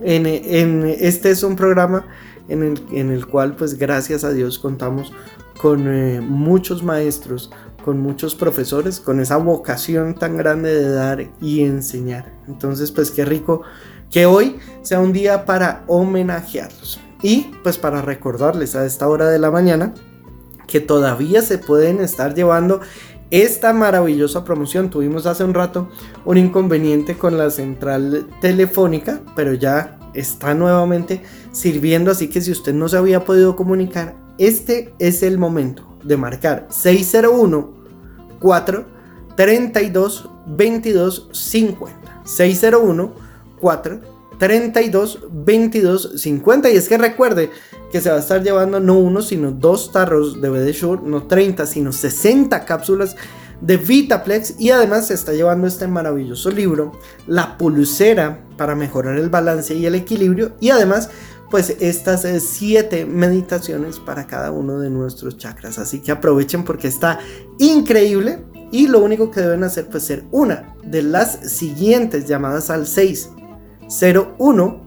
en, 0.02 0.26
en 0.26 0.85
este 0.99 1.31
es 1.31 1.43
un 1.43 1.57
programa 1.57 2.07
en 2.49 2.62
el, 2.62 2.83
en 2.93 3.10
el 3.10 3.26
cual, 3.26 3.57
pues 3.57 3.78
gracias 3.78 4.25
a 4.25 4.31
Dios, 4.31 4.59
contamos 4.59 5.12
con 5.60 5.89
eh, 5.89 6.20
muchos 6.20 6.83
maestros, 6.83 7.51
con 7.85 8.01
muchos 8.01 8.35
profesores, 8.35 9.01
con 9.01 9.20
esa 9.20 9.36
vocación 9.36 10.15
tan 10.15 10.36
grande 10.36 10.75
de 10.75 10.91
dar 10.91 11.31
y 11.41 11.62
enseñar. 11.62 12.33
Entonces, 12.47 12.91
pues 12.93 13.10
qué 13.10 13.25
rico 13.25 13.62
que 14.10 14.26
hoy 14.26 14.59
sea 14.83 15.01
un 15.01 15.12
día 15.12 15.44
para 15.44 15.85
homenajearlos 15.89 17.01
y 17.23 17.51
pues 17.62 17.78
para 17.78 18.03
recordarles 18.03 18.77
a 18.77 18.85
esta 18.85 19.09
hora 19.09 19.28
de 19.28 19.39
la 19.39 19.51
mañana 19.51 19.95
que 20.67 20.81
todavía 20.81 21.43
se 21.43 21.59
pueden 21.59 22.01
estar 22.01 22.35
llevando 22.35 22.81
esta 23.31 23.73
maravillosa 23.73 24.45
promoción. 24.45 24.91
Tuvimos 24.91 25.27
hace 25.27 25.45
un 25.45 25.55
rato 25.55 25.89
un 26.25 26.39
inconveniente 26.39 27.17
con 27.17 27.39
la 27.39 27.51
central 27.51 28.28
telefónica, 28.41 29.20
pero 29.35 29.55
ya 29.55 29.99
está 30.15 30.55
nuevamente 30.55 31.23
sirviendo, 31.53 32.11
así 32.11 32.28
que 32.28 32.41
si 32.41 32.51
usted 32.51 32.75
no 32.75 32.89
se 32.89 32.97
había 32.97 33.25
podido 33.25 33.57
comunicar, 33.57 34.17
este 34.39 34.95
es 34.99 35.23
el 35.23 35.39
momento 35.39 35.99
de 36.03 36.17
marcar 36.17 36.67
601 36.70 37.75
4 38.39 38.86
32 39.36 40.31
22 40.47 41.28
50. 41.33 42.23
601 42.25 43.15
4 43.61 44.16
32 44.39 45.26
22 45.31 46.12
50. 46.16 46.70
Y 46.70 46.76
es 46.76 46.89
que 46.89 46.98
recuerde 46.98 47.50
que 47.90 48.00
se 48.00 48.10
va 48.10 48.16
a 48.16 48.20
estar 48.20 48.42
llevando 48.42 48.81
no 48.81 48.98
uno, 48.98 49.23
sino 49.23 49.50
dos 49.50 49.92
tarros 49.92 50.40
de 50.40 50.50
BD 50.50 50.73
Shure, 50.73 51.02
no 51.05 51.24
30, 51.24 51.66
sino 51.66 51.92
60 51.92 52.65
cápsulas 52.65 53.16
de 53.60 53.76
Vitaplex 53.76 54.60
y 54.60 54.70
además 54.70 55.06
se 55.06 55.15
está 55.15 55.32
llevando 55.32 55.66
este 55.66 55.86
maravilloso 55.86 56.50
libro, 56.50 56.92
La 57.26 57.56
pulsera 57.56 58.40
para 58.56 58.74
mejorar 58.74 59.18
el 59.18 59.31
balance 59.31 59.74
y 59.74 59.86
el 59.86 59.94
equilibrio 59.94 60.52
y 60.60 60.70
además 60.70 61.10
pues 61.50 61.76
estas 61.81 62.24
eh, 62.24 62.40
siete 62.40 63.06
meditaciones 63.06 64.00
para 64.00 64.26
cada 64.26 64.50
uno 64.50 64.81
de 64.81 64.90
nuestros 64.90 65.36
chakras. 65.36 65.78
Así 65.78 66.00
que 66.00 66.10
aprovechen 66.12 66.65
porque 66.65 66.89
está 66.89 67.20
increíble 67.58 68.44
y 68.73 68.89
lo 68.89 68.98
único 68.98 69.31
que 69.31 69.40
deben 69.40 69.62
hacer 69.62 69.89
pues 69.89 70.05
ser 70.05 70.24
una 70.32 70.74
de 70.84 71.02
las 71.02 71.52
siguientes 71.52 72.26
llamadas 72.26 72.68
al 72.68 72.86
6 72.86 73.31
01 73.89 74.82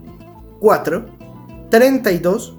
4 0.59 1.05
32 1.69 2.57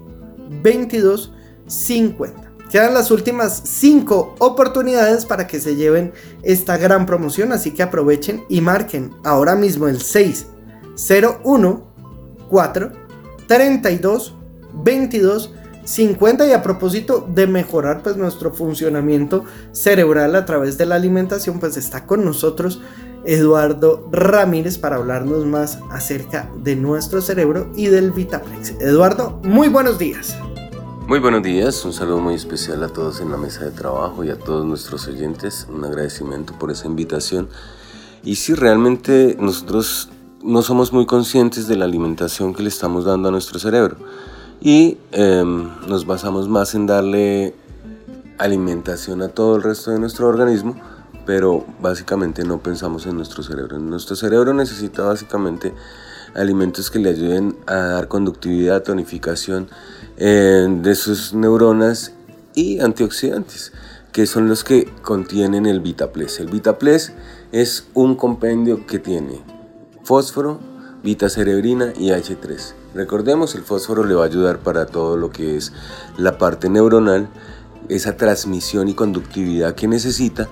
22 0.61 1.33
50. 1.67 2.51
Quedan 2.69 2.93
las 2.93 3.11
últimas 3.11 3.61
5 3.65 4.35
oportunidades 4.39 5.25
para 5.25 5.45
que 5.45 5.59
se 5.59 5.75
lleven 5.75 6.13
esta 6.41 6.77
gran 6.77 7.05
promoción, 7.05 7.51
así 7.51 7.71
que 7.71 7.83
aprovechen 7.83 8.45
y 8.47 8.61
marquen 8.61 9.11
ahora 9.23 9.55
mismo 9.55 9.87
el 9.87 10.01
6 10.01 10.47
01 11.43 11.93
4 12.49 12.91
32 13.47 14.35
22 14.73 15.53
50 15.83 16.47
y 16.47 16.53
a 16.53 16.61
propósito 16.61 17.27
de 17.27 17.47
mejorar 17.47 18.03
pues 18.03 18.15
nuestro 18.15 18.53
funcionamiento 18.53 19.43
cerebral 19.71 20.35
a 20.35 20.45
través 20.45 20.77
de 20.77 20.85
la 20.85 20.95
alimentación 20.95 21.59
pues 21.59 21.75
está 21.75 22.05
con 22.05 22.23
nosotros 22.23 22.81
Eduardo 23.25 24.07
Ramírez 24.11 24.77
para 24.77 24.97
hablarnos 24.97 25.45
más 25.45 25.79
acerca 25.91 26.49
de 26.63 26.75
nuestro 26.75 27.21
cerebro 27.21 27.71
y 27.75 27.87
del 27.87 28.11
Vitaplex. 28.11 28.75
Eduardo, 28.79 29.39
muy 29.43 29.69
buenos 29.69 29.99
días. 29.99 30.35
Muy 31.07 31.19
buenos 31.19 31.43
días, 31.43 31.83
un 31.83 31.93
saludo 31.93 32.19
muy 32.19 32.35
especial 32.35 32.83
a 32.83 32.87
todos 32.87 33.19
en 33.19 33.31
la 33.31 33.37
mesa 33.37 33.65
de 33.65 33.71
trabajo 33.71 34.23
y 34.23 34.29
a 34.29 34.37
todos 34.37 34.65
nuestros 34.65 35.07
oyentes, 35.07 35.67
un 35.69 35.83
agradecimiento 35.83 36.53
por 36.57 36.71
esa 36.71 36.87
invitación. 36.87 37.49
Y 38.23 38.35
si 38.35 38.53
realmente 38.53 39.35
nosotros 39.39 40.09
no 40.43 40.61
somos 40.61 40.93
muy 40.93 41.05
conscientes 41.05 41.67
de 41.67 41.75
la 41.75 41.85
alimentación 41.85 42.53
que 42.53 42.63
le 42.63 42.69
estamos 42.69 43.05
dando 43.05 43.29
a 43.29 43.31
nuestro 43.31 43.59
cerebro 43.59 43.97
y 44.61 44.97
em, 45.11 45.69
nos 45.87 46.05
basamos 46.05 46.47
más 46.47 46.75
en 46.75 46.85
darle 46.85 47.55
alimentación 48.37 49.21
a 49.21 49.27
todo 49.27 49.55
el 49.55 49.63
resto 49.63 49.91
de 49.91 49.99
nuestro 49.99 50.27
organismo, 50.27 50.75
pero 51.31 51.63
básicamente 51.79 52.43
no 52.43 52.61
pensamos 52.61 53.05
en 53.05 53.15
nuestro 53.15 53.41
cerebro. 53.41 53.79
Nuestro 53.79 54.17
cerebro 54.17 54.53
necesita 54.53 55.03
básicamente 55.03 55.73
alimentos 56.35 56.91
que 56.91 56.99
le 56.99 57.11
ayuden 57.11 57.55
a 57.67 57.75
dar 57.75 58.09
conductividad, 58.09 58.83
tonificación 58.83 59.69
eh, 60.17 60.67
de 60.69 60.93
sus 60.93 61.33
neuronas 61.33 62.11
y 62.53 62.81
antioxidantes, 62.81 63.71
que 64.11 64.25
son 64.25 64.49
los 64.49 64.65
que 64.65 64.93
contienen 65.03 65.65
el 65.65 65.79
Vitaples. 65.79 66.41
El 66.41 66.47
Vitaples 66.47 67.13
es 67.53 67.87
un 67.93 68.15
compendio 68.17 68.85
que 68.85 68.99
tiene 68.99 69.41
fósforo, 70.03 70.59
vitacerebrina 71.01 71.93
y 71.97 72.09
H3. 72.09 72.73
Recordemos, 72.93 73.55
el 73.55 73.61
fósforo 73.61 74.03
le 74.03 74.15
va 74.15 74.23
a 74.23 74.27
ayudar 74.27 74.59
para 74.59 74.85
todo 74.85 75.15
lo 75.15 75.29
que 75.29 75.55
es 75.55 75.71
la 76.17 76.37
parte 76.37 76.69
neuronal, 76.69 77.29
esa 77.87 78.17
transmisión 78.17 78.89
y 78.89 78.95
conductividad 78.95 79.75
que 79.75 79.87
necesita 79.87 80.49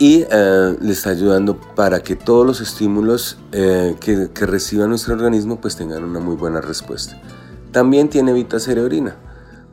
y 0.00 0.24
eh, 0.30 0.76
le 0.80 0.92
está 0.92 1.10
ayudando 1.10 1.60
para 1.76 2.02
que 2.02 2.16
todos 2.16 2.46
los 2.46 2.62
estímulos 2.62 3.36
eh, 3.52 3.96
que, 4.00 4.30
que, 4.32 4.46
reciba 4.46 4.86
nuestro 4.86 5.12
organismo 5.12 5.60
pues 5.60 5.76
tengan 5.76 6.02
una 6.04 6.20
muy 6.20 6.36
buena 6.36 6.62
respuesta. 6.62 7.20
También 7.70 8.08
tiene 8.08 8.32
vitacerebrina. 8.32 9.16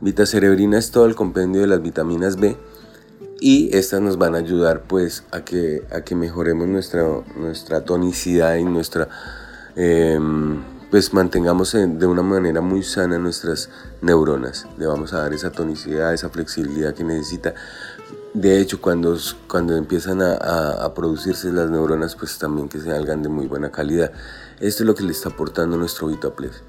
Vitacerebrina 0.02 0.78
es 0.78 0.90
todo 0.90 1.06
el 1.06 1.14
compendio 1.14 1.62
de 1.62 1.66
las 1.66 1.80
vitaminas 1.80 2.36
B 2.36 2.58
y 3.40 3.74
estas 3.74 4.02
nos 4.02 4.18
van 4.18 4.34
a 4.34 4.38
ayudar 4.38 4.82
pues 4.82 5.24
a 5.30 5.46
que, 5.46 5.86
a 5.90 6.02
que 6.02 6.14
mejoremos 6.14 6.68
nuestra, 6.68 7.04
nuestra 7.34 7.84
tonicidad 7.86 8.56
y 8.56 8.64
nuestra... 8.64 9.08
Em, 9.76 10.62
pues 10.90 11.12
mantengamos 11.12 11.72
de 11.72 12.06
una 12.06 12.22
manera 12.22 12.60
muy 12.60 12.82
sana 12.82 13.18
nuestras 13.18 13.68
neuronas. 14.00 14.66
Le 14.78 14.86
vamos 14.86 15.12
a 15.12 15.18
dar 15.18 15.34
esa 15.34 15.50
tonicidad, 15.50 16.14
esa 16.14 16.30
flexibilidad 16.30 16.94
que 16.94 17.04
necesita 17.04 17.54
de 18.34 18.60
hecho, 18.60 18.80
cuando, 18.80 19.16
cuando 19.46 19.76
empiezan 19.76 20.20
a, 20.22 20.92
producirse 20.94 21.50
las 21.52 21.70
neuronas, 21.70 22.14
pues 22.14 22.38
también 22.38 22.68
que 22.68 22.78
salgan 22.78 23.22
de 23.22 23.28
muy 23.28 23.46
buena 23.46 23.70
calidad. 23.70 24.12
Esto 24.60 24.82
es 24.82 24.86
lo 24.86 24.94
que 24.94 25.04
le 25.04 25.12
está 25.12 25.30
aportando 25.30 25.76
nuestro 25.76 26.08
Vitaplex. 26.08 26.62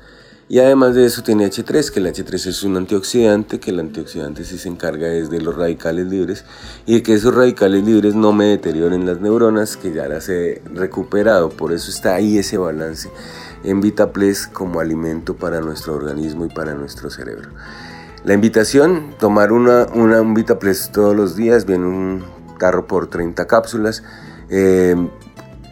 Y 0.48 0.58
además 0.58 0.96
de 0.96 1.06
eso 1.06 1.22
tiene 1.22 1.46
H3, 1.46 1.92
que 1.92 2.00
el 2.00 2.08
H3 2.08 2.48
es 2.48 2.64
un 2.64 2.76
antioxidante, 2.76 3.60
que 3.60 3.70
el 3.70 3.80
antioxidante 3.80 4.44
sí 4.44 4.58
se 4.58 4.68
encarga 4.68 5.08
desde 5.08 5.40
los 5.40 5.56
radicales 5.56 6.08
libres 6.08 6.44
y 6.88 6.96
de 6.96 7.04
que 7.04 7.14
esos 7.14 7.36
radicales 7.36 7.84
libres 7.86 8.16
no 8.16 8.34
me 8.34 8.46
deterioren 8.46 9.06
las 9.06 9.22
neuronas, 9.22 9.78
que 9.78 9.94
ya 9.94 10.08
las 10.08 10.28
he 10.28 10.64
recuperado. 10.74 11.50
Por 11.50 11.72
eso 11.72 11.92
está 11.92 12.16
ahí 12.16 12.40
ese 12.40 12.58
balance 12.58 13.12
en 13.64 13.80
Vitaplex 13.80 14.48
como 14.48 14.80
alimento 14.80 15.36
para 15.36 15.62
nuestro 15.62 15.94
organismo 15.94 16.46
y 16.46 16.50
para 16.50 16.74
nuestro 16.74 17.12
cerebro. 17.12 17.52
La 18.30 18.36
invitación, 18.36 19.16
tomar 19.18 19.52
una, 19.52 19.88
una, 19.92 20.22
un 20.22 20.36
Vitaplex 20.36 20.92
todos 20.92 21.16
los 21.16 21.36
días, 21.36 21.66
viene 21.66 21.88
un 21.88 22.24
carro 22.60 22.86
por 22.86 23.08
30 23.08 23.48
cápsulas, 23.48 24.04
eh, 24.52 24.96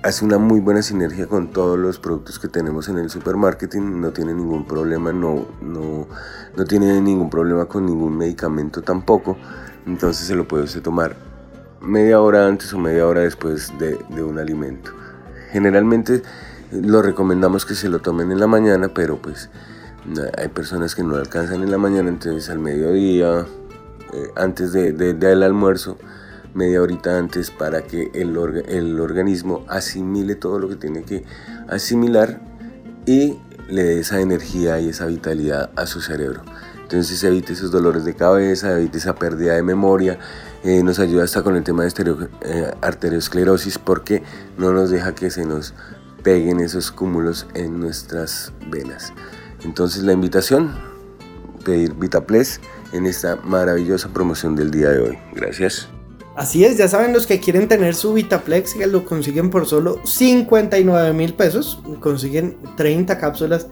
hace 0.02 0.26
una 0.26 0.40
muy 0.40 0.60
buena 0.60 0.82
sinergia 0.82 1.27
con 1.27 1.52
todos 1.52 1.77
los 1.77 2.00
productos 2.00 2.40
que 2.40 2.48
tenemos 2.48 2.90
en 2.90 2.98
el 2.98 3.11
supermarketing, 3.11 4.02
no 4.02 4.10
tiene 4.10 4.34
ningún 4.34 4.66
problema, 4.66 5.14
no, 5.14 5.45
no, 5.61 6.08
no 6.56 6.66
tiene 6.66 7.00
ningún 7.00 7.30
problema 7.30 7.66
con 7.66 7.86
ningún 7.86 8.18
medicamento 8.18 8.82
tampoco, 8.82 9.38
entonces 9.86 10.26
se 10.26 10.34
lo 10.34 10.48
puede 10.48 10.66
tomar 10.82 11.16
media 11.80 12.19
hora 12.22 12.48
antes 12.48 12.74
o 12.74 12.80
media 12.80 13.06
hora 13.06 13.22
después 13.22 13.72
de, 13.77 14.00
de 14.10 14.24
un 14.24 14.40
alimento. 14.40 14.94
Generalmente 15.52 16.24
lo 16.72 17.03
recomendamos 17.03 17.68
que 17.68 17.76
se 17.76 17.88
lo 17.88 18.00
tomen 18.00 18.32
en 18.32 18.40
la 18.40 18.48
mañana, 18.48 18.88
pero 18.95 19.22
pues 19.22 19.48
hay 20.38 20.48
personas 20.50 20.95
que 20.95 21.03
no 21.03 21.16
alcanzan 21.16 21.64
en 21.64 21.72
la 21.72 21.77
mañana, 21.77 22.10
entonces 22.10 22.50
al 22.50 22.60
mediodía, 22.60 23.45
eh, 24.14 24.27
antes 24.36 24.72
de, 24.72 24.94
del 24.94 25.44
almuerzo, 25.44 25.98
media 26.53 26.82
horita 26.82 27.18
antes 27.18 27.52
para 27.52 27.84
que 27.84 28.10
el, 28.14 28.38
organismo 28.38 29.66
asimile 29.68 30.36
todo 30.36 30.60
lo 30.60 30.69
que 30.69 30.76
tiene 30.76 31.03
que 31.03 31.24
asimilar 31.68 32.42
y 33.06 33.38
le 33.69 33.84
dé 33.84 34.00
esa 34.00 34.22
energía 34.22 34.80
y 34.80 34.90
esa 34.90 35.06
vitalidad 35.06 35.72
a 35.76 35.86
su 35.86 36.02
cerebro. 36.02 36.42
Entonces 36.82 37.22
evite 37.24 37.53
esos 37.53 37.69
dolores 37.69 38.06
de 38.06 38.16
cabeza, 38.16 38.77
evite 38.77 38.98
esa 38.98 39.16
pérdida 39.16 39.56
de 39.56 39.61
memoria, 39.61 40.19
eh, 40.64 40.82
nos 40.84 41.00
ayuda 41.00 41.26
hasta 41.26 41.44
con 41.44 41.58
el 41.58 41.64
tema 41.64 41.84
de 41.84 41.92
eh, 42.42 42.72
arteriosclerosis 42.82 43.77
porque 43.77 44.24
no 44.58 44.72
nos 44.72 44.90
deja 44.90 45.14
que 45.14 45.30
se 45.30 45.45
nos 45.45 45.74
peguen 46.24 46.61
esos 46.61 46.92
cúmulos 46.92 47.45
en 47.53 47.80
nuestras 47.80 48.53
venas. 48.72 49.14
Entonces 49.64 50.03
la 50.03 50.14
invitación, 50.14 50.72
pedir 51.64 51.94
Vitaplex 51.94 52.60
en 52.94 53.06
esta 53.06 53.36
maravillosa 53.38 54.10
promoción 54.10 54.56
del 54.56 54.72
día 54.72 54.90
de 54.90 55.00
hoy. 55.00 55.18
Gracias. 55.34 55.90
Así 56.36 56.64
es, 56.64 56.77
ya 56.77 56.88
saben 56.88 57.14
los 57.14 57.26
que 57.26 57.40
quieren 57.40 57.68
tener 57.68 57.95
su 57.95 58.14
Vitaplex, 58.14 58.76
que 58.76 58.86
lo 58.86 59.06
consiguen 59.06 59.50
por 59.50 59.66
solo 59.66 60.00
59 60.06 61.14
mil 61.14 61.34
pesos. 61.34 61.82
Consiguen 62.00 62.58
30 62.76 63.18
cápsulas 63.18 63.68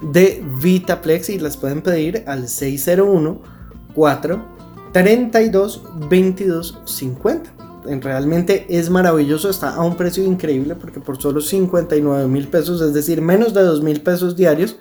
de 0.00 0.42
Vitaplex 0.62 1.28
y 1.28 1.38
las 1.38 1.58
pueden 1.58 1.82
pedir 1.82 2.24
al 2.26 2.48
601 2.48 3.42
4 3.94 4.44
32 4.92 5.82
22 6.08 6.80
50. 6.86 7.52
Realmente 8.00 8.66
es 8.68 8.88
maravilloso, 8.88 9.50
está 9.50 9.74
a 9.74 9.82
un 9.82 9.96
precio 9.96 10.24
increíble 10.24 10.74
porque 10.74 11.00
por 11.00 11.20
solo 11.20 11.42
59 11.42 12.26
mil 12.28 12.48
pesos, 12.48 12.80
es 12.80 12.94
decir, 12.94 13.20
menos 13.20 13.52
de 13.52 13.62
2 13.62 13.82
mil 13.82 14.00
pesos 14.00 14.36
diarios, 14.36 14.78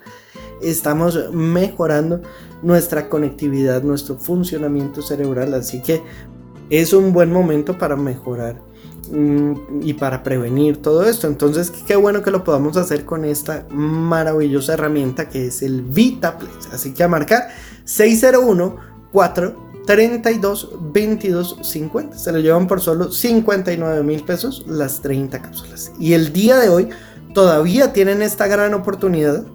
estamos 0.69 1.31
mejorando 1.31 2.21
nuestra 2.61 3.09
conectividad, 3.09 3.83
nuestro 3.83 4.17
funcionamiento 4.17 5.01
cerebral. 5.01 5.53
Así 5.53 5.81
que 5.81 6.01
es 6.69 6.93
un 6.93 7.13
buen 7.13 7.31
momento 7.31 7.77
para 7.77 7.95
mejorar 7.95 8.59
mm, 9.11 9.81
y 9.81 9.93
para 9.93 10.23
prevenir 10.23 10.77
todo 10.77 11.05
esto. 11.05 11.27
Entonces, 11.27 11.71
qué 11.87 11.95
bueno 11.95 12.23
que 12.23 12.31
lo 12.31 12.43
podamos 12.43 12.77
hacer 12.77 13.05
con 13.05 13.25
esta 13.25 13.65
maravillosa 13.69 14.73
herramienta 14.73 15.29
que 15.29 15.47
es 15.47 15.61
el 15.61 15.83
VitaPlex. 15.83 16.73
Así 16.73 16.93
que 16.93 17.03
a 17.03 17.07
marcar 17.07 17.49
601 17.85 18.75
4 19.11 19.65
32 19.85 20.71
22 20.91 21.59
50. 21.61 22.17
Se 22.17 22.31
lo 22.31 22.39
llevan 22.39 22.67
por 22.67 22.81
solo 22.81 23.11
59 23.11 24.03
mil 24.03 24.23
pesos 24.23 24.65
las 24.67 25.01
30 25.01 25.41
cápsulas. 25.41 25.91
Y 25.99 26.13
el 26.13 26.33
día 26.33 26.57
de 26.57 26.69
hoy 26.69 26.89
todavía 27.33 27.93
tienen 27.93 28.21
esta 28.21 28.47
gran 28.47 28.73
oportunidad 28.73 29.45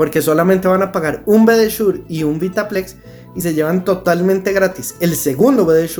porque 0.00 0.22
solamente 0.22 0.66
van 0.66 0.80
a 0.80 0.92
pagar 0.92 1.22
un 1.26 1.44
BD 1.44 1.68
y 2.08 2.22
un 2.22 2.38
Vitaplex 2.38 2.96
y 3.36 3.42
se 3.42 3.52
llevan 3.52 3.84
totalmente 3.84 4.50
gratis 4.54 4.94
el 5.00 5.14
segundo 5.14 5.66
BD 5.66 5.90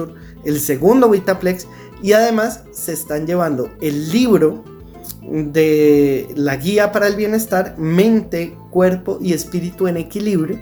el 0.46 0.58
segundo 0.58 1.10
Vitaplex 1.10 1.66
y 2.02 2.14
además 2.14 2.62
se 2.72 2.94
están 2.94 3.26
llevando 3.26 3.68
el 3.82 4.10
libro 4.10 4.64
de 5.20 6.32
la 6.34 6.56
guía 6.56 6.92
para 6.92 7.08
el 7.08 7.14
bienestar, 7.14 7.74
mente, 7.76 8.56
cuerpo 8.70 9.18
y 9.20 9.34
espíritu 9.34 9.86
en 9.86 9.98
equilibrio. 9.98 10.58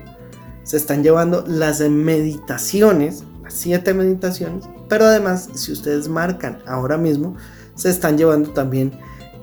Se 0.65 0.77
están 0.77 1.05
llevando 1.05 1.45
las 1.47 1.79
meditaciones, 1.79 3.23
las 3.45 3.55
siete 3.55 3.95
meditaciones, 3.95 4.65
pero 4.89 5.05
además 5.05 5.49
si 5.55 5.71
ustedes 5.71 6.09
marcan 6.09 6.59
ahora 6.67 6.97
mismo, 6.97 7.37
se 7.77 7.89
están 7.89 8.19
llevando 8.19 8.51
también 8.51 8.99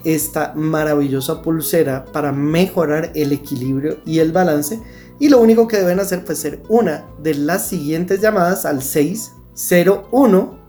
esta 0.06 0.54
maravillosa 0.56 1.42
pulsera 1.42 2.06
para 2.06 2.32
mejorar 2.32 3.12
el 3.16 3.34
equilibrio 3.34 3.98
y 4.06 4.20
el 4.20 4.32
balance. 4.32 4.80
Y 5.20 5.30
lo 5.30 5.42
único 5.42 5.68
que 5.68 5.78
deben 5.78 6.00
hacer 6.00 6.24
pues 6.24 6.40
ser 6.40 6.62
una 6.70 7.06
de 7.22 7.34
las 7.34 7.68
siguientes 7.68 8.22
llamadas 8.22 8.66
al 8.66 8.82
601 8.82 10.60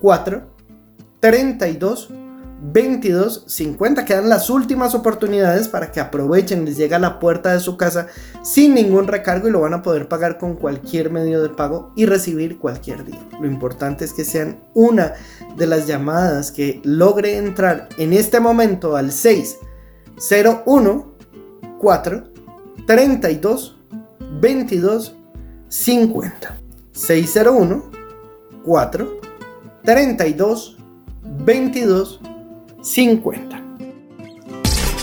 4 0.00 0.42
32 1.20 2.08
22.50. 2.62 4.04
Quedan 4.04 4.28
las 4.28 4.50
últimas 4.50 4.94
oportunidades 4.94 5.68
para 5.68 5.92
que 5.92 6.00
aprovechen, 6.00 6.64
les 6.64 6.76
llega 6.76 6.96
a 6.96 7.00
la 7.00 7.18
puerta 7.18 7.52
de 7.52 7.60
su 7.60 7.76
casa 7.76 8.08
sin 8.42 8.74
ningún 8.74 9.06
recargo 9.06 9.48
y 9.48 9.50
lo 9.50 9.60
van 9.60 9.74
a 9.74 9.82
poder 9.82 10.08
pagar 10.08 10.38
con 10.38 10.56
cualquier 10.56 11.10
medio 11.10 11.42
de 11.42 11.50
pago 11.50 11.92
y 11.96 12.06
recibir 12.06 12.58
cualquier 12.58 13.04
día. 13.04 13.20
Lo 13.40 13.46
importante 13.46 14.04
es 14.04 14.12
que 14.12 14.24
sean 14.24 14.60
una 14.74 15.14
de 15.56 15.66
las 15.66 15.86
llamadas 15.86 16.50
que 16.50 16.80
logre 16.84 17.36
entrar 17.36 17.88
en 17.96 18.12
este 18.12 18.40
momento 18.40 18.96
al 18.96 19.12
601 19.12 21.14
4 21.78 22.24
32 22.86 23.76
22 24.40 25.14
50 25.68 26.56
601 26.92 27.90
4 28.64 29.20
32 29.84 30.76
22 31.44 32.20
50. 32.88 33.57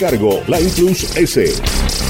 recargo. 0.00 0.42
Line 0.46 0.70
Plus 0.70 1.14
S. 1.16 2.09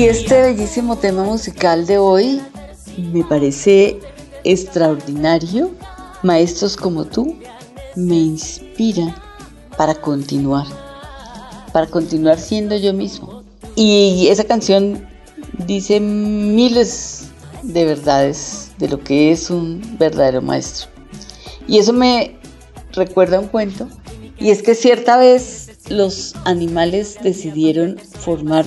Y 0.00 0.04
este 0.04 0.40
bellísimo 0.40 0.96
tema 0.96 1.24
musical 1.24 1.84
de 1.84 1.98
hoy 1.98 2.40
me 3.12 3.22
parece 3.22 4.00
extraordinario. 4.44 5.72
Maestros 6.22 6.74
como 6.74 7.04
tú 7.04 7.36
me 7.96 8.14
inspiran 8.14 9.14
para 9.76 9.94
continuar, 9.94 10.64
para 11.74 11.86
continuar 11.86 12.38
siendo 12.38 12.78
yo 12.78 12.94
mismo. 12.94 13.42
Y 13.76 14.28
esa 14.30 14.44
canción 14.44 15.06
dice 15.66 16.00
miles 16.00 17.24
de 17.62 17.84
verdades 17.84 18.70
de 18.78 18.88
lo 18.88 19.04
que 19.04 19.32
es 19.32 19.50
un 19.50 19.82
verdadero 19.98 20.40
maestro. 20.40 20.88
Y 21.68 21.76
eso 21.76 21.92
me 21.92 22.38
recuerda 22.92 23.38
un 23.38 23.48
cuento, 23.48 23.86
y 24.38 24.48
es 24.48 24.62
que 24.62 24.74
cierta 24.74 25.18
vez 25.18 25.72
los 25.90 26.36
animales 26.46 27.18
decidieron 27.22 27.98
formar 27.98 28.64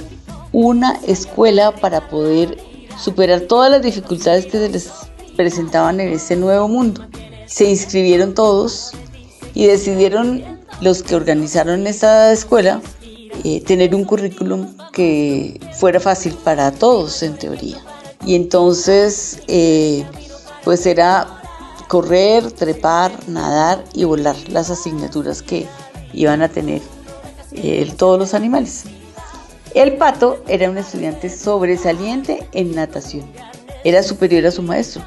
una 0.54 1.00
escuela 1.06 1.76
para 1.76 2.08
poder 2.08 2.58
superar 2.98 3.42
todas 3.42 3.70
las 3.72 3.82
dificultades 3.82 4.46
que 4.46 4.52
se 4.52 4.70
les 4.70 4.90
presentaban 5.36 6.00
en 6.00 6.14
este 6.14 6.36
nuevo 6.36 6.68
mundo. 6.68 7.06
Se 7.48 7.70
inscribieron 7.70 8.34
todos 8.34 8.94
y 9.54 9.66
decidieron 9.66 10.44
los 10.80 11.04
que 11.04 11.16
organizaron 11.16 11.86
esta 11.88 12.32
escuela 12.32 12.82
eh, 13.44 13.62
tener 13.62 13.94
un 13.96 14.06
currículum 14.06 14.76
que 14.94 15.60
fuera 15.80 16.00
fácil 16.00 16.34
para 16.44 16.72
todos 16.72 17.24
en 17.24 17.36
teoría. 17.36 17.84
Y 18.26 18.36
entonces, 18.36 19.40
eh, 19.48 20.06
pues 20.64 20.86
era 20.86 21.42
correr, 21.90 22.52
trepar, 22.52 23.12
nadar 23.28 23.84
y 23.94 24.06
volar 24.06 24.36
las 24.50 24.70
asignaturas 24.70 25.42
que 25.42 25.68
iban 26.14 26.42
a 26.42 26.50
tener 26.50 26.82
eh, 27.52 27.92
todos 27.98 28.18
los 28.18 28.34
animales. 28.34 28.86
El 29.74 29.98
pato 29.98 30.44
era 30.48 30.70
un 30.70 30.78
estudiante 30.78 31.30
sobresaliente 31.30 32.48
en 32.54 32.76
natación. 32.76 33.26
Era 33.84 34.04
superior 34.04 34.46
a 34.46 34.52
su 34.52 34.62
maestro 34.62 35.04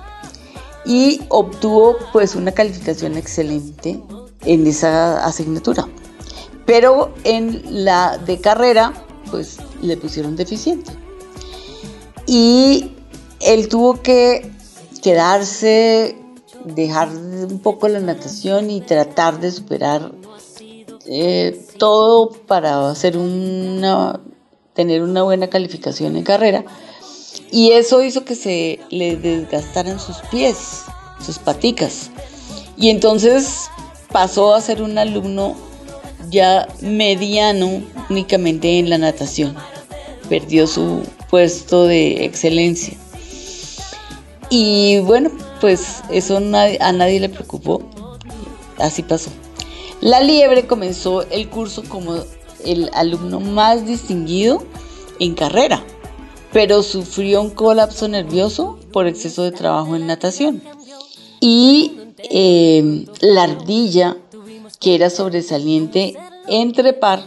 y 0.84 1.22
obtuvo 1.28 1.96
pues 2.12 2.34
una 2.34 2.52
calificación 2.52 3.16
excelente 3.16 4.00
en 4.44 4.66
esa 4.66 5.24
asignatura. 5.24 5.86
Pero 6.66 7.14
en 7.24 7.84
la 7.84 8.18
de 8.18 8.40
carrera 8.40 8.92
pues 9.30 9.58
le 9.82 9.96
pusieron 9.96 10.36
deficiente. 10.36 10.90
Y 12.26 12.92
él 13.40 13.68
tuvo 13.68 14.02
que 14.02 14.50
quedarse, 15.02 16.16
dejar 16.64 17.08
un 17.08 17.60
poco 17.60 17.86
la 17.86 18.00
natación 18.00 18.70
y 18.70 18.80
tratar 18.80 19.38
de 19.38 19.52
superar 19.52 20.12
eh, 21.06 21.64
todo 21.78 22.30
para 22.30 22.90
hacer 22.90 23.16
una, 23.16 24.20
tener 24.76 25.02
una 25.02 25.22
buena 25.22 25.48
calificación 25.48 26.16
en 26.16 26.22
carrera. 26.22 26.64
Y 27.50 27.72
eso 27.72 28.02
hizo 28.02 28.24
que 28.24 28.34
se 28.34 28.78
le 28.90 29.16
desgastaran 29.16 29.98
sus 29.98 30.18
pies, 30.30 30.84
sus 31.24 31.38
paticas. 31.38 32.10
Y 32.76 32.90
entonces 32.90 33.68
pasó 34.12 34.54
a 34.54 34.60
ser 34.60 34.82
un 34.82 34.98
alumno 34.98 35.56
ya 36.30 36.68
mediano 36.80 37.82
únicamente 38.10 38.78
en 38.78 38.90
la 38.90 38.98
natación. 38.98 39.56
Perdió 40.28 40.66
su 40.66 41.02
puesto 41.30 41.86
de 41.86 42.24
excelencia. 42.24 42.94
Y 44.50 44.98
bueno, 45.00 45.30
pues 45.60 46.02
eso 46.10 46.36
a 46.36 46.40
nadie 46.92 47.20
le 47.20 47.28
preocupó. 47.28 47.82
Así 48.78 49.02
pasó. 49.02 49.30
La 50.00 50.20
liebre 50.20 50.66
comenzó 50.66 51.22
el 51.30 51.48
curso 51.48 51.82
como 51.88 52.16
el 52.66 52.90
alumno 52.92 53.40
más 53.40 53.86
distinguido 53.86 54.62
en 55.18 55.34
carrera, 55.34 55.82
pero 56.52 56.82
sufrió 56.82 57.42
un 57.42 57.50
colapso 57.50 58.08
nervioso 58.08 58.78
por 58.92 59.06
exceso 59.06 59.42
de 59.42 59.52
trabajo 59.52 59.96
en 59.96 60.06
natación. 60.06 60.62
Y 61.40 61.92
eh, 62.30 63.06
la 63.20 63.44
ardilla, 63.44 64.16
que 64.80 64.94
era 64.94 65.10
sobresaliente 65.10 66.16
en 66.48 66.72
trepar, 66.72 67.26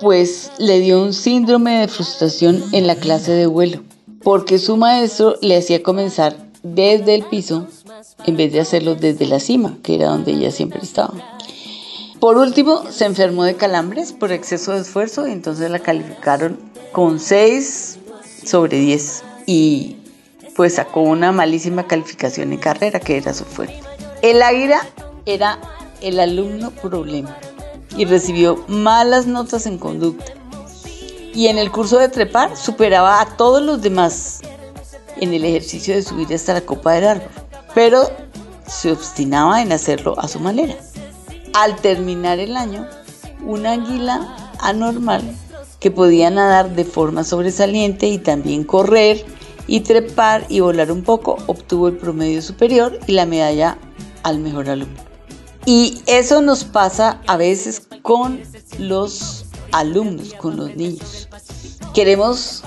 pues 0.00 0.50
le 0.58 0.80
dio 0.80 1.00
un 1.00 1.12
síndrome 1.12 1.80
de 1.80 1.88
frustración 1.88 2.62
en 2.72 2.86
la 2.86 2.96
clase 2.96 3.32
de 3.32 3.46
vuelo, 3.46 3.82
porque 4.22 4.58
su 4.58 4.76
maestro 4.76 5.36
le 5.40 5.56
hacía 5.56 5.82
comenzar 5.82 6.36
desde 6.62 7.14
el 7.14 7.24
piso 7.24 7.66
en 8.26 8.36
vez 8.36 8.52
de 8.52 8.60
hacerlo 8.60 8.94
desde 8.94 9.26
la 9.26 9.40
cima, 9.40 9.78
que 9.82 9.94
era 9.94 10.08
donde 10.08 10.32
ella 10.32 10.50
siempre 10.50 10.80
estaba. 10.82 11.14
Por 12.22 12.38
último, 12.38 12.88
se 12.88 13.04
enfermó 13.04 13.42
de 13.42 13.56
calambres 13.56 14.12
por 14.12 14.30
exceso 14.30 14.70
de 14.70 14.82
esfuerzo 14.82 15.26
y 15.26 15.32
entonces 15.32 15.68
la 15.72 15.80
calificaron 15.80 16.56
con 16.92 17.18
6 17.18 17.98
sobre 18.44 18.78
10 18.78 19.24
y 19.46 19.96
pues 20.54 20.76
sacó 20.76 21.00
una 21.00 21.32
malísima 21.32 21.88
calificación 21.88 22.52
en 22.52 22.60
carrera, 22.60 23.00
que 23.00 23.16
era 23.16 23.34
su 23.34 23.44
fuerte. 23.44 23.80
El 24.22 24.40
águila 24.40 24.86
era 25.26 25.58
el 26.00 26.20
alumno 26.20 26.70
problema 26.70 27.36
y 27.96 28.04
recibió 28.04 28.64
malas 28.68 29.26
notas 29.26 29.66
en 29.66 29.78
conducta. 29.78 30.32
Y 31.34 31.48
en 31.48 31.58
el 31.58 31.72
curso 31.72 31.98
de 31.98 32.08
trepar 32.08 32.56
superaba 32.56 33.20
a 33.20 33.36
todos 33.36 33.60
los 33.60 33.82
demás 33.82 34.42
en 35.16 35.34
el 35.34 35.44
ejercicio 35.44 35.92
de 35.96 36.02
subir 36.02 36.32
hasta 36.32 36.54
la 36.54 36.60
copa 36.60 36.92
del 36.92 37.04
árbol, 37.04 37.30
pero 37.74 38.08
se 38.68 38.92
obstinaba 38.92 39.60
en 39.60 39.72
hacerlo 39.72 40.14
a 40.20 40.28
su 40.28 40.38
manera. 40.38 40.76
Al 41.54 41.76
terminar 41.76 42.38
el 42.38 42.56
año, 42.56 42.86
una 43.44 43.72
águila 43.72 44.54
anormal 44.60 45.22
que 45.80 45.90
podía 45.90 46.30
nadar 46.30 46.74
de 46.74 46.84
forma 46.84 47.24
sobresaliente 47.24 48.06
y 48.06 48.18
también 48.18 48.64
correr 48.64 49.24
y 49.66 49.80
trepar 49.80 50.46
y 50.48 50.60
volar 50.60 50.90
un 50.90 51.02
poco, 51.02 51.36
obtuvo 51.46 51.88
el 51.88 51.96
promedio 51.96 52.40
superior 52.40 52.98
y 53.06 53.12
la 53.12 53.26
medalla 53.26 53.76
al 54.22 54.38
mejor 54.38 54.70
alumno. 54.70 55.00
Y 55.66 56.02
eso 56.06 56.40
nos 56.40 56.64
pasa 56.64 57.20
a 57.26 57.36
veces 57.36 57.86
con 58.02 58.40
los 58.78 59.44
alumnos, 59.72 60.34
con 60.34 60.56
los 60.56 60.74
niños. 60.74 61.28
Queremos 61.94 62.62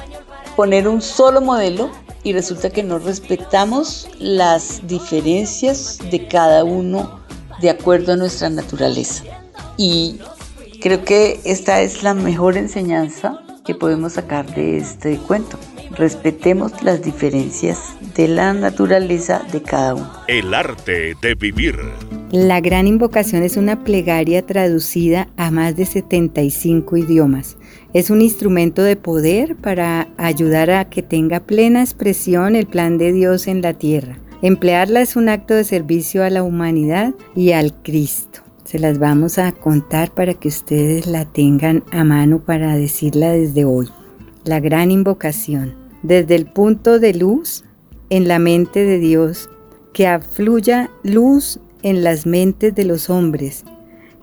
poner 0.55 0.87
un 0.87 1.01
solo 1.01 1.41
modelo 1.41 1.89
y 2.23 2.33
resulta 2.33 2.69
que 2.69 2.83
no 2.83 2.99
respetamos 2.99 4.07
las 4.19 4.85
diferencias 4.87 5.99
de 6.11 6.27
cada 6.27 6.63
uno 6.63 7.24
de 7.61 7.69
acuerdo 7.69 8.13
a 8.13 8.17
nuestra 8.17 8.49
naturaleza. 8.49 9.23
Y 9.77 10.19
creo 10.81 11.03
que 11.03 11.39
esta 11.43 11.81
es 11.81 12.03
la 12.03 12.13
mejor 12.13 12.57
enseñanza 12.57 13.41
que 13.65 13.75
podemos 13.75 14.13
sacar 14.13 14.45
de 14.55 14.77
este 14.77 15.17
cuento. 15.17 15.57
Respetemos 15.91 16.83
las 16.83 17.01
diferencias 17.01 17.79
de 18.15 18.27
la 18.27 18.53
naturaleza 18.53 19.41
de 19.51 19.61
cada 19.61 19.95
uno. 19.95 20.11
El 20.27 20.53
arte 20.53 21.15
de 21.21 21.35
vivir. 21.35 21.75
La 22.31 22.59
gran 22.59 22.87
invocación 22.87 23.43
es 23.43 23.55
una 23.55 23.83
plegaria 23.83 24.45
traducida 24.45 25.29
a 25.37 25.51
más 25.51 25.75
de 25.75 25.85
75 25.85 26.97
idiomas. 26.97 27.57
Es 27.93 28.09
un 28.09 28.21
instrumento 28.21 28.81
de 28.83 28.95
poder 28.95 29.55
para 29.55 30.09
ayudar 30.17 30.69
a 30.71 30.89
que 30.89 31.01
tenga 31.01 31.39
plena 31.39 31.81
expresión 31.81 32.55
el 32.55 32.65
plan 32.65 32.97
de 32.97 33.13
Dios 33.13 33.47
en 33.47 33.61
la 33.61 33.73
tierra. 33.73 34.17
Emplearla 34.41 35.01
es 35.01 35.15
un 35.15 35.29
acto 35.29 35.53
de 35.53 35.63
servicio 35.63 36.23
a 36.23 36.29
la 36.29 36.43
humanidad 36.43 37.13
y 37.35 37.51
al 37.51 37.73
Cristo. 37.81 38.41
Se 38.65 38.79
las 38.79 38.99
vamos 38.99 39.37
a 39.37 39.51
contar 39.51 40.11
para 40.11 40.33
que 40.33 40.47
ustedes 40.47 41.07
la 41.07 41.25
tengan 41.25 41.83
a 41.91 42.03
mano 42.03 42.39
para 42.39 42.75
decirla 42.75 43.31
desde 43.31 43.63
hoy. 43.63 43.89
La 44.43 44.59
gran 44.59 44.91
invocación. 44.91 45.75
Desde 46.03 46.35
el 46.35 46.45
punto 46.45 46.99
de 46.99 47.13
luz 47.13 47.63
en 48.09 48.27
la 48.27 48.39
mente 48.39 48.85
de 48.85 48.99
Dios, 48.99 49.49
que 49.93 50.07
afluya 50.07 50.89
luz 51.03 51.59
en 51.83 52.03
las 52.03 52.25
mentes 52.25 52.75
de 52.75 52.85
los 52.85 53.09
hombres, 53.09 53.63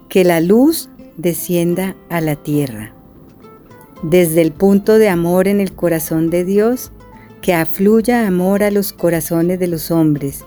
que 0.09 0.25
la 0.25 0.41
luz 0.41 0.91
descienda 1.17 1.97
a 2.11 2.21
la 2.21 2.37
tierra. 2.37 2.95
Desde 4.03 4.43
el 4.43 4.53
punto 4.53 4.99
de 4.99 5.09
amor 5.09 5.49
en 5.49 5.61
el 5.61 5.73
corazón 5.73 6.29
de 6.29 6.45
Dios, 6.45 6.93
que 7.43 7.53
afluya 7.53 8.27
amor 8.29 8.63
a 8.63 8.71
los 8.71 8.93
corazones 8.93 9.59
de 9.59 9.67
los 9.67 9.91
hombres, 9.91 10.45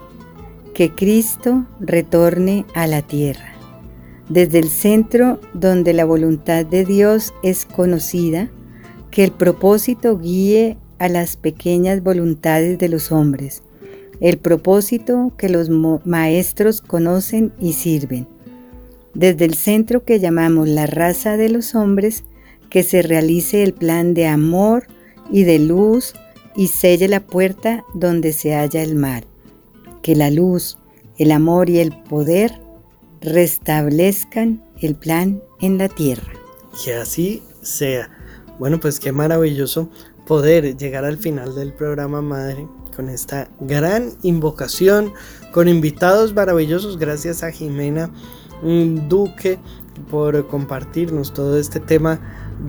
que 0.74 0.96
Cristo 0.96 1.66
retorne 1.82 2.66
a 2.74 2.88
la 2.88 3.02
tierra. 3.02 3.54
Desde 4.30 4.60
el 4.60 4.70
centro 4.70 5.40
donde 5.54 5.94
la 5.94 6.06
voluntad 6.06 6.66
de 6.66 6.86
Dios 6.86 7.34
es 7.44 7.66
conocida, 7.66 8.50
que 9.12 9.26
el 9.26 9.32
propósito 9.32 10.18
guíe 10.18 10.78
a 10.98 11.10
las 11.10 11.36
pequeñas 11.36 12.02
voluntades 12.02 12.80
de 12.80 12.88
los 12.88 13.12
hombres, 13.12 13.62
el 14.22 14.38
propósito 14.38 15.34
que 15.38 15.50
los 15.50 15.70
maestros 16.06 16.80
conocen 16.80 17.52
y 17.60 17.74
sirven. 17.74 18.26
Desde 19.14 19.44
el 19.44 19.56
centro 19.56 20.06
que 20.06 20.22
llamamos 20.22 20.70
la 20.70 20.88
raza 20.88 21.36
de 21.36 21.50
los 21.50 21.76
hombres, 21.76 22.24
que 22.70 22.84
se 22.84 23.02
realice 23.02 23.64
el 23.64 23.74
plan 23.74 24.14
de 24.14 24.28
amor 24.28 24.88
y 25.30 25.44
de 25.44 25.60
luz 25.60 26.14
y 26.56 26.68
selle 26.68 27.08
la 27.08 27.22
puerta 27.22 27.84
donde 27.94 28.34
se 28.34 28.54
halla 28.54 28.82
el 28.82 28.96
mal. 28.96 29.26
Que 30.02 30.16
la 30.16 30.30
luz, 30.30 30.78
el 31.18 31.32
amor 31.32 31.70
y 31.70 31.80
el 31.80 31.92
poder 32.04 32.62
restablezcan 33.22 34.64
el 34.82 34.96
plan 34.96 35.42
en 35.62 35.78
la 35.78 35.90
tierra. 35.90 36.34
Que 36.84 36.94
así 36.94 37.42
sea. 37.62 38.10
Bueno, 38.60 38.80
pues 38.80 39.00
qué 39.00 39.12
maravilloso 39.12 39.90
poder 40.26 40.78
llegar 40.78 41.06
al 41.06 41.18
final 41.18 41.56
del 41.56 41.74
programa 41.74 42.22
Madre 42.22 42.68
con 42.96 43.10
esta 43.10 43.50
gran 43.60 44.14
invocación, 44.24 45.14
con 45.52 45.68
invitados 45.68 46.34
maravillosos. 46.34 46.98
Gracias 46.98 47.44
a 47.44 47.52
Jimena 47.52 48.10
Duque 48.64 49.60
por 50.10 50.48
compartirnos 50.48 51.34
todo 51.34 51.60
este 51.60 51.80
tema 51.80 52.20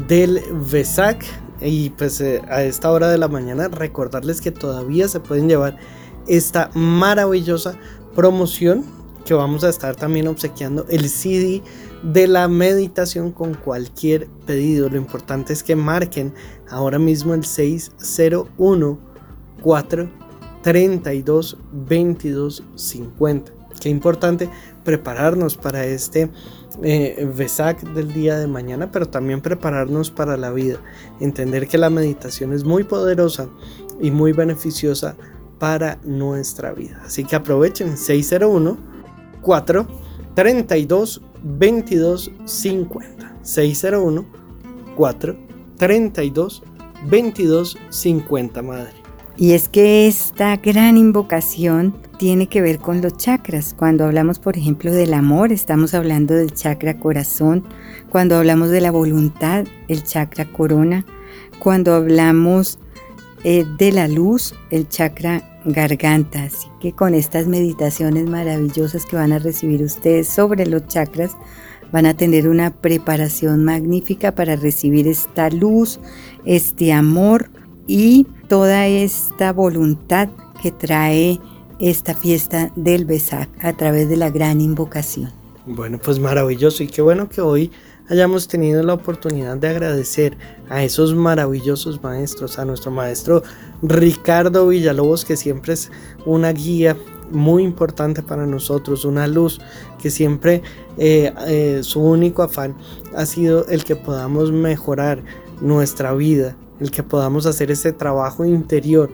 del 0.08 0.40
VESAC. 0.70 1.24
Y 1.60 1.90
pues 1.90 2.20
eh, 2.20 2.42
a 2.48 2.62
esta 2.62 2.90
hora 2.90 3.08
de 3.08 3.18
la 3.18 3.28
mañana 3.28 3.68
recordarles 3.68 4.40
que 4.40 4.50
todavía 4.50 5.08
se 5.08 5.20
pueden 5.20 5.48
llevar 5.48 5.78
esta 6.26 6.70
maravillosa 6.74 7.78
promoción 8.14 8.84
que 9.24 9.34
vamos 9.34 9.64
a 9.64 9.68
estar 9.68 9.96
también 9.96 10.28
obsequiando 10.28 10.86
el 10.88 11.08
CD 11.08 11.62
de 12.02 12.28
la 12.28 12.46
meditación 12.48 13.32
con 13.32 13.54
cualquier 13.54 14.28
pedido. 14.46 14.88
Lo 14.88 14.96
importante 14.96 15.52
es 15.52 15.62
que 15.62 15.74
marquen 15.76 16.32
ahora 16.70 16.98
mismo 16.98 17.34
el 17.34 17.44
601 17.44 18.98
432 19.62 21.58
22 21.72 22.62
50. 22.76 23.52
Qué 23.80 23.88
importante 23.88 24.48
prepararnos 24.86 25.56
para 25.56 25.84
este 25.84 26.30
eh, 26.82 27.28
VESAC 27.34 27.82
del 27.92 28.14
día 28.14 28.38
de 28.38 28.46
mañana, 28.46 28.92
pero 28.92 29.08
también 29.08 29.40
prepararnos 29.40 30.12
para 30.12 30.36
la 30.36 30.52
vida. 30.52 30.78
Entender 31.18 31.66
que 31.66 31.76
la 31.76 31.90
meditación 31.90 32.52
es 32.52 32.62
muy 32.62 32.84
poderosa 32.84 33.48
y 34.00 34.12
muy 34.12 34.32
beneficiosa 34.32 35.16
para 35.58 35.98
nuestra 36.04 36.72
vida. 36.72 37.02
Así 37.04 37.24
que 37.24 37.34
aprovechen 37.34 37.96
601 37.98 38.78
4 39.42 39.86
32 40.34 41.22
22 41.42 42.30
50 42.44 43.36
601 43.42 44.24
4 44.94 45.36
32 45.78 46.62
22 47.08 47.78
50 47.90 48.62
madre 48.62 49.05
y 49.38 49.52
es 49.52 49.68
que 49.68 50.06
esta 50.06 50.56
gran 50.56 50.96
invocación 50.96 51.94
tiene 52.18 52.48
que 52.48 52.62
ver 52.62 52.78
con 52.78 53.02
los 53.02 53.16
chakras. 53.18 53.74
Cuando 53.74 54.04
hablamos, 54.04 54.38
por 54.38 54.56
ejemplo, 54.56 54.92
del 54.92 55.12
amor, 55.12 55.52
estamos 55.52 55.92
hablando 55.92 56.34
del 56.34 56.54
chakra 56.54 56.98
corazón. 56.98 57.64
Cuando 58.08 58.36
hablamos 58.36 58.70
de 58.70 58.80
la 58.80 58.90
voluntad, 58.90 59.66
el 59.88 60.02
chakra 60.04 60.46
corona. 60.46 61.04
Cuando 61.58 61.94
hablamos 61.94 62.78
eh, 63.44 63.66
de 63.78 63.92
la 63.92 64.08
luz, 64.08 64.54
el 64.70 64.88
chakra 64.88 65.60
garganta. 65.66 66.44
Así 66.44 66.68
que 66.80 66.92
con 66.92 67.12
estas 67.12 67.46
meditaciones 67.46 68.26
maravillosas 68.26 69.04
que 69.04 69.16
van 69.16 69.32
a 69.32 69.38
recibir 69.38 69.82
ustedes 69.82 70.28
sobre 70.28 70.64
los 70.64 70.86
chakras, 70.86 71.36
van 71.92 72.06
a 72.06 72.16
tener 72.16 72.48
una 72.48 72.70
preparación 72.70 73.64
magnífica 73.64 74.34
para 74.34 74.56
recibir 74.56 75.06
esta 75.06 75.50
luz, 75.50 76.00
este 76.46 76.92
amor 76.92 77.50
y 77.86 78.26
toda 78.48 78.86
esta 78.86 79.52
voluntad 79.52 80.28
que 80.62 80.72
trae 80.72 81.40
esta 81.78 82.14
fiesta 82.14 82.72
del 82.76 83.04
Besac 83.04 83.48
a 83.64 83.76
través 83.76 84.08
de 84.08 84.16
la 84.16 84.30
gran 84.30 84.60
invocación. 84.60 85.30
Bueno, 85.66 85.98
pues 86.02 86.18
maravilloso 86.18 86.82
y 86.82 86.86
qué 86.86 87.02
bueno 87.02 87.28
que 87.28 87.40
hoy 87.40 87.70
hayamos 88.08 88.46
tenido 88.48 88.82
la 88.82 88.94
oportunidad 88.94 89.56
de 89.56 89.68
agradecer 89.68 90.36
a 90.68 90.84
esos 90.84 91.14
maravillosos 91.14 92.02
maestros, 92.02 92.58
a 92.58 92.64
nuestro 92.64 92.90
maestro 92.90 93.42
Ricardo 93.82 94.68
Villalobos, 94.68 95.24
que 95.24 95.36
siempre 95.36 95.74
es 95.74 95.90
una 96.24 96.52
guía 96.52 96.96
muy 97.30 97.64
importante 97.64 98.22
para 98.22 98.46
nosotros, 98.46 99.04
una 99.04 99.26
luz 99.26 99.60
que 100.00 100.10
siempre 100.10 100.62
eh, 100.98 101.32
eh, 101.48 101.80
su 101.82 102.00
único 102.00 102.42
afán 102.42 102.76
ha 103.14 103.26
sido 103.26 103.66
el 103.66 103.82
que 103.82 103.96
podamos 103.96 104.52
mejorar 104.52 105.22
nuestra 105.60 106.12
vida, 106.14 106.56
el 106.80 106.90
que 106.90 107.02
podamos 107.02 107.46
hacer 107.46 107.70
ese 107.70 107.92
trabajo 107.92 108.44
interior. 108.44 109.10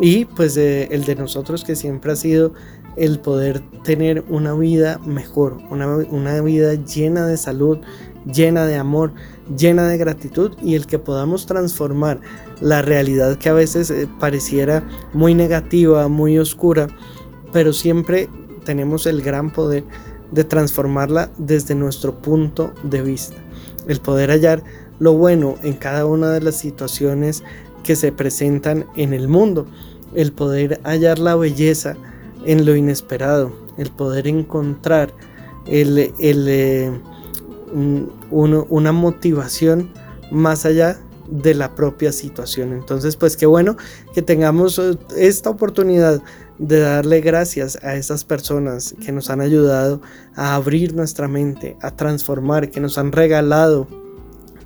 Y 0.00 0.24
pues 0.24 0.56
el 0.56 1.04
de 1.04 1.14
nosotros 1.14 1.64
que 1.64 1.76
siempre 1.76 2.12
ha 2.12 2.16
sido 2.16 2.52
el 2.96 3.18
poder 3.18 3.60
tener 3.82 4.24
una 4.28 4.54
vida 4.54 4.98
mejor, 4.98 5.58
una, 5.70 6.40
vida 6.40 6.74
llena 6.74 7.26
de 7.26 7.36
salud, 7.36 7.78
llena 8.24 8.66
de 8.66 8.76
amor, 8.76 9.12
llena 9.56 9.88
de 9.88 9.96
gratitud 9.96 10.52
y 10.62 10.74
el 10.74 10.86
que 10.86 10.98
podamos 10.98 11.46
transformar 11.46 12.20
la 12.60 12.82
realidad 12.82 13.36
que 13.36 13.48
a 13.48 13.54
veces 13.54 13.90
eh, 13.90 14.08
pareciera 14.18 14.86
muy 15.12 15.34
negativa, 15.34 16.08
muy 16.08 16.38
oscura, 16.38 16.88
pero 17.52 17.72
siempre 17.72 18.28
tenemos 18.64 19.06
el 19.06 19.22
gran 19.22 19.50
poder 19.50 19.84
de 20.30 20.44
transformarla 20.44 21.30
desde 21.38 21.74
nuestro 21.74 22.18
punto 22.18 22.72
de 22.82 23.02
vista, 23.02 23.36
el 23.88 24.00
poder 24.00 24.30
hallar 24.30 24.62
lo 25.00 25.14
bueno 25.14 25.56
en 25.64 25.72
cada 25.72 26.06
una 26.06 26.30
de 26.30 26.40
las 26.40 26.56
situaciones 26.56 27.42
que 27.82 27.96
se 27.96 28.12
presentan 28.12 28.86
en 28.96 29.12
el 29.12 29.26
mundo, 29.26 29.66
el 30.14 30.32
poder 30.32 30.80
hallar 30.84 31.18
la 31.18 31.34
belleza 31.34 31.96
en 32.44 32.64
lo 32.64 32.76
inesperado, 32.76 33.52
el 33.78 33.90
poder 33.90 34.28
encontrar 34.28 35.12
el, 35.66 36.12
eh, 36.18 36.92
una 38.30 38.92
motivación 38.92 39.90
más 40.30 40.64
allá 40.66 41.00
de 41.30 41.54
la 41.54 41.74
propia 41.74 42.12
situación. 42.12 42.72
Entonces, 42.72 43.16
pues 43.16 43.36
qué 43.36 43.46
bueno 43.46 43.76
que 44.14 44.22
tengamos 44.22 44.78
eh, 44.78 44.98
esta 45.16 45.50
oportunidad 45.50 46.22
de 46.58 46.80
darle 46.80 47.20
gracias 47.20 47.78
a 47.82 47.94
esas 47.94 48.24
personas 48.24 48.94
que 49.04 49.12
nos 49.12 49.30
han 49.30 49.40
ayudado 49.40 50.02
a 50.34 50.56
abrir 50.56 50.94
nuestra 50.94 51.28
mente, 51.28 51.76
a 51.80 51.96
transformar, 51.96 52.70
que 52.70 52.80
nos 52.80 52.98
han 52.98 53.12
regalado 53.12 53.86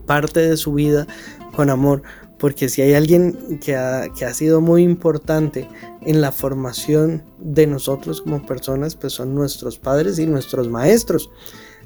parte 0.06 0.40
de 0.40 0.56
su 0.56 0.74
vida 0.74 1.06
con 1.54 1.70
amor, 1.70 2.02
porque 2.38 2.68
si 2.68 2.82
hay 2.82 2.94
alguien 2.94 3.58
que 3.64 3.74
ha, 3.74 4.34
sido 4.34 4.60
muy 4.60 4.82
importante 4.82 5.68
en 6.02 6.20
la 6.20 6.32
formación 6.32 7.22
de 7.38 7.66
nosotros 7.66 8.20
como 8.20 8.44
personas, 8.44 8.96
pues 8.96 9.14
son 9.14 9.34
nuestros 9.34 9.78
padres 9.78 10.18
y 10.18 10.26
nuestros 10.26 10.68
maestros. 10.68 11.30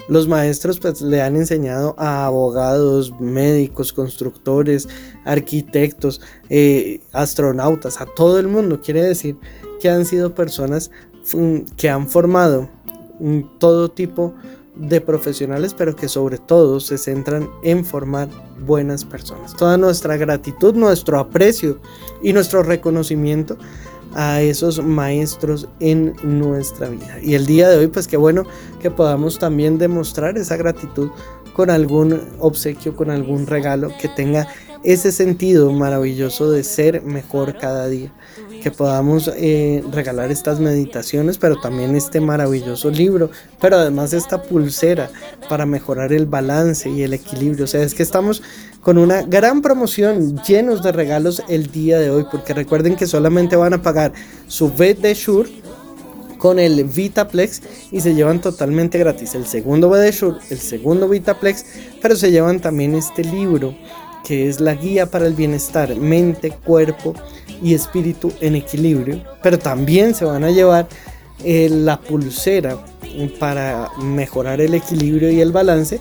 Los 0.08 0.26
maestros 0.26 0.80
pues 0.80 1.02
le 1.02 1.20
han 1.22 1.36
enseñado 1.36 1.94
a 1.98 2.26
abogados, 2.26 3.12
médicos, 3.20 3.92
constructores, 3.92 4.88
arquitectos, 5.24 6.20
eh, 6.48 7.02
astronautas, 7.12 8.00
a 8.00 8.06
todo 8.06 8.38
el 8.38 8.48
mundo. 8.48 8.80
Quiere 8.80 9.02
decir 9.02 9.36
que 9.80 9.90
han 9.90 10.06
sido 10.06 10.34
personas 10.34 10.90
mm, 11.34 11.58
que 11.76 11.90
han 11.90 12.08
formado 12.08 12.68
todo 13.58 13.90
tipo 13.90 14.32
de 14.32 14.57
de 14.78 15.00
profesionales, 15.00 15.74
pero 15.74 15.96
que 15.96 16.08
sobre 16.08 16.38
todo 16.38 16.80
se 16.80 16.98
centran 16.98 17.50
en 17.62 17.84
formar 17.84 18.28
buenas 18.64 19.04
personas. 19.04 19.54
Toda 19.54 19.76
nuestra 19.76 20.16
gratitud, 20.16 20.74
nuestro 20.74 21.18
aprecio 21.18 21.80
y 22.22 22.32
nuestro 22.32 22.62
reconocimiento 22.62 23.56
a 24.14 24.40
esos 24.40 24.82
maestros 24.82 25.68
en 25.80 26.14
nuestra 26.22 26.88
vida. 26.88 27.18
Y 27.22 27.34
el 27.34 27.46
día 27.46 27.68
de 27.68 27.78
hoy, 27.78 27.86
pues 27.88 28.08
qué 28.08 28.16
bueno 28.16 28.44
que 28.80 28.90
podamos 28.90 29.38
también 29.38 29.78
demostrar 29.78 30.38
esa 30.38 30.56
gratitud 30.56 31.10
con 31.52 31.70
algún 31.70 32.20
obsequio, 32.38 32.94
con 32.94 33.10
algún 33.10 33.46
regalo 33.46 33.90
que 34.00 34.08
tenga 34.08 34.46
ese 34.84 35.10
sentido 35.10 35.72
maravilloso 35.72 36.50
de 36.50 36.62
ser 36.62 37.02
mejor 37.02 37.58
cada 37.58 37.88
día. 37.88 38.12
Que 38.62 38.70
podamos 38.70 39.30
eh, 39.36 39.84
regalar 39.92 40.30
estas 40.30 40.58
meditaciones, 40.58 41.38
pero 41.38 41.60
también 41.60 41.94
este 41.94 42.20
maravilloso 42.20 42.90
libro, 42.90 43.30
pero 43.60 43.76
además 43.76 44.12
esta 44.12 44.42
pulsera 44.42 45.10
para 45.48 45.64
mejorar 45.64 46.12
el 46.12 46.26
balance 46.26 46.90
y 46.90 47.02
el 47.02 47.14
equilibrio. 47.14 47.64
O 47.64 47.68
sea, 47.68 47.82
es 47.82 47.94
que 47.94 48.02
estamos 48.02 48.42
con 48.80 48.98
una 48.98 49.22
gran 49.22 49.62
promoción 49.62 50.36
llenos 50.42 50.82
de 50.82 50.92
regalos 50.92 51.42
el 51.48 51.70
día 51.70 51.98
de 51.98 52.10
hoy, 52.10 52.26
porque 52.30 52.54
recuerden 52.54 52.96
que 52.96 53.06
solamente 53.06 53.56
van 53.56 53.74
a 53.74 53.82
pagar 53.82 54.12
su 54.46 54.72
vet 54.72 54.98
de 54.98 55.14
Shure 55.14 55.50
con 56.38 56.58
el 56.58 56.84
Vitaplex 56.84 57.62
y 57.90 58.00
se 58.00 58.14
llevan 58.14 58.40
totalmente 58.40 58.98
gratis 58.98 59.34
el 59.34 59.46
segundo 59.46 59.90
Shure, 60.10 60.38
el 60.50 60.58
segundo 60.58 61.08
Vitaplex, 61.08 61.64
pero 62.00 62.16
se 62.16 62.30
llevan 62.30 62.60
también 62.60 62.94
este 62.94 63.24
libro 63.24 63.74
que 64.24 64.48
es 64.48 64.60
la 64.60 64.74
guía 64.74 65.06
para 65.06 65.26
el 65.26 65.34
bienestar, 65.34 65.94
mente, 65.96 66.50
cuerpo 66.50 67.14
y 67.62 67.74
espíritu 67.74 68.32
en 68.40 68.54
equilibrio, 68.54 69.22
pero 69.42 69.58
también 69.58 70.14
se 70.14 70.24
van 70.24 70.44
a 70.44 70.50
llevar 70.50 70.88
eh, 71.44 71.68
la 71.70 72.00
pulsera 72.00 72.78
para 73.38 73.90
mejorar 74.02 74.60
el 74.60 74.74
equilibrio 74.74 75.30
y 75.30 75.40
el 75.40 75.52
balance 75.52 76.00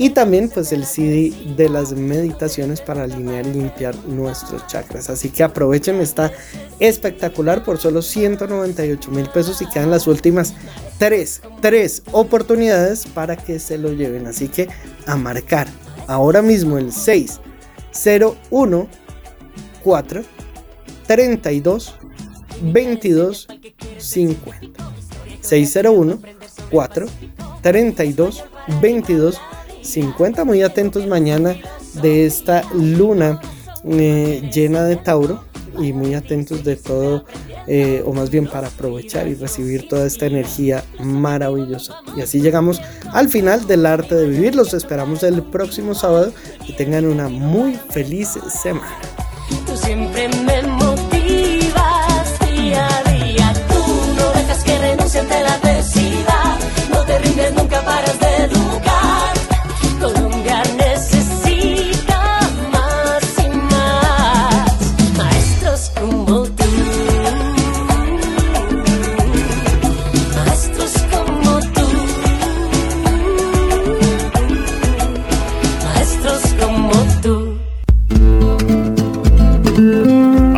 y 0.00 0.10
también 0.10 0.48
pues 0.48 0.72
el 0.72 0.86
CD 0.86 1.32
de 1.56 1.68
las 1.68 1.92
meditaciones 1.92 2.80
para 2.80 3.02
alinear 3.02 3.44
y 3.46 3.54
limpiar 3.54 3.96
nuestros 4.06 4.64
chakras. 4.68 5.10
Así 5.10 5.28
que 5.28 5.42
aprovechen, 5.42 6.00
está 6.00 6.32
espectacular 6.78 7.64
por 7.64 7.78
solo 7.78 8.00
198 8.00 9.10
mil 9.10 9.28
pesos 9.28 9.60
y 9.60 9.66
quedan 9.66 9.90
las 9.90 10.06
últimas 10.06 10.54
tres, 10.98 11.42
tres 11.60 12.02
oportunidades 12.12 13.06
para 13.06 13.36
que 13.36 13.58
se 13.58 13.76
lo 13.76 13.92
lleven. 13.92 14.28
Así 14.28 14.46
que 14.46 14.68
a 15.06 15.16
marcar 15.16 15.66
ahora 16.06 16.42
mismo 16.42 16.78
el 16.78 16.92
6 16.92 17.40
01 18.50 18.88
4 19.82 20.22
32 21.08 21.94
22 22.60 23.48
50 23.96 24.68
601 25.40 26.20
4 26.70 27.06
32 27.62 28.44
22 28.80 29.40
50 29.82 30.44
muy 30.44 30.62
atentos 30.62 31.06
mañana 31.06 31.56
de 32.02 32.26
esta 32.26 32.62
luna 32.74 33.40
eh, 33.84 34.48
llena 34.52 34.84
de 34.84 34.96
Tauro 34.96 35.42
y 35.80 35.92
muy 35.94 36.14
atentos 36.14 36.62
de 36.62 36.76
todo 36.76 37.24
eh, 37.66 38.02
o 38.04 38.12
más 38.12 38.30
bien 38.30 38.46
para 38.46 38.68
aprovechar 38.68 39.28
y 39.28 39.34
recibir 39.34 39.88
toda 39.88 40.06
esta 40.06 40.26
energía 40.26 40.82
maravillosa. 40.98 41.96
Y 42.16 42.22
así 42.22 42.40
llegamos 42.40 42.80
al 43.12 43.28
final 43.28 43.66
del 43.66 43.84
arte 43.86 44.14
de 44.14 44.26
vivir. 44.26 44.54
Los 44.54 44.72
esperamos 44.72 45.22
el 45.22 45.42
próximo 45.42 45.94
sábado. 45.94 46.32
Y 46.66 46.72
tengan 46.72 47.04
una 47.04 47.28
muy 47.28 47.74
feliz 47.90 48.38
semana 48.62 48.96